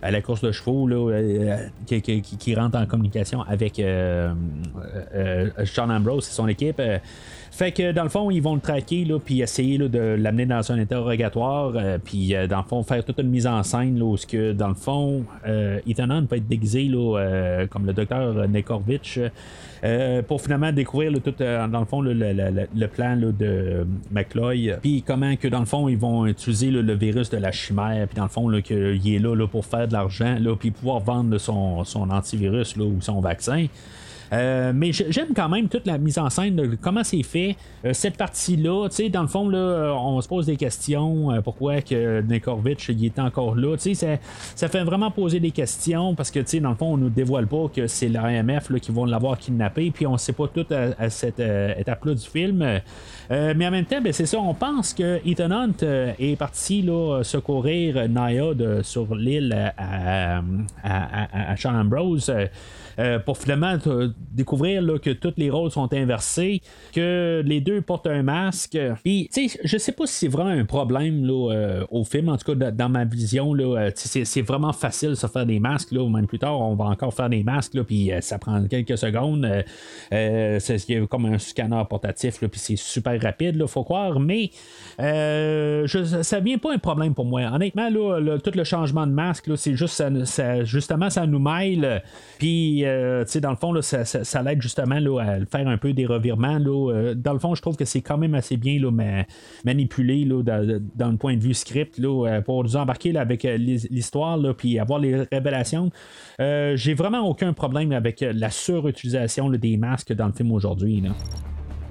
à 0.03 0.11
la 0.11 0.21
course 0.21 0.41
de 0.43 0.53
chevaux, 0.53 0.89
qui, 1.87 2.01
qui, 2.03 2.55
rentre 2.55 2.79
en 2.79 2.87
communication 2.87 3.43
avec 3.43 3.83
Sean 5.65 5.91
Ambrose 5.91 6.29
et 6.29 6.33
son 6.33 6.49
équipe. 6.49 6.81
Fait 7.55 7.71
que 7.71 7.93
dans 7.93 8.03
le 8.03 8.09
fond, 8.09 8.33
ils 8.33 8.43
vont 8.43 8.57
le 8.57 8.61
traquer, 8.61 9.05
là, 9.05 9.21
puis 9.21 9.41
essayer 9.41 9.79
là, 9.79 9.87
de 9.87 10.01
l'amener 10.01 10.45
dans 10.45 10.73
un 10.73 10.79
interrogatoire, 10.81 11.75
euh, 11.77 11.99
puis 12.05 12.35
euh, 12.35 12.49
dans 12.49 12.59
le 12.59 12.65
fond, 12.65 12.83
faire 12.83 13.05
toute 13.05 13.21
une 13.21 13.29
mise 13.29 13.47
en 13.47 13.63
scène, 13.63 13.97
là, 13.97 14.05
où 14.05 14.17
ce 14.17 14.27
que 14.27 14.51
dans 14.51 14.67
le 14.67 14.75
fond, 14.75 15.25
euh, 15.47 15.79
Ethan 15.87 16.11
Hunt 16.11 16.25
peut 16.27 16.35
être 16.35 16.49
déguisé 16.49 16.83
là, 16.83 17.17
euh, 17.17 17.67
comme 17.69 17.87
le 17.87 17.93
docteur 17.93 18.49
Nekorvich. 18.49 19.21
pour 20.27 20.41
finalement 20.43 20.73
découvrir 20.73 21.13
tout, 21.23 21.35
dans 21.39 21.79
le 21.79 21.85
fond 21.85 22.01
le, 22.01 22.87
plan 22.87 23.17
de 23.17 23.87
McCloy, 24.11 24.75
puis 24.83 25.05
comment 25.07 25.37
que 25.37 25.47
dans 25.47 25.61
le 25.61 25.67
fond 25.67 25.89
ils 25.89 25.99
vont 25.99 26.27
utiliser 26.27 26.73
le 26.73 26.95
virus 26.95 27.31
de 27.31 27.37
la 27.37 27.53
chimère, 27.53 28.09
puis 28.09 28.17
dans 28.17 28.25
le 28.25 28.31
fond 28.31 28.51
qu'il 28.63 29.15
est 29.15 29.21
là, 29.21 29.47
pour 29.47 29.65
faire 29.65 29.87
de 29.87 29.93
l'argent, 29.93 30.39
puis 30.59 30.73
pouvoir 30.73 30.99
vendre 30.99 31.39
son, 31.39 31.85
son 31.85 32.11
antivirus 32.11 32.75
ou 32.77 33.01
son 33.01 33.21
vaccin. 33.21 33.67
Euh, 34.33 34.72
mais 34.75 34.93
j'aime 34.93 35.29
quand 35.35 35.49
même 35.49 35.68
toute 35.68 35.87
la 35.87 35.99
mise 35.99 36.18
en 36.18 36.31
scène 36.31 36.57
de 36.57 36.77
comment 36.81 37.05
c'est 37.05 37.22
fait. 37.22 37.57
Euh, 37.85 37.93
cette 37.93 38.16
partie-là, 38.16 38.89
tu 38.89 38.97
sais, 38.97 39.09
dans 39.09 39.22
le 39.22 39.29
fond, 39.29 39.49
là, 39.49 39.95
on 39.95 40.20
se 40.20 40.29
pose 40.29 40.47
des 40.47 40.57
questions. 40.57 41.31
Euh, 41.33 41.41
pourquoi 41.41 41.81
que 41.83 42.22
Nekovic 42.22 42.89
il 42.89 43.05
est 43.05 43.18
encore 43.18 43.55
là? 43.55 43.77
Tu 43.77 43.95
sais, 43.95 44.20
ça, 44.55 44.68
fait 44.68 44.85
vraiment 44.85 45.11
poser 45.11 45.41
des 45.41 45.51
questions 45.51 46.14
parce 46.14 46.31
que, 46.31 46.41
tu 46.41 46.47
sais, 46.47 46.61
dans 46.61 46.70
le 46.70 46.77
fond, 46.77 46.95
on 46.95 46.97
nous 46.97 47.11
dévoile 47.11 47.47
pas 47.47 47.68
que 47.75 47.87
c'est 47.87 48.09
l'AMF 48.09 48.72
qui 48.81 48.93
vont 48.93 49.05
l'avoir 49.05 49.39
kidnappé, 49.39 49.91
puis 49.91 50.07
on 50.07 50.16
sait 50.16 50.33
pas 50.33 50.49
tout 50.49 50.66
à, 50.70 51.11
cette 51.11 51.41
étape-là 51.41 52.14
du 52.14 52.27
film. 52.27 52.81
mais 53.31 53.66
en 53.66 53.70
même 53.70 53.85
temps, 53.85 54.01
ben, 54.01 54.12
c'est 54.12 54.27
ça, 54.27 54.39
on 54.39 54.55
pense 54.55 54.95
que 54.95 55.20
Ethan 55.27 55.51
Hunt 55.51 55.83
est 56.18 56.37
parti 56.37 56.83
là, 56.83 57.22
secourir 57.22 58.09
Naya 58.09 58.53
sur 58.83 59.14
l'île 59.14 59.72
à, 59.77 60.43
à, 60.83 61.53
à, 61.53 61.81
Ambrose. 61.81 62.33
Euh, 62.99 63.18
pour 63.18 63.38
finalement 63.38 63.76
découvrir 64.32 64.82
là, 64.82 64.99
que 64.99 65.11
tous 65.11 65.34
les 65.36 65.51
rôles 65.51 65.70
sont 65.70 65.92
inversés, 65.92 66.62
que 66.92 67.42
les 67.45 67.61
deux 67.61 67.80
portent 67.80 68.07
un 68.07 68.22
masque. 68.22 68.78
Puis, 69.03 69.28
tu 69.32 69.49
sais, 69.49 69.61
je 69.64 69.78
sais 69.78 69.92
pas 69.92 70.07
si 70.07 70.14
c'est 70.14 70.28
vraiment 70.28 70.51
un 70.51 70.64
problème 70.64 71.24
là, 71.24 71.53
euh, 71.53 71.86
au 71.90 72.05
film, 72.05 72.28
en 72.28 72.36
tout 72.36 72.55
cas 72.55 72.70
dans 72.70 72.88
ma 72.88 73.05
vision, 73.05 73.55
là, 73.55 73.78
euh, 73.78 73.90
c'est, 73.95 74.42
vraiment 74.42 74.72
facile 74.72 75.11
de 75.11 75.14
se 75.14 75.26
faire 75.26 75.47
des 75.47 75.59
masques, 75.59 75.92
là, 75.92 76.09
même 76.09 76.26
plus 76.26 76.38
tard, 76.38 76.61
on 76.61 76.74
va 76.74 76.84
encore 76.84 77.14
faire 77.14 77.30
des 77.30 77.42
masques, 77.42 77.74
là, 77.74 77.82
puis 77.82 78.11
ça 78.20 78.38
prend 78.38 78.62
quelques 78.66 78.99
secondes. 78.99 79.49
c'est 80.11 81.07
comme 81.09 81.26
un 81.26 81.38
scanner 81.38 81.82
portatif, 81.88 82.38
puis 82.38 82.61
c'est 82.61 82.76
super 82.76 83.20
rapide, 83.20 83.57
il 83.59 83.68
faut 83.68 83.84
croire, 83.84 84.20
mais 84.20 84.51
je, 84.99 86.20
ça 86.22 86.40
vient 86.40 86.59
pas 86.59 86.74
un 86.74 86.78
problème 86.78 87.14
pour 87.14 87.24
moi. 87.24 87.42
Honnêtement, 87.42 87.88
là, 87.88 88.38
tout 88.38 88.53
le 88.55 88.64
changement 88.64 89.07
de 89.07 89.12
masque, 89.12 89.51
c'est 89.57 89.74
juste 89.74 90.03
justement, 90.64 91.11
ça 91.11 91.26
nous 91.26 91.38
mêle. 91.38 92.03
Puis 92.38 92.84
euh, 92.87 93.24
dans 93.41 93.51
le 93.51 93.57
fond, 93.57 93.80
ça, 93.82 94.43
l'aide 94.43 94.62
justement 94.62 94.97
à 95.18 95.45
faire 95.47 95.68
un 95.68 95.76
peu 95.76 95.93
des 95.93 96.07
revirements. 96.07 96.59
Euh, 96.61 97.14
dans 97.14 97.32
le 97.32 97.39
fond, 97.39 97.55
je 97.55 97.62
trouve 97.62 97.76
que 97.76 97.85
c'est 97.85 98.01
quand 98.01 98.18
même 98.18 98.35
assez 98.35 98.57
bien 98.57 98.78
manipulé 99.64 100.24
là, 100.24 100.43
dans, 100.43 101.11
le 101.11 101.16
point 101.16 101.37
de 101.37 101.43
vue 101.43 101.55
script 101.55 101.99
euh, 101.99 102.41
pour 102.43 102.64
nous 102.64 102.76
embarquer 102.76 103.16
avec 103.16 103.45
l'histoire 103.45 104.39
puis 104.57 104.78
avoir 104.78 104.99
les 104.99 105.26
révélations. 105.30 105.91
J'ai 106.39 106.95
vraiment 106.95 107.28
aucun 107.28 107.53
problème 107.53 107.93
avec 107.93 108.20
la 108.20 108.51
surutilisation 108.51 109.51
des 109.51 109.76
masques 109.76 110.12
dans 110.12 110.26
le 110.26 110.32
film 110.32 110.53
aujourd'hui. 110.53 111.03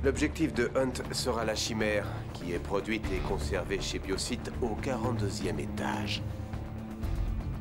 L'objectif 0.03 0.53
de 0.53 0.69
Hunt 0.75 1.01
sera 1.13 1.45
la 1.45 1.55
chimère, 1.55 2.05
qui 2.33 2.51
est 2.51 2.59
produite 2.59 3.05
et 3.13 3.19
conservée 3.27 3.79
chez 3.79 3.99
Biocyte 3.99 4.51
au 4.61 4.75
42e 4.81 5.59
étage. 5.59 6.21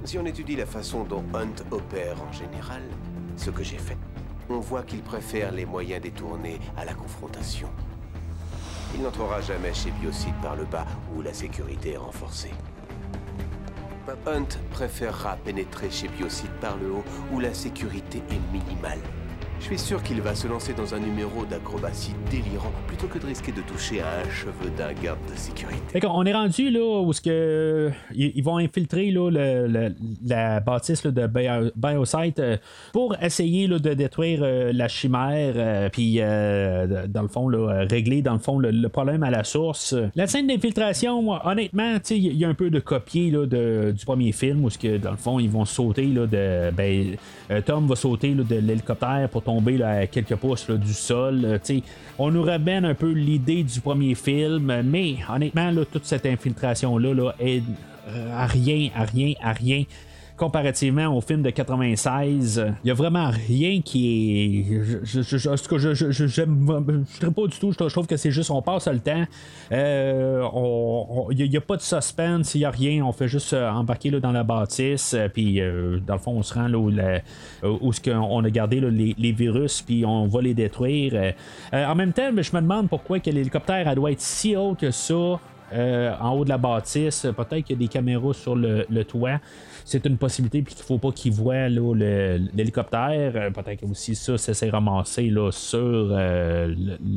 Si 0.04 0.18
on 0.18 0.26
étudie 0.26 0.56
la 0.56 0.66
façon 0.66 1.04
dont 1.04 1.22
Hunt 1.32 1.54
opère 1.70 2.16
en 2.20 2.32
général, 2.32 2.82
ce 3.42 3.50
que 3.50 3.64
j'ai 3.64 3.78
fait. 3.78 3.98
On 4.48 4.60
voit 4.60 4.84
qu'il 4.84 5.02
préfère 5.02 5.50
les 5.50 5.66
moyens 5.66 6.00
détournés 6.00 6.60
à 6.76 6.84
la 6.84 6.94
confrontation. 6.94 7.68
Il 8.94 9.02
n'entrera 9.02 9.40
jamais 9.40 9.74
chez 9.74 9.90
Biocide 9.90 10.34
par 10.40 10.54
le 10.54 10.64
bas, 10.64 10.86
où 11.16 11.22
la 11.22 11.34
sécurité 11.34 11.94
est 11.94 11.96
renforcée. 11.96 12.52
Hunt 14.26 14.58
préférera 14.70 15.36
pénétrer 15.36 15.90
chez 15.90 16.06
Biocide 16.06 16.52
par 16.60 16.76
le 16.76 16.92
haut, 16.92 17.04
où 17.32 17.40
la 17.40 17.52
sécurité 17.52 18.22
est 18.30 18.52
minimale. 18.52 19.00
Je 19.62 19.68
suis 19.68 19.78
sûr 19.78 20.02
qu'il 20.02 20.20
va 20.20 20.34
se 20.34 20.48
lancer 20.48 20.72
dans 20.72 20.92
un 20.92 20.98
numéro 20.98 21.44
d'acrobatie 21.44 22.10
délirant 22.32 22.72
plutôt 22.88 23.06
que 23.06 23.20
de 23.20 23.26
risquer 23.26 23.52
de 23.52 23.60
toucher 23.60 24.00
à 24.00 24.26
un 24.26 24.28
cheveu 24.28 24.68
d'un 24.76 24.92
garde 24.92 25.20
de 25.32 25.38
sécurité. 25.38 26.00
on 26.04 26.26
est 26.26 26.32
rendu 26.32 26.68
là 26.68 27.00
où 27.00 27.12
ce 27.12 27.20
que 27.20 27.90
ils 28.12 28.42
vont 28.42 28.56
infiltrer 28.56 29.12
là, 29.12 29.30
la 30.26 30.58
bâtisse 30.58 31.06
de 31.06 31.28
Biosite 31.76 32.40
euh, 32.40 32.56
pour 32.92 33.14
essayer 33.22 33.68
là, 33.68 33.78
de 33.78 33.94
détruire 33.94 34.40
euh, 34.42 34.72
la 34.72 34.88
chimère 34.88 35.54
euh, 35.54 35.88
puis 35.90 36.16
dans 36.16 37.22
le 37.22 37.28
fond 37.28 37.46
régler 37.88 38.20
dans 38.20 38.32
le 38.32 38.40
fond 38.40 38.58
le, 38.58 38.88
problème 38.88 39.22
à 39.22 39.30
la 39.30 39.44
source. 39.44 39.94
La 40.16 40.26
scène 40.26 40.48
d'infiltration, 40.48 41.30
honnêtement, 41.46 41.98
il 42.10 42.36
y 42.36 42.44
a 42.44 42.48
un 42.48 42.54
peu 42.54 42.68
de 42.68 42.80
copier 42.80 43.30
là, 43.30 43.46
du 43.46 44.04
premier 44.04 44.32
film 44.32 44.64
où 44.64 44.70
ce 44.70 44.78
que 44.78 44.96
dans 44.96 45.12
le 45.12 45.16
fond 45.16 45.38
ils 45.38 45.50
vont 45.50 45.64
sauter 45.64 46.06
là, 46.06 46.26
de 46.26 46.70
ben, 46.72 47.16
Tom 47.64 47.86
va 47.86 47.94
sauter 47.94 48.34
de 48.34 48.56
l'hélicoptère 48.56 49.28
pour 49.30 49.42
tomber 49.42 49.51
à 49.82 50.06
quelques 50.06 50.36
pouces 50.36 50.70
du 50.70 50.92
sol. 50.92 51.42
Euh, 51.44 51.80
on 52.18 52.30
nous 52.30 52.42
ramène 52.42 52.84
un 52.84 52.94
peu 52.94 53.10
l'idée 53.10 53.62
du 53.62 53.80
premier 53.80 54.14
film, 54.14 54.82
mais 54.84 55.16
honnêtement, 55.28 55.72
toute 55.90 56.04
cette 56.04 56.26
infiltration-là 56.26 57.14
là, 57.14 57.34
est 57.40 57.62
euh, 58.08 58.36
à 58.36 58.46
rien, 58.46 58.90
à 58.94 59.04
rien, 59.04 59.34
à 59.42 59.52
rien 59.52 59.84
comparativement 60.36 61.16
au 61.16 61.20
film 61.20 61.42
de 61.42 61.50
96, 61.50 62.64
il 62.84 62.88
y 62.88 62.90
a 62.90 62.94
vraiment 62.94 63.30
rien 63.30 63.80
qui 63.80 64.66
est. 64.68 65.04
Je, 65.04 65.22
je, 65.22 65.36
je, 65.36 65.94
je, 65.94 66.26
je 66.26 66.42
pas 67.30 67.46
du 67.46 67.58
tout. 67.58 67.72
Je 67.72 67.92
trouve 67.92 68.06
que 68.06 68.16
c'est 68.16 68.30
juste 68.30 68.50
on 68.50 68.62
passe 68.62 68.88
le 68.88 69.00
temps. 69.00 69.24
Euh, 69.72 70.46
il 71.30 71.50
n'y 71.50 71.56
a, 71.56 71.60
pas 71.60 71.76
de 71.76 71.82
suspense, 71.82 72.54
il 72.54 72.58
n'y 72.58 72.64
a 72.64 72.70
rien. 72.70 73.04
On 73.04 73.12
fait 73.12 73.28
juste 73.28 73.52
euh, 73.52 73.70
embarquer 73.70 74.10
dans 74.10 74.32
la 74.32 74.42
bâtisse. 74.42 75.14
Euh, 75.14 75.28
puis 75.28 75.60
dans 76.06 76.14
le 76.14 76.20
fond, 76.20 76.32
on 76.32 76.42
se 76.42 76.54
rend 76.54 76.68
là 76.68 76.78
où, 76.78 76.90
on 77.62 78.44
a 78.44 78.50
gardé 78.50 78.80
les, 78.80 79.32
virus, 79.32 79.82
puis 79.82 80.04
on 80.04 80.26
va 80.26 80.42
les 80.42 80.54
détruire. 80.54 81.34
en 81.72 81.94
même 81.94 82.12
temps, 82.12 82.30
je 82.36 82.56
me 82.56 82.60
demande 82.60 82.88
pourquoi 82.88 83.18
l'hélicoptère 83.24 83.94
doit 83.94 84.12
être 84.12 84.20
si 84.20 84.56
haut 84.56 84.74
que 84.74 84.90
ça. 84.90 85.38
en 85.74 86.30
haut 86.30 86.44
de 86.44 86.50
la 86.50 86.58
bâtisse, 86.58 87.26
peut-être 87.36 87.64
qu'il 87.64 87.76
y 87.76 87.78
a 87.78 87.86
des 87.86 87.88
caméras 87.88 88.34
sur 88.34 88.54
le 88.56 89.02
toit 89.04 89.40
c'est 89.92 90.06
une 90.06 90.16
possibilité, 90.16 90.62
puis 90.62 90.74
qu'il 90.74 90.84
faut 90.84 90.98
pas 90.98 91.12
qu'ils 91.12 91.32
voient 91.32 91.68
l'hélicoptère. 91.68 93.32
Euh, 93.34 93.50
peut-être 93.50 93.80
que 93.80 93.86
aussi 93.86 94.14
ça, 94.14 94.38
ça 94.38 94.54
s'est 94.54 94.70
ramassé 94.70 95.28
là, 95.28 95.50
sur 95.52 95.78
euh, 95.80 96.74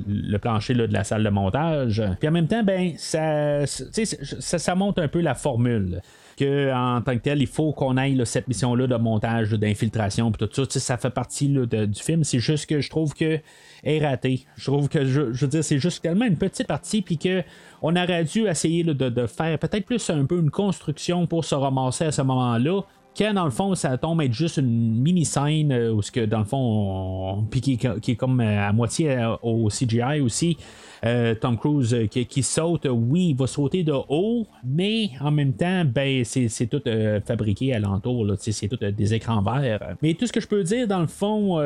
le, 0.07 0.38
plancher 0.39 0.73
de 0.73 0.84
la 0.84 1.05
salle 1.05 1.23
de 1.23 1.30
montage. 1.30 2.03
Puis 2.19 2.28
en 2.28 2.32
même 2.32 2.47
temps, 2.47 2.63
ben, 2.63 2.93
ça, 2.97 3.65
ça, 3.65 4.59
ça 4.59 4.76
monte 4.76 4.99
un 4.99 5.07
peu 5.07 5.21
la 5.21 5.36
formule 5.36 6.01
que 6.38 6.73
en 6.73 7.01
tant 7.01 7.13
que 7.13 7.21
tel, 7.21 7.41
il 7.41 7.47
faut 7.47 7.71
qu'on 7.71 7.95
aille 7.95 8.21
cette 8.26 8.49
mission-là 8.49 8.88
de 8.88 8.95
montage, 8.97 9.51
d'infiltration, 9.51 10.32
puis 10.34 10.45
tout 10.45 10.65
ça. 10.65 10.80
Ça 10.80 10.97
fait 10.97 11.09
partie 11.09 11.47
du 11.47 12.01
film. 12.01 12.26
C'est 12.26 12.39
juste 12.39 12.65
que 12.65 12.82
je 12.82 12.89
trouve 12.89 13.13
que 13.13 13.39
est 13.86 14.06
raté. 14.06 14.46
Je 14.58 14.66
trouve 14.66 14.90
que 14.90 15.06
je, 15.06 15.22
veux 15.22 15.48
dire, 15.48 15.64
c'est 15.64 15.80
juste 15.80 16.02
tellement 16.02 16.26
une 16.26 16.38
petite 16.38 16.68
partie, 16.68 17.02
puis 17.02 17.18
que 17.18 17.44
on 17.82 17.96
aurait 17.96 18.24
dû 18.24 18.48
essayer 18.48 18.84
de, 18.84 19.28
faire 19.28 19.58
peut-être 19.60 19.86
plus 19.86 20.10
un 20.10 20.26
peu 20.26 20.40
une 20.40 20.52
construction 20.52 21.28
pour 21.28 21.46
se 21.46 21.56
ramasser 21.56 22.06
à 22.06 22.12
ce 22.12 22.22
moment-là. 22.24 22.82
Quand 23.18 23.34
dans 23.34 23.45
le 23.45 23.51
fond, 23.51 23.76
ça 23.76 23.97
tombe 23.97 24.22
être 24.22 24.34
juste 24.34 24.57
une 24.57 25.01
mini-scène, 25.01 25.72
euh, 25.72 26.01
ce 26.01 26.11
que 26.11 26.26
dans 26.26 26.39
le 26.39 26.45
fond, 26.45 27.47
puis 27.49 27.61
qui, 27.61 27.74
est 27.74 28.16
comme 28.16 28.39
à 28.41 28.72
moitié 28.74 29.11
euh, 29.11 29.36
au 29.41 29.70
CGI 29.70 30.20
aussi. 30.22 30.57
Euh, 31.05 31.36
Tom 31.36 31.57
Cruise 31.57 31.93
euh, 31.93 32.07
qui, 32.07 32.43
saute, 32.43 32.88
oui, 32.89 33.30
il 33.30 33.36
va 33.36 33.45
sauter 33.45 33.84
de 33.84 33.93
haut, 33.93 34.47
mais 34.63 35.11
en 35.22 35.30
même 35.32 35.53
temps, 35.53 35.86
ben, 35.86 36.24
c'est 36.24 36.68
tout 36.68 36.82
euh, 36.88 37.20
fabriqué 37.22 37.74
alentour, 37.74 38.26
c'est 38.39 38.68
tout 38.68 38.78
des 38.78 39.13
écrans 39.13 39.41
verts. 39.41 39.95
Mais 40.01 40.16
tout 40.16 40.26
ce 40.26 40.34
que 40.34 40.39
je 40.39 40.47
peux 40.47 40.63
dire, 40.63 40.88
dans 40.88 41.01
le 41.01 41.07
fond, 41.07 41.59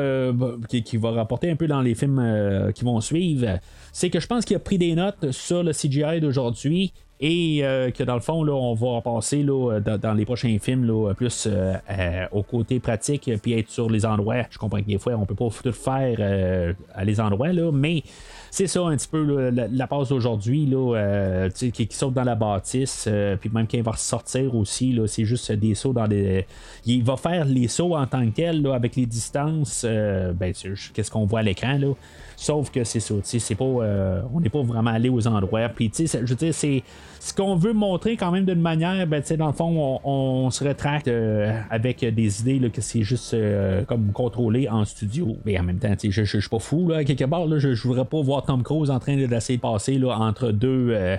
qui, 0.68 0.96
va 0.96 1.10
rapporter 1.12 1.50
un 1.50 1.56
peu 1.56 1.66
dans 1.66 1.80
les 1.80 1.94
films 1.94 2.72
qui 2.74 2.84
vont 2.84 3.00
suivre, 3.00 3.58
c'est 3.92 4.10
que 4.10 4.20
je 4.20 4.26
pense 4.26 4.44
qu'il 4.44 4.56
a 4.56 4.60
pris 4.60 4.78
des 4.78 4.94
notes 4.94 5.30
sur 5.30 5.62
le 5.62 5.72
CGI 5.72 6.20
d'aujourd'hui 6.20 6.92
et 7.20 7.60
que 7.94 8.02
dans 8.02 8.14
le 8.14 8.20
fond, 8.20 8.42
là, 8.42 8.52
on 8.52 8.74
va 8.74 9.02
passer 9.02 9.42
là, 9.42 9.78
dans, 9.80 10.14
les 10.14 10.24
prochains 10.24 10.56
films 10.58 10.86
là, 10.86 11.12
plus 11.14 11.48
au 12.32 12.42
côté 12.42 12.80
pratique, 12.80 13.30
puis 13.42 13.52
être 13.58 13.68
sur 13.68 13.90
les 13.90 14.06
endroits. 14.06 14.44
Je 14.48 14.58
comprends 14.58 14.80
que 14.80 14.86
des 14.86 14.98
fois, 14.98 15.14
on 15.14 15.26
peut 15.26 15.34
pas 15.34 15.48
tout 15.62 15.72
faire 15.72 16.74
à 16.94 17.04
les 17.04 17.20
endroits, 17.20 17.52
là, 17.52 17.70
mais 17.72 18.02
c'est 18.50 18.66
ça 18.66 18.80
un 18.80 18.96
petit 18.96 19.08
peu 19.08 19.50
la, 19.50 19.86
passe 19.86 20.08
d'aujourd'hui 20.08 20.66
là, 20.66 21.48
qui, 21.50 21.88
saute 21.90 22.14
dans 22.14 22.24
la 22.24 22.34
bâtisse, 22.34 23.08
puis 23.40 23.50
même 23.52 23.66
quand 23.66 23.76
il 23.76 23.82
va 23.82 23.96
sortir 23.96 24.54
aussi, 24.54 24.92
là, 24.92 25.06
c'est 25.06 25.24
juste 25.24 25.52
des 25.52 25.74
sauts 25.74 25.92
dans 25.92 26.08
des. 26.08 26.46
Il 26.86 27.04
va 27.04 27.18
faire 27.18 27.44
les 27.44 27.68
sauts 27.68 27.96
en 27.96 28.06
tant 28.06 28.24
que 28.26 28.34
tel 28.34 28.66
avec 28.66 28.96
les 28.96 29.06
distances. 29.06 29.84
ben, 29.84 30.54
qu'est-ce 30.94 31.10
qu'on 31.10 31.26
voit 31.26 31.40
à 31.40 31.42
l'écran 31.42 31.76
là. 31.78 31.88
Sauf 32.42 32.70
que 32.70 32.84
c'est 32.84 33.00
ça, 33.00 33.14
c'est 33.22 33.54
pas, 33.54 33.64
on 33.64 34.40
n'est 34.40 34.48
pas 34.48 34.62
vraiment 34.62 34.90
allé 34.90 35.10
aux 35.10 35.26
endroits. 35.26 35.68
Puis, 35.68 35.92
je 35.94 36.18
veux 36.18 36.34
dire, 36.34 36.54
c'est 36.54 36.82
ce 37.20 37.34
qu'on 37.34 37.54
veut 37.54 37.74
montrer 37.74 38.16
quand 38.16 38.30
même 38.30 38.46
d'une 38.46 38.62
manière, 38.62 39.06
ben, 39.06 39.22
dans 39.38 39.48
le 39.48 39.52
fond, 39.52 40.00
on, 40.04 40.50
se 40.50 40.64
rétracte 40.64 41.06
euh, 41.06 41.54
avec 41.70 42.02
des 42.02 42.40
idées 42.40 42.58
là, 42.58 42.70
que 42.70 42.80
c'est 42.80 43.02
juste 43.02 43.34
euh, 43.34 43.84
comme 43.84 44.10
contrôlé 44.12 44.68
en 44.68 44.86
studio. 44.86 45.36
Mais 45.44 45.58
en 45.58 45.62
même 45.62 45.78
temps, 45.78 45.94
je, 46.02 46.10
je, 46.10 46.38
suis 46.38 46.48
pas 46.48 46.58
fou, 46.58 46.88
là, 46.88 47.04
quelque 47.04 47.24
part, 47.24 47.46
là, 47.46 47.58
je, 47.58 47.74
je 47.74 47.86
voudrais 47.86 48.06
pas 48.06 48.20
voir 48.22 48.44
Tom 48.44 48.62
Cruise 48.62 48.90
en 48.90 48.98
train 48.98 49.16
d'essayer 49.16 49.58
de 49.58 49.62
passer 49.62 49.98
là, 49.98 50.18
entre 50.18 50.50
deux, 50.50 50.92
euh, 50.92 51.16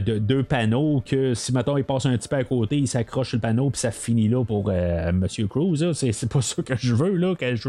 deux 0.00 0.42
panneaux, 0.42 1.02
que 1.04 1.32
si 1.32 1.52
maintenant 1.52 1.78
il 1.78 1.84
passe 1.84 2.04
un 2.04 2.16
petit 2.16 2.28
peu 2.28 2.36
à 2.36 2.44
côté, 2.44 2.76
il 2.76 2.86
s'accroche 2.86 3.32
le 3.32 3.38
panneau, 3.38 3.70
puis 3.70 3.80
ça 3.80 3.90
finit 3.90 4.28
là 4.28 4.44
pour 4.44 4.70
Monsieur 5.14 5.46
Cruise. 5.46 5.92
C'est, 5.92 6.28
pas 6.28 6.42
ça 6.42 6.62
que 6.62 6.76
je 6.76 6.94
veux. 6.94 7.14
Là, 7.14 7.34
que 7.34 7.56
je, 7.56 7.68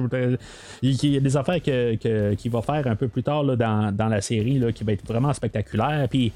il 0.81 1.05
y 1.05 1.17
a 1.17 1.21
des 1.21 1.37
affaires 1.37 1.61
que, 1.61 2.33
qu'il 2.33 2.51
va 2.51 2.61
faire 2.61 2.85
un 2.89 2.95
peu 2.95 3.07
plus 3.07 3.23
tard 3.23 3.43
là, 3.43 3.55
dans, 3.55 3.95
dans 3.95 4.07
la 4.07 4.21
série 4.21 4.59
là, 4.59 4.71
qui 4.71 4.83
va 4.83 4.93
être 4.93 5.05
vraiment 5.05 5.33
spectaculaire. 5.33 6.07
Puis 6.09 6.31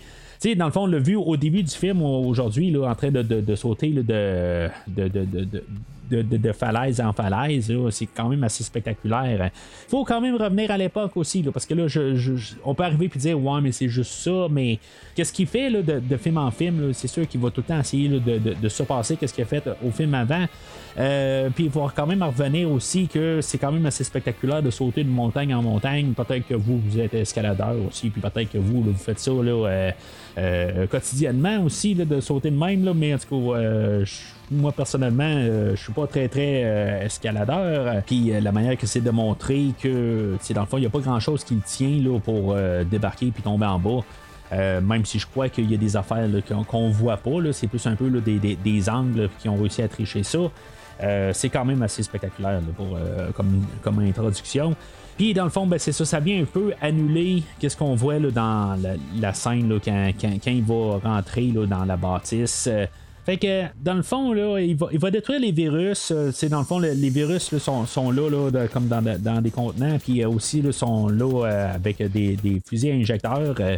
dans 0.56 0.66
le 0.66 0.72
fond, 0.72 0.84
on 0.84 0.88
l'a 0.88 1.00
vu 1.00 1.16
au 1.16 1.38
début 1.38 1.64
du 1.64 1.72
film 1.72 2.02
aujourd'hui, 2.02 2.76
en 2.76 2.96
train 2.96 3.12
de, 3.12 3.56
sauter 3.56 3.90
de, 3.92 4.70
de, 6.10 6.52
falaise 6.52 7.00
en 7.00 7.14
falaise. 7.14 7.72
C'est 7.92 8.08
quand 8.08 8.28
même 8.30 8.44
assez 8.44 8.64
spectaculaire. 8.64 9.50
Faut 9.88 10.04
quand 10.04 10.20
même 10.20 10.36
revenir 10.36 10.70
à 10.72 10.78
l'époque 10.78 11.16
aussi, 11.16 11.44
parce 11.44 11.66
que 11.66 11.74
là, 11.74 11.86
on 12.66 12.76
peut 12.76 12.84
arriver 12.84 13.10
et 13.14 13.20
dire 13.20 13.40
Ouais, 13.40 13.62
mais 13.62 13.72
c'est 13.72 13.90
juste 13.90 14.12
ça, 14.12 14.48
mais 14.50 14.80
qu'est-ce 15.16 15.32
qu'il 15.32 15.48
fait 15.48 15.72
de, 15.72 16.18
film 16.18 16.38
en 16.38 16.52
film 16.52 16.94
C'est 16.94 17.08
sûr 17.08 17.28
qu'il 17.28 17.40
va 17.40 17.50
tout 17.50 17.62
le 17.62 17.68
temps 17.68 17.80
essayer 17.80 18.10
de, 18.10 18.70
se 18.70 18.84
passer 18.84 19.16
qu'est-ce 19.16 19.34
qu'il 19.34 19.44
a 19.44 19.48
fait 19.48 19.64
au 19.84 19.92
film 19.92 20.14
avant. 20.14 20.46
Euh, 20.98 21.50
puis 21.50 21.66
il 21.66 21.70
va 21.72 21.92
quand 21.96 22.06
même 22.06 22.22
revenir 22.22 22.70
aussi 22.70 23.08
que 23.08 23.42
c'est 23.42 23.58
quand 23.58 23.72
même 23.72 23.86
assez 23.86 24.04
spectaculaire 24.04 24.62
de 24.62 24.70
sauter 24.70 25.04
de 25.04 25.10
montagne 25.10 25.54
en 25.54 25.62
montagne. 25.62 26.14
Peut-être 26.14 26.48
que 26.48 26.54
vous, 26.54 26.80
vous 26.80 27.00
êtes 27.00 27.14
escaladeur 27.14 27.76
aussi, 27.88 28.10
puis 28.10 28.22
peut-être 28.22 28.52
que 28.52 28.58
vous, 28.58 28.84
vous 28.84 28.94
faites 28.94 29.20
ça 29.20 29.32
euh, 29.32 29.92
euh, 30.38 30.88
quotidiennement 30.88 31.64
aussi, 31.64 31.96
de 31.96 32.20
sauter 32.20 32.52
de 32.52 32.58
même. 32.58 32.86
Là, 32.86 32.94
mais 32.94 33.14
en 33.14 33.18
tout 33.18 33.52
cas, 33.52 33.60
moi 34.52 34.72
personnellement, 34.72 35.42
je 35.72 35.76
suis 35.76 35.94
pas 35.94 36.06
très 36.06 36.28
très 36.28 36.62
escaladeur. 37.04 38.04
Puis 38.06 38.32
la 38.40 38.52
manière 38.52 38.78
que 38.78 38.86
c'est 38.86 39.02
de 39.02 39.10
montrer 39.10 39.70
que, 39.82 40.36
dans 40.54 40.62
le 40.62 40.68
fond, 40.68 40.78
il 40.78 40.82
n'y 40.82 40.88
a 40.88 40.92
pas 40.92 41.00
grand 41.00 41.20
chose 41.20 41.44
qui 41.44 41.56
le 41.56 41.62
tient 41.62 41.98
là, 42.04 42.20
pour 42.20 42.56
débarquer 42.86 43.32
puis 43.32 43.42
tomber 43.42 43.66
en 43.66 43.80
bas. 43.80 44.02
même 44.82 45.06
si 45.06 45.18
je 45.18 45.26
crois 45.26 45.50
qu'il 45.50 45.72
y 45.72 45.74
a 45.74 45.78
des 45.78 45.98
affaires 45.98 46.28
qu'on 46.68 46.90
voit 46.90 47.18
pas, 47.18 47.32
c'est 47.52 47.68
plus 47.68 47.86
un 47.88 47.96
peu 47.96 48.10
des, 48.10 48.38
des, 48.56 48.90
angles 48.90 49.30
qui 49.40 49.50
ont 49.50 49.56
réussi 49.56 49.82
à 49.82 49.88
tricher 49.88 50.22
ça. 50.22 50.40
Euh, 51.02 51.32
c'est 51.34 51.50
quand 51.50 51.66
même 51.66 51.82
assez 51.82 52.04
spectaculaire 52.04 52.62
pour, 52.76 52.96
euh, 52.96 53.30
comme, 53.82 54.00
introduction. 54.00 54.76
Puis 55.18 55.34
dans 55.34 55.44
le 55.44 55.50
fond, 55.50 55.68
ben, 55.68 55.78
c'est 55.78 55.92
ça, 55.92 56.06
ça 56.06 56.20
vient 56.20 56.42
un 56.42 56.46
peu 56.46 56.74
annuler 56.82 57.44
qu'est-ce 57.60 57.78
qu'on 57.78 57.96
voit 57.96 58.20
là, 58.20 58.32
dans 58.32 58.80
la, 59.20 59.34
scène 59.34 59.70
là, 59.70 59.78
quand, 59.84 60.12
il 60.48 60.64
va 60.64 61.00
rentrer 61.04 61.48
là, 61.48 61.66
dans 61.66 61.86
la 61.86 61.98
bâtisse. 61.98 62.70
Fait 63.26 63.38
que 63.38 63.64
dans 63.82 63.94
le 63.94 64.02
fond, 64.02 64.34
là, 64.34 64.60
il, 64.60 64.76
va, 64.76 64.88
il 64.92 65.00
va 65.00 65.10
détruire 65.10 65.40
les 65.40 65.52
virus. 65.52 66.12
c'est 66.34 66.50
dans 66.50 66.60
le 66.60 66.66
fond, 66.66 66.80
les 66.80 67.10
virus 67.10 67.58
sont, 67.58 67.86
sont, 67.86 68.12
là, 68.12 68.30
là 68.30 68.68
comme 68.68 68.88
dans, 68.88 69.02
dans, 69.02 69.42
des 69.42 69.52
contenants, 69.52 69.98
puis 69.98 70.26
aussi 70.26 70.62
là, 70.62 70.74
sont 70.74 71.08
là 71.08 71.46
euh, 71.46 71.76
avec 71.76 72.02
des, 72.12 72.36
des, 72.36 72.62
fusils 72.66 72.92
injecteurs. 72.92 73.56
Euh, 73.60 73.78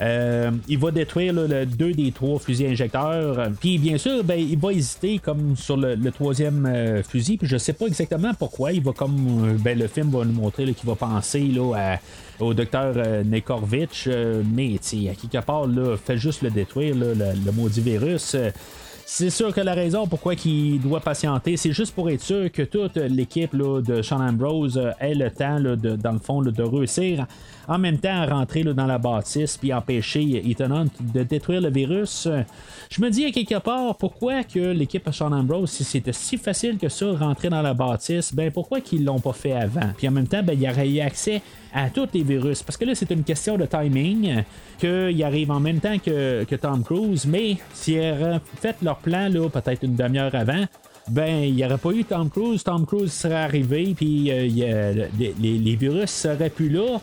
il 0.00 0.78
va 0.78 0.90
détruire 0.90 1.32
le, 1.32 1.66
deux 1.66 1.92
des 1.92 2.12
trois 2.12 2.38
fusils 2.38 2.66
injecteurs. 2.66 3.50
Puis 3.60 3.78
bien 3.78 3.98
sûr, 3.98 4.24
ben, 4.24 4.38
il 4.38 4.58
va 4.58 4.72
hésiter 4.72 5.18
comme 5.18 5.56
sur 5.56 5.76
le, 5.76 5.96
troisième 6.10 6.66
euh, 6.66 7.02
fusil. 7.02 7.36
Puis 7.36 7.46
je 7.46 7.56
sais 7.56 7.72
pas 7.72 7.86
exactement 7.86 8.32
pourquoi. 8.38 8.72
Il 8.72 8.82
va 8.82 8.92
comme 8.92 9.44
euh, 9.44 9.56
ben, 9.58 9.78
le 9.78 9.86
film 9.86 10.10
va 10.10 10.24
nous 10.24 10.32
montrer 10.32 10.64
qu'il 10.72 10.88
va 10.88 10.94
penser 10.94 11.40
là, 11.40 11.98
au 12.38 12.54
docteur 12.54 12.94
Nekorvitch. 13.24 14.08
mais 14.08 14.74
à 14.74 15.14
quelque 15.14 15.44
part, 15.44 15.66
là, 15.66 15.96
fait 15.96 16.16
juste 16.16 16.42
le 16.42 16.50
détruire, 16.50 16.94
le, 16.94 17.14
le 17.14 17.52
maudit 17.52 17.80
virus. 17.80 18.36
C'est 19.12 19.30
sûr 19.30 19.52
que 19.52 19.60
la 19.60 19.74
raison 19.74 20.06
pourquoi 20.06 20.34
il 20.44 20.80
doit 20.80 21.00
patienter, 21.00 21.56
c'est 21.56 21.72
juste 21.72 21.96
pour 21.96 22.08
être 22.10 22.20
sûr 22.20 22.50
que 22.52 22.62
toute 22.62 22.94
l'équipe 22.94 23.56
de 23.56 24.02
Sean 24.02 24.20
Ambrose 24.20 24.80
ait 25.00 25.16
le 25.16 25.32
temps, 25.32 25.58
de, 25.58 25.74
dans 25.74 26.12
le 26.12 26.20
fond, 26.20 26.42
de 26.42 26.62
réussir 26.62 27.26
en 27.70 27.78
même 27.78 27.98
temps 27.98 28.26
rentrer 28.26 28.64
dans 28.64 28.86
la 28.86 28.98
bâtisse 28.98 29.56
puis 29.56 29.72
empêcher 29.72 30.42
Ethan 30.50 30.72
Hunt 30.72 30.88
de 31.00 31.22
détruire 31.22 31.60
le 31.60 31.70
virus. 31.70 32.28
Je 32.90 33.00
me 33.00 33.10
dis 33.10 33.24
à 33.24 33.30
quelque 33.30 33.60
part 33.60 33.94
pourquoi 33.94 34.42
que 34.42 34.58
l'équipe 34.58 35.06
à 35.06 35.12
Sean 35.12 35.30
Ambrose, 35.30 35.70
si 35.70 35.84
c'était 35.84 36.12
si 36.12 36.36
facile 36.36 36.78
que 36.78 36.88
ça, 36.88 37.12
rentrer 37.12 37.48
dans 37.48 37.62
la 37.62 37.72
bâtisse, 37.72 38.34
ben 38.34 38.50
pourquoi 38.50 38.80
qu'ils 38.80 39.04
l'ont 39.04 39.20
pas 39.20 39.32
fait 39.32 39.52
avant? 39.52 39.92
Puis 39.96 40.08
en 40.08 40.10
même 40.10 40.26
temps, 40.26 40.42
ben, 40.42 40.54
il 40.54 40.62
y 40.62 40.68
aurait 40.68 40.88
eu 40.88 40.98
accès 40.98 41.42
à 41.72 41.90
tous 41.90 42.08
les 42.12 42.24
virus. 42.24 42.64
Parce 42.64 42.76
que 42.76 42.84
là, 42.84 42.96
c'est 42.96 43.12
une 43.12 43.22
question 43.22 43.56
de 43.56 43.66
timing, 43.66 44.42
qu'il 44.80 45.22
arrive 45.22 45.52
en 45.52 45.60
même 45.60 45.78
temps 45.78 45.98
que, 45.98 46.56
Tom 46.56 46.82
Cruise, 46.82 47.24
mais 47.24 47.56
s'ils 47.72 48.00
auraient 48.00 48.40
fait 48.60 48.74
leur 48.82 48.98
plan 48.98 49.28
là, 49.28 49.48
peut-être 49.48 49.84
une 49.84 49.94
demi-heure 49.94 50.34
avant, 50.34 50.64
ben, 51.08 51.44
il 51.44 51.54
n'y 51.54 51.64
aurait 51.64 51.78
pas 51.78 51.92
eu 51.92 52.04
Tom 52.04 52.30
Cruise. 52.30 52.64
Tom 52.64 52.84
Cruise 52.84 53.12
serait 53.12 53.34
arrivé, 53.34 53.94
puis 53.96 54.30
euh, 54.30 55.06
les, 55.18 55.34
les, 55.38 55.76
virus 55.76 56.10
seraient 56.10 56.50
plus 56.50 56.68
là. 56.68 56.98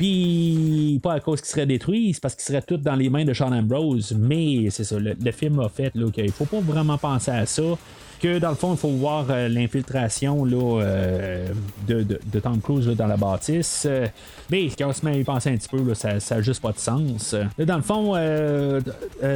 Puis, 0.00 0.98
pas 1.02 1.12
à 1.12 1.20
cause 1.20 1.42
qu'il 1.42 1.50
serait 1.50 1.66
détruit, 1.66 2.14
c'est 2.14 2.22
parce 2.22 2.34
qu'il 2.34 2.44
serait 2.44 2.62
tout 2.62 2.78
dans 2.78 2.96
les 2.96 3.10
mains 3.10 3.26
de 3.26 3.34
Sean 3.34 3.52
Ambrose. 3.52 4.16
Mais 4.18 4.70
c'est 4.70 4.84
ça, 4.84 4.96
le, 4.98 5.30
film 5.30 5.60
a 5.60 5.68
fait 5.68 5.92
qu'il 6.14 6.32
faut 6.32 6.46
pas 6.46 6.60
vraiment 6.60 6.96
penser 6.96 7.30
à 7.30 7.44
ça 7.44 7.76
que 8.20 8.38
dans 8.38 8.50
le 8.50 8.54
fond, 8.54 8.72
il 8.72 8.78
faut 8.78 8.90
voir 8.90 9.26
euh, 9.30 9.48
l'infiltration 9.48 10.44
là, 10.44 10.82
euh, 10.82 11.48
de, 11.88 12.02
de, 12.02 12.40
Tom 12.40 12.60
Cruise 12.60 12.86
dans 12.88 13.06
la 13.06 13.16
bâtisse. 13.16 13.86
Euh, 13.88 14.06
mais 14.50 14.68
quand 14.78 14.88
on 14.88 14.92
se 14.92 15.04
met 15.04 15.12
à 15.12 15.16
y 15.16 15.24
penser 15.24 15.50
un 15.50 15.56
petit 15.56 15.68
peu, 15.68 15.94
ça 15.94 16.14
n'a 16.14 16.42
juste 16.42 16.60
pas 16.60 16.72
de 16.72 16.78
sens. 16.78 17.34
dans 17.58 17.76
le 17.76 17.82
fond, 17.82 18.14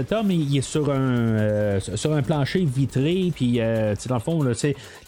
Tom, 0.08 0.30
il, 0.30 0.58
est 0.58 0.60
sur 0.60 0.90
un, 0.90 1.78
sur 1.80 2.12
un 2.12 2.22
plancher 2.22 2.64
vitré, 2.64 3.32
puis 3.34 3.58
dans 3.58 4.14
le 4.14 4.20
fond, 4.20 4.42
là, 4.42 4.52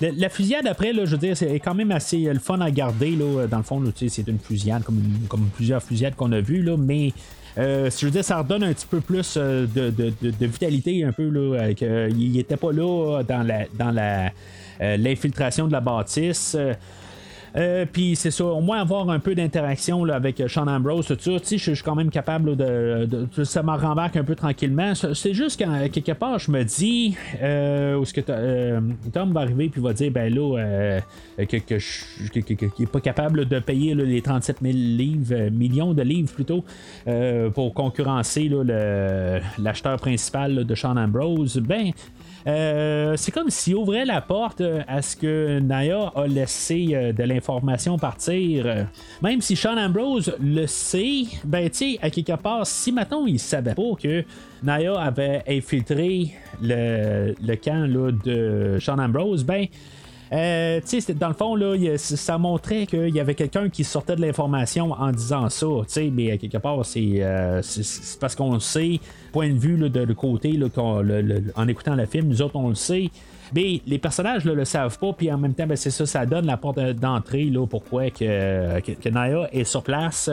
la, 0.00 0.10
la, 0.12 0.28
fusillade 0.28 0.66
après, 0.66 0.92
là, 0.92 1.04
je 1.04 1.12
veux 1.12 1.18
dire, 1.18 1.36
c'est 1.36 1.58
quand 1.60 1.74
même 1.74 1.90
assez 1.90 2.18
le 2.18 2.38
fun 2.38 2.60
à 2.60 2.70
garder. 2.70 3.16
Là, 3.16 3.46
dans 3.48 3.58
le 3.58 3.62
fond, 3.64 3.82
c'est 3.96 4.28
une 4.28 4.38
fusillade 4.38 4.84
comme, 4.84 5.02
comme 5.28 5.48
plusieurs 5.54 5.82
fusillades 5.82 6.14
qu'on 6.14 6.32
a 6.32 6.40
vues, 6.40 6.62
là, 6.62 6.76
mais 6.76 7.12
euh, 7.58 7.90
je 7.90 8.04
veux 8.04 8.12
dire, 8.12 8.24
ça 8.24 8.38
redonne 8.38 8.64
un 8.64 8.72
petit 8.72 8.86
peu 8.86 9.00
plus 9.00 9.34
euh, 9.36 9.66
de, 9.66 10.46
vitalité, 10.46 11.04
un 11.04 11.12
peu. 11.12 11.28
Là, 11.28 11.70
il 11.70 12.32
n'était 12.32 12.56
pas 12.56 12.72
là 12.72 13.22
dans 13.22 13.42
la 13.42 13.64
dans 13.74 13.90
la 13.90 14.30
euh, 14.80 14.96
l'infiltration 14.96 15.66
de 15.66 15.72
la 15.72 15.80
bâtisse. 15.80 16.56
Euh, 17.56 17.86
puis 17.90 18.16
c'est 18.16 18.30
ça, 18.30 18.44
au 18.44 18.60
moins 18.60 18.80
avoir 18.80 19.08
un 19.08 19.18
peu 19.18 19.34
d'interaction 19.34 20.04
avec 20.04 20.40
euh, 20.40 20.48
Sean 20.48 20.66
Ambrose, 20.66 21.06
tout 21.06 21.16
ça. 21.18 21.56
Je 21.56 21.56
suis 21.56 21.82
quand 21.82 21.94
même 21.94 22.10
capable 22.10 22.56
de, 22.56 23.26
Ça 23.44 23.62
m'en 23.62 23.76
rembarque 23.76 24.16
un 24.16 24.24
peu 24.24 24.34
tranquillement. 24.34 24.92
C'est 24.94 25.32
juste 25.32 25.58
qu'à 25.58 25.88
quelque 25.88 26.12
part, 26.12 26.38
je 26.38 26.50
me 26.50 26.62
dis 26.64 27.16
euh, 27.40 27.96
où 27.96 28.04
ce 28.04 28.12
que 28.12 28.20
Tom 29.10 29.32
va 29.32 29.40
arriver 29.40 29.68
puis 29.68 29.80
va 29.80 29.92
dire 29.92 30.10
ben 30.10 30.32
là 30.32 31.00
que, 31.38 31.56
qu'il 31.56 32.68
n'est 32.78 32.86
pas 32.86 33.00
capable 33.00 33.46
de 33.46 33.58
payer 33.58 33.94
les 33.94 34.20
37 34.20 34.58
000 34.60 34.74
livres, 34.74 35.50
millions 35.50 35.94
de 35.94 36.02
livres 36.02 36.32
plutôt 36.32 36.64
pour 37.54 37.74
concurrencer 37.74 38.50
l'acheteur 39.58 39.96
principal 39.98 40.64
de 40.64 40.74
Sean 40.74 40.96
Ambrose. 40.96 41.58
Ben 41.58 41.92
euh, 42.46 43.14
c'est 43.16 43.32
comme 43.32 43.50
s'il 43.50 43.74
ouvrait 43.74 44.04
la 44.04 44.20
porte 44.20 44.60
euh, 44.60 44.82
à 44.86 45.02
ce 45.02 45.16
que 45.16 45.58
Naya 45.58 46.12
a 46.14 46.26
laissé 46.26 46.90
euh, 46.92 47.12
de 47.12 47.24
l'information 47.24 47.98
partir. 47.98 48.86
Même 49.20 49.40
si 49.40 49.56
Sean 49.56 49.76
Ambrose 49.76 50.36
le 50.40 50.66
sait, 50.66 51.24
ben 51.44 51.68
tu 51.68 51.96
à 52.00 52.10
quelque 52.10 52.36
part, 52.36 52.66
si 52.66 52.92
maintenant 52.92 53.26
il 53.26 53.40
savait 53.40 53.74
pas 53.74 53.94
que 54.00 54.24
Naya 54.62 54.94
avait 54.94 55.42
infiltré 55.48 56.34
le, 56.62 57.34
le 57.44 57.56
camp 57.56 57.86
là, 57.86 58.12
de 58.12 58.78
Sean 58.80 58.98
Ambrose, 58.98 59.44
ben 59.44 59.66
euh, 60.32 60.80
dans 61.14 61.28
le 61.28 61.34
fond, 61.34 61.54
là, 61.54 61.96
ça 61.96 62.38
montrait 62.38 62.86
qu'il 62.86 63.14
y 63.14 63.20
avait 63.20 63.34
quelqu'un 63.34 63.68
qui 63.68 63.84
sortait 63.84 64.16
de 64.16 64.20
l'information 64.20 64.92
en 64.92 65.12
disant 65.12 65.48
ça. 65.48 65.66
Mais 66.12 66.36
quelque 66.38 66.58
part, 66.58 66.80
euh, 66.96 67.60
c'est, 67.62 68.18
parce 68.18 68.34
qu'on 68.34 68.54
le 68.54 68.60
sait, 68.60 69.00
point 69.32 69.50
de 69.50 69.58
vue 69.58 69.76
de, 69.76 70.12
côté, 70.12 70.58
en 70.76 71.68
écoutant 71.68 71.94
le 71.94 72.06
film, 72.06 72.28
nous 72.28 72.42
autres, 72.42 72.56
on 72.56 72.68
le 72.68 72.74
sait. 72.74 73.10
Mais 73.54 73.80
les 73.86 73.98
personnages 73.98 74.44
le 74.44 74.64
savent 74.64 74.98
pas, 74.98 75.12
puis 75.12 75.30
en 75.30 75.38
même 75.38 75.54
temps, 75.54 75.66
ben, 75.66 75.76
c'est 75.76 75.90
ça, 75.90 76.06
ça 76.06 76.26
donne 76.26 76.46
la 76.46 76.56
porte 76.56 76.78
d'entrée 76.78 77.44
là, 77.44 77.66
pourquoi 77.66 78.10
que, 78.10 78.80
que, 78.80 79.08
Naya 79.08 79.48
est 79.52 79.64
sur 79.64 79.82
place. 79.82 80.30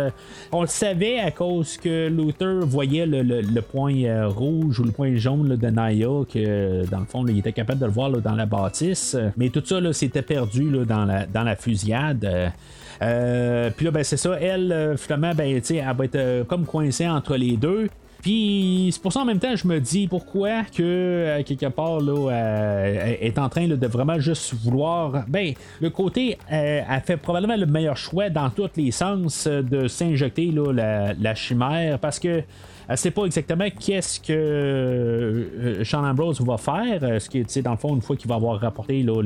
On 0.51 0.61
le 0.61 0.67
savait 0.67 1.19
à 1.19 1.31
cause 1.31 1.77
que 1.77 2.07
Luther 2.07 2.65
voyait 2.65 3.05
le, 3.05 3.61
point 3.61 4.27
rouge 4.27 4.79
ou 4.79 4.83
le 4.83 4.91
point 4.91 5.15
jaune 5.15 5.55
de 5.55 5.67
Naya, 5.67 6.07
que 6.31 6.85
dans 6.89 6.99
le 6.99 7.05
fond, 7.05 7.25
il 7.27 7.39
était 7.39 7.53
capable 7.53 7.79
de 7.79 7.85
le 7.85 7.91
voir 7.91 8.09
dans 8.09 8.35
la 8.35 8.45
bâtisse. 8.45 9.17
Mais 9.37 9.49
tout 9.49 9.63
ça, 9.65 9.79
c'était 9.93 10.21
perdu 10.21 10.71
dans, 10.87 11.05
la, 11.05 11.25
dans 11.25 11.43
la 11.43 11.55
fusillade. 11.55 12.51
Euh, 13.01 13.69
puis 13.75 13.85
là, 13.85 13.91
ben, 13.91 14.03
c'est 14.03 14.17
ça. 14.17 14.37
Elle, 14.39 14.71
euh, 14.71 14.97
finalement, 14.97 15.33
ben, 15.33 15.61
elle 15.69 15.95
va 15.95 16.05
être 16.05 16.15
euh, 16.15 16.43
comme 16.43 16.65
coincée 16.65 17.07
entre 17.07 17.35
les 17.35 17.57
deux. 17.57 17.89
Puis 18.23 18.89
c'est 18.93 19.01
pour 19.01 19.11
ça 19.11 19.19
en 19.19 19.25
même 19.25 19.39
temps, 19.39 19.53
je 19.53 19.67
me 19.67 19.79
dis 19.79 20.07
pourquoi 20.07 20.63
que 20.63 21.41
quelque 21.41 21.67
part 21.67 21.99
là, 21.99 22.31
est 23.19 23.37
en 23.37 23.49
train 23.49 23.67
de 23.67 23.87
vraiment 23.87 24.17
juste 24.17 24.53
vouloir. 24.53 25.25
Ben, 25.27 25.53
le 25.81 25.89
côté, 25.89 26.37
elle 26.49 27.01
fait 27.05 27.17
probablement 27.17 27.57
le 27.57 27.65
meilleur 27.65 27.97
choix 27.97 28.29
dans 28.29 28.49
tous 28.49 28.69
les 28.77 28.91
sens 28.91 29.45
de 29.45 29.89
s'injecter 29.89 30.51
la, 30.51 31.13
la 31.13 31.35
chimère 31.35 31.99
parce 31.99 32.17
que 32.17 32.43
elle 32.87 32.97
sait 32.97 33.11
pas 33.11 33.25
exactement 33.25 33.67
qu'est-ce 33.79 34.19
que 34.19 34.33
euh, 34.33 35.83
Sean 35.83 36.03
Ambrose 36.03 36.41
va 36.41 36.57
faire. 36.57 37.21
Ce 37.21 37.29
qui 37.29 37.61
dans 37.61 37.71
le 37.71 37.77
fond, 37.77 37.95
une 37.95 38.01
fois 38.01 38.15
qu'il 38.15 38.29
va 38.29 38.35
avoir 38.35 38.59
rapporté 38.59 39.03
là, 39.03 39.21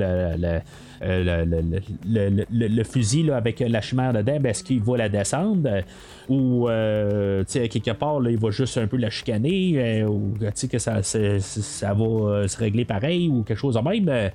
le, 1.02 2.84
fusil 2.84 3.24
là, 3.24 3.38
avec 3.38 3.60
la 3.60 3.82
chimère 3.82 4.14
dedans, 4.14 4.38
ben, 4.40 4.50
est-ce 4.50 4.64
qu'il 4.64 4.82
va 4.82 4.98
la 4.98 5.10
descendre? 5.10 5.84
Ou 6.30 6.68
euh, 6.68 7.44
quelque 7.46 7.92
part 7.92 8.20
il 8.30 8.38
va 8.38 8.50
juste 8.52 8.78
un 8.78 8.88
peu 8.88 8.98
la 8.98 9.10
chicaner 9.10 10.02
euh, 10.02 10.08
ou 10.08 10.34
que 10.40 10.78
ça, 10.78 10.94
va 10.96 11.04
se 11.04 12.58
régler 12.58 12.86
pareil 12.86 13.30
ou 13.30 13.44
quelque 13.44 13.58
chose 13.58 13.76
de 13.76 13.82
même. 13.82 14.32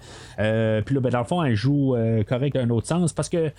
puis 0.84 0.94
là, 0.94 1.00
ben, 1.00 1.10
dans 1.10 1.18
le 1.18 1.24
fond, 1.24 1.42
elle 1.42 1.54
joue 1.54 1.96
correct 2.28 2.54
dans 2.54 2.62
un 2.62 2.70
autre 2.70 2.86
sens 2.86 3.12
parce 3.12 3.28
que 3.28 3.50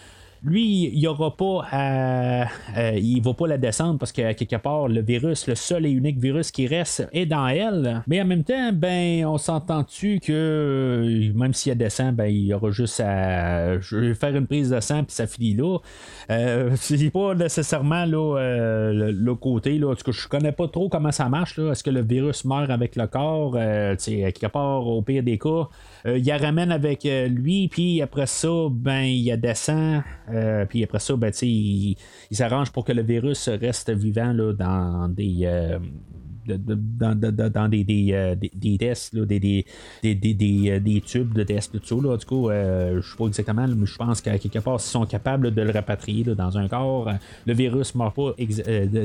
lui, 0.44 0.92
il 0.94 1.08
aura 1.08 1.36
pas 1.36 1.66
à, 1.72 2.48
il 2.96 3.22
va 3.22 3.34
pas 3.34 3.48
la 3.48 3.58
descendre 3.58 3.98
parce 3.98 4.12
que 4.12 4.34
quelque 4.34 4.58
part, 4.58 4.88
le 4.90 5.02
virus, 5.02 5.48
le 5.48 5.56
seul 5.56 5.86
et 5.86 5.90
unique 5.90 6.20
virus 6.20 6.52
qui 6.52 6.68
reste 6.68 7.08
est 7.14 7.26
dans 7.26 7.48
elle. 7.48 8.04
Mais 8.08 8.22
en 8.22 8.26
même 8.26 8.44
temps, 8.44 8.72
ben, 8.74 9.26
on 9.26 9.38
s'entend-tu 9.38 10.20
que 10.20 11.32
même 11.34 11.54
si 11.54 11.70
elle 11.70 11.78
descend, 11.78 12.16
ben, 12.16 12.26
il 12.26 12.48
y 12.48 12.54
aura 12.54 12.72
juste 12.72 12.93
à 13.00 13.80
faire 13.82 14.36
une 14.36 14.48
prise 14.48 14.70
de 14.70 14.80
sang 14.80 15.04
puis 15.04 15.14
ça 15.14 15.28
finit 15.28 15.54
là. 15.54 15.78
Euh, 16.30 16.72
c'est 16.76 17.10
pas 17.10 17.36
nécessairement 17.36 18.06
là, 18.06 18.38
euh, 18.38 19.12
le, 19.12 19.36
côté. 19.36 19.78
Là, 19.78 19.88
parce 19.88 20.04
que 20.04 20.12
je 20.12 20.28
connais 20.28 20.52
pas 20.52 20.68
trop 20.68 20.90
comment 20.90 21.12
ça 21.12 21.30
marche. 21.30 21.60
Est-ce 21.60 21.84
que 21.84 21.90
le 21.90 22.02
virus 22.02 22.46
meurt 22.46 22.70
avec 22.70 22.96
le 22.96 23.08
corps? 23.08 23.56
Euh, 23.58 23.96
quelque 23.96 24.48
part, 24.48 24.88
au 24.88 25.02
pire 25.02 25.24
des 25.24 25.38
cas, 25.38 25.68
il 26.06 26.26
la 26.26 26.38
ramène 26.38 26.72
avec 26.72 27.04
lui, 27.04 27.68
puis 27.68 28.02
après 28.02 28.26
ça, 28.26 28.50
ben, 28.70 29.04
il 29.04 29.36
descend. 29.40 30.02
Euh, 30.32 30.66
puis 30.66 30.84
après 30.84 31.00
ça, 31.00 31.16
ben, 31.16 31.32
il, 31.42 31.96
il 32.32 32.38
s'arrange 32.38 32.72
pour 32.72 32.86
que 32.86 32.92
le 32.92 33.04
virus 33.04 33.50
reste 33.50 33.92
vivant 33.92 34.34
là, 34.34 34.54
dans 34.54 35.08
des, 35.10 35.48
euh, 36.50 36.58
dans, 36.58 37.70
des, 37.70 37.84
des, 37.84 38.10
euh, 38.12 38.36
des, 38.36 38.78
tests, 38.78 39.14
là, 39.14 39.26
des, 39.26 39.40
des, 39.40 39.64
des, 40.16 40.72
euh, 40.72 40.80
des, 40.80 41.02
tubes 41.02 41.34
de 41.34 41.44
tests, 41.44 41.80
tout 41.80 42.02
ça. 42.02 42.08
Là. 42.08 42.18
Du 42.18 42.26
coup, 42.26 42.50
euh, 42.50 43.02
je 43.02 43.10
sais 43.10 43.18
pas 43.18 43.26
exactement, 43.26 43.66
mais 43.68 43.86
je 43.86 43.96
pense 43.96 44.22
qu'à 44.22 44.38
quelque 44.38 44.60
part, 44.60 44.80
s'ils 44.80 44.92
sont 44.92 45.06
capables 45.06 45.54
de 45.54 45.62
le 45.62 45.72
rapatrier 45.72 46.24
dans 46.24 46.58
un 46.58 46.68
corps, 46.68 47.10
le 47.46 47.54
virus 47.54 47.96
ne 47.96 48.00
meurt 48.00 48.16
pas 48.16 48.34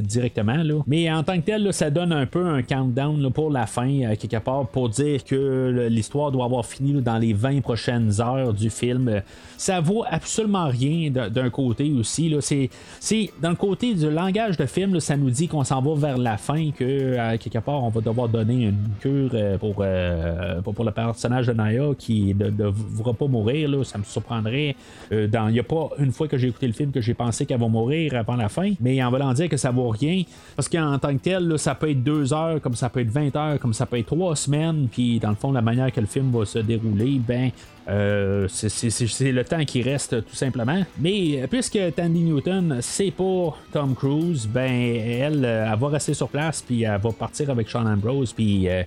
directement. 0.01 0.63
Là. 0.63 0.83
Mais 0.87 1.11
en 1.11 1.23
tant 1.23 1.37
que 1.41 1.47
tel, 1.47 1.73
ça 1.73 1.91
donne 1.91 2.13
un 2.13 2.27
peu 2.27 2.47
un 2.47 2.63
countdown 2.63 3.31
pour 3.33 3.51
la 3.51 3.67
fin, 3.67 4.15
quelque 4.17 4.39
part, 4.39 4.67
pour 4.69 4.89
dire 4.89 5.25
que 5.25 5.89
l'histoire 5.91 6.33
doit 6.33 6.45
avoir 6.45 6.65
fini 6.65 7.01
dans 7.03 7.19
les 7.19 7.33
20 7.33 7.61
prochaines 7.61 8.21
heures 8.21 8.53
du 8.53 8.71
film. 8.71 9.23
Ça 9.57 9.81
vaut 9.81 10.05
absolument 10.09 10.69
rien 10.69 11.11
d'un 11.11 11.51
côté 11.51 11.93
aussi. 11.93 12.35
C'est, 12.41 13.31
dans 13.41 13.51
le 13.51 13.57
côté 13.57 13.95
du 13.95 14.11
langage 14.11 14.57
de 14.57 14.67
film, 14.67 14.99
ça 15.01 15.17
nous 15.17 15.31
dit 15.31 15.49
qu'on 15.49 15.65
s'en 15.65 15.81
va 15.81 15.95
vers 15.95 16.19
la 16.19 16.37
fin, 16.37 16.71
que 16.71 17.17
quelque 17.37 17.59
part, 17.59 17.83
on 17.83 17.89
va 17.89 18.01
devoir 18.01 18.29
donner 18.29 18.65
une 18.67 18.89
cure 19.01 19.31
euh, 19.35 19.59
euh, 19.81 20.61
pour, 20.63 20.75
pour, 20.75 20.85
le 20.85 20.91
personnage 20.91 21.47
de 21.47 21.53
Naya 21.53 21.91
qui 21.99 22.35
ne 22.35 22.51
devra 22.51 23.13
pas 23.13 23.27
mourir. 23.27 23.69
Là, 23.69 23.85
ça 23.85 23.99
me 23.99 24.05
surprendrait. 24.05 24.77
Euh, 25.13 25.29
il 25.49 25.53
n'y 25.53 25.61
a 25.61 25.65
pas 25.65 25.91
une 25.99 26.13
fois 26.13 26.29
que 26.29 26.39
j'ai 26.39 26.49
écouté 26.49 26.67
le 26.67 26.73
film 26.73 26.93
que 26.93 27.01
j'ai 27.01 27.15
pensé 27.15 27.47
qu'elle 27.47 27.61
va 27.61 27.69
mourir 27.69 28.15
avant 28.15 28.37
la 28.37 28.49
fin, 28.49 28.73
mais 28.81 29.03
en 29.03 29.11
voulant 29.11 29.33
dire 29.33 29.49
que 29.49 29.57
ça 29.57 29.71
vaut 29.71 29.89
rien. 29.89 30.23
Parce 30.57 30.69
qu'en 30.69 30.99
tant 30.99 31.15
que 31.15 31.23
tel, 31.23 31.59
ça 31.59 31.75
peut 31.75 31.91
être 31.91 32.03
deux 32.03 32.33
heures, 32.33 32.61
comme 32.61 32.75
ça 32.75 32.89
peut 32.89 33.01
être 33.01 33.11
20 33.11 33.37
heures, 33.37 33.59
comme 33.59 33.75
ça 33.75 33.87
peut 33.87 33.99
être 33.99 34.07
trois 34.07 34.37
semaines, 34.37 34.89
puis 34.91 35.19
dans 35.19 35.31
le 35.31 35.37
fond, 35.37 35.53
la 35.53 35.63
manière 35.63 35.93
que 35.93 36.01
le 36.01 36.07
film 36.07 36.31
va 36.31 36.45
se 36.45 36.59
dérouler, 36.59 37.21
ben, 37.27 37.51
c'est 37.89 39.33
le 39.33 39.45
temps 39.45 39.65
qui 39.65 39.83
reste 39.83 40.25
tout 40.25 40.35
simplement. 40.35 40.83
Mais 40.99 41.47
puisque 41.51 41.79
Tandy 41.97 42.21
Newton, 42.21 42.79
c'est 42.81 43.11
pas 43.11 43.57
Tom 43.73 43.95
Cruise, 43.95 44.47
ben 44.47 44.71
elle, 44.71 45.45
elle 45.45 45.79
va 45.79 45.89
rester 45.89 46.15
sur 46.15 46.29
place 46.29 46.63
puis 46.63 46.83
elle 46.83 47.01
va 47.01 47.13
partir 47.13 47.51
avec 47.51 47.69
Sean 47.69 47.87
Ambrose, 47.87 48.33
puis 48.33 48.69
euh, 48.69 48.83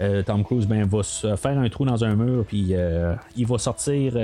euh, 0.00 0.22
Tom 0.22 0.44
Cruise 0.44 0.66
ben, 0.66 0.84
va 0.84 1.02
faire 1.36 1.58
un 1.58 1.68
trou 1.68 1.84
dans 1.84 2.04
un 2.04 2.16
mur, 2.16 2.44
puis 2.46 2.68
euh, 2.72 3.14
il 3.36 3.46
va 3.46 3.58
sortir 3.58 4.14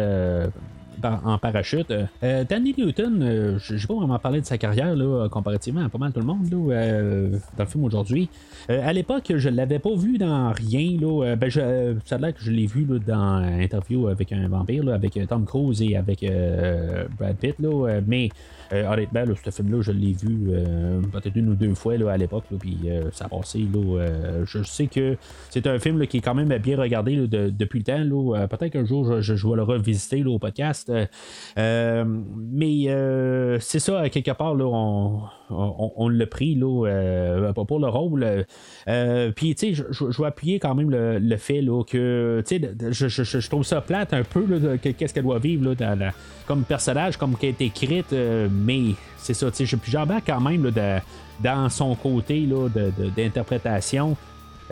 en 1.02 1.38
parachute. 1.38 1.92
Danny 2.22 2.74
Newton, 2.76 3.58
je 3.58 3.74
n'ai 3.74 3.80
pas 3.86 3.94
vraiment 3.94 4.18
parlé 4.18 4.40
de 4.40 4.46
sa 4.46 4.58
carrière 4.58 4.94
là, 4.94 5.28
comparativement 5.28 5.84
à 5.84 5.88
pas 5.88 5.98
mal 5.98 6.12
tout 6.12 6.20
le 6.20 6.26
monde 6.26 6.50
là, 6.50 7.38
dans 7.56 7.64
le 7.64 7.68
film 7.68 7.84
aujourd'hui. 7.84 8.28
à 8.68 8.92
l'époque, 8.92 9.32
je 9.36 9.48
l'avais 9.48 9.78
pas 9.78 9.94
vu 9.94 10.18
dans 10.18 10.52
rien. 10.52 10.98
Là, 11.00 11.36
ben, 11.36 11.50
je, 11.50 11.94
ça 12.04 12.16
a 12.16 12.18
l'air 12.18 12.34
que 12.34 12.42
je 12.42 12.50
l'ai 12.50 12.66
vu 12.66 12.86
dans 13.06 13.42
interview 13.60 14.08
avec 14.08 14.32
un 14.32 14.48
vampire, 14.48 14.88
avec 14.92 15.18
Tom 15.28 15.44
Cruise 15.44 15.82
et 15.82 15.96
avec 15.96 16.24
Brad 17.18 17.36
Pitt. 17.36 17.58
Là, 17.58 18.00
mais 18.06 18.30
euh, 18.72 18.90
honnêtement, 18.90 19.24
ce 19.44 19.50
film-là, 19.50 19.82
je 19.82 19.92
l'ai 19.92 20.12
vu 20.12 20.48
euh, 20.48 21.00
peut-être 21.12 21.36
une 21.36 21.50
ou 21.50 21.54
deux 21.54 21.74
fois 21.74 21.94
à 22.10 22.16
l'époque, 22.16 22.44
puis 22.58 22.78
euh, 22.86 23.10
ça 23.12 23.26
a 23.26 23.28
passé. 23.28 23.66
Je 24.44 24.62
sais 24.62 24.86
que 24.86 25.16
c'est 25.50 25.66
un 25.66 25.78
film 25.78 26.06
qui 26.06 26.18
est 26.18 26.20
quand 26.20 26.34
même 26.34 26.56
bien 26.58 26.78
regardé 26.78 27.16
depuis 27.26 27.80
le 27.80 27.84
temps. 27.84 28.48
peut-être 28.48 28.72
qu'un 28.72 28.84
jour, 28.84 29.20
je, 29.20 29.36
je, 29.36 29.46
vais 29.46 29.56
le 29.56 29.62
revisiter 29.62 30.24
au 30.24 30.38
podcast. 30.38 30.81
Mais 31.56 32.86
c'est 33.60 33.78
ça, 33.78 34.08
quelque 34.08 34.32
part, 34.32 34.54
là, 34.54 34.64
on, 34.64 35.22
on, 35.50 36.08
l'a 36.08 36.26
pris 36.26 36.54
là, 36.54 37.52
pour 37.52 37.78
le 37.78 37.88
rôle. 37.88 38.44
puis, 39.34 39.54
tu 39.54 39.74
sais, 39.74 39.84
je, 39.90 40.20
vais 40.22 40.26
appuyer 40.26 40.58
quand 40.58 40.74
même 40.74 40.90
le, 40.90 41.36
fait 41.36 41.60
là, 41.62 41.82
que, 41.84 42.42
tu 42.46 42.60
sais, 42.60 42.92
je, 42.92 43.48
trouve 43.48 43.64
ça 43.64 43.80
plate 43.80 44.12
un 44.12 44.22
peu, 44.22 44.78
qu'est-ce 44.78 45.14
qu'elle 45.14 45.24
doit 45.24 45.38
vivre 45.38 45.74
là, 45.74 46.12
comme 46.46 46.64
personnage, 46.64 47.16
comme 47.16 47.36
qu'elle 47.36 47.50
est 47.50 47.62
écrite 47.62 48.14
mais 48.50 48.94
c'est 49.16 49.34
ça, 49.34 49.50
tu 49.50 49.66
sais, 49.66 49.78
j'embarque 49.86 50.26
quand 50.26 50.40
même 50.40 50.70
dans 51.42 51.68
son 51.68 51.94
côté 51.94 52.48
d'interprétation. 53.16 54.16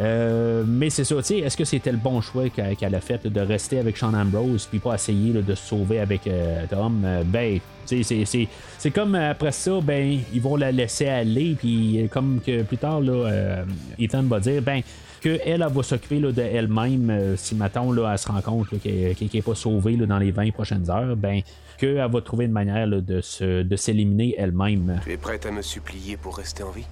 Euh, 0.00 0.64
mais 0.66 0.88
c'est 0.88 1.04
ça, 1.04 1.16
tu 1.16 1.22
sais, 1.22 1.38
est-ce 1.38 1.56
que 1.56 1.64
c'était 1.64 1.92
le 1.92 1.98
bon 1.98 2.20
choix 2.22 2.48
qu'elle 2.48 2.94
a 2.94 3.00
fait 3.00 3.26
de 3.26 3.40
rester 3.40 3.78
avec 3.78 3.98
Sean 3.98 4.14
Ambrose 4.14 4.66
puis 4.66 4.78
pas 4.78 4.94
essayer 4.94 5.32
de 5.32 5.54
se 5.54 5.68
sauver 5.68 6.00
avec 6.00 6.26
euh, 6.26 6.64
Tom? 6.70 7.02
Euh, 7.04 7.22
ben, 7.24 7.60
c'est 7.86 8.90
comme 8.94 9.14
après 9.14 9.52
ça, 9.52 9.80
ben, 9.82 10.20
ils 10.32 10.40
vont 10.40 10.56
la 10.56 10.72
laisser 10.72 11.08
aller, 11.08 11.54
puis 11.58 12.08
comme 12.10 12.40
que 12.44 12.62
plus 12.62 12.78
tard, 12.78 13.00
là, 13.00 13.64
Ethan 13.98 14.22
va 14.22 14.40
dire, 14.40 14.62
ben, 14.62 14.80
qu'elle 15.20 15.40
elle, 15.44 15.66
va 15.68 15.82
s'occuper 15.82 16.20
d'elle-même 16.32 17.34
si 17.36 17.54
maintenant 17.54 17.92
là, 17.92 18.12
elle 18.12 18.18
se 18.18 18.28
rend 18.28 18.40
compte 18.40 18.68
qu'elle 18.80 19.16
n'est 19.20 19.42
pas 19.42 19.54
sauvée 19.54 19.96
dans 19.96 20.18
les 20.18 20.30
20 20.30 20.52
prochaines 20.52 20.88
heures, 20.88 21.16
ben 21.16 21.42
qu'elle 21.78 21.96
va 21.96 22.20
trouver 22.20 22.44
une 22.44 22.52
manière 22.52 22.86
de, 22.86 23.20
se, 23.20 23.62
de 23.62 23.76
s'éliminer 23.76 24.36
elle-même. 24.38 25.00
Tu 25.02 25.12
es 25.12 25.16
prête 25.16 25.44
à 25.46 25.50
me 25.50 25.62
supplier 25.62 26.16
pour 26.16 26.36
rester 26.36 26.62
en 26.62 26.70
vie? 26.70 26.86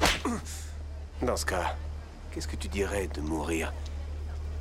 Dans 1.22 1.36
ce 1.36 1.46
cas, 1.46 1.76
qu'est-ce 2.32 2.48
que 2.48 2.56
tu 2.56 2.68
dirais 2.68 3.08
de 3.08 3.20
mourir 3.20 3.72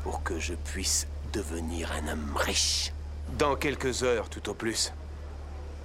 pour 0.04 0.24
que 0.24 0.40
je 0.40 0.54
puisse 0.54 1.08
devenir 1.34 1.92
un 1.94 2.12
homme 2.12 2.36
riche? 2.36 2.94
Dans 3.38 3.56
quelques 3.56 4.04
heures, 4.04 4.30
tout 4.30 4.50
au 4.50 4.54
plus. 4.54 4.94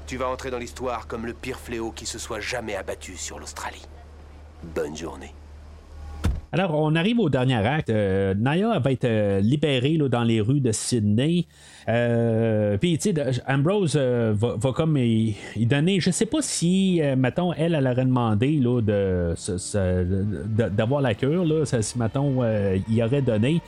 Tu 0.07 0.17
vas 0.17 0.29
entrer 0.29 0.51
dans 0.51 0.59
l'histoire 0.59 1.07
comme 1.07 1.27
le 1.27 1.33
pire 1.33 1.61
fléau 1.61 1.93
qui 1.93 2.07
se 2.07 2.19
soit 2.19 2.41
jamais 2.41 2.77
abattu 2.77 3.17
sur 3.17 3.39
l'Australie. 3.39 3.87
Bonne 4.63 4.97
journée. 4.97 5.35
Alors, 6.53 6.75
on 6.75 6.95
arrive 6.95 7.19
au 7.19 7.29
dernier 7.29 7.57
acte. 7.57 7.91
Euh, 7.91 8.35
Naya 8.35 8.79
va 8.79 8.93
être 8.93 9.05
euh, 9.05 9.41
libérée 9.41 9.99
dans 9.99 10.23
les 10.23 10.41
rues 10.41 10.61
de 10.61 10.73
Sydney. 10.73 11.47
Euh, 11.89 12.77
puis, 12.79 12.99
tu 12.99 13.13
sais, 13.13 13.43
Ambrose 13.49 13.97
va, 13.97 14.73
comme 14.73 14.97
il, 14.97 15.35
donner. 15.57 16.01
Je 16.01 16.11
sais 16.11 16.27
pas 16.27 16.43
si, 16.43 17.01
mettons, 17.17 17.53
elle, 17.53 17.75
elle 17.75 17.87
aurait 17.87 18.05
demandé 18.05 18.59
là, 18.59 18.81
de, 18.81 19.35
d'avoir 20.69 21.01
la 21.01 21.15
cure, 21.15 21.45
là, 21.45 21.65
si, 21.65 21.99
mettons, 21.99 22.43
il 22.89 23.03
aurait 23.03 23.23
donné. 23.23 23.61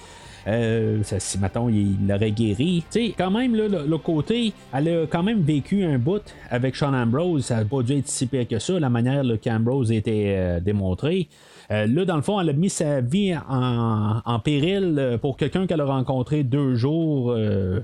Si 1.02 1.38
mettons 1.38 1.68
il 1.68 2.06
l'aurait 2.08 2.30
guéri. 2.30 2.82
Tu 2.90 3.08
sais, 3.08 3.14
quand 3.16 3.30
même, 3.30 3.54
là, 3.54 3.68
le, 3.68 3.98
côté, 3.98 4.52
elle 4.72 4.88
a 4.88 5.06
quand 5.06 5.22
même 5.22 5.42
vécu 5.42 5.84
un 5.84 5.98
bout 5.98 6.22
avec 6.50 6.74
Sean 6.74 6.94
Ambrose. 6.94 7.44
Ça 7.44 7.56
n'a 7.56 7.64
pas 7.64 7.82
dû 7.82 7.98
être 7.98 8.08
si 8.08 8.26
pire 8.26 8.48
que 8.48 8.58
ça, 8.58 8.80
la 8.80 8.88
manière 8.88 9.22
qu'Ambrose 9.42 9.92
était 9.92 10.34
euh, 10.36 10.60
démontré. 10.60 11.28
Euh, 11.70 11.86
là, 11.86 12.04
dans 12.04 12.16
le 12.16 12.22
fond, 12.22 12.40
elle 12.40 12.48
a 12.48 12.52
mis 12.52 12.70
sa 12.70 13.00
vie 13.00 13.34
en, 13.36 14.40
péril 14.40 14.96
euh, 14.98 15.18
pour 15.18 15.36
quelqu'un 15.36 15.66
qu'elle 15.66 15.80
a 15.80 15.84
rencontré 15.84 16.42
deux 16.42 16.76
jours, 16.76 17.32
euh, 17.36 17.80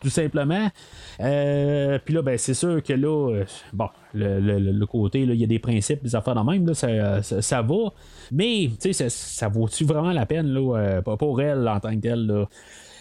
tout 0.00 0.10
simplement. 0.10 0.70
Puis 1.18 2.14
là, 2.14 2.22
ben, 2.22 2.38
c'est 2.38 2.54
sûr 2.54 2.82
que 2.82 2.92
là, 2.92 3.42
bon, 3.72 3.88
le, 4.14 4.84
côté, 4.84 5.20
il 5.20 5.34
y 5.34 5.44
a 5.44 5.46
des 5.46 5.58
principes, 5.58 6.02
des 6.02 6.14
affaires 6.14 6.34
de 6.34 6.50
même, 6.50 6.72
ça, 6.74 7.22
ça, 7.22 7.62
va. 7.62 7.92
Mais, 8.30 8.70
tu 8.80 8.92
sais, 8.92 8.92
ça, 8.92 9.08
ça 9.10 9.48
vaut-tu 9.48 9.84
vraiment 9.84 10.12
la 10.12 10.26
peine, 10.26 10.48
là, 10.48 11.02
pour 11.02 11.40
elle 11.40 11.66
en 11.66 11.80
tant 11.80 11.94
que 11.94 12.00
telle, 12.00 12.26
là? 12.26 12.48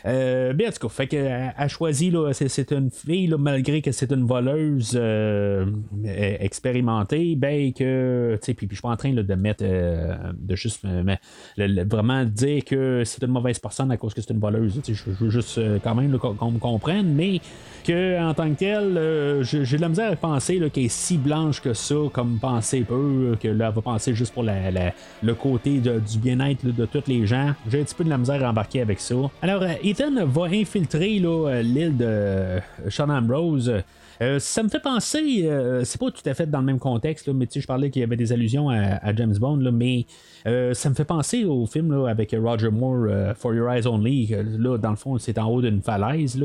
Euh, 0.06 0.54
bien, 0.54 0.70
en 0.70 0.72
tout 0.72 0.88
cas, 0.88 0.94
fait 0.94 1.08
qu'elle 1.08 1.54
a 1.56 1.68
choisi, 1.68 2.14
c'est, 2.34 2.72
une 2.72 2.92
fille, 2.92 3.28
là, 3.28 3.38
malgré 3.38 3.82
que 3.82 3.92
c'est 3.92 4.12
une 4.12 4.26
voleuse 4.26 4.94
euh, 4.96 5.66
expérimentée, 6.40 7.36
ben 7.36 7.74
que, 7.74 8.38
tu 8.42 8.46
sais, 8.46 8.54
puis, 8.54 8.68
je 8.70 8.76
suis 8.76 8.82
pas 8.82 8.90
en 8.90 8.98
train 8.98 9.12
de 9.12 9.36
mettre, 9.36 9.64
euh, 9.66 10.16
de 10.38 10.56
juste 10.56 10.86
vraiment 11.58 12.26
dire 12.26 12.64
que 12.66 13.04
c'est 13.06 13.24
une 13.24 13.32
mauvaise 13.32 13.60
personne 13.60 13.92
à 13.92 13.98
cause 13.98 14.14
que 14.14 14.22
c'est 14.22 14.34
une 14.34 14.40
voleuse. 14.40 14.82
Je 14.88 15.12
veux 15.20 15.30
juste 15.30 15.60
quand 15.84 15.96
même 15.96 16.18
qu'on 16.18 16.52
me 16.52 16.60
comprenne, 16.60 17.14
mais 17.14 17.40
que 17.84 18.20
en 18.22 18.34
tant 18.34 18.50
que 18.54 18.60
telle, 18.60 19.44
j'ai 19.44 19.78
de 19.78 19.82
la 19.82 19.90
misère 19.90 20.12
à 20.12 20.16
penser 20.16 20.60
qu'elle 20.72 20.86
est 20.86 20.90
si 20.90 21.18
blanche 21.18 21.62
que 21.62 21.74
ça, 21.74 21.96
comme 22.14 22.38
penser 22.40 22.82
peu, 22.82 23.38
que 23.40 23.48
là, 23.48 23.68
elle 23.70 23.76
va 23.76 23.82
penser 23.82 24.14
juste 24.14 24.34
pour 24.34 24.44
le 24.44 25.34
côté 25.34 25.80
du 25.80 26.20
bien-être 26.20 26.66
de 26.66 26.86
tous 26.86 27.04
les 27.08 27.26
gens. 27.26 27.54
J'ai 27.70 27.82
un 27.82 27.84
petit 27.84 27.96
peu 27.96 28.04
de 28.04 28.10
la 28.10 28.18
misère 28.18 28.44
à 28.46 28.50
embarquer 28.50 28.82
avec 28.82 29.00
ça. 29.00 29.16
Alors, 29.42 29.64
va 30.04 30.46
infiltrer 30.46 31.22
euh, 31.24 31.62
l'île 31.62 31.98
de 31.98 32.06
euh, 32.06 32.60
Sean 32.90 33.10
Ambrose. 33.10 33.74
Euh, 34.22 34.40
ça 34.40 34.64
me 34.64 34.70
fait 34.70 34.80
penser, 34.80 35.48
c'est 35.84 36.00
pas 36.00 36.10
tout 36.10 36.28
à 36.28 36.34
fait 36.34 36.50
dans 36.50 36.60
le 36.60 36.66
même 36.66 36.80
contexte, 36.80 37.28
mais 37.30 37.46
tu 37.46 37.62
je 37.62 37.68
parlais 37.68 37.92
qu'il 37.92 38.00
y 38.00 38.04
avait 38.04 38.16
des 38.16 38.32
allusions 38.34 38.68
à, 38.70 39.14
James 39.16 39.36
Bond, 39.40 39.72
mais 39.72 40.08
ça 40.44 40.90
me 40.90 40.96
fait 40.96 41.06
penser 41.06 41.46
au 41.46 41.68
film 41.68 41.92
avec 42.08 42.36
Roger 42.36 42.72
Moore, 42.72 43.36
For 43.36 43.54
Your 43.54 43.70
Eyes 43.70 43.86
Only. 43.86 44.36
Là, 44.58 44.80
dans 44.80 44.90
le 44.90 44.96
fond, 44.96 45.20
c'est 45.20 45.38
en 45.38 45.48
haut 45.52 45.62
d'une 45.62 45.84
falaise, 45.84 46.36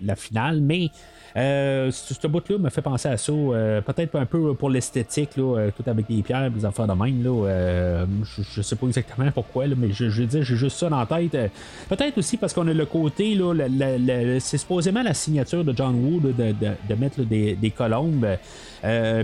la 0.00 0.16
finale, 0.16 0.62
mais 0.62 0.88
euh, 1.36 1.90
ce 1.90 2.26
bout-là 2.26 2.58
me 2.58 2.70
fait 2.70 2.82
penser 2.82 3.08
à 3.08 3.16
ça. 3.16 3.32
Euh, 3.32 3.80
peut-être 3.80 4.16
un 4.16 4.26
peu 4.26 4.54
pour 4.54 4.70
l'esthétique, 4.70 5.30
euh, 5.38 5.70
tout 5.76 5.88
avec 5.88 6.06
des 6.08 6.22
pierres, 6.22 6.50
des 6.50 6.64
affaires 6.64 6.86
de 6.86 6.92
même. 6.92 7.22
Là, 7.22 8.06
je, 8.24 8.62
sais 8.62 8.76
pas 8.76 8.86
exactement 8.86 9.30
pourquoi, 9.32 9.66
mais 9.76 9.92
je, 9.92 10.08
je 10.10 10.22
dis, 10.24 10.42
j'ai 10.42 10.56
juste 10.56 10.78
ça 10.78 10.88
dans 10.88 10.98
la 10.98 11.06
tête. 11.06 11.50
peut-être 11.88 12.18
aussi 12.18 12.36
parce 12.36 12.52
qu'on 12.52 12.66
a 12.68 12.74
le 12.74 12.86
côté, 12.86 13.34
là, 13.34 13.54
c'est 14.40 14.58
supposément 14.58 15.02
la 15.02 15.14
signature 15.14 15.64
de 15.64 15.76
John 15.76 15.94
Woo 15.94 16.20
de, 16.20 16.32
de, 16.32 16.94
mettre 16.94 17.22
des, 17.22 17.54
des, 17.54 17.70
colombes. 17.70 18.26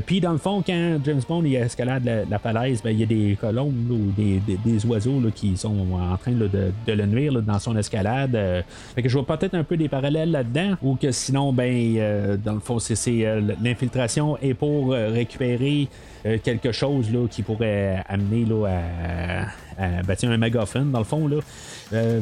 Puis 0.06 0.20
dans 0.20 0.32
le 0.32 0.38
fond, 0.38 0.62
quand 0.66 0.98
James 1.04 1.22
Bond 1.28 1.42
il 1.44 1.56
escalade 1.56 2.04
la, 2.04 2.24
la 2.24 2.38
ben, 2.38 2.90
il 2.90 3.00
y 3.00 3.02
a 3.02 3.06
des 3.06 3.38
colombes 3.40 3.90
ou 3.90 4.12
des, 4.16 4.40
des, 4.64 4.86
oiseaux 4.86 5.20
qui 5.34 5.56
sont 5.56 5.74
en 5.92 6.16
train 6.16 6.32
de, 6.32 6.50
le 6.86 7.06
nuire 7.06 7.40
dans 7.42 7.58
son 7.58 7.76
escalade. 7.76 8.64
fait 8.94 9.02
que 9.02 9.08
je 9.08 9.18
vois 9.18 9.26
peut-être 9.26 9.54
un 9.54 9.64
peu 9.64 9.76
des 9.76 9.88
parallèles 9.88 10.30
là-dedans, 10.30 10.76
ou 10.82 10.96
que 10.96 11.10
sinon, 11.10 11.52
ben 11.52 11.66
euh, 11.96 12.36
dans 12.36 12.54
le 12.54 12.60
fond, 12.60 12.78
c'est, 12.78 12.96
euh, 13.06 13.40
l'infiltration 13.62 14.36
est 14.38 14.54
pour 14.54 14.92
euh, 14.92 15.10
récupérer 15.10 15.88
quelque 16.42 16.72
chose 16.72 17.12
là, 17.12 17.28
qui 17.30 17.42
pourrait 17.42 18.02
amener 18.08 18.44
là, 18.44 18.66
à, 19.78 20.02
ben, 20.02 20.16
un 20.24 20.36
mégaphone, 20.36 20.90
dans 20.90 20.98
le 20.98 21.04
fond. 21.04 21.28
Là. 21.28 21.36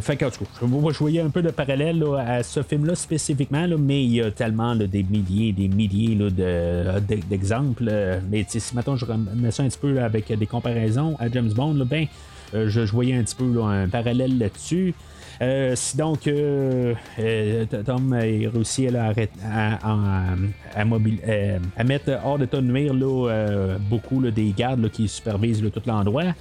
fait 0.02 0.16
que, 0.16 0.26
moi, 0.60 0.92
je 0.92 0.98
voyais 0.98 1.22
un 1.22 1.30
peu 1.30 1.40
de 1.40 1.48
parallèle 1.48 2.04
à 2.18 2.42
ce 2.42 2.62
film-là 2.62 2.96
spécifiquement, 2.96 3.66
mais 3.78 4.04
il 4.04 4.12
y 4.12 4.20
a 4.20 4.30
tellement 4.30 4.76
des 4.76 5.02
milliers 5.02 5.52
des 5.52 5.68
milliers 5.68 6.16
de, 6.16 6.84
d'exemples. 7.28 7.90
mais 8.30 8.44
si 8.48 8.74
maintenant 8.74 8.96
je 8.96 9.04
remets 9.04 9.50
ça 9.50 9.62
un 9.62 9.68
petit 9.68 9.78
peu 9.78 10.00
avec 10.00 10.32
des 10.32 10.46
comparaisons 10.46 11.16
à 11.18 11.28
James 11.30 11.52
Bond, 11.52 11.84
ben, 11.86 12.06
je, 12.52 12.80
voyais 12.92 13.14
un 13.14 13.22
petit 13.22 13.34
peu 13.34 13.62
un 13.62 13.88
parallèle 13.88 14.38
là-dessus. 14.38 14.94
Euh, 15.42 15.74
que 16.22 16.94
euh, 17.18 17.64
Tom 17.84 18.12
a 18.12 18.20
réussi 18.20 18.86
à, 18.88 19.12
à, 19.52 20.36
à, 20.76 21.84
mettre 21.84 22.20
hors 22.24 22.38
d'état 22.38 22.58
de 22.58 22.66
nuire 22.66 22.94
là, 22.94 23.76
beaucoup 23.90 24.22
des 24.30 24.52
gardes 24.56 24.88
qui 24.90 25.08
supervisent 25.08 25.62
tout 25.72 25.82
l'endroit. 25.86 26.34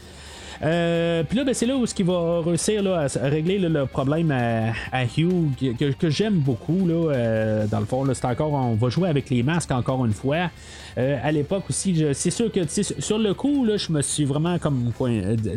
Euh, 0.63 1.23
puis 1.23 1.37
là, 1.37 1.43
ben, 1.43 1.53
c'est 1.53 1.65
là 1.65 1.75
où 1.75 1.85
ce 1.85 1.93
qui 1.93 2.03
va 2.03 2.41
réussir 2.41 2.83
à, 2.87 3.07
régler 3.27 3.59
le 3.59 3.85
problème 3.85 4.31
à, 4.31 5.03
Hugh, 5.17 5.51
que, 5.99 6.09
j'aime 6.09 6.35
beaucoup. 6.35 6.87
Là, 6.87 7.65
dans 7.67 7.79
le 7.79 7.85
fond, 7.85 8.05
c'est 8.13 8.25
encore, 8.25 8.53
on 8.53 8.75
va 8.75 8.89
jouer 8.89 9.09
avec 9.09 9.29
les 9.29 9.43
masques 9.43 9.71
encore 9.71 10.05
une 10.05 10.13
fois. 10.13 10.49
Euh, 10.97 11.17
à 11.23 11.31
l'époque 11.31 11.63
aussi, 11.69 12.05
c'est 12.13 12.29
sûr 12.29 12.51
que 12.51 12.61
sur 12.67 13.17
le 13.17 13.33
coup, 13.33 13.65
là, 13.65 13.77
je 13.77 13.91
me 13.91 14.01
suis 14.01 14.25
vraiment 14.25 14.59
comme 14.59 14.91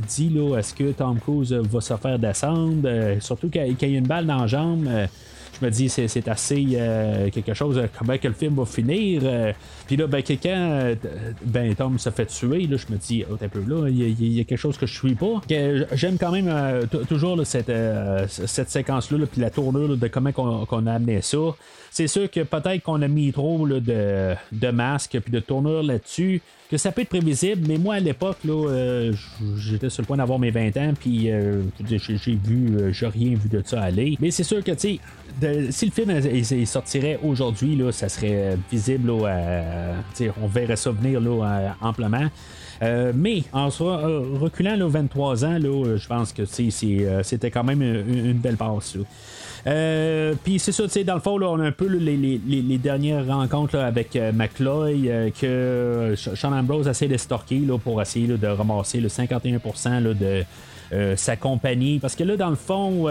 dit 0.08 0.30
là, 0.30 0.58
est-ce 0.58 0.74
que 0.74 0.92
Tom 0.92 1.18
Cruise 1.18 1.52
va 1.52 1.80
se 1.80 1.94
faire 1.94 2.18
descendre, 2.18 2.82
euh, 2.86 3.20
surtout 3.20 3.48
qu'il 3.48 3.76
y 3.80 3.84
a 3.84 3.98
une 3.98 4.06
balle 4.06 4.26
dans 4.26 4.40
la 4.40 4.46
jambe. 4.46 4.88
Euh, 5.56 5.60
je 5.60 5.64
me 5.64 5.70
dis 5.70 5.88
c'est, 5.88 6.28
assez 6.28 6.64
quelque 7.32 7.54
chose 7.54 7.80
comment 7.98 8.18
que 8.18 8.28
le 8.28 8.34
film 8.34 8.54
va 8.54 8.64
finir 8.64 9.22
puis 9.86 9.96
là 9.96 10.06
ben 10.06 10.22
quelqu'un 10.22 10.94
ben 11.44 11.74
Tom 11.74 11.98
se 11.98 12.10
fait 12.10 12.26
tuer 12.26 12.66
là 12.66 12.76
je 12.76 12.92
me 12.92 12.98
dis 12.98 13.24
oh, 13.30 13.36
un 13.40 13.48
peu 13.48 13.62
là 13.66 13.88
il 13.88 14.36
y, 14.36 14.40
a 14.40 14.44
quelque 14.44 14.58
chose 14.58 14.76
que 14.76 14.86
je 14.86 14.94
suis 14.94 15.14
pas. 15.14 15.40
J'aime 15.92 16.18
quand 16.18 16.32
même 16.32 16.50
toujours 17.08 17.40
cette, 17.44 17.72
cette 18.28 18.70
séquence 18.70 19.10
là, 19.10 19.26
puis 19.26 19.40
la 19.40 19.50
tournure 19.50 19.96
de 19.96 20.08
comment 20.08 20.32
qu'on, 20.32 20.86
a 20.86 20.92
amené 20.92 21.22
ça 21.22 21.38
c'est 21.96 22.08
sûr 22.08 22.30
que 22.30 22.40
peut-être 22.40 22.82
qu'on 22.82 23.00
a 23.00 23.08
mis 23.08 23.32
trop 23.32 23.66
de, 23.66 24.34
de 24.52 24.68
masques 24.68 25.18
puis 25.18 25.32
de 25.32 25.40
tournure 25.40 25.82
là-dessus, 25.82 26.42
que 26.70 26.76
ça 26.76 26.92
peut 26.92 27.00
être 27.00 27.08
prévisible, 27.08 27.66
mais 27.66 27.78
moi 27.78 27.94
à 27.94 28.00
l'époque, 28.00 28.36
là, 28.44 28.68
euh, 28.68 29.14
j'étais 29.56 29.88
sur 29.88 30.02
le 30.02 30.06
point 30.06 30.18
d'avoir 30.18 30.38
mes 30.38 30.50
20 30.50 30.76
ans, 30.76 30.92
puis 31.00 31.30
euh, 31.30 31.62
j'ai 31.88 32.34
vu, 32.34 32.76
euh, 32.76 32.92
j'ai 32.92 33.06
rien 33.06 33.34
vu 33.34 33.48
de 33.48 33.62
ça 33.64 33.80
aller. 33.80 34.18
Mais 34.20 34.30
c'est 34.30 34.42
sûr 34.42 34.62
que, 34.62 34.72
tu 34.72 34.98
sais, 35.40 35.70
si 35.70 35.86
le 35.86 35.90
film 35.90 36.20
il, 36.30 36.66
sortirait 36.66 37.18
aujourd'hui, 37.24 37.76
là, 37.76 37.90
ça 37.92 38.10
serait 38.10 38.58
visible, 38.70 39.10
là, 39.10 39.94
on 40.42 40.48
verrait 40.48 40.76
ça 40.76 40.90
venir 40.90 41.18
là, 41.18 41.74
amplement. 41.80 42.28
mais 43.14 43.42
en 43.54 43.68
reculant 43.70 44.76
là, 44.76 44.86
23 44.86 45.46
ans, 45.46 45.58
là, 45.58 45.96
je 45.96 46.06
pense 46.06 46.34
que 46.34 46.44
c'était 46.44 47.50
quand 47.50 47.64
même 47.64 47.80
une, 47.80 48.34
belle 48.34 48.58
passe. 48.58 48.98
Euh, 49.66 50.34
puis 50.44 50.58
c'est 50.58 50.72
ça, 50.72 50.84
tu 50.84 50.90
sais, 50.90 51.04
dans 51.04 51.14
le 51.14 51.20
fond, 51.20 51.38
là, 51.38 51.48
on 51.50 51.58
a 51.58 51.64
un 51.64 51.72
peu 51.72 51.86
les, 51.86 52.78
dernières 52.78 53.26
rencontres 53.26 53.78
avec 53.78 54.14
euh, 54.14 54.30
McCloy 54.32 55.08
euh, 55.08 55.30
que 55.30 56.14
Sean 56.16 56.52
Ambrose 56.52 56.86
essaie 56.86 57.08
de 57.08 57.16
stalker 57.16 57.60
là, 57.60 57.76
pour 57.78 58.00
essayer 58.00 58.28
de 58.28 58.46
ramasser 58.46 59.00
le 59.00 59.08
51% 59.08 60.02
de. 60.02 60.44
sa 61.16 61.36
compagnie. 61.36 61.98
Parce 61.98 62.14
que 62.14 62.22
là, 62.22 62.36
dans 62.36 62.50
le 62.50 62.56
fond, 62.56 63.06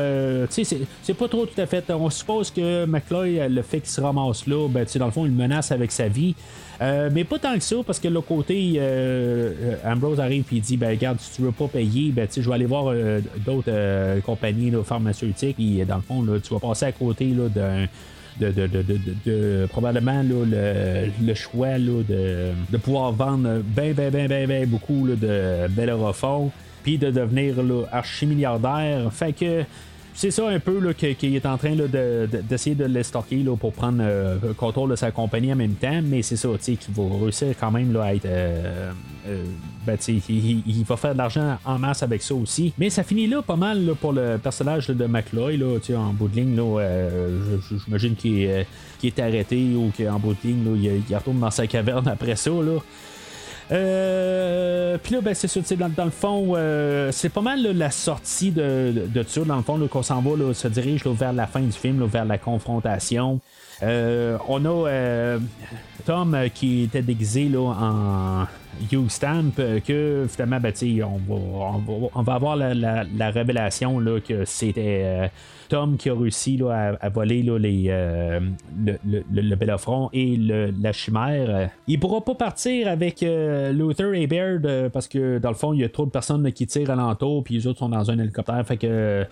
tu 0.50 0.64
sais, 0.64 0.80
c'est 1.04 1.14
pas 1.14 1.28
trop 1.28 1.46
tout 1.46 1.60
à 1.60 1.66
fait. 1.66 1.92
On 1.92 2.10
suppose 2.10 2.52
que 2.52 2.86
McCloy, 2.86 3.50
le 3.50 3.62
fait 3.62 3.82
qu'il 3.82 3.90
se 3.90 4.00
ramasse 4.00 4.48
là, 4.48 4.70
ben, 4.70 4.86
dans 4.96 5.06
le 5.06 5.12
fond, 5.12 5.26
il 5.26 5.34
menace 5.34 5.74
avec 5.74 5.92
sa 5.92 6.08
vie. 6.08 6.36
Euh, 6.82 7.10
mais 7.12 7.24
pas 7.24 7.40
tant 7.40 7.54
que 7.56 7.64
ça, 7.64 7.78
parce 7.86 8.00
que 8.00 8.08
le 8.08 8.22
côté, 8.22 8.74
euh, 8.78 9.52
euh, 9.62 9.76
Ambrose 9.86 10.20
arrive 10.20 10.46
et 10.52 10.60
dit 10.60 10.78
ben, 10.78 10.90
regarde, 10.90 11.20
si 11.20 11.36
tu 11.36 11.42
veux 11.42 11.52
pas 11.52 11.68
payer, 11.68 12.12
ben, 12.12 12.28
je 12.36 12.42
vais 12.42 12.54
aller 12.54 12.66
voir 12.66 12.94
d'autres 13.46 14.20
compagnies 14.22 14.72
pharmaceutiques. 14.84 15.60
Et 15.60 15.86
dans 15.86 15.98
le 15.98 16.02
fond, 16.02 16.26
tu 16.44 16.54
vas 16.54 16.60
passer 16.60 16.86
à 16.86 16.92
côté 16.92 17.34
d'un. 17.54 17.88
De, 18.38 19.66
probablement 19.68 20.22
le, 20.22 21.10
le, 21.26 21.34
choix 21.36 21.80
de, 21.80 22.04
de 22.70 22.78
pouvoir 22.78 23.14
vendre 23.14 23.62
ben, 23.64 23.94
ben, 23.94 24.12
ben, 24.12 24.28
ben, 24.28 24.46
ben 24.46 24.70
beaucoup 24.70 25.08
de 25.08 25.68
Bellerophon, 25.70 26.52
puis 26.84 26.98
de 26.98 27.12
devenir 27.12 27.56
archi-milliardaire. 27.94 29.10
Fait 29.14 29.32
que 29.32 29.64
c'est 30.16 30.32
ça 30.32 30.48
un 30.48 30.60
peu 30.60 30.94
qu'il 30.94 31.36
est 31.36 31.46
en 31.46 31.58
train 31.58 31.76
d'essayer 31.76 32.76
de, 32.76 32.86
le 32.86 33.04
stocker 33.04 33.44
pour 33.60 33.74
prendre 33.74 34.00
euh, 34.02 34.38
le 34.42 34.54
contrôle 34.54 34.92
de 34.92 34.96
sa 34.96 35.12
compagnie 35.12 35.52
en 35.52 35.58
même 35.58 35.74
temps, 35.74 36.00
mais 36.02 36.22
c'est 36.22 36.38
ça, 36.38 36.48
qu'il 36.58 36.78
va 36.96 37.04
réussir 37.22 37.54
quand 37.60 37.70
même 37.70 37.92
là, 37.92 38.04
à 38.04 38.16
être. 38.16 38.26
Euh, 38.26 38.92
euh, 39.28 39.44
ben, 39.86 39.98
il, 40.08 40.84
va 40.88 40.96
faire 40.96 41.14
de 41.14 41.18
l'argent 41.18 41.58
en 41.66 41.78
masse 41.78 42.02
avec 42.02 42.22
ça 42.22 42.34
aussi. 42.34 42.74
Mais 42.78 42.90
ça 42.90 43.04
finit 43.04 43.28
là 43.28 43.42
pas 43.42 43.58
mal 43.58 43.94
pour 44.00 44.14
le 44.14 44.38
personnage 44.38 44.88
de 44.88 45.06
McLoy, 45.06 45.58
là, 45.58 45.78
en 45.98 46.14
bout 46.14 46.30
de 46.30 46.36
ligne. 46.38 46.60
J'imagine 47.86 48.16
qu'il 48.16 48.44
est, 48.44 49.20
arrêté 49.20 49.76
ou 49.76 49.92
qu'en 49.96 50.18
bout 50.18 50.34
de 50.34 50.48
ligne, 50.48 50.66
il, 50.76 51.04
il, 51.10 51.16
retourne 51.16 51.40
dans 51.40 51.52
sa 51.52 51.68
caverne 51.68 52.08
après 52.08 52.38
ça. 52.38 52.52
Là. 52.52 52.80
Euh, 53.72 54.98
puis 55.02 55.14
là, 55.14 55.22
ben, 55.22 55.34
c'est 55.34 55.48
ça, 55.48 55.60
dans, 55.76 55.90
dans 55.90 56.06
le 56.06 56.12
fond, 56.12 56.54
euh, 56.56 57.12
c'est 57.12 57.30
pas 57.30 57.42
mal 57.42 57.62
la 57.64 57.90
sortie 57.90 58.52
de, 58.52 59.08
de, 59.08 59.24
ça, 59.28 59.42
dans 59.42 59.58
le 59.58 59.64
fond, 59.64 59.80
qu'on 59.88 60.04
s'en 60.04 60.22
va, 60.22 60.54
se 60.54 60.68
dirige 60.68 61.06
vers 61.06 61.34
la 61.34 61.48
fin 61.48 61.62
du 61.62 61.72
film, 61.72 62.06
vers 62.06 62.26
la 62.26 62.38
confrontation. 62.38 63.40
Euh, 63.84 64.38
on 64.48 64.66
a 64.66 65.38
Tom 66.06 66.38
qui 66.54 66.84
était 66.84 67.02
déguisé 67.02 67.46
là, 67.46 67.60
en, 67.60 68.48
Hugh 68.92 69.10
Stamp 69.10 69.54
que 69.86 70.26
finalement, 70.30 70.60
ben, 70.60 70.74
on, 71.04 71.18
va, 71.18 72.10
on, 72.14 72.22
va, 72.22 72.34
avoir 72.34 72.56
la, 72.56 72.74
la, 72.74 73.30
révélation 73.32 74.00
là, 74.00 74.20
que 74.20 74.46
c'était. 74.46 75.30
Tom 75.68 75.98
qui 75.98 76.10
a 76.10 76.16
réussi 76.16 76.60
à, 76.70 77.10
voler 77.10 77.42
les, 77.42 77.86
euh, 77.90 78.40
le, 78.78 78.98
le, 79.32 79.56
et 80.14 80.38
la 80.38 80.92
chimère. 80.92 81.70
Il 81.88 82.00
pourra 82.00 82.22
pas 82.22 82.36
partir 82.36 82.88
avec 82.88 83.24
euh, 83.24 83.72
Luther 83.72 84.14
et 84.14 84.28
Baird 84.28 84.66
euh, 84.66 84.90
parce 84.90 85.08
que 85.08 85.40
dans 85.40 85.50
le 85.50 85.56
fond, 85.56 85.74
il 85.74 85.82
y 85.82 85.84
a 85.84 85.90
trop 85.90 86.06
de 86.06 86.12
personnes 86.12 86.52
qui 86.52 86.68
tirent 86.68 86.92
alentour, 86.92 87.44
puis 87.44 87.56
les 87.56 87.68
autres 87.68 87.80
sont 87.80 87.90
dans 87.90 88.12
un 88.12 88.20
hélicoptère. 88.20 88.66
Fait 88.66 88.78
que 88.78 89.26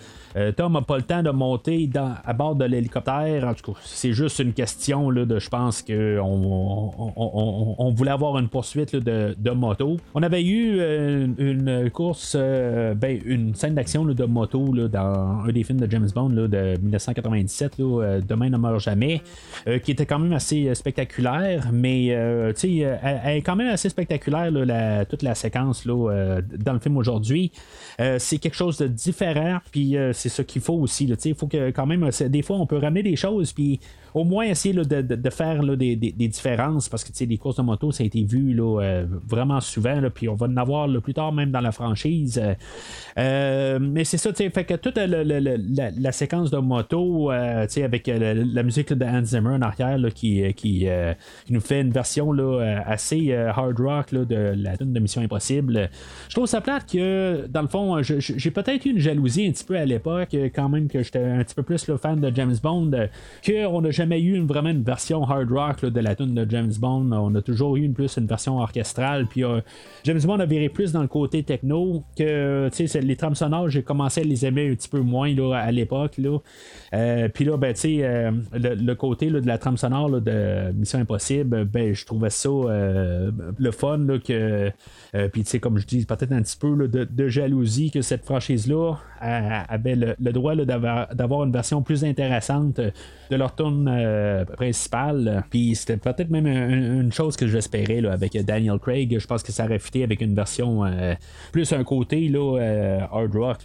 Tom 0.58 0.74
n'a 0.74 0.82
pas 0.82 0.98
le 0.98 1.04
temps 1.04 1.24
de 1.24 1.30
monter 1.30 1.90
à 2.26 2.34
bord 2.34 2.56
de 2.56 2.66
l'hélicoptère. 2.66 3.48
En 3.48 3.54
tout 3.54 3.74
cas, 3.74 3.80
c'est 3.84 4.14
juste 4.14 4.40
une 4.40 4.54
question 4.54 5.12
de 5.12 5.40
je 5.40 5.50
pense 5.50 5.82
qu'on 5.82 7.14
on, 7.16 7.76
on, 7.78 7.92
voulait 7.92 8.12
avoir 8.12 8.38
une 8.40 8.48
poursuite 8.48 8.96
de, 8.96 9.33
de, 9.38 9.52
moto. 9.52 9.98
On 10.14 10.24
avait 10.24 10.44
eu 10.44 10.80
une, 11.38 11.90
course, 11.92 12.36
ben, 12.36 13.20
une 13.26 13.56
scène 13.56 13.76
d'action 13.76 14.06
de 14.06 14.26
moto 14.26 14.74
là, 14.74 14.88
dans 14.88 15.44
un 15.46 15.52
des 15.52 15.64
films 15.64 15.80
de 15.80 15.90
James 15.90 16.10
Bond 16.14 16.30
de 16.30 16.78
1997, 16.82 17.78
là, 17.78 18.20
Demain 18.22 18.50
ne 18.50 18.58
meurt 18.58 18.80
jamais, 18.80 19.22
euh, 19.68 19.80
qui 19.80 19.92
était 19.92 20.06
quand 20.06 20.20
même 20.20 20.34
assez 20.34 20.68
euh, 20.68 20.76
spectaculaire, 20.76 21.70
mais 21.72 22.08
euh, 22.12 22.54
elle, 22.64 23.00
elle, 23.04 23.38
est 23.38 23.42
quand 23.42 23.56
même 23.56 23.70
assez 23.70 23.90
spectaculaire, 23.90 24.52
la, 24.52 25.06
toute 25.06 25.22
la 25.22 25.36
séquence 25.36 25.86
là, 25.86 26.40
dans 26.58 26.74
le 26.74 26.80
film 26.80 26.98
aujourd'hui. 26.98 27.52
c'est 28.18 28.38
quelque 28.38 28.56
chose 28.56 28.78
de 28.78 28.88
différent, 28.88 29.60
puis 29.72 29.96
c'est 30.14 30.30
ce 30.30 30.42
qu'il 30.42 30.62
faut 30.62 30.76
aussi. 30.76 31.06
Il 31.06 31.36
faut 31.36 31.48
que 31.48 31.72
quand 31.72 31.86
même, 31.86 32.10
des 32.28 32.42
fois, 32.42 32.58
on 32.58 32.66
peut 32.66 32.78
ramener 32.78 33.04
des 33.04 33.16
choses, 33.16 33.54
puis 33.54 33.80
au 34.14 34.24
moins 34.24 34.46
essayer 34.46 34.74
de, 34.74 35.30
faire 35.30 35.64
des, 35.78 35.96
différences 35.96 36.90
parce 36.90 37.04
que 37.04 37.24
les 37.24 37.38
courses 37.38 37.58
de 37.58 37.62
moto, 37.62 37.92
ça 37.92 38.04
a 38.04 38.06
été 38.06 38.24
vu 38.24 38.54
là, 38.54 39.04
vraiment 39.28 39.60
souvent, 39.62 40.02
puis 40.14 40.30
on 40.30 40.36
va 40.36 40.48
en 40.48 40.58
avoir 40.58 40.88
plus 41.02 41.14
tard 41.14 41.32
même 41.32 41.52
dans 41.52 41.62
la 41.62 41.72
franchise. 41.72 42.42
mais 43.18 44.04
c'est 44.04 44.18
ça, 44.18 44.34
fait 44.34 44.64
que 44.64 44.76
toute 44.76 44.98
la, 44.98 46.12
séquence 46.12 46.52
de 46.52 46.58
moto, 46.58 47.30
avec 47.30 48.08
la, 48.08 48.64
musique 48.64 48.94
de 48.94 49.06
Hans 49.06 49.24
Zimmer 49.24 49.56
en 49.56 49.62
arrière 49.62 49.98
qui, 50.14 50.88
nous 51.50 51.62
fait 51.62 51.82
une 51.82 51.92
version 51.92 52.34
assez 52.86 53.34
hard 53.34 53.80
rock 53.80 54.14
de 54.14 54.54
la 54.56 54.78
tune 54.78 54.94
de 54.94 55.00
Mission 55.00 55.22
Impossible. 55.22 55.90
Je 56.30 56.36
trouve 56.36 56.48
ça 56.48 56.62
plate 56.62 56.92
que, 56.92 57.48
dans 57.48 57.62
le 57.62 57.68
fond, 57.68 58.02
j'ai 58.02 58.52
peut-être 58.52 58.86
eu 58.86 58.92
une 58.92 59.00
jalousie 59.00 59.48
un 59.48 59.52
petit 59.52 59.64
peu 59.64 59.78
à 59.78 59.86
l'époque, 59.86 60.36
quand 60.54 60.70
même 60.70 60.88
que 60.88 61.02
j'étais 61.02 61.24
un 61.24 61.44
petit 61.44 61.56
peu 61.56 61.64
plus 61.64 61.88
le 61.88 61.98
fan 61.98 62.20
de 62.20 62.32
James 62.36 62.56
Bond, 62.62 62.92
qu'on 63.46 63.82
n'a 63.82 63.92
jamais 63.92 64.03
eu 64.12 64.36
une, 64.36 64.48
vraiment 64.48 64.70
une 64.70 64.84
version 64.84 65.24
hard 65.24 65.52
rock 65.52 65.86
de 65.86 66.00
la 66.00 66.16
tune 66.16 66.34
de 66.34 66.50
James 66.50 66.74
Bond. 66.80 67.12
On 67.12 67.34
a 67.36 67.42
toujours 67.42 67.76
eu 67.76 67.84
une, 67.84 67.94
plus 67.94 68.18
une 68.18 68.28
version 68.28 68.60
orchestrale. 68.60 69.28
Puis 69.28 69.44
James 70.04 70.22
Bond 70.24 70.40
a 70.40 70.46
viré 70.46 70.70
plus 70.70 70.92
dans 70.92 71.02
le 71.02 71.08
côté 71.08 71.44
techno 71.44 72.04
que 72.18 72.70
les 73.00 73.16
trames 73.16 73.36
sonores, 73.36 73.70
j'ai 73.70 73.84
commencé 73.84 74.22
à 74.22 74.24
les 74.24 74.46
aimer 74.46 74.70
un 74.70 74.76
petit 74.76 74.90
peu 74.90 75.00
moins 75.00 75.34
là, 75.34 75.56
à 75.56 75.72
l'époque. 75.72 76.20
Euh, 76.94 77.30
puis 77.30 77.46
là, 77.46 77.58
ben, 77.58 77.74
euh, 77.86 78.32
le, 78.54 78.94
côté 78.94 79.28
de 79.30 79.48
la 79.48 79.58
trame 79.58 79.78
sonore 79.78 80.22
de 80.22 80.72
Mission 80.74 81.00
Impossible, 81.00 81.66
ben, 81.66 81.94
je 81.94 82.06
trouvais 82.06 82.30
ça 82.30 82.50
euh, 82.50 83.32
le 83.58 83.72
fun 83.72 84.06
que. 84.26 84.72
puis, 85.32 85.44
comme 85.60 85.78
je 85.78 85.86
dis, 85.86 86.06
peut-être 86.06 86.32
un 86.32 86.42
petit 86.42 86.58
peu 86.58 86.88
de, 86.88 87.28
jalousie 87.28 87.92
que 87.92 88.02
cette 88.02 88.26
franchise-là 88.26 88.96
avait 89.22 89.96
le, 89.96 90.32
droit 90.32 90.56
d'avoir 90.56 91.44
une 91.44 91.52
version 91.52 91.82
plus 91.82 92.04
intéressante 92.04 92.80
de 92.80 93.36
leur 93.36 93.56
tune 93.98 94.56
principale. 94.56 95.44
Puis, 95.50 95.76
c'était 95.76 95.98
peut-être 95.98 96.30
même 96.30 96.48
une, 96.48 97.12
chose 97.12 97.36
que 97.36 97.48
j'espérais 97.48 98.06
avec 98.06 98.38
Daniel 98.46 98.80
Craig. 98.80 99.18
Je 99.20 99.28
pense 99.28 99.44
que 99.44 99.52
ça 99.52 99.66
aurait 99.66 99.80
fité 99.80 100.04
avec 100.04 100.22
une 100.22 100.36
version 100.36 100.84
plus 101.52 101.72
un 101.74 101.84
côté 101.84 102.28
là, 102.30 102.58
hard 103.12 103.36
rock 103.36 103.58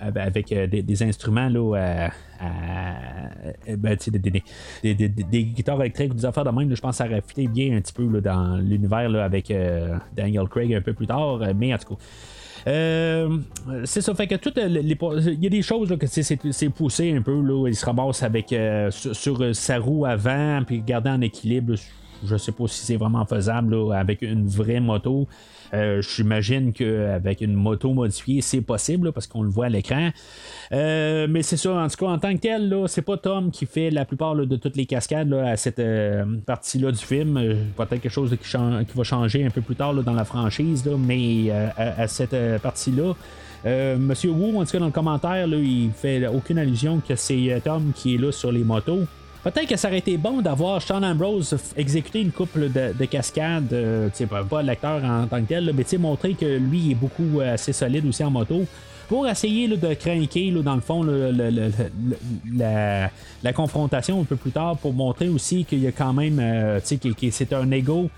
avec 0.00 0.52
des, 0.52 1.02
instruments 1.02 1.48
là, 1.48 2.10
ben, 3.78 3.96
des, 4.82 5.08
des, 5.08 5.44
guitares 5.44 5.80
électriques, 5.80 6.14
des 6.14 6.24
affaires 6.24 6.44
de 6.44 6.50
même, 6.50 6.74
je 6.74 6.80
pense 6.80 6.98
que 6.98 7.04
ça 7.04 7.06
aurait 7.06 7.22
fité 7.26 7.46
bien 7.46 7.76
un 7.76 7.80
petit 7.80 7.92
peu 7.92 8.20
dans 8.20 8.56
l'univers 8.56 9.14
avec 9.22 9.50
euh, 9.50 9.96
Daniel 10.14 10.48
Craig 10.48 10.74
un 10.74 10.80
peu 10.80 10.92
plus 10.92 11.06
tard, 11.06 11.40
mais 11.54 11.74
en 11.74 11.78
tout 11.78 11.94
cas. 11.94 12.00
Euh, 12.66 13.38
c'est 13.84 14.00
ça, 14.00 14.14
fait 14.14 14.26
que 14.26 14.36
tout 14.36 14.52
il 14.56 15.42
y 15.42 15.46
a 15.46 15.50
des 15.50 15.62
choses 15.62 15.96
que 15.98 16.06
c'est 16.06 16.68
poussé 16.68 17.12
un 17.12 17.22
peu 17.22 17.40
là, 17.40 17.66
il 17.66 17.74
se 17.74 17.84
ramasse 17.84 18.22
avec 18.22 18.52
euh, 18.52 18.90
sur, 18.90 19.54
sa 19.54 19.78
roue 19.78 20.06
avant 20.06 20.62
puis 20.64 20.80
garder 20.80 21.10
en 21.10 21.20
équilibre. 21.20 21.74
Je 22.24 22.36
sais 22.36 22.52
pas 22.52 22.68
si 22.68 22.86
c'est 22.86 22.96
vraiment 22.96 23.26
faisable 23.26 23.76
avec 23.92 24.22
une 24.22 24.46
vraie 24.46 24.80
moto. 24.80 25.26
Euh, 25.74 26.02
j'imagine 26.02 26.72
qu'avec 26.72 27.40
une 27.40 27.54
moto 27.54 27.92
modifiée, 27.92 28.42
c'est 28.42 28.60
possible 28.60 29.12
parce 29.12 29.26
qu'on 29.26 29.42
le 29.42 29.48
voit 29.48 29.66
à 29.66 29.68
l'écran. 29.68 30.10
Euh, 30.72 31.26
mais 31.28 31.42
c'est 31.42 31.56
ça, 31.56 31.72
en 31.72 31.88
tout 31.88 31.96
cas, 31.96 32.06
en 32.06 32.18
tant 32.18 32.34
que 32.34 32.40
tel, 32.40 32.74
c'est 32.88 33.02
pas 33.02 33.16
Tom 33.16 33.50
qui 33.50 33.66
fait 33.66 33.90
la 33.90 34.04
plupart 34.04 34.34
de 34.34 34.56
toutes 34.56 34.76
les 34.76 34.86
cascades 34.86 35.32
à 35.32 35.56
cette 35.56 35.78
euh, 35.78 36.24
partie-là 36.44 36.92
du 36.92 36.98
film. 36.98 37.34
Peut-être 37.76 38.02
quelque 38.02 38.08
chose 38.10 38.36
qui, 38.40 38.56
va 38.94 39.04
changer 39.04 39.44
un 39.44 39.50
peu 39.50 39.60
plus 39.60 39.76
tard 39.76 39.94
dans 39.94 40.12
la 40.12 40.24
franchise, 40.24 40.88
mais 40.98 41.50
à, 41.50 42.06
cette 42.06 42.36
partie-là. 42.62 43.14
Monsieur 43.96 44.30
Wu, 44.30 44.56
en 44.56 44.64
tout 44.64 44.72
cas 44.72 44.78
dans 44.78 44.86
le 44.86 44.92
commentaire, 44.92 45.46
là, 45.46 45.56
il 45.56 45.90
fait 45.92 46.26
aucune 46.26 46.58
allusion 46.58 47.00
que 47.06 47.14
c'est 47.14 47.60
Tom 47.64 47.92
qui 47.94 48.14
est 48.14 48.18
là 48.18 48.32
sur 48.32 48.52
les 48.52 48.64
motos. 48.64 49.06
Peut-être 49.42 49.66
que 49.66 49.76
ça 49.76 49.88
aurait 49.88 49.98
été 49.98 50.16
bon 50.16 50.40
d'avoir 50.40 50.80
Sean 50.80 51.02
Ambrose 51.02 51.56
exécuter 51.76 52.20
une 52.20 52.30
couple 52.30 52.70
de, 52.70 53.04
cascades, 53.06 53.72
euh, 53.72 54.08
pas, 54.30 54.44
pas 54.44 54.62
l'acteur 54.62 55.02
en 55.04 55.26
tant 55.26 55.40
que 55.40 55.48
tel, 55.48 55.72
mais 55.74 55.98
montrer 55.98 56.34
que 56.34 56.58
lui 56.58 56.92
est 56.92 56.94
beaucoup 56.94 57.40
euh, 57.40 57.54
assez 57.54 57.72
solide 57.72 58.06
aussi 58.06 58.22
en 58.22 58.30
moto 58.30 58.64
pour 59.08 59.28
essayer 59.28 59.66
de 59.68 59.94
craquer 59.94 60.52
dans 60.52 60.76
le 60.76 60.80
fond 60.80 61.02
la, 62.54 63.52
confrontation 63.52 64.20
un 64.20 64.24
peu 64.24 64.36
plus 64.36 64.52
tard 64.52 64.76
pour 64.76 64.92
montrer 64.92 65.28
aussi 65.28 65.64
qu'il 65.64 65.80
y 65.80 65.88
a 65.88 65.92
quand 65.92 66.12
même 66.12 66.38
euh, 66.40 66.80
que, 66.80 67.30
c'est 67.30 67.52
un 67.52 67.70
ego 67.72 68.08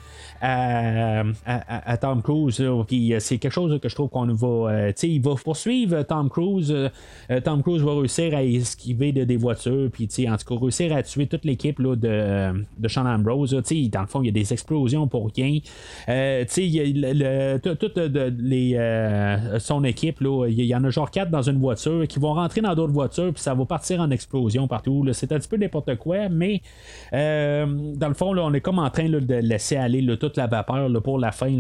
à, 0.44 1.96
Tom 1.96 2.22
Cruise. 2.22 2.60
Euh, 2.60 2.84
c'est 3.18 3.38
quelque 3.38 3.52
chose 3.52 3.78
que 3.80 3.88
je 3.88 3.94
trouve 3.94 4.10
qu'on 4.10 4.26
va. 4.26 4.72
Euh, 4.72 4.92
il 5.02 5.22
va 5.22 5.34
poursuivre 5.42 6.02
Tom 6.02 6.28
Cruise. 6.28 6.70
Euh, 6.72 7.40
Tom 7.40 7.62
Cruise 7.62 7.82
va 7.82 7.94
réussir 7.94 8.34
à 8.36 8.42
esquiver 8.42 9.12
de, 9.12 9.24
des 9.24 9.36
voitures. 9.36 9.90
Puis 9.90 10.08
en 10.28 10.36
tout 10.36 10.44
cas, 10.54 10.60
réussir 10.60 10.94
à 10.94 11.02
tuer 11.02 11.26
toute 11.26 11.44
l'équipe 11.44 11.80
de, 11.80 11.96
de 11.96 12.88
Sean 12.88 13.06
Ambrose. 13.06 13.52
dans 13.52 14.00
le 14.00 14.06
fond, 14.06 14.22
il 14.22 14.26
y 14.26 14.28
a 14.28 14.32
des 14.32 14.52
explosions 14.52 15.08
pour 15.08 15.30
rien. 15.34 15.58
toute 17.80 18.00
son 19.58 19.84
équipe, 19.84 20.18
il 20.20 20.64
y 20.64 20.74
en 20.74 20.84
a 20.84 20.90
genre 20.90 21.10
quatre 21.10 21.30
dans 21.30 21.42
une 21.42 21.58
voiture 21.58 22.06
qui 22.06 22.18
vont 22.18 22.34
rentrer 22.34 22.60
dans 22.60 22.74
d'autres 22.74 22.92
voitures. 22.92 23.32
Puis 23.32 23.42
ça 23.42 23.54
va 23.54 23.64
partir 23.64 24.00
en 24.00 24.10
explosion 24.10 24.68
partout. 24.68 25.06
C'est 25.12 25.32
un 25.32 25.38
petit 25.38 25.48
peu 25.48 25.56
n'importe 25.56 25.96
quoi. 25.96 26.28
Mais 26.28 26.60
dans 27.12 28.08
le 28.08 28.14
fond, 28.14 28.36
on 28.36 28.52
est 28.52 28.60
comme 28.60 28.78
en 28.78 28.90
train 28.90 29.08
de 29.08 29.34
laisser 29.36 29.76
aller 29.76 30.02
la 30.36 30.46
vapeur 30.46 30.90
pour 31.02 31.18
la 31.18 31.32
fin 31.32 31.50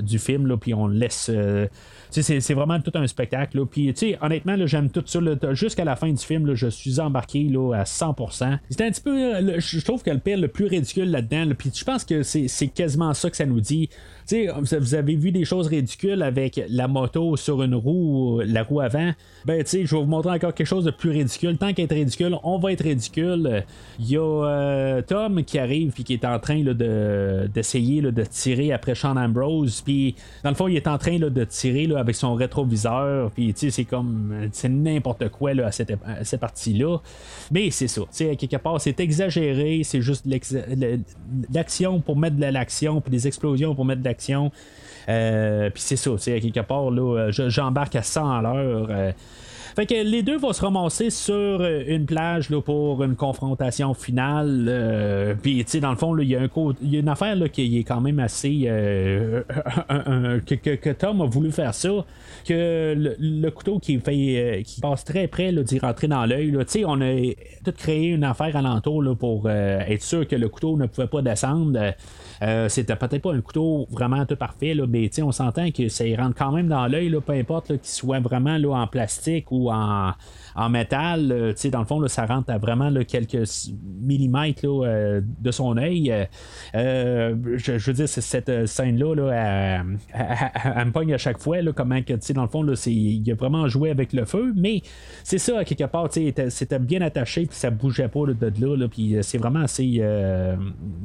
du 0.00 0.18
film, 0.18 0.56
puis 0.58 0.74
on 0.74 0.86
laisse. 0.86 1.30
Euh, 1.32 1.66
c'est 2.10 2.54
vraiment 2.54 2.78
tout 2.80 2.92
un 2.94 3.06
spectacle. 3.06 3.64
Puis, 3.66 3.94
honnêtement, 4.20 4.56
j'aime 4.66 4.90
tout 4.90 5.02
ça. 5.06 5.20
Jusqu'à 5.52 5.84
la 5.84 5.96
fin 5.96 6.10
du 6.10 6.22
film, 6.22 6.54
je 6.54 6.68
suis 6.68 7.00
embarqué 7.00 7.44
là, 7.44 7.74
à 7.74 7.84
100%. 7.84 8.58
C'est 8.70 8.80
un 8.82 8.90
petit 8.90 9.00
peu. 9.00 9.58
je 9.58 9.84
trouve 9.84 10.02
que 10.02 10.10
le 10.10 10.18
pire 10.18 10.38
le 10.38 10.48
plus 10.48 10.66
ridicule 10.66 11.10
là-dedans, 11.10 11.52
puis 11.56 11.70
je 11.74 11.84
pense 11.84 12.04
que 12.04 12.22
c'est 12.22 12.68
quasiment 12.68 13.14
ça 13.14 13.30
que 13.30 13.36
ça 13.36 13.46
nous 13.46 13.60
dit 13.60 13.88
vous 14.30 14.94
avez 14.94 15.16
vu 15.16 15.32
des 15.32 15.44
choses 15.44 15.66
ridicules 15.66 16.22
avec 16.22 16.60
la 16.68 16.88
moto 16.88 17.36
sur 17.36 17.62
une 17.62 17.74
roue, 17.74 18.40
la 18.44 18.62
roue 18.62 18.80
avant. 18.80 19.12
Ben, 19.44 19.62
tu 19.64 19.86
je 19.86 19.94
vais 19.94 20.02
vous 20.02 20.08
montrer 20.08 20.32
encore 20.32 20.54
quelque 20.54 20.66
chose 20.66 20.84
de 20.84 20.90
plus 20.90 21.10
ridicule. 21.10 21.58
Tant 21.58 21.72
qu'être 21.72 21.94
ridicule, 21.94 22.36
on 22.42 22.58
va 22.58 22.72
être 22.72 22.84
ridicule. 22.84 23.64
Il 23.98 24.10
y 24.10 24.16
a 24.16 24.20
euh, 24.22 25.02
Tom 25.02 25.42
qui 25.44 25.58
arrive 25.58 25.92
puis 25.92 26.04
qui 26.04 26.14
est 26.14 26.24
en 26.24 26.38
train 26.38 26.62
de, 26.62 27.48
d'essayer 27.52 28.02
de 28.02 28.24
tirer 28.24 28.72
après 28.72 28.94
Sean 28.94 29.16
Ambrose. 29.16 29.82
Puis, 29.82 30.14
dans 30.44 30.50
le 30.50 30.56
fond, 30.56 30.68
il 30.68 30.76
est 30.76 30.86
en 30.86 30.98
train 30.98 31.18
de 31.18 31.44
tirer 31.44 31.88
avec 31.96 32.14
son 32.14 32.34
rétroviseur. 32.34 33.30
Puis, 33.32 33.52
tu 33.54 33.60
sais, 33.60 33.70
c'est 33.70 33.84
comme. 33.84 34.48
C'est 34.52 34.68
n'importe 34.68 35.28
quoi 35.30 35.50
à 35.50 35.72
cette, 35.72 35.92
cette 36.22 36.40
partie-là. 36.40 36.98
Mais 37.50 37.70
c'est 37.70 37.88
ça. 37.88 38.02
Tu 38.02 38.08
sais, 38.12 38.36
quelque 38.36 38.56
part, 38.56 38.80
c'est 38.80 38.98
exagéré. 39.00 39.82
C'est 39.84 40.00
juste 40.00 40.26
l'action 41.52 42.00
pour 42.00 42.16
mettre 42.16 42.36
de 42.36 42.46
l'action, 42.46 43.00
puis 43.00 43.10
des 43.10 43.26
explosions 43.26 43.74
pour 43.74 43.84
mettre 43.84 44.00
de 44.00 44.06
l'action 44.06 44.11
euh, 45.08 45.70
puis 45.70 45.82
c'est 45.82 45.96
ça, 45.96 46.10
à 46.12 46.16
quelque 46.16 46.60
part, 46.60 46.90
là, 46.90 47.30
j'embarque 47.30 47.96
à 47.96 48.02
100 48.02 48.30
à 48.30 48.42
l'heure. 48.42 48.86
Euh, 48.90 49.12
Fait 49.74 49.86
que 49.86 49.94
les 49.94 50.22
deux 50.22 50.36
vont 50.36 50.52
se 50.52 50.60
ramasser 50.60 51.08
sur 51.10 51.64
une 51.64 52.04
plage 52.04 52.50
là, 52.50 52.60
pour 52.60 53.02
une 53.02 53.16
confrontation 53.16 53.94
finale. 53.94 55.38
Puis, 55.42 55.64
tu 55.64 55.70
sais, 55.70 55.80
dans 55.80 55.90
le 55.90 55.96
fond, 55.96 56.16
il 56.18 56.28
y, 56.28 56.32
y 56.32 56.36
a 56.36 57.00
une 57.00 57.08
affaire 57.08 57.34
là, 57.36 57.48
qui 57.48 57.78
est 57.78 57.84
quand 57.84 58.00
même 58.00 58.18
assez. 58.18 58.64
que, 60.46 60.74
que, 60.74 60.90
Tom 60.90 61.22
a 61.22 61.26
voulu 61.26 61.50
faire 61.52 61.74
ça. 61.74 62.04
Que 62.46 62.94
le, 63.18 63.50
couteau 63.50 63.78
qui, 63.78 63.98
fait, 63.98 64.62
qui 64.64 64.80
passe 64.80 65.04
très 65.04 65.26
près 65.26 65.52
d'y 65.52 65.78
rentrer 65.78 66.06
dans 66.06 66.26
l'œil. 66.26 66.50
Tu 66.50 66.64
sais, 66.66 66.84
on 66.84 67.00
a 67.00 67.32
tout 67.64 67.72
créé 67.72 68.08
une 68.08 68.24
affaire 68.24 68.54
alentour 68.54 69.02
là, 69.02 69.14
pour 69.14 69.48
être 69.48 70.02
sûr 70.02 70.28
que 70.28 70.36
le 70.36 70.48
couteau 70.50 70.76
ne 70.76 70.86
pouvait 70.86 71.06
pas 71.06 71.22
descendre. 71.22 71.94
Euh, 72.42 72.68
c'était 72.68 72.96
peut-être 72.96 73.22
pas 73.22 73.32
un 73.32 73.40
couteau 73.40 73.86
vraiment 73.90 74.26
tout 74.26 74.36
parfait, 74.36 74.74
là, 74.74 74.86
mais 74.88 75.08
on 75.22 75.30
s'entend 75.30 75.70
que 75.70 75.88
ça 75.88 76.04
rentre 76.18 76.34
quand 76.36 76.50
même 76.50 76.66
dans 76.66 76.86
l'œil, 76.88 77.14
peu 77.24 77.34
importe 77.34 77.68
qu'il 77.68 77.78
soit 77.84 78.18
vraiment 78.18 78.58
là, 78.58 78.70
en 78.72 78.86
plastique 78.88 79.52
ou 79.52 79.70
en, 79.70 80.12
en 80.56 80.68
métal, 80.68 81.30
euh, 81.30 81.54
dans 81.70 81.78
le 81.78 81.84
fond, 81.84 82.08
ça 82.08 82.26
rentre 82.26 82.50
à 82.50 82.58
vraiment 82.58 82.92
quelques 83.06 83.48
millimètres 84.00 84.62
euh, 84.64 85.20
de 85.40 85.50
son 85.52 85.76
œil. 85.76 86.12
Je, 86.74 87.86
veux 87.86 87.92
dire, 87.92 88.08
cette 88.08 88.66
scène-là, 88.66 89.14
là, 89.14 89.84
elle, 90.74 90.86
me 90.86 90.90
pogne 90.90 91.14
à 91.14 91.18
chaque 91.18 91.38
fois, 91.38 91.62
là, 91.62 91.72
comment 91.72 92.02
que, 92.02 92.32
dans 92.32 92.42
le 92.42 92.48
fond, 92.48 92.66
il 92.86 93.30
a 93.30 93.34
vraiment 93.34 93.68
joué 93.68 93.90
avec 93.90 94.12
le 94.12 94.24
feu, 94.24 94.52
mais 94.56 94.82
c'est 95.22 95.38
ça, 95.38 95.64
quelque 95.64 95.84
part, 95.84 96.08
c'était 96.10 96.78
bien 96.80 97.02
attaché, 97.02 97.46
puis 97.46 97.56
ça 97.56 97.70
bougeait 97.70 98.08
pas 98.08 98.26
de 98.26 98.76
là, 98.76 98.88
puis 98.88 99.16
c'est 99.22 99.38
vraiment 99.38 99.60
assez. 99.60 100.02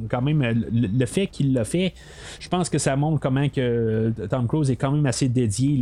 quand 0.08 0.22
même, 0.22 0.64
le, 0.72 1.06
fait 1.06 1.27
qu'il 1.30 1.52
l'a 1.52 1.64
fait, 1.64 1.94
je 2.40 2.48
pense 2.48 2.68
que 2.68 2.78
ça 2.78 2.96
montre 2.96 3.20
comment 3.20 3.48
que 3.48 4.12
Tom 4.30 4.46
Cruise 4.46 4.70
est 4.70 4.76
quand 4.76 4.92
même 4.92 5.06
assez 5.06 5.28
dédié 5.28 5.80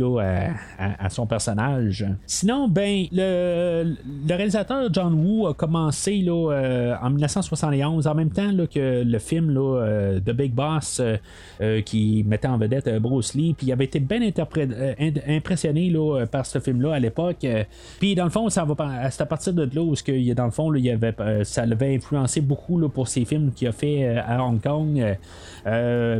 à 0.77 1.09
son 1.09 1.25
personnage. 1.25 2.05
Sinon, 2.25 2.67
ben, 2.67 3.05
le 3.11 3.95
réalisateur 4.29 4.93
John 4.93 5.13
Woo 5.13 5.47
a 5.47 5.53
commencé 5.53 6.17
là, 6.17 6.51
euh, 6.51 6.95
en 7.01 7.09
1971, 7.09 8.07
en 8.07 8.15
même 8.15 8.29
temps 8.29 8.51
que 8.71 9.03
le 9.03 9.19
film 9.19 9.51
là, 9.51 9.81
euh, 9.81 10.19
The 10.19 10.31
Big 10.31 10.53
Boss 10.53 11.01
euh, 11.61 11.81
qui 11.81 12.23
mettait 12.27 12.47
en 12.47 12.57
vedette 12.57 12.89
Bruce 12.99 13.33
Lee. 13.33 13.53
Puis 13.57 13.67
il 13.67 13.71
avait 13.71 13.85
été 13.85 13.99
bien 13.99 14.19
impressionné 15.27 15.89
là, 15.89 16.25
par 16.25 16.45
ce 16.45 16.59
film-là 16.59 16.93
à 16.93 16.99
l'époque. 16.99 17.45
Puis 17.99 18.15
dans 18.15 18.25
le 18.25 18.49
ça 18.49 18.65
va 18.65 18.75
c'est 19.09 19.21
à 19.21 19.25
partir 19.25 19.53
de 19.53 19.63
là 19.73 19.81
où 19.81 19.93
que, 19.93 20.33
dans 20.33 20.45
le 20.45 20.51
avait, 20.91 21.43
ça 21.43 21.65
l'avait 21.65 21.95
influencé 21.95 22.41
beaucoup 22.41 22.79
là, 22.79 22.87
pour 22.89 23.07
ses 23.07 23.25
films 23.25 23.51
qu'il 23.51 23.67
a 23.67 23.71
fait 23.71 24.17
à 24.17 24.43
Hong 24.43 24.61
Kong. 24.61 25.17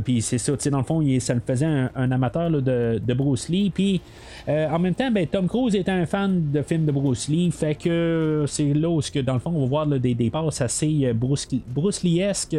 Puis 0.03 0.21
c'est 0.21 0.37
ça, 0.37 0.53
dans 0.69 0.79
le 0.79 0.83
fond, 0.83 1.01
ça 1.19 1.33
le 1.33 1.41
faisait 1.45 1.65
un, 1.65 2.11
amateur 2.11 2.49
de, 2.49 3.13
Bruce 3.13 3.49
Lee. 3.49 3.71
Puis 3.73 4.01
en 4.47 4.79
même 4.79 4.95
temps, 4.95 5.11
ben, 5.11 5.25
Tom 5.27 5.47
Cruise 5.47 5.75
était 5.75 5.91
un 5.91 6.05
fan 6.05 6.51
de 6.51 6.61
films 6.61 6.85
de 6.85 6.91
Bruce 6.91 7.27
fait 7.51 7.75
que 7.75 8.45
c'est 8.47 8.73
là 8.73 8.89
où, 8.89 9.01
dans 9.23 9.33
le 9.33 9.39
fond, 9.39 9.51
on 9.53 9.61
va 9.61 9.65
voir 9.65 9.87
des, 9.87 10.29
passes 10.29 10.61
assez 10.61 11.01
euh, 11.03 11.13
Bruce, 11.13 11.47
Bruce 11.67 12.03
Lee-esque 12.03 12.55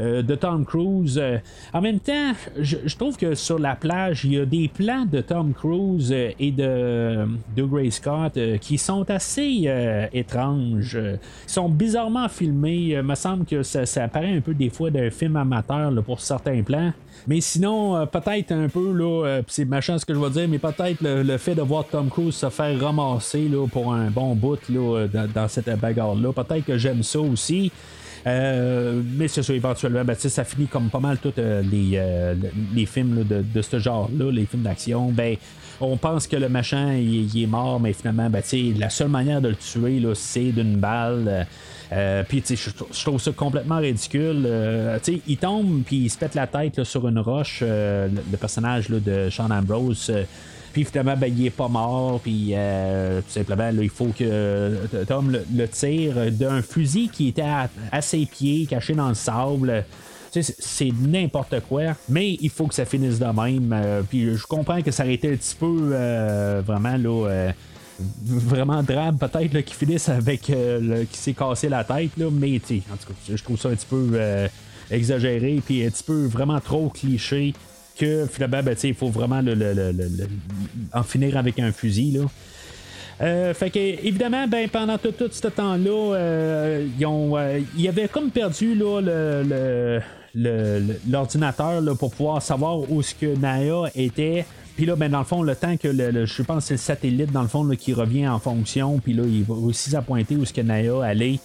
euh, 0.00 0.22
de 0.22 0.34
Tom 0.34 0.64
Cruise. 0.64 1.18
Euh, 1.18 1.38
en 1.72 1.80
même 1.80 2.00
temps, 2.00 2.32
je, 2.58 2.96
trouve 2.96 3.16
que 3.16 3.34
sur 3.34 3.58
la 3.58 3.76
plage, 3.76 4.24
il 4.24 4.34
y 4.34 4.38
a 4.38 4.46
des 4.46 4.68
plans 4.68 5.04
de 5.04 5.20
Tom 5.20 5.52
Cruise 5.52 6.12
et 6.12 6.50
de, 6.50 7.26
de 7.56 7.62
Gray 7.62 7.90
Scott 7.90 8.38
qui 8.60 8.78
sont 8.78 9.08
assez 9.10 9.68
étranges. 10.12 10.98
Ils 11.00 11.18
sont 11.46 11.68
bizarrement 11.68 12.28
filmés. 12.28 12.94
Il 12.96 13.02
me 13.02 13.14
semble 13.14 13.44
que 13.44 13.62
ça, 13.62 13.86
ça 13.86 14.04
apparaît 14.04 14.36
un 14.36 14.40
peu 14.40 14.54
des 14.54 14.70
fois 14.70 14.90
d'un 14.90 15.10
film 15.10 15.36
amateur 15.36 15.92
pour 16.04 16.20
certains 16.20 16.62
plans. 16.62 16.92
Mais 17.26 17.40
sinon, 17.40 17.96
euh, 17.96 18.06
peut-être 18.06 18.52
un 18.52 18.68
peu, 18.68 18.92
là, 18.92 19.26
euh, 19.26 19.42
c'est 19.46 19.64
machin 19.64 19.98
ce 19.98 20.04
que 20.04 20.14
je 20.14 20.18
vais 20.18 20.30
dire, 20.30 20.48
mais 20.48 20.58
peut-être 20.58 20.98
le, 21.00 21.36
fait 21.38 21.54
de 21.54 21.62
voir 21.62 21.86
Tom 21.86 22.08
Cruise 22.08 22.34
se 22.34 22.50
faire 22.50 22.78
ramasser 22.80 23.48
là, 23.48 23.66
pour 23.66 23.92
un 23.92 24.10
bon 24.10 24.34
bout 24.34 24.58
là, 24.68 25.06
dans, 25.34 25.48
cette 25.48 25.70
bagarre-là, 25.78 26.32
peut-être 26.32 26.64
que 26.64 26.76
j'aime 26.76 27.02
ça 27.02 27.20
aussi. 27.20 27.72
Euh, 28.26 29.02
mais 29.16 29.28
c'est 29.28 29.42
ça, 29.42 29.52
éventuellement, 29.52 30.04
ben, 30.04 30.14
ça 30.14 30.44
finit 30.44 30.66
comme 30.66 30.88
pas 30.88 31.00
mal 31.00 31.18
tous 31.18 31.34
les, 31.36 32.00
les 32.74 32.86
films 32.86 33.24
de, 33.24 33.42
de, 33.42 33.62
ce 33.62 33.78
genre-là, 33.78 34.30
les 34.30 34.46
films 34.46 34.62
d'action. 34.62 35.10
Ben, 35.10 35.36
on 35.80 35.96
pense 35.96 36.26
que 36.26 36.36
le 36.36 36.48
machin 36.48 36.94
il, 36.94 37.42
est 37.42 37.46
mort, 37.46 37.80
mais 37.80 37.92
finalement, 37.92 38.30
ben, 38.30 38.42
la 38.78 38.90
seule 38.90 39.08
manière 39.08 39.40
de 39.40 39.48
le 39.48 39.56
tuer, 39.56 40.02
c'est 40.14 40.52
d'une 40.52 40.76
balle. 40.76 41.46
Euh, 41.92 42.22
puis, 42.26 42.42
sais, 42.44 42.56
je 42.56 43.04
trouve 43.04 43.20
ça 43.20 43.32
complètement 43.32 43.78
ridicule. 43.78 44.44
Euh, 44.46 44.98
il 45.26 45.36
tombe, 45.36 45.82
puis 45.84 45.96
il 45.96 46.10
se 46.10 46.18
pète 46.18 46.34
la 46.34 46.46
tête 46.46 46.82
sur 46.84 47.06
une 47.06 47.18
roche, 47.18 47.60
euh, 47.62 48.08
le, 48.08 48.36
personnage 48.36 48.88
de 48.88 49.28
Sean 49.30 49.50
Ambrose. 49.50 50.12
Puis 50.74 50.84
finalement, 50.84 51.16
ben, 51.16 51.32
il 51.34 51.46
est 51.46 51.50
pas 51.50 51.68
mort. 51.68 52.20
Puis 52.20 52.52
tout 52.54 53.32
simplement, 53.32 53.70
il 53.80 53.88
faut 53.88 54.08
que 54.16 54.86
Tom 55.06 55.30
le, 55.54 55.68
tire 55.68 56.30
d'un 56.30 56.60
fusil 56.60 57.08
qui 57.08 57.28
était 57.28 57.42
à, 57.42 58.02
ses 58.02 58.26
pieds, 58.26 58.66
caché 58.66 58.92
dans 58.92 59.08
le 59.08 59.14
sable. 59.14 59.84
C'est 60.30 60.92
n'importe 61.00 61.60
quoi, 61.68 61.94
mais 62.08 62.32
il 62.40 62.50
faut 62.50 62.66
que 62.66 62.74
ça 62.74 62.84
finisse 62.84 63.20
de 63.20 63.26
même. 63.26 64.04
puis 64.10 64.36
je 64.36 64.46
comprends 64.46 64.82
que 64.82 64.90
ça 64.90 65.04
aurait 65.04 65.14
été 65.14 65.32
un 65.32 65.36
petit 65.36 65.54
peu 65.54 65.94
vraiment 66.66 66.96
là 66.96 67.52
vraiment 68.24 68.82
drame 68.82 69.18
peut-être 69.18 69.60
qui 69.60 69.74
finissent 69.74 70.08
avec 70.08 70.50
euh, 70.50 71.04
qui 71.10 71.18
s'est 71.18 71.32
cassé 71.32 71.68
la 71.68 71.84
tête 71.84 72.16
là, 72.16 72.26
mais 72.30 72.56
en 72.56 72.96
tout 72.96 73.06
cas 73.08 73.14
je 73.28 73.42
trouve 73.42 73.58
ça 73.58 73.68
un 73.68 73.74
petit 73.74 73.86
peu 73.86 74.10
euh, 74.14 74.48
exagéré 74.90 75.60
puis 75.64 75.84
un 75.84 75.90
petit 75.90 76.02
peu 76.02 76.26
vraiment 76.26 76.60
trop 76.60 76.88
cliché 76.88 77.54
que 77.98 78.26
finalement 78.26 78.62
ben, 78.62 78.76
il 78.82 78.94
faut 78.94 79.08
vraiment 79.08 79.40
le, 79.42 79.54
en 80.92 81.02
finir 81.02 81.36
avec 81.36 81.58
un 81.58 81.72
fusil 81.72 82.12
là. 82.12 82.26
Euh, 83.20 83.54
fait 83.54 83.70
que 83.70 83.78
évidemment, 83.78 84.48
ben, 84.48 84.68
pendant 84.68 84.98
tout, 84.98 85.14
ce 85.30 85.46
temps-là, 85.46 86.80
ils 86.98 87.06
ont, 87.06 87.36
ils 87.76 87.88
avaient 87.88 88.08
comme 88.08 88.30
perdu 88.30 88.74
là, 88.74 89.00
l'ordinateur 91.08 91.80
pour 91.96 92.10
pouvoir 92.10 92.42
savoir 92.42 92.90
où 92.90 93.02
ce 93.02 93.14
que 93.14 93.36
Naya 93.36 93.84
était. 93.94 94.44
Puis 94.76 94.86
là, 94.86 94.96
ben, 94.96 95.10
dans 95.10 95.20
le 95.20 95.24
fond, 95.24 95.42
le 95.42 95.54
temps 95.54 95.76
que 95.76 95.88
le, 95.88 96.26
je 96.26 96.42
pense 96.42 96.64
que 96.64 96.68
c'est 96.68 96.74
le 96.74 96.78
satellite, 96.78 97.30
dans 97.30 97.42
le 97.42 97.48
fond, 97.48 97.68
qui 97.70 97.92
revient 97.92 98.26
en 98.26 98.40
fonction, 98.40 98.98
puis 98.98 99.12
là, 99.12 99.22
il 99.24 99.44
va 99.44 99.54
aussi 99.54 99.90
s'appointer 99.90 100.36
où 100.36 100.44
ce 100.44 100.52
que 100.52 100.60
Naya 100.60 101.02
allait. 101.02 101.38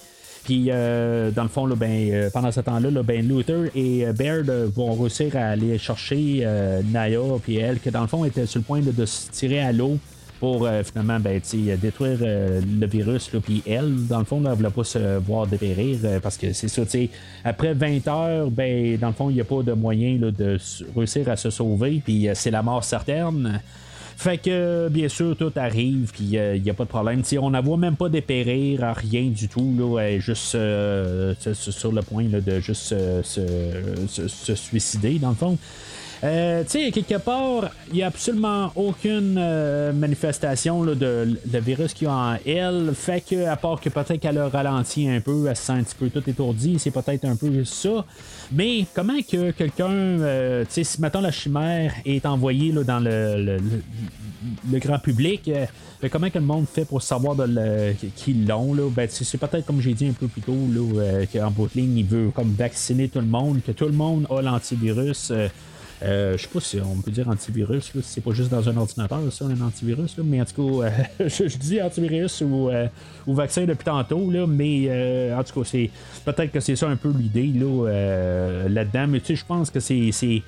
Puis, 0.49 0.69
euh, 0.71 1.29
dans 1.29 1.43
le 1.43 1.49
fond, 1.49 1.67
ben, 1.67 2.09
euh, 2.11 2.31
pendant 2.33 2.51
ce 2.51 2.59
temps-là, 2.61 2.89
ben, 3.03 3.21
Luther 3.21 3.69
et 3.75 4.07
euh, 4.07 4.13
Baird 4.13 4.49
vont 4.73 4.95
réussir 4.95 5.35
à 5.35 5.49
aller 5.49 5.77
chercher 5.77 6.43
Naya, 6.91 7.19
puis 7.43 7.57
elle, 7.57 7.79
que 7.79 7.91
dans 7.91 8.01
le 8.01 8.07
fond 8.07 8.25
était 8.25 8.47
sur 8.47 8.57
le 8.57 8.63
point 8.63 8.81
de 8.81 9.05
se 9.05 9.29
tirer 9.29 9.61
à 9.61 9.71
l'eau 9.71 9.99
pour 10.39 10.67
finalement 10.83 11.19
ben, 11.19 11.39
détruire 11.79 12.17
le 12.21 12.87
virus. 12.87 13.29
Puis 13.43 13.61
elle, 13.67 14.07
dans 14.07 14.17
le 14.17 14.25
fond, 14.25 14.41
elle 14.43 14.49
ne 14.49 14.55
voulait 14.55 14.71
pas 14.71 14.83
se 14.83 15.19
voir 15.19 15.45
dépérir 15.45 16.19
parce 16.19 16.37
que 16.37 16.51
c'est 16.53 16.67
ça. 16.67 16.81
Après 17.43 17.75
20 17.75 18.07
heures, 18.07 18.49
ben, 18.49 18.97
dans 18.97 19.09
le 19.09 19.13
fond, 19.13 19.29
il 19.29 19.35
n'y 19.35 19.41
a 19.41 19.45
pas 19.45 19.61
de 19.61 19.73
moyen 19.73 20.15
de 20.15 20.57
réussir 20.95 21.29
à 21.29 21.35
se 21.35 21.51
sauver. 21.51 22.01
Puis 22.03 22.27
c'est 22.33 22.51
la 22.51 22.63
mort 22.63 22.83
certaine. 22.83 23.61
Fait 24.19 24.37
que, 24.37 24.89
bien 24.89 25.07
sûr, 25.07 25.37
tout 25.37 25.53
arrive, 25.55 26.11
puis 26.11 26.25
il 26.25 26.61
n'y 26.61 26.69
a 26.69 26.73
pas 26.73 26.83
de 26.83 26.89
problème. 26.89 27.23
on 27.39 27.49
ne 27.51 27.61
voit 27.61 27.77
même 27.77 27.95
pas 27.95 28.09
dépérir, 28.09 28.93
rien 28.97 29.29
du 29.29 29.47
tout. 29.47 29.73
Là, 29.79 30.19
juste 30.19 30.43
sur 30.51 31.91
le 31.93 32.01
point 32.01 32.25
de 32.25 32.59
juste 32.59 32.93
se, 33.23 34.55
suicider, 34.55 35.19
dans 35.19 35.29
le 35.29 35.35
fond. 35.35 35.57
Euh, 36.23 36.63
tu 36.63 36.71
sais, 36.71 36.91
quelque 36.91 37.17
part, 37.17 37.69
il 37.89 37.95
n'y 37.95 38.03
a 38.03 38.07
absolument 38.07 38.71
aucune 38.75 39.37
euh, 39.37 39.93
manifestation 39.93 40.83
là, 40.83 40.93
de 40.93 41.39
le 41.51 41.59
virus 41.59 41.93
qu'il 41.93 42.07
y 42.07 42.09
a 42.09 42.13
en 42.13 42.37
elle. 42.45 42.91
Fait 42.93 43.21
que, 43.21 43.45
à 43.45 43.55
part 43.55 43.79
que 43.79 43.89
peut-être 43.89 44.17
qu'elle 44.17 44.37
a 44.37 44.49
ralenti 44.49 45.07
un 45.07 45.21
peu, 45.21 45.47
elle 45.47 45.55
se 45.55 45.63
sent 45.63 45.73
un 45.73 45.83
petit 45.83 45.95
peu 45.95 46.09
tout 46.09 46.29
étourdie, 46.29 46.77
c'est 46.77 46.91
peut-être 46.91 47.23
un 47.23 47.37
peu 47.37 47.63
ça. 47.63 48.05
Mais 48.51 48.85
comment 48.93 49.21
que 49.21 49.51
quelqu'un, 49.51 49.91
euh, 49.91 50.65
tu 50.65 50.71
sais, 50.71 50.83
si 50.83 50.99
maintenant 50.99 51.21
la 51.21 51.31
chimère 51.31 51.93
est 52.05 52.25
envoyée 52.25 52.73
là, 52.73 52.83
dans 52.83 52.99
le, 52.99 53.57
le, 54.69 54.79
grand 54.79 54.99
public, 54.99 55.49
ben, 56.01 56.09
comment 56.09 56.29
que 56.29 56.39
le 56.39 56.45
monde 56.45 56.65
fait 56.67 56.83
pour 56.83 57.01
savoir 57.01 57.35
de 57.35 57.93
qu'ils 58.17 58.45
l'ont? 58.45 58.73
Là? 58.73 58.89
Ben, 58.89 59.07
c'est 59.09 59.37
peut-être 59.37 59.65
comme 59.65 59.79
j'ai 59.79 59.93
dit 59.93 60.07
un 60.07 60.13
peu 60.13 60.27
plus 60.27 60.41
tôt, 60.41 60.57
là, 60.73 61.25
qu'en 61.31 61.51
bout 61.51 61.69
de 61.73 61.79
ligne, 61.79 61.97
il 61.99 62.05
veut 62.05 62.31
comme 62.35 62.51
vacciner 62.51 63.07
tout 63.07 63.19
le 63.19 63.25
monde, 63.25 63.61
que 63.65 63.71
tout 63.71 63.85
le 63.85 63.93
monde 63.93 64.27
a 64.29 64.41
l'antivirus. 64.41 65.31
Euh, 65.31 65.47
je 66.01 66.37
sais 66.37 66.47
pas 66.47 66.59
si 66.59 66.79
on 66.79 67.01
peut 67.01 67.11
dire 67.11 67.27
antivirus, 67.27 67.91
c'est 68.03 68.21
pas 68.21 68.31
juste 68.31 68.49
dans 68.49 68.67
un 68.67 68.77
ordinateur, 68.77 69.19
ça, 69.31 69.45
un 69.45 69.61
antivirus, 69.61 70.15
mais 70.23 70.41
en 70.41 70.45
tout 70.45 70.79
cas, 70.79 70.85
euh, 70.85 71.27
je, 71.29 71.57
dis 71.57 71.81
antivirus 71.81 72.41
ou, 72.41 72.69
euh, 72.69 72.87
ou, 73.27 73.33
vaccin 73.33 73.65
depuis 73.65 73.83
tantôt, 73.83 74.31
là, 74.31 74.47
mais 74.47 75.33
en 75.33 75.43
tout 75.43 75.59
cas, 75.59 75.69
c'est 75.69 75.89
peut-être 76.25 76.51
que 76.51 76.59
c'est 76.59 76.75
ça 76.75 76.87
un 76.87 76.95
peu 76.95 77.11
l'idée 77.11 77.47
là, 77.47 78.67
là-dedans, 78.67 79.07
mais 79.07 79.19
tu 79.19 79.27
sais, 79.27 79.35
je 79.35 79.45
pense 79.45 79.69
que 79.69 79.79
c'est, 79.79 80.11
c'est, 80.11 80.41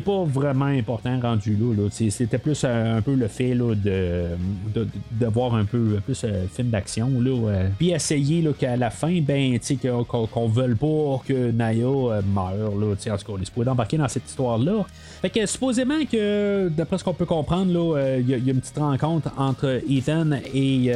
pas 0.00 0.24
vraiment 0.24 0.66
important 0.66 1.18
rendu 1.20 1.56
là. 1.56 1.88
c'était 1.90 2.38
plus 2.38 2.64
un, 2.64 3.02
peu 3.02 3.14
le 3.14 3.28
fait 3.28 3.54
là, 3.54 3.74
de, 3.74 4.28
de, 4.74 5.26
voir 5.26 5.54
un 5.54 5.64
peu 5.64 6.00
plus 6.04 6.24
un 6.24 6.46
film 6.52 6.70
d'action, 6.70 7.10
là, 7.20 7.66
puis 7.78 7.90
essayer 7.90 8.42
là, 8.42 8.52
qu'à 8.58 8.76
la 8.76 8.90
fin, 8.90 9.20
ben, 9.20 9.58
qu'on, 9.82 10.26
qu'on, 10.26 10.48
veuille 10.48 10.74
pas 10.74 11.20
que 11.26 11.50
Naya 11.50 12.22
meure, 12.34 12.76
là, 12.78 12.92
en 12.92 12.94
tout 12.94 13.26
cas, 13.26 13.32
on 13.32 13.40
est 13.40 13.44
supposé 13.44 13.66
d'embarquer 13.66 13.96
dans 13.96 14.08
cette 14.08 14.28
histoire-là. 14.28 14.84
Fait 15.20 15.30
que 15.30 15.44
supposément 15.46 16.04
que, 16.10 16.68
d'après 16.68 16.98
ce 16.98 17.04
qu'on 17.04 17.14
peut 17.14 17.26
comprendre, 17.26 17.72
là, 17.72 18.18
il 18.18 18.28
y, 18.28 18.34
a 18.34 18.36
une 18.36 18.60
petite 18.60 18.78
rencontre 18.78 19.30
entre 19.36 19.80
Ethan 19.88 20.30
et 20.54 20.92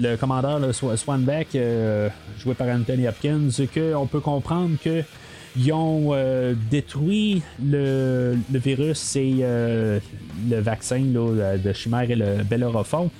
le, 0.00 0.16
commandeur 0.16 0.58
là, 0.58 0.72
Swanbeck, 0.72 1.56
joué 2.38 2.54
par 2.54 2.68
Anthony 2.68 3.06
Hopkins, 3.06 3.48
qu'on 3.74 4.06
peut 4.06 4.20
comprendre 4.20 4.76
que 4.82 5.02
ils 5.56 5.72
ont 5.72 6.14
détruit 6.70 7.42
le, 7.62 8.36
virus 8.50 9.16
et 9.16 9.34
le 9.42 10.00
vaccin 10.60 11.00
de 11.00 11.72
chimère 11.72 12.10
et 12.10 12.16
le 12.16 12.42
bellerophon. 12.44 13.10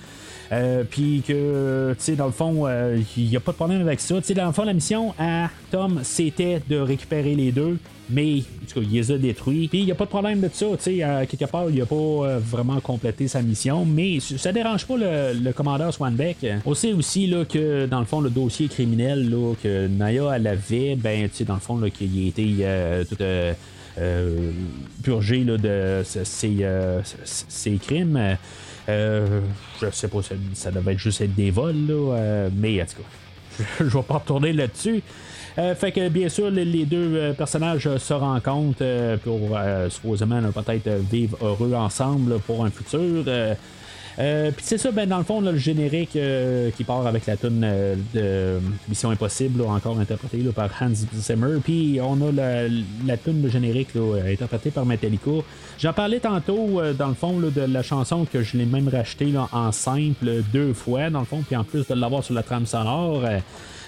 Euh, 0.52 0.84
puis 0.88 1.22
que, 1.26 1.94
tu 1.98 2.04
sais, 2.04 2.14
dans 2.14 2.26
le 2.26 2.32
fond, 2.32 2.68
il 2.68 2.70
euh, 2.70 3.02
n'y 3.16 3.36
a 3.36 3.40
pas 3.40 3.52
de 3.52 3.56
problème 3.56 3.80
avec 3.80 4.00
ça. 4.00 4.16
Tu 4.16 4.24
sais, 4.24 4.34
dans 4.34 4.46
le 4.46 4.52
fond, 4.52 4.64
la 4.64 4.74
mission 4.74 5.14
à 5.18 5.48
Tom, 5.70 6.00
c'était 6.02 6.60
de 6.68 6.76
récupérer 6.76 7.34
les 7.34 7.52
deux. 7.52 7.78
Mais, 8.10 8.40
en 8.40 8.66
tout 8.66 8.80
cas, 8.80 8.86
il 8.86 8.92
les 8.92 9.10
a 9.10 9.16
détruits. 9.16 9.68
Puis, 9.68 9.78
il 9.78 9.84
n'y 9.86 9.92
a 9.92 9.94
pas 9.94 10.04
de 10.04 10.10
problème 10.10 10.40
de 10.40 10.50
ça. 10.52 10.66
Tu 10.76 10.82
sais, 10.82 11.26
quelque 11.26 11.50
part, 11.50 11.70
il 11.70 11.78
n'a 11.78 11.86
pas 11.86 11.94
euh, 11.94 12.38
vraiment 12.38 12.78
complété 12.80 13.28
sa 13.28 13.40
mission. 13.40 13.86
Mais 13.86 14.18
ça 14.20 14.52
dérange 14.52 14.86
pas 14.86 14.96
le, 14.98 15.52
commandeur 15.52 15.94
Swanbeck. 15.94 16.44
On 16.66 16.74
sait 16.74 16.92
aussi 16.92 17.26
là, 17.26 17.46
que, 17.46 17.86
dans 17.86 18.00
le 18.00 18.06
fond, 18.06 18.20
le 18.20 18.28
dossier 18.28 18.68
criminel 18.68 19.30
là, 19.30 19.54
que 19.62 19.86
Naya 19.86 20.32
elle 20.36 20.46
avait, 20.46 20.96
ben, 20.96 21.30
tu 21.30 21.36
sais, 21.36 21.44
dans 21.44 21.54
le 21.54 21.60
fond, 21.60 21.80
qu'il 21.88 22.24
a 22.24 22.28
été 22.28 23.06
tout. 23.08 23.16
purgé 25.02 25.44
là, 25.44 25.56
de 25.56 26.02
ses 26.04 27.78
crimes. 27.78 28.36
Euh, 28.88 29.40
je 29.80 29.90
sais 29.90 30.08
pas, 30.08 30.22
ça, 30.22 30.34
ça, 30.54 30.70
devait 30.70 30.92
être 30.92 30.98
juste 30.98 31.20
être 31.20 31.34
des 31.34 31.50
vols, 31.50 31.86
là, 31.86 32.14
euh, 32.16 32.50
mais 32.54 32.82
en 32.82 32.86
tout 32.86 32.96
cas, 32.96 33.64
je 33.80 33.84
vais 33.84 34.02
pas 34.02 34.14
retourner 34.14 34.52
là-dessus. 34.52 35.02
Euh, 35.58 35.74
fait 35.74 35.92
que 35.92 36.08
bien 36.08 36.28
sûr, 36.28 36.50
les, 36.50 36.84
deux 36.86 37.34
personnages 37.36 37.96
se 37.98 38.14
rencontrent 38.14 39.18
pour 39.22 39.58
supposément 39.90 40.40
peut-être 40.50 40.88
vivre 41.10 41.36
heureux 41.42 41.74
ensemble 41.74 42.38
pour 42.40 42.64
un 42.64 42.70
futur. 42.70 43.24
Euh, 44.18 44.50
puis 44.50 44.64
c'est 44.66 44.78
ça, 44.78 44.90
ben, 44.90 45.08
dans 45.08 45.18
le 45.18 45.24
fond, 45.24 45.40
le 45.40 45.56
générique 45.56 46.16
euh, 46.16 46.70
qui 46.70 46.84
part 46.84 47.06
avec 47.06 47.26
la 47.26 47.36
tune 47.36 47.62
euh, 47.64 47.94
de 48.14 48.60
Mission 48.88 49.10
Impossible, 49.10 49.62
encore 49.62 49.98
interprétée 49.98 50.42
par 50.54 50.70
Hans 50.80 50.92
Zimmer. 51.14 51.58
Puis 51.62 51.98
on 52.02 52.20
a 52.28 52.32
la, 52.32 52.68
la 53.06 53.16
tune 53.16 53.42
de 53.42 53.48
générique 53.48 53.90
interprétée 54.26 54.70
par 54.70 54.84
Metallica. 54.84 55.30
J'en 55.78 55.92
parlais 55.92 56.20
tantôt, 56.20 56.80
dans 56.98 57.08
le 57.08 57.14
fond, 57.14 57.38
de 57.38 57.60
la 57.60 57.82
chanson 57.82 58.26
que 58.30 58.42
je 58.42 58.56
l'ai 58.56 58.66
même 58.66 58.88
racheté 58.88 59.32
en 59.52 59.72
simple 59.72 60.42
deux 60.52 60.74
fois, 60.74 61.10
dans 61.10 61.20
le 61.20 61.26
fond, 61.26 61.42
puis 61.46 61.56
en 61.56 61.64
plus 61.64 61.86
de 61.86 61.94
l'avoir 61.94 62.22
sur 62.22 62.34
la 62.34 62.42
trame 62.42 62.66
sonore. 62.66 63.22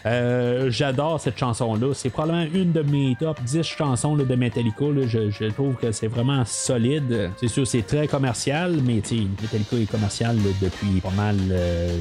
Euh, 0.06 0.70
j'adore 0.70 1.20
cette 1.20 1.38
chanson-là. 1.38 1.94
C'est 1.94 2.10
probablement 2.10 2.46
une 2.52 2.72
de 2.72 2.82
mes 2.82 3.16
top 3.18 3.40
10 3.42 3.62
chansons 3.62 4.16
de 4.16 4.34
Metallica. 4.34 4.84
Je, 5.06 5.50
trouve 5.50 5.76
que 5.76 5.92
c'est 5.92 6.08
vraiment 6.08 6.44
solide. 6.44 7.30
C'est 7.38 7.48
sûr, 7.48 7.66
c'est 7.66 7.86
très 7.86 8.06
commercial, 8.06 8.76
mais 8.84 8.96
Metallica 8.96 9.76
est 9.76 9.90
commercial 9.90 10.36
depuis 10.60 11.00
pas 11.00 11.10
mal 11.10 11.36
euh, 11.50 11.96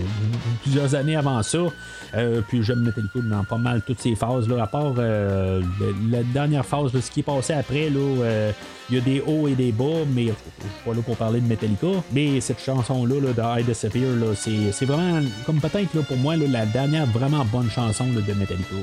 plusieurs 0.61 0.95
années 0.95 1.15
avant 1.15 1.41
ça. 1.43 1.59
Euh, 2.15 2.41
puis 2.47 2.61
j'aime 2.61 2.81
Metallica 2.81 3.19
dans 3.21 3.43
pas 3.43 3.57
mal 3.57 3.81
toutes 3.85 4.01
ces 4.01 4.15
phases. 4.15 4.49
Là, 4.49 4.63
à 4.63 4.67
part 4.67 4.93
la 4.95 6.23
dernière 6.33 6.65
phase, 6.65 6.91
de 6.91 6.99
ce 6.99 7.09
qui 7.09 7.21
est 7.21 7.23
passé 7.23 7.53
après, 7.53 7.89
là, 7.89 8.51
il 8.89 8.95
y 8.95 8.97
a 8.97 9.01
des 9.01 9.21
hauts 9.21 9.47
et 9.47 9.55
des 9.55 9.71
bas, 9.71 10.05
mais 10.13 10.25
je 10.25 10.31
suis 10.31 10.83
pas 10.85 10.93
là 10.93 11.01
pour 11.01 11.15
parler 11.15 11.39
de 11.39 11.47
Metallica. 11.47 11.87
Mais 12.11 12.41
cette 12.41 12.59
chanson-là, 12.59 13.15
là, 13.19 13.33
de 13.33 13.61
I 13.61 13.63
Disappear, 13.63 14.09
c'est, 14.35 14.85
vraiment, 14.85 15.21
comme 15.45 15.59
peut-être 15.59 16.05
pour 16.05 16.17
moi, 16.17 16.35
la 16.35 16.65
dernière 16.65 17.05
vraiment 17.07 17.45
bonne 17.45 17.69
chanson 17.69 18.05
de 18.05 18.33
Metallica. 18.33 18.75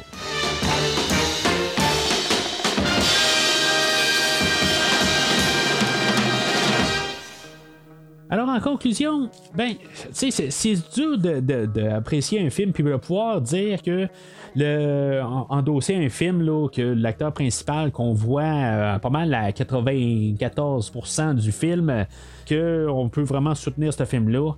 En 8.56 8.60
conclusion, 8.60 9.28
ben, 9.54 9.74
c'est, 10.12 10.74
dur 10.94 11.18
d'apprécier 11.18 12.44
un 12.44 12.50
film 12.50 12.72
puis 12.72 12.82
de 12.82 12.96
pouvoir 12.96 13.40
dire 13.40 13.82
que 13.82 14.08
le, 14.56 15.20
endosser 15.48 15.94
un 15.94 16.08
film 16.08 16.42
là, 16.42 16.68
que 16.68 16.82
l'acteur 16.82 17.32
principal 17.32 17.92
qu'on 17.92 18.12
voit 18.12 18.42
euh, 18.42 18.98
pas 18.98 19.10
mal 19.10 19.32
à 19.34 19.50
94% 19.50 21.34
du 21.34 21.52
film, 21.52 22.06
qu'on 22.48 23.08
peut 23.10 23.22
vraiment 23.22 23.54
soutenir 23.54 23.92
ce 23.92 24.04
film-là. 24.04 24.52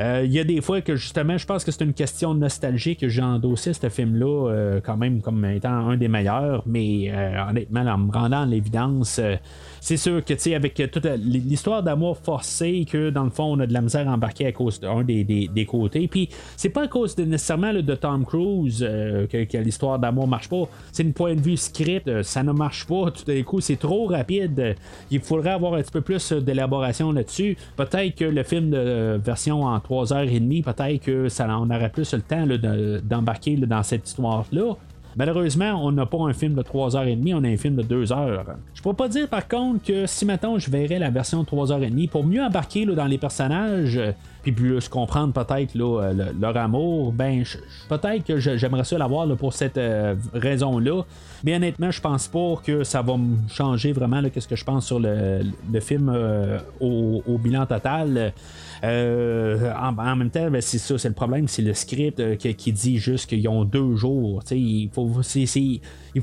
Euh, 0.00 0.22
il 0.24 0.32
y 0.32 0.40
a 0.40 0.44
des 0.44 0.60
fois 0.60 0.80
que 0.80 0.96
justement, 0.96 1.38
je 1.38 1.46
pense 1.46 1.64
que 1.64 1.70
c'est 1.70 1.84
une 1.84 1.94
question 1.94 2.34
de 2.34 2.40
nostalgie 2.40 2.96
que 2.96 3.08
j'ai 3.08 3.22
endossé 3.22 3.72
ce 3.72 3.88
film-là 3.88 4.50
euh, 4.50 4.80
quand 4.82 4.96
même 4.96 5.20
comme 5.20 5.44
étant 5.44 5.70
un 5.70 5.96
des 5.96 6.08
meilleurs, 6.08 6.62
mais 6.66 7.10
euh, 7.10 7.48
honnêtement, 7.48 7.80
en 7.80 7.98
me 7.98 8.12
rendant 8.12 8.44
l'évidence, 8.44 9.20
c'est 9.80 9.96
sûr 9.96 10.24
que 10.24 10.34
tu 10.34 10.40
sais, 10.40 10.54
avec 10.54 10.74
toute 10.90 11.04
l'histoire 11.04 11.82
d'amour 11.82 12.18
forcé, 12.18 12.86
que 12.90 13.10
dans 13.10 13.24
le 13.24 13.30
fond, 13.30 13.56
on 13.56 13.60
a 13.60 13.66
de 13.66 13.72
la 13.72 13.82
misère 13.82 14.08
embarquée 14.08 14.46
à 14.46 14.52
cause 14.52 14.80
d'un 14.80 15.02
des, 15.02 15.24
des, 15.24 15.66
côtés. 15.66 16.08
Puis 16.08 16.28
c'est 16.56 16.70
pas 16.70 16.84
à 16.84 16.88
cause 16.88 17.14
de, 17.14 17.24
nécessairement 17.24 17.72
de 17.72 17.94
Tom 17.94 18.24
Cruise 18.24 18.80
que, 18.80 19.56
l'histoire 19.58 19.98
d'amour 19.98 20.26
marche 20.26 20.48
pas. 20.48 20.68
C'est 20.92 21.02
une 21.02 21.12
point 21.12 21.34
de 21.34 21.40
vue 21.40 21.56
script, 21.56 22.22
ça 22.22 22.42
ne 22.42 22.52
marche 22.52 22.86
pas. 22.86 23.10
Tout 23.10 23.24
d'un 23.24 23.42
coup, 23.42 23.60
c'est 23.60 23.76
trop 23.76 24.06
rapide. 24.06 24.76
Il 25.10 25.20
faudrait 25.20 25.50
avoir 25.50 25.74
un 25.74 25.82
petit 25.82 25.92
peu 25.92 26.00
plus 26.00 26.32
d'élaboration 26.32 27.12
là-dessus. 27.12 27.56
Peut-être 27.76 28.14
que 28.14 28.24
le 28.24 28.42
film 28.42 28.70
de 28.70 29.20
version 29.22 29.64
en 29.64 29.80
3h30, 29.88 30.62
peut-être 30.62 31.02
que 31.02 31.28
ça 31.28 31.46
on 31.58 31.70
aurait 31.70 31.90
plus 31.90 32.12
le 32.14 32.22
temps 32.22 32.46
d'embarquer 33.02 33.56
dans 33.56 33.82
cette 33.82 34.08
histoire-là. 34.08 34.74
Malheureusement, 35.16 35.84
on 35.84 35.92
n'a 35.92 36.06
pas 36.06 36.18
un 36.18 36.32
film 36.32 36.54
de 36.54 36.62
3h30, 36.62 37.34
on 37.34 37.44
a 37.44 37.48
un 37.48 37.56
film 37.56 37.76
de 37.76 37.82
2h. 37.82 38.44
Je 38.74 38.82
pourrais 38.82 38.96
pas 38.96 39.08
dire 39.08 39.28
par 39.28 39.46
contre 39.46 39.84
que 39.84 40.06
si 40.06 40.24
maintenant 40.24 40.58
je 40.58 40.68
verrais 40.70 40.98
la 40.98 41.10
version 41.10 41.42
de 41.42 41.48
3h30 41.48 42.08
pour 42.08 42.26
mieux 42.26 42.42
embarquer 42.42 42.84
dans 42.84 43.04
les 43.04 43.18
personnages, 43.18 44.00
puis 44.42 44.52
plus 44.52 44.88
comprendre 44.88 45.32
peut-être 45.32 45.74
leur 45.74 46.56
amour, 46.56 47.12
ben 47.12 47.44
peut-être 47.88 48.24
que 48.24 48.38
j'aimerais 48.38 48.84
ça 48.84 48.98
l'avoir 48.98 49.26
pour 49.36 49.52
cette 49.52 49.78
euh, 49.78 50.14
raison-là. 50.34 51.02
Mais 51.44 51.54
honnêtement, 51.54 51.90
je 51.90 52.00
pense 52.00 52.26
pas 52.26 52.54
que 52.64 52.84
ça 52.84 53.00
va 53.00 53.16
me 53.16 53.36
changer 53.48 53.92
vraiment 53.92 54.20
qu'est-ce 54.22 54.48
que 54.48 54.56
je 54.56 54.64
pense 54.64 54.86
sur 54.86 54.98
le, 54.98 55.44
film 55.80 56.10
euh, 56.12 56.58
au, 56.80 57.38
bilan 57.38 57.66
total. 57.66 58.32
Euh, 58.82 59.72
en, 59.74 60.16
même 60.16 60.30
temps, 60.30 60.50
ben, 60.50 60.60
c'est 60.60 60.78
ça, 60.78 60.98
c'est 60.98 61.08
le 61.08 61.14
problème, 61.14 61.48
c'est 61.48 61.62
le 61.62 61.74
script 61.74 62.20
euh, 62.20 62.36
qui, 62.36 62.72
dit 62.72 62.98
juste 62.98 63.28
qu'ils 63.28 63.46
ont 63.48 63.64
deux 63.64 63.94
jours. 63.96 64.42
Il 64.50 64.90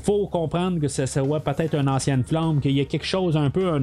faut, 0.00 0.26
comprendre 0.26 0.80
que 0.80 0.88
ça 0.88 1.06
serait 1.06 1.40
peut-être 1.40 1.74
une 1.74 1.88
ancienne 1.88 2.24
flamme, 2.24 2.60
qu'il 2.60 2.72
y 2.72 2.80
a 2.80 2.84
quelque 2.84 3.06
chose 3.06 3.36
un 3.36 3.50
peu, 3.50 3.78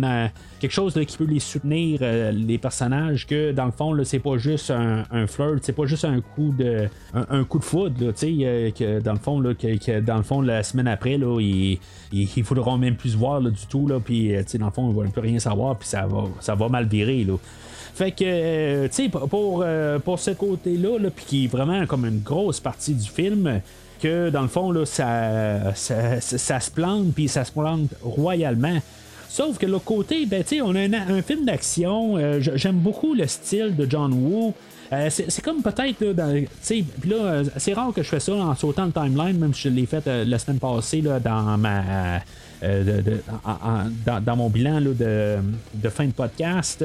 quelque 0.59 0.71
chose 0.71 0.99
qui 1.07 1.17
peut 1.17 1.25
les 1.25 1.39
soutenir, 1.39 1.99
euh, 2.01 2.31
les 2.31 2.57
personnages, 2.57 3.25
que 3.27 3.51
dans 3.51 3.65
le 3.65 3.71
fond, 3.71 3.95
c'est 4.03 4.19
pas 4.19 4.37
juste 4.37 4.71
un, 4.71 5.27
flirt, 5.27 5.59
c'est 5.61 5.73
pas 5.73 5.85
juste 5.85 6.05
un 6.05 6.21
coup 6.21 6.53
de, 6.57 6.87
un, 7.13 7.43
coup 7.43 7.59
de 7.59 7.63
foudre, 7.63 8.11
que 8.13 8.99
dans 8.99 9.13
le 9.13 9.19
fond, 9.19 9.41
que, 9.41 9.99
dans 9.99 10.17
le 10.17 10.23
fond, 10.23 10.41
la 10.41 10.63
semaine 10.63 10.87
après, 10.87 11.15
ils, 11.15 11.79
il, 12.11 12.43
faudront 12.43 12.77
même 12.77 12.95
plus 12.95 13.11
se 13.11 13.17
voir 13.17 13.41
du 13.41 13.67
tout, 13.69 13.89
puis 14.03 14.33
dans 14.57 14.65
le 14.65 14.71
fond, 14.71 14.83
on 14.83 14.91
va 14.91 15.07
plus 15.09 15.21
rien 15.21 15.39
savoir, 15.39 15.77
puis 15.77 15.87
ça 15.87 16.07
va, 16.07 16.23
ça 16.39 16.55
va 16.55 16.69
mal 16.69 16.87
virer. 16.87 17.25
Fait 17.99 18.11
que, 18.11 18.23
euh, 18.23 18.87
tu 18.87 18.93
sais, 18.93 19.09
pour, 19.09 19.61
euh, 19.61 19.99
pour 19.99 20.19
ce 20.19 20.31
côté-là, 20.31 20.99
-là, 20.99 21.09
puis 21.13 21.25
qui 21.25 21.43
est 21.43 21.47
vraiment 21.47 21.85
comme 21.85 22.05
une 22.05 22.21
grosse 22.21 22.61
partie 22.61 22.93
du 22.93 23.09
film, 23.09 23.59
que 24.01 24.29
dans 24.29 24.43
le 24.43 24.47
fond, 24.47 24.71
là, 24.71 24.85
ça, 24.85 25.75
ça, 25.75 26.59
se 26.61 26.71
plante, 26.71 27.13
puis 27.13 27.27
ça 27.27 27.43
se 27.43 27.51
plante 27.51 27.89
royalement. 28.01 28.77
Sauf 29.27 29.57
que 29.57 29.65
l'autre 29.65 29.83
côté, 29.83 30.25
ben, 30.25 30.43
tu 30.43 30.55
sais, 30.55 30.61
on 30.61 30.75
a 30.75 30.79
un, 30.79 31.21
film 31.21 31.43
d'action. 31.43 32.15
Euh, 32.15 32.39
j'aime 32.39 32.77
beaucoup 32.77 33.13
le 33.13 33.27
style 33.27 33.75
de 33.75 33.85
John 33.89 34.13
Woo. 34.13 34.53
c'est 35.09 35.41
comme 35.41 35.61
peut-être 35.61 35.99
là, 35.99 36.31
là 37.05 37.43
c'est 37.57 37.73
rare 37.73 37.91
que 37.93 38.01
je 38.01 38.07
fais 38.07 38.21
ça 38.21 38.33
en 38.33 38.55
sautant 38.55 38.85
le 38.85 38.93
timeline, 38.93 39.37
même 39.37 39.53
si 39.53 39.63
je 39.63 39.69
l'ai 39.75 39.85
fait 39.85 40.07
la 40.07 40.39
semaine 40.39 40.59
passée 40.59 41.01
là, 41.01 41.19
dans 41.19 41.57
ma 41.57 42.21
dans, 44.21 44.35
mon 44.37 44.49
bilan 44.49 44.79
là, 44.79 44.91
de, 44.93 45.37
de, 45.73 45.89
fin 45.89 46.05
de 46.05 46.11
podcast 46.11 46.83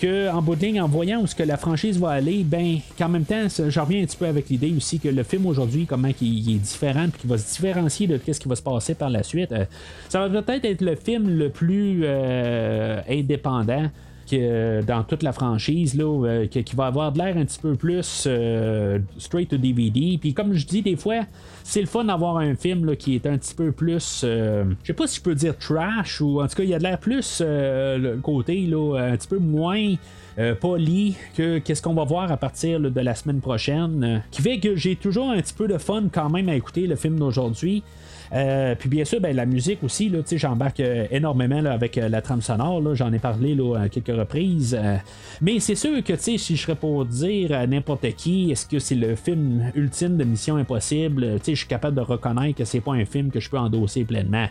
que 0.00 0.30
en 0.30 0.42
bout 0.42 0.56
de 0.56 0.62
ligne, 0.62 0.80
en 0.80 0.88
voyant 0.88 1.20
où 1.20 1.26
ce 1.26 1.34
que 1.34 1.42
la 1.42 1.56
franchise 1.56 1.98
va 1.98 2.10
aller, 2.10 2.44
ben, 2.44 2.78
qu'en 2.96 3.08
même 3.08 3.24
temps, 3.24 3.46
j'en 3.68 3.84
reviens 3.84 4.02
un 4.02 4.06
petit 4.06 4.16
peu 4.16 4.26
avec 4.26 4.48
l'idée 4.48 4.72
aussi 4.76 4.98
que 4.98 5.08
le 5.08 5.22
film 5.22 5.46
aujourd'hui, 5.46 5.86
comment 5.86 6.08
il, 6.20 6.54
est 6.54 6.58
différent, 6.58 7.08
puis 7.10 7.20
qu'il 7.20 7.30
va 7.30 7.38
se 7.38 7.54
différencier 7.54 8.06
de 8.06 8.20
ce 8.24 8.38
qui 8.38 8.48
va 8.48 8.56
se 8.56 8.62
passer 8.62 8.94
par 8.94 9.10
la 9.10 9.22
suite. 9.22 9.52
Euh, 9.52 9.64
ça 10.08 10.26
va 10.26 10.42
peut-être 10.42 10.64
être 10.64 10.82
le 10.82 10.96
film 10.96 11.28
le 11.28 11.50
plus 11.50 12.00
euh, 12.04 13.00
indépendant 13.08 13.90
que 14.28 14.82
dans 14.82 15.02
toute 15.02 15.22
la 15.22 15.32
franchise, 15.32 15.94
là, 15.94 16.46
qui, 16.46 16.76
va 16.76 16.86
avoir 16.86 17.12
de 17.12 17.18
l'air 17.18 17.36
un 17.36 17.44
petit 17.44 17.58
peu 17.58 17.74
plus 17.74 18.28
straight 19.18 19.48
to 19.48 19.56
DVD. 19.56 20.18
Puis 20.20 20.34
comme 20.34 20.54
je 20.54 20.66
dis 20.66 20.82
des 20.82 20.96
fois, 20.96 21.20
c'est 21.64 21.80
le 21.80 21.86
fun 21.86 22.04
d'avoir 22.04 22.38
un 22.38 22.54
film 22.54 22.96
qui 22.96 23.14
est 23.14 23.26
un 23.26 23.38
petit 23.38 23.54
peu 23.54 23.72
plus, 23.72 24.20
je 24.22 24.64
sais 24.84 24.92
pas 24.92 25.06
si 25.06 25.16
je 25.16 25.22
peux 25.22 25.34
dire 25.34 25.56
trash 25.56 26.20
ou 26.20 26.40
en 26.40 26.46
tout 26.46 26.56
cas 26.56 26.62
il 26.62 26.70
y 26.70 26.74
a 26.74 26.78
de 26.78 26.84
l'air 26.84 26.98
plus 26.98 27.42
côté 28.22 28.66
là, 28.66 28.98
un 28.98 29.16
petit 29.16 29.28
peu 29.28 29.38
moins 29.38 29.94
euh, 30.38 30.54
poli 30.54 31.16
que 31.36 31.58
qu'est-ce 31.58 31.82
qu'on 31.82 31.94
va 31.94 32.04
voir 32.04 32.30
à 32.30 32.36
partir 32.36 32.78
de 32.78 33.00
la 33.00 33.14
semaine 33.16 33.40
prochaine. 33.40 34.04
Euh, 34.04 34.18
qui 34.30 34.40
fait 34.40 34.60
que 34.60 34.76
j'ai 34.76 34.94
toujours 34.94 35.30
un 35.30 35.40
petit 35.40 35.54
peu 35.54 35.66
de 35.66 35.78
fun 35.78 36.04
quand 36.12 36.30
même 36.30 36.48
à 36.48 36.54
écouter 36.54 36.86
le 36.86 36.94
film 36.94 37.18
d'aujourd'hui. 37.18 37.82
Euh, 38.32 38.74
puis 38.78 38.88
bien 38.88 39.04
sûr, 39.04 39.20
ben, 39.20 39.34
la 39.34 39.46
musique 39.46 39.82
aussi, 39.82 40.08
là, 40.08 40.18
j'embarque 40.30 40.82
énormément 41.10 41.64
avec 41.64 41.96
la 41.96 42.20
trame 42.22 42.42
sonore, 42.42 42.94
j'en 42.94 43.12
ai 43.12 43.18
parlé 43.18 43.54
là, 43.54 43.76
à 43.76 43.88
quelques 43.88 44.16
reprises. 44.16 44.78
mais 45.40 45.60
c'est 45.60 45.74
sûr 45.74 46.02
que 46.04 46.16
si 46.16 46.38
je 46.38 46.54
serais 46.54 46.74
pour 46.74 47.04
dire 47.04 47.52
à 47.52 47.66
n'importe 47.66 48.06
qui, 48.16 48.50
est-ce 48.50 48.66
que 48.66 48.78
c'est 48.78 48.94
le 48.94 49.16
film 49.16 49.70
ultime 49.74 50.16
de 50.16 50.24
Mission 50.24 50.56
Impossible, 50.56 51.38
je 51.46 51.54
suis 51.54 51.66
capable 51.66 51.96
de 51.96 52.02
reconnaître 52.02 52.58
que 52.58 52.64
c'est 52.64 52.80
pas 52.80 52.92
un 52.92 53.04
film 53.04 53.30
que 53.30 53.40
je 53.40 53.48
peux 53.48 53.58
endosser 53.58 54.04
pleinement 54.04 54.48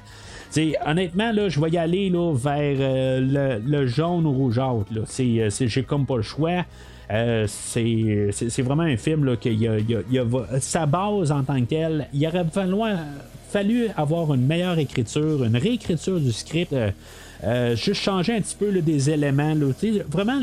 honnêtement, 0.86 1.32
là, 1.32 1.50
je 1.50 1.60
vais 1.60 1.70
y 1.70 1.78
aller 1.78 2.10
là, 2.10 2.34
vers 2.34 2.78
euh, 2.80 3.60
le, 3.64 3.88
jaune 3.88 4.26
ou 4.26 4.32
rougeâtre. 4.32 4.92
Euh, 4.94 5.50
j'ai 5.50 5.84
comme 5.84 6.06
pas 6.06 6.18
le 6.18 6.22
choix. 6.22 6.66
Euh, 7.10 7.48
c'est 7.48 8.62
vraiment 8.62 8.84
un 8.84 8.98
film 8.98 9.38
qui 9.38 9.68
a, 9.68 10.60
sa 10.60 10.86
base 10.86 11.32
en 11.32 11.44
tant 11.44 11.60
que 11.62 11.66
tel. 11.66 12.08
Il 12.14 12.28
aurait 12.28 12.46
fallu, 13.50 13.88
avoir 13.96 14.34
une 14.34 14.46
meilleure 14.46 14.78
écriture, 14.78 15.44
une 15.44 15.58
réécriture 15.58 16.20
du 16.20 16.32
script. 16.32 16.76
juste 17.76 18.02
changer 18.02 18.36
un 18.36 18.42
petit 18.42 18.56
peu 18.58 18.72
des 18.82 19.10
éléments. 19.10 19.56
vraiment, 20.10 20.40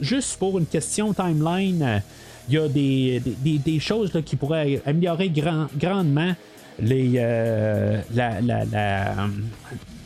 juste 0.00 0.38
pour 0.38 0.58
une 0.58 0.66
question 0.66 1.12
timeline, 1.12 2.02
il 2.48 2.54
y 2.54 2.58
a 2.58 2.68
des, 2.68 3.80
choses 3.80 4.12
qui 4.24 4.36
pourraient 4.36 4.80
améliorer 4.86 5.30
grandement 5.30 6.34
euh, 6.82 8.00
la, 8.14 8.40
la, 8.40 9.28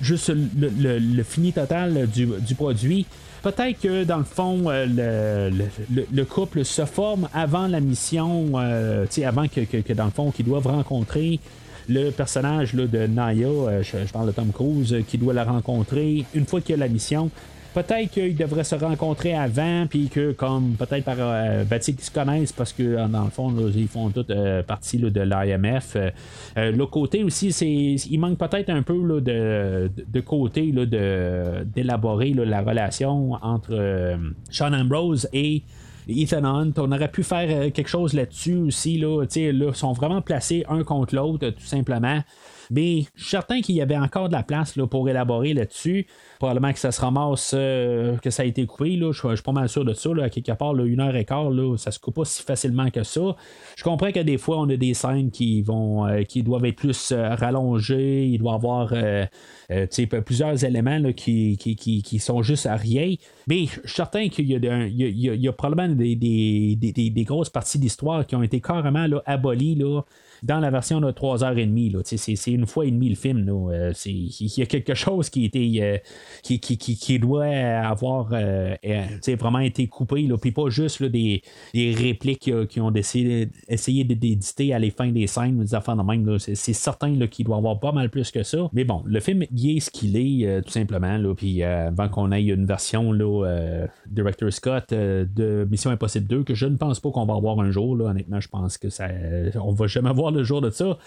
juste 0.02 0.32
le, 0.56 1.22
fini 1.22 1.52
total 1.52 2.06
du, 2.09 2.55
produit. 2.55 3.06
Peut-être 3.43 3.81
que 3.81 4.05
dans 4.05 4.19
le 4.19 4.24
fond, 4.24 4.65
euh, 4.66 5.51
le, 6.12 6.24
couple 6.24 6.65
se 6.65 6.85
forme 6.85 7.28
avant 7.32 7.66
la 7.69 7.81
mission, 7.81 8.52
euh, 8.56 9.06
avant 9.24 9.47
que, 9.48 9.93
dans 9.93 10.10
fond, 10.10 10.31
qu'ils 10.31 10.47
doivent 10.47 10.66
rencontrer 10.66 11.39
le 11.89 12.10
personnage 12.10 12.74
là, 12.74 12.86
de 12.86 13.06
Naya, 13.06 13.48
je, 13.82 14.05
je, 14.06 14.12
parle 14.12 14.27
de 14.27 14.32
Tom 14.32 14.51
Cruise, 14.52 14.97
qui 15.09 15.16
doit 15.19 15.32
la 15.32 15.44
rencontrer 15.44 16.24
une 16.35 16.47
fois 16.47 16.60
qu'il 16.60 16.74
a 16.74 16.78
la 16.78 16.89
mission. 16.89 17.31
Peut-être 17.78 18.10
qu'ils 18.10 18.34
devraient 18.34 18.64
se 18.64 18.74
rencontrer 18.74 19.36
avant, 19.36 19.86
puis 19.88 20.09
que, 20.09 20.32
comme 20.32 20.72
peut-être 20.72 21.05
par. 21.05 21.14
Euh, 21.20 21.62
qu'ils 21.78 22.00
se 22.00 22.10
connaissent 22.10 22.50
parce 22.50 22.72
que, 22.72 23.06
dans 23.06 23.22
le 23.22 23.30
fond, 23.30 23.55
ils 23.72 23.86
font 23.86 24.10
toute 24.10 24.30
euh, 24.30 24.64
partie 24.64 24.98
de 24.98 25.20
l'IMF. 25.20 25.96
Euh, 25.96 26.10
le 26.56 26.86
côté 26.86 27.22
aussi, 27.22 27.52
c'est 27.52 27.68
il 28.10 28.18
manque 28.18 28.36
peut-être 28.36 28.70
un 28.70 28.82
peu 28.82 29.20
de, 29.20 29.88
de, 30.09 30.20
côté 30.20 30.72
d'élaborer 30.72 32.32
la 32.32 32.62
relation 32.62 33.34
entre 33.42 34.18
Sean 34.50 34.72
Ambrose 34.72 35.28
et. 35.32 35.62
Ethan 36.10 36.44
Hunt, 36.44 36.72
on 36.78 36.90
aurait 36.90 37.10
pu 37.10 37.22
faire 37.22 37.70
quelque 37.70 37.90
chose 37.90 38.14
là-dessus 38.14 38.56
aussi. 38.56 38.96
Là, 38.96 39.26
là, 39.26 39.74
sont 39.74 39.92
vraiment 39.92 40.22
placés 40.22 40.64
un 40.66 40.82
contre 40.82 41.14
l'autre, 41.14 41.50
tout 41.50 41.66
simplement. 41.66 42.22
Mais 42.70 43.05
je 43.15 43.23
suis 43.23 43.31
certain 43.31 43.61
qu'il 43.61 43.74
y 43.74 43.81
avait 43.81 43.97
encore 43.97 44.28
de 44.28 44.35
la 44.35 44.43
place 44.43 44.77
là, 44.77 44.86
pour 44.86 45.09
élaborer 45.09 45.55
là-dessus. 45.55 46.07
Probablement 46.39 46.73
que 46.73 46.78
ça 46.78 46.93
se 46.93 47.01
ramasse, 47.01 47.53
euh, 47.55 48.16
que 48.19 48.31
ça 48.31 48.43
a 48.43 48.47
été 48.47 48.66
coupé. 48.66 48.97
Là. 48.97 49.12
Je, 49.12 49.35
suis 49.35 49.43
pas 49.43 49.53
mal 49.53 49.69
sûr 49.69 49.85
de 49.85 49.95
ça. 49.95 50.12
Là. 50.12 50.24
À 50.24 50.31
quelque 50.31 50.53
part, 50.53 50.77
une 50.77 51.01
heure 51.01 51.16
et 51.16 51.24
quart, 51.24 51.51
là, 51.51 51.77
ça 51.77 51.90
se 51.90 51.99
coupe 51.99 52.16
pas 52.16 52.24
si 52.24 52.43
facilement 52.43 52.90
que 52.90 53.03
ça. 53.03 53.36
Je 53.77 53.85
comprends 53.85 54.12
que 54.12 54.20
des 54.20 54.39
fois, 54.39 54.59
on 54.59 54.69
a 54.69 54.77
des 54.77 54.95
scènes 54.95 55.31
qui 55.31 55.62
vont 55.62 56.07
euh, 56.07 56.23
qui 56.23 56.43
doivent 56.43 56.65
être 56.65 56.77
plus 56.77 57.12
euh, 57.12 57.35
rallongées. 57.35 58.27
Il 58.27 58.39
doit 58.39 58.53
y 58.53 58.55
avoir 58.55 58.93
plusieurs 60.24 60.65
éléments 60.65 60.99
là, 60.99 61.12
qui, 61.12 61.57
qui, 61.57 61.77
qui, 61.77 62.19
sont 62.19 62.43
juste 62.43 62.66
à 62.66 62.77
rien. 62.77 63.15
Mais 63.47 63.66
je 63.66 63.89
suis 63.89 63.97
certain 63.97 64.28
qu'il 64.28 64.47
y, 64.47 65.49
a, 65.49 65.53
probablement 65.53 65.95
des, 65.95 66.16
des, 66.16 66.77
des, 66.77 67.11
des 67.11 67.24
grosses 67.24 67.51
parties 67.51 67.78
d'histoire 67.78 68.27
qui 68.27 68.36
ont 68.36 68.43
été 68.43 68.61
carrément 68.61 69.07
abolies. 69.27 69.74
Là, 69.74 70.03
dans 70.43 70.60
la 70.60 70.70
version 70.70 71.01
de 71.01 71.10
3h30. 71.10 72.02
C'est 72.16 72.51
une 72.51 72.66
fois 72.66 72.86
et 72.86 72.90
demie 72.90 73.10
le 73.10 73.16
film. 73.16 73.48
Euh, 73.48 73.93
il 74.06 74.59
y 74.59 74.62
a 74.62 74.66
quelque 74.66 74.94
chose 74.94 75.31
qui, 75.31 75.44
était, 75.44 75.78
euh, 75.81 75.98
qui, 76.43 77.19
doit 77.19 77.47
avoir 77.47 78.31
euh, 78.32 78.74
vraiment 79.39 79.59
été 79.60 79.86
coupé. 79.86 80.28
Puis 80.40 80.52
pas 80.52 80.69
juste 80.69 81.02
des, 81.02 81.43
répliques 81.74 82.51
qui 82.69 82.81
ont 82.81 82.93
essayé, 82.94 84.05
d'éditer 84.05 84.74
à 84.74 84.78
les 84.78 84.90
fins 84.90 85.10
des 85.10 85.27
scènes, 85.27 85.59
des 85.59 85.74
affaires 85.74 85.97
de 85.97 86.02
même. 86.02 86.39
C'est 86.39 86.73
certain 86.73 87.16
qu'il 87.27 87.47
doit 87.47 87.56
avoir 87.56 87.81
pas 87.81 87.93
mal 87.93 88.10
plus 88.10 88.31
que 88.31 88.43
ça. 88.43 88.69
Mais 88.73 88.85
bon, 88.85 89.02
le 89.05 89.20
film 89.20 89.44
il 89.55 89.77
est 89.77 89.81
ce 89.81 89.90
qu'il 89.90 90.16
est, 90.16 90.62
tout 90.62 90.70
simplement. 90.70 91.19
Puis 91.35 91.62
avant 91.62 92.09
qu'on 92.09 92.32
ait 92.32 92.44
une 92.44 92.66
version 92.66 93.12
là, 93.12 93.86
Director 94.06 94.52
Scott 94.52 94.90
de 94.90 95.66
Mission 95.70 95.90
Impossible 95.90 96.27
2, 96.27 96.44
que 96.44 96.55
je 96.55 96.66
ne 96.66 96.77
pense 96.77 97.01
pas 97.01 97.10
qu'on 97.10 97.27
va 97.27 97.35
avoir 97.35 97.60
un 97.60 97.70
jour. 97.70 97.98
Honnêtement, 98.01 98.40
je 98.40 98.48
pense 98.48 98.78
que 98.78 98.89
ça 98.89 99.09
on 99.60 99.73
va 99.73 99.86
jamais 99.86 100.10
avoir 100.10 100.27
le 100.30 100.44
jour 100.44 100.60
de 100.60 100.70
ça. 100.70 100.98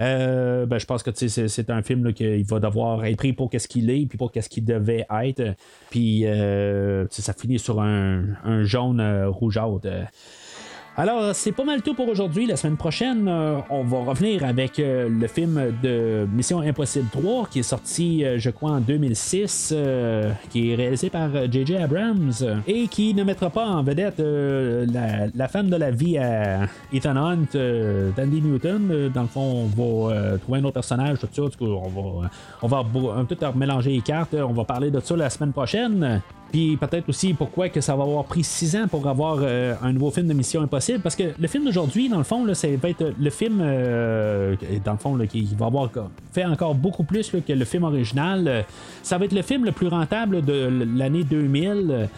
Euh, 0.00 0.66
ben, 0.66 0.78
je 0.78 0.86
pense 0.86 1.02
que 1.02 1.10
c'est 1.14 1.70
un 1.70 1.82
film 1.82 2.12
qui 2.12 2.42
va 2.42 2.60
devoir 2.60 3.04
être 3.04 3.16
pris 3.16 3.32
pour 3.32 3.50
qu'est-ce 3.50 3.68
qu'il 3.68 3.90
est, 3.90 4.06
puis 4.06 4.18
pour 4.18 4.32
qu'est-ce 4.32 4.48
qu'il 4.48 4.64
devait 4.64 5.06
être. 5.22 5.54
Puis 5.90 6.26
euh, 6.26 7.06
ça 7.10 7.32
finit 7.32 7.58
sur 7.58 7.80
un, 7.80 8.24
un 8.44 8.64
jaune 8.64 9.00
euh, 9.00 9.28
rougeâtre. 9.28 9.88
Alors, 10.96 11.34
c'est 11.34 11.50
pas 11.50 11.64
mal 11.64 11.82
tout 11.82 11.94
pour 11.94 12.08
aujourd'hui. 12.08 12.46
La 12.46 12.54
semaine 12.54 12.76
prochaine, 12.76 13.26
euh, 13.26 13.58
on 13.68 13.82
va 13.82 13.98
revenir 13.98 14.44
avec 14.44 14.78
euh, 14.78 15.08
le 15.08 15.26
film 15.26 15.60
de 15.82 16.24
Mission 16.32 16.60
Impossible 16.60 17.08
3 17.10 17.48
qui 17.50 17.58
est 17.58 17.64
sorti, 17.64 18.24
euh, 18.24 18.38
je 18.38 18.48
crois, 18.50 18.70
en 18.70 18.80
2006, 18.80 19.74
qui 20.50 20.70
est 20.70 20.74
réalisé 20.76 21.10
par 21.10 21.30
J.J. 21.50 21.78
Abrams 21.78 22.30
et 22.68 22.86
qui 22.86 23.12
ne 23.12 23.24
mettra 23.24 23.50
pas 23.50 23.66
en 23.66 23.82
vedette 23.82 24.20
la, 24.20 25.48
femme 25.48 25.68
de 25.68 25.76
la 25.76 25.90
vie 25.90 26.16
à 26.16 26.68
Ethan 26.92 27.16
Hunt, 27.16 27.58
Dandy 28.16 28.40
Newton. 28.40 29.10
Dans 29.12 29.22
le 29.22 29.28
fond, 29.28 29.66
on 29.76 30.06
va 30.06 30.38
trouver 30.38 30.60
un 30.60 30.64
autre 30.64 30.74
personnage, 30.74 31.18
tout 31.18 31.28
ça. 31.32 31.42
on 31.60 31.88
va, 31.88 32.28
on 32.62 32.68
va 32.68 32.84
tout 33.28 33.36
mélanger 33.56 33.90
les 33.90 34.00
cartes. 34.00 34.34
On 34.34 34.52
va 34.52 34.64
parler 34.64 34.92
de 34.92 35.00
ça 35.00 35.16
la 35.16 35.28
semaine 35.28 35.52
prochaine. 35.52 36.22
Puis 36.52 36.76
peut-être 36.76 37.08
aussi 37.08 37.34
pourquoi 37.34 37.68
que 37.68 37.80
ça 37.80 37.96
va 37.96 38.04
avoir 38.04 38.24
pris 38.24 38.44
6 38.44 38.76
ans 38.76 38.86
pour 38.88 39.08
avoir 39.08 39.40
un 39.40 39.92
nouveau 39.92 40.12
film 40.12 40.28
de 40.28 40.34
Mission 40.34 40.62
Impossible. 40.62 40.83
Parce 41.02 41.16
que 41.16 41.24
le 41.38 41.48
film 41.48 41.64
d'aujourd'hui, 41.64 42.08
dans 42.08 42.18
le 42.18 42.24
fond, 42.24 42.44
là, 42.44 42.54
ça 42.54 42.68
va 42.80 42.88
être 42.88 43.12
le 43.18 43.30
film, 43.30 43.60
euh, 43.62 44.56
dans 44.84 44.92
le 44.92 44.98
fond, 44.98 45.18
qui 45.26 45.48
va 45.58 45.66
avoir 45.66 45.90
fait 46.32 46.44
encore 46.44 46.74
beaucoup 46.74 47.04
plus 47.04 47.30
que 47.30 47.52
le 47.52 47.64
film 47.64 47.84
original. 47.84 48.64
Ça 49.02 49.18
va 49.18 49.24
être 49.24 49.32
le 49.32 49.42
film 49.42 49.64
le 49.64 49.72
plus 49.72 49.88
rentable 49.88 50.44
de 50.44 50.70
l'année 50.96 51.24
2000 51.24 52.08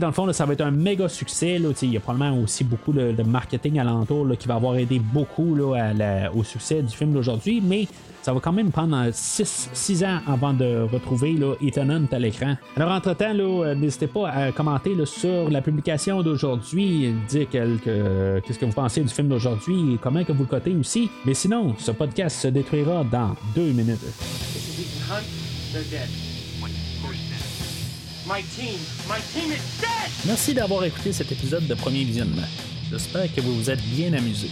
dans 0.00 0.08
le 0.08 0.12
fond, 0.12 0.32
ça 0.32 0.44
va 0.44 0.52
être 0.54 0.62
un 0.62 0.70
méga 0.70 1.08
succès. 1.08 1.60
il 1.82 1.92
y 1.92 1.96
a 1.96 2.00
probablement 2.00 2.42
aussi 2.42 2.64
beaucoup 2.64 2.92
de, 2.92 3.22
marketing 3.22 3.78
alentour 3.78 4.26
qui 4.38 4.48
va 4.48 4.54
avoir 4.54 4.76
aidé 4.76 4.98
beaucoup 4.98 5.56
au 6.34 6.44
succès 6.44 6.82
du 6.82 6.94
film 6.94 7.12
d'aujourd'hui, 7.12 7.62
mais 7.64 7.86
ça 8.24 8.32
va 8.32 8.40
quand 8.40 8.54
même 8.54 8.70
prendre 8.70 9.10
6 9.12 10.02
ans 10.04 10.20
avant 10.26 10.54
de 10.54 10.88
retrouver 10.90 11.36
Ethan 11.60 11.90
Hunt 11.90 12.06
à 12.10 12.18
l'écran. 12.18 12.56
Alors, 12.74 12.90
entre-temps, 12.90 13.34
euh, 13.38 13.74
n'hésitez 13.74 14.06
pas 14.06 14.30
à 14.30 14.50
commenter 14.50 14.94
sur 15.04 15.50
la 15.50 15.60
publication 15.60 16.22
d'aujourd'hui, 16.22 17.14
dire 17.28 17.46
qu'est-ce 17.50 18.58
que 18.58 18.64
vous 18.64 18.72
pensez 18.72 19.02
du 19.02 19.12
film 19.12 19.28
d'aujourd'hui 19.28 19.92
et 19.92 19.98
comment 19.98 20.24
que 20.24 20.32
vous 20.32 20.44
le 20.44 20.48
cotez 20.48 20.74
aussi. 20.74 21.10
Mais 21.26 21.34
sinon, 21.34 21.74
ce 21.78 21.90
podcast 21.90 22.40
se 22.40 22.48
détruira 22.48 23.04
dans 23.04 23.36
deux 23.54 23.72
minutes. 23.72 24.00
Merci 30.26 30.54
d'avoir 30.54 30.82
écouté 30.84 31.12
cet 31.12 31.30
épisode 31.30 31.66
de 31.66 31.74
Premier 31.74 32.04
Visionnement. 32.04 32.48
J'espère 32.90 33.34
que 33.34 33.42
vous 33.42 33.54
vous 33.54 33.68
êtes 33.68 33.82
bien 33.82 34.14
amusé. 34.14 34.48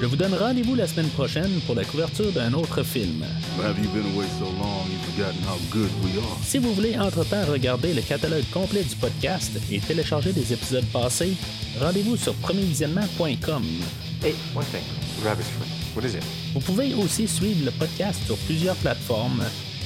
Je 0.00 0.06
vous 0.06 0.16
donne 0.16 0.34
rendez-vous 0.34 0.74
la 0.74 0.86
semaine 0.86 1.08
prochaine 1.10 1.60
pour 1.66 1.74
la 1.74 1.84
couverture 1.84 2.30
d'un 2.32 2.52
autre 2.52 2.82
film. 2.82 3.24
Si 6.42 6.58
vous 6.58 6.74
voulez 6.74 6.98
entre-temps 6.98 7.44
regarder 7.50 7.94
le 7.94 8.02
catalogue 8.02 8.44
complet 8.52 8.82
du 8.82 8.96
podcast 8.96 9.52
et 9.70 9.80
télécharger 9.80 10.32
des 10.32 10.52
épisodes 10.52 10.84
passés, 10.92 11.34
rendez-vous 11.80 12.16
sur 12.16 12.34
premiervisionnement.com. 12.34 13.62
Vous 16.54 16.60
pouvez 16.60 16.94
aussi 16.94 17.26
suivre 17.26 17.64
le 17.64 17.70
podcast 17.70 18.20
sur 18.26 18.36
plusieurs 18.38 18.76
plateformes 18.76 19.42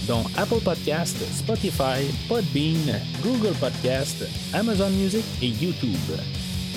dont 0.09 0.25
Apple 0.37 0.61
Podcast, 0.63 1.17
Spotify, 1.33 2.05
Podbean, 2.29 3.01
Google 3.23 3.55
Podcast, 3.59 4.25
Amazon 4.53 4.91
Music 4.91 5.25
et 5.43 5.49
YouTube. 5.49 5.97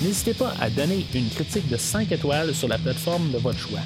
N'hésitez 0.02 0.34
pas 0.34 0.54
à 0.60 0.70
donner 0.70 1.04
une 1.12 1.28
critique 1.28 1.68
de 1.68 1.76
5 1.76 2.12
étoiles 2.12 2.54
sur 2.54 2.68
la 2.68 2.78
plateforme 2.78 3.32
de 3.32 3.38
votre 3.38 3.58
choix. 3.58 3.80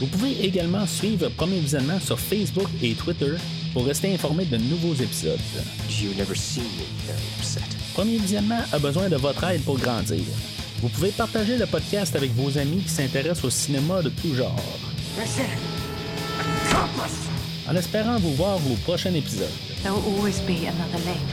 Vous 0.00 0.06
pouvez 0.06 0.44
également 0.44 0.86
suivre 0.86 1.28
Premier 1.28 1.60
Visionnement 1.60 2.00
sur 2.00 2.18
Facebook 2.18 2.66
et 2.82 2.94
Twitter 2.94 3.34
pour 3.72 3.86
rester 3.86 4.12
informé 4.12 4.44
de 4.44 4.56
nouveaux 4.56 4.94
épisodes. 4.94 5.38
Premier 7.94 8.18
Visionnement 8.18 8.62
a 8.72 8.78
besoin 8.80 9.08
de 9.08 9.16
votre 9.16 9.44
aide 9.44 9.62
pour 9.62 9.78
grandir. 9.78 10.24
Vous 10.82 10.88
pouvez 10.88 11.10
partager 11.10 11.56
le 11.56 11.66
podcast 11.66 12.16
avec 12.16 12.32
vos 12.32 12.58
amis 12.58 12.82
qui 12.82 12.90
s'intéressent 12.90 13.44
au 13.44 13.50
cinéma 13.50 14.02
de 14.02 14.10
tout 14.10 14.34
genre. 14.34 14.60
En 17.68 17.74
espérant 17.74 18.18
vous 18.18 18.34
voir 18.34 18.58
au 18.70 18.76
prochain 18.84 19.12
épisode. 19.14 19.50
There 19.82 19.92
will 19.92 20.04
always 20.16 20.40
be 20.40 20.66
another 20.68 20.98
lane. 21.04 21.26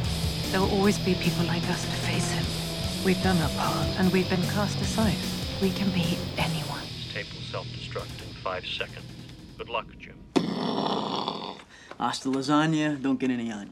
There 0.52 0.62
will 0.62 0.72
always 0.72 0.98
be 0.98 1.14
people 1.14 1.46
like 1.46 1.64
us 1.70 1.84
to 1.84 1.98
face 2.08 2.32
him. 2.32 2.44
We've 3.06 3.22
done 3.22 3.38
our 3.38 3.50
part, 3.50 3.88
and 4.00 4.12
we've 4.12 4.30
been 4.30 4.42
cast 4.54 4.82
aside. 4.82 5.18
We 5.62 5.70
can 5.70 5.90
be 5.92 6.18
anyone. 6.38 6.82
This 6.82 7.14
tape 7.14 7.28
will 7.34 7.46
self-destruct 7.52 8.22
in 8.28 8.34
five 8.44 8.66
seconds. 8.66 9.06
Good 9.60 9.70
luck, 9.70 9.86
Jim. 10.00 10.16
Hasta 12.00 12.30
lasagna, 12.30 13.00
don't 13.00 13.20
get 13.20 13.30
any 13.30 13.52
on 13.52 13.68
you. 13.68 13.72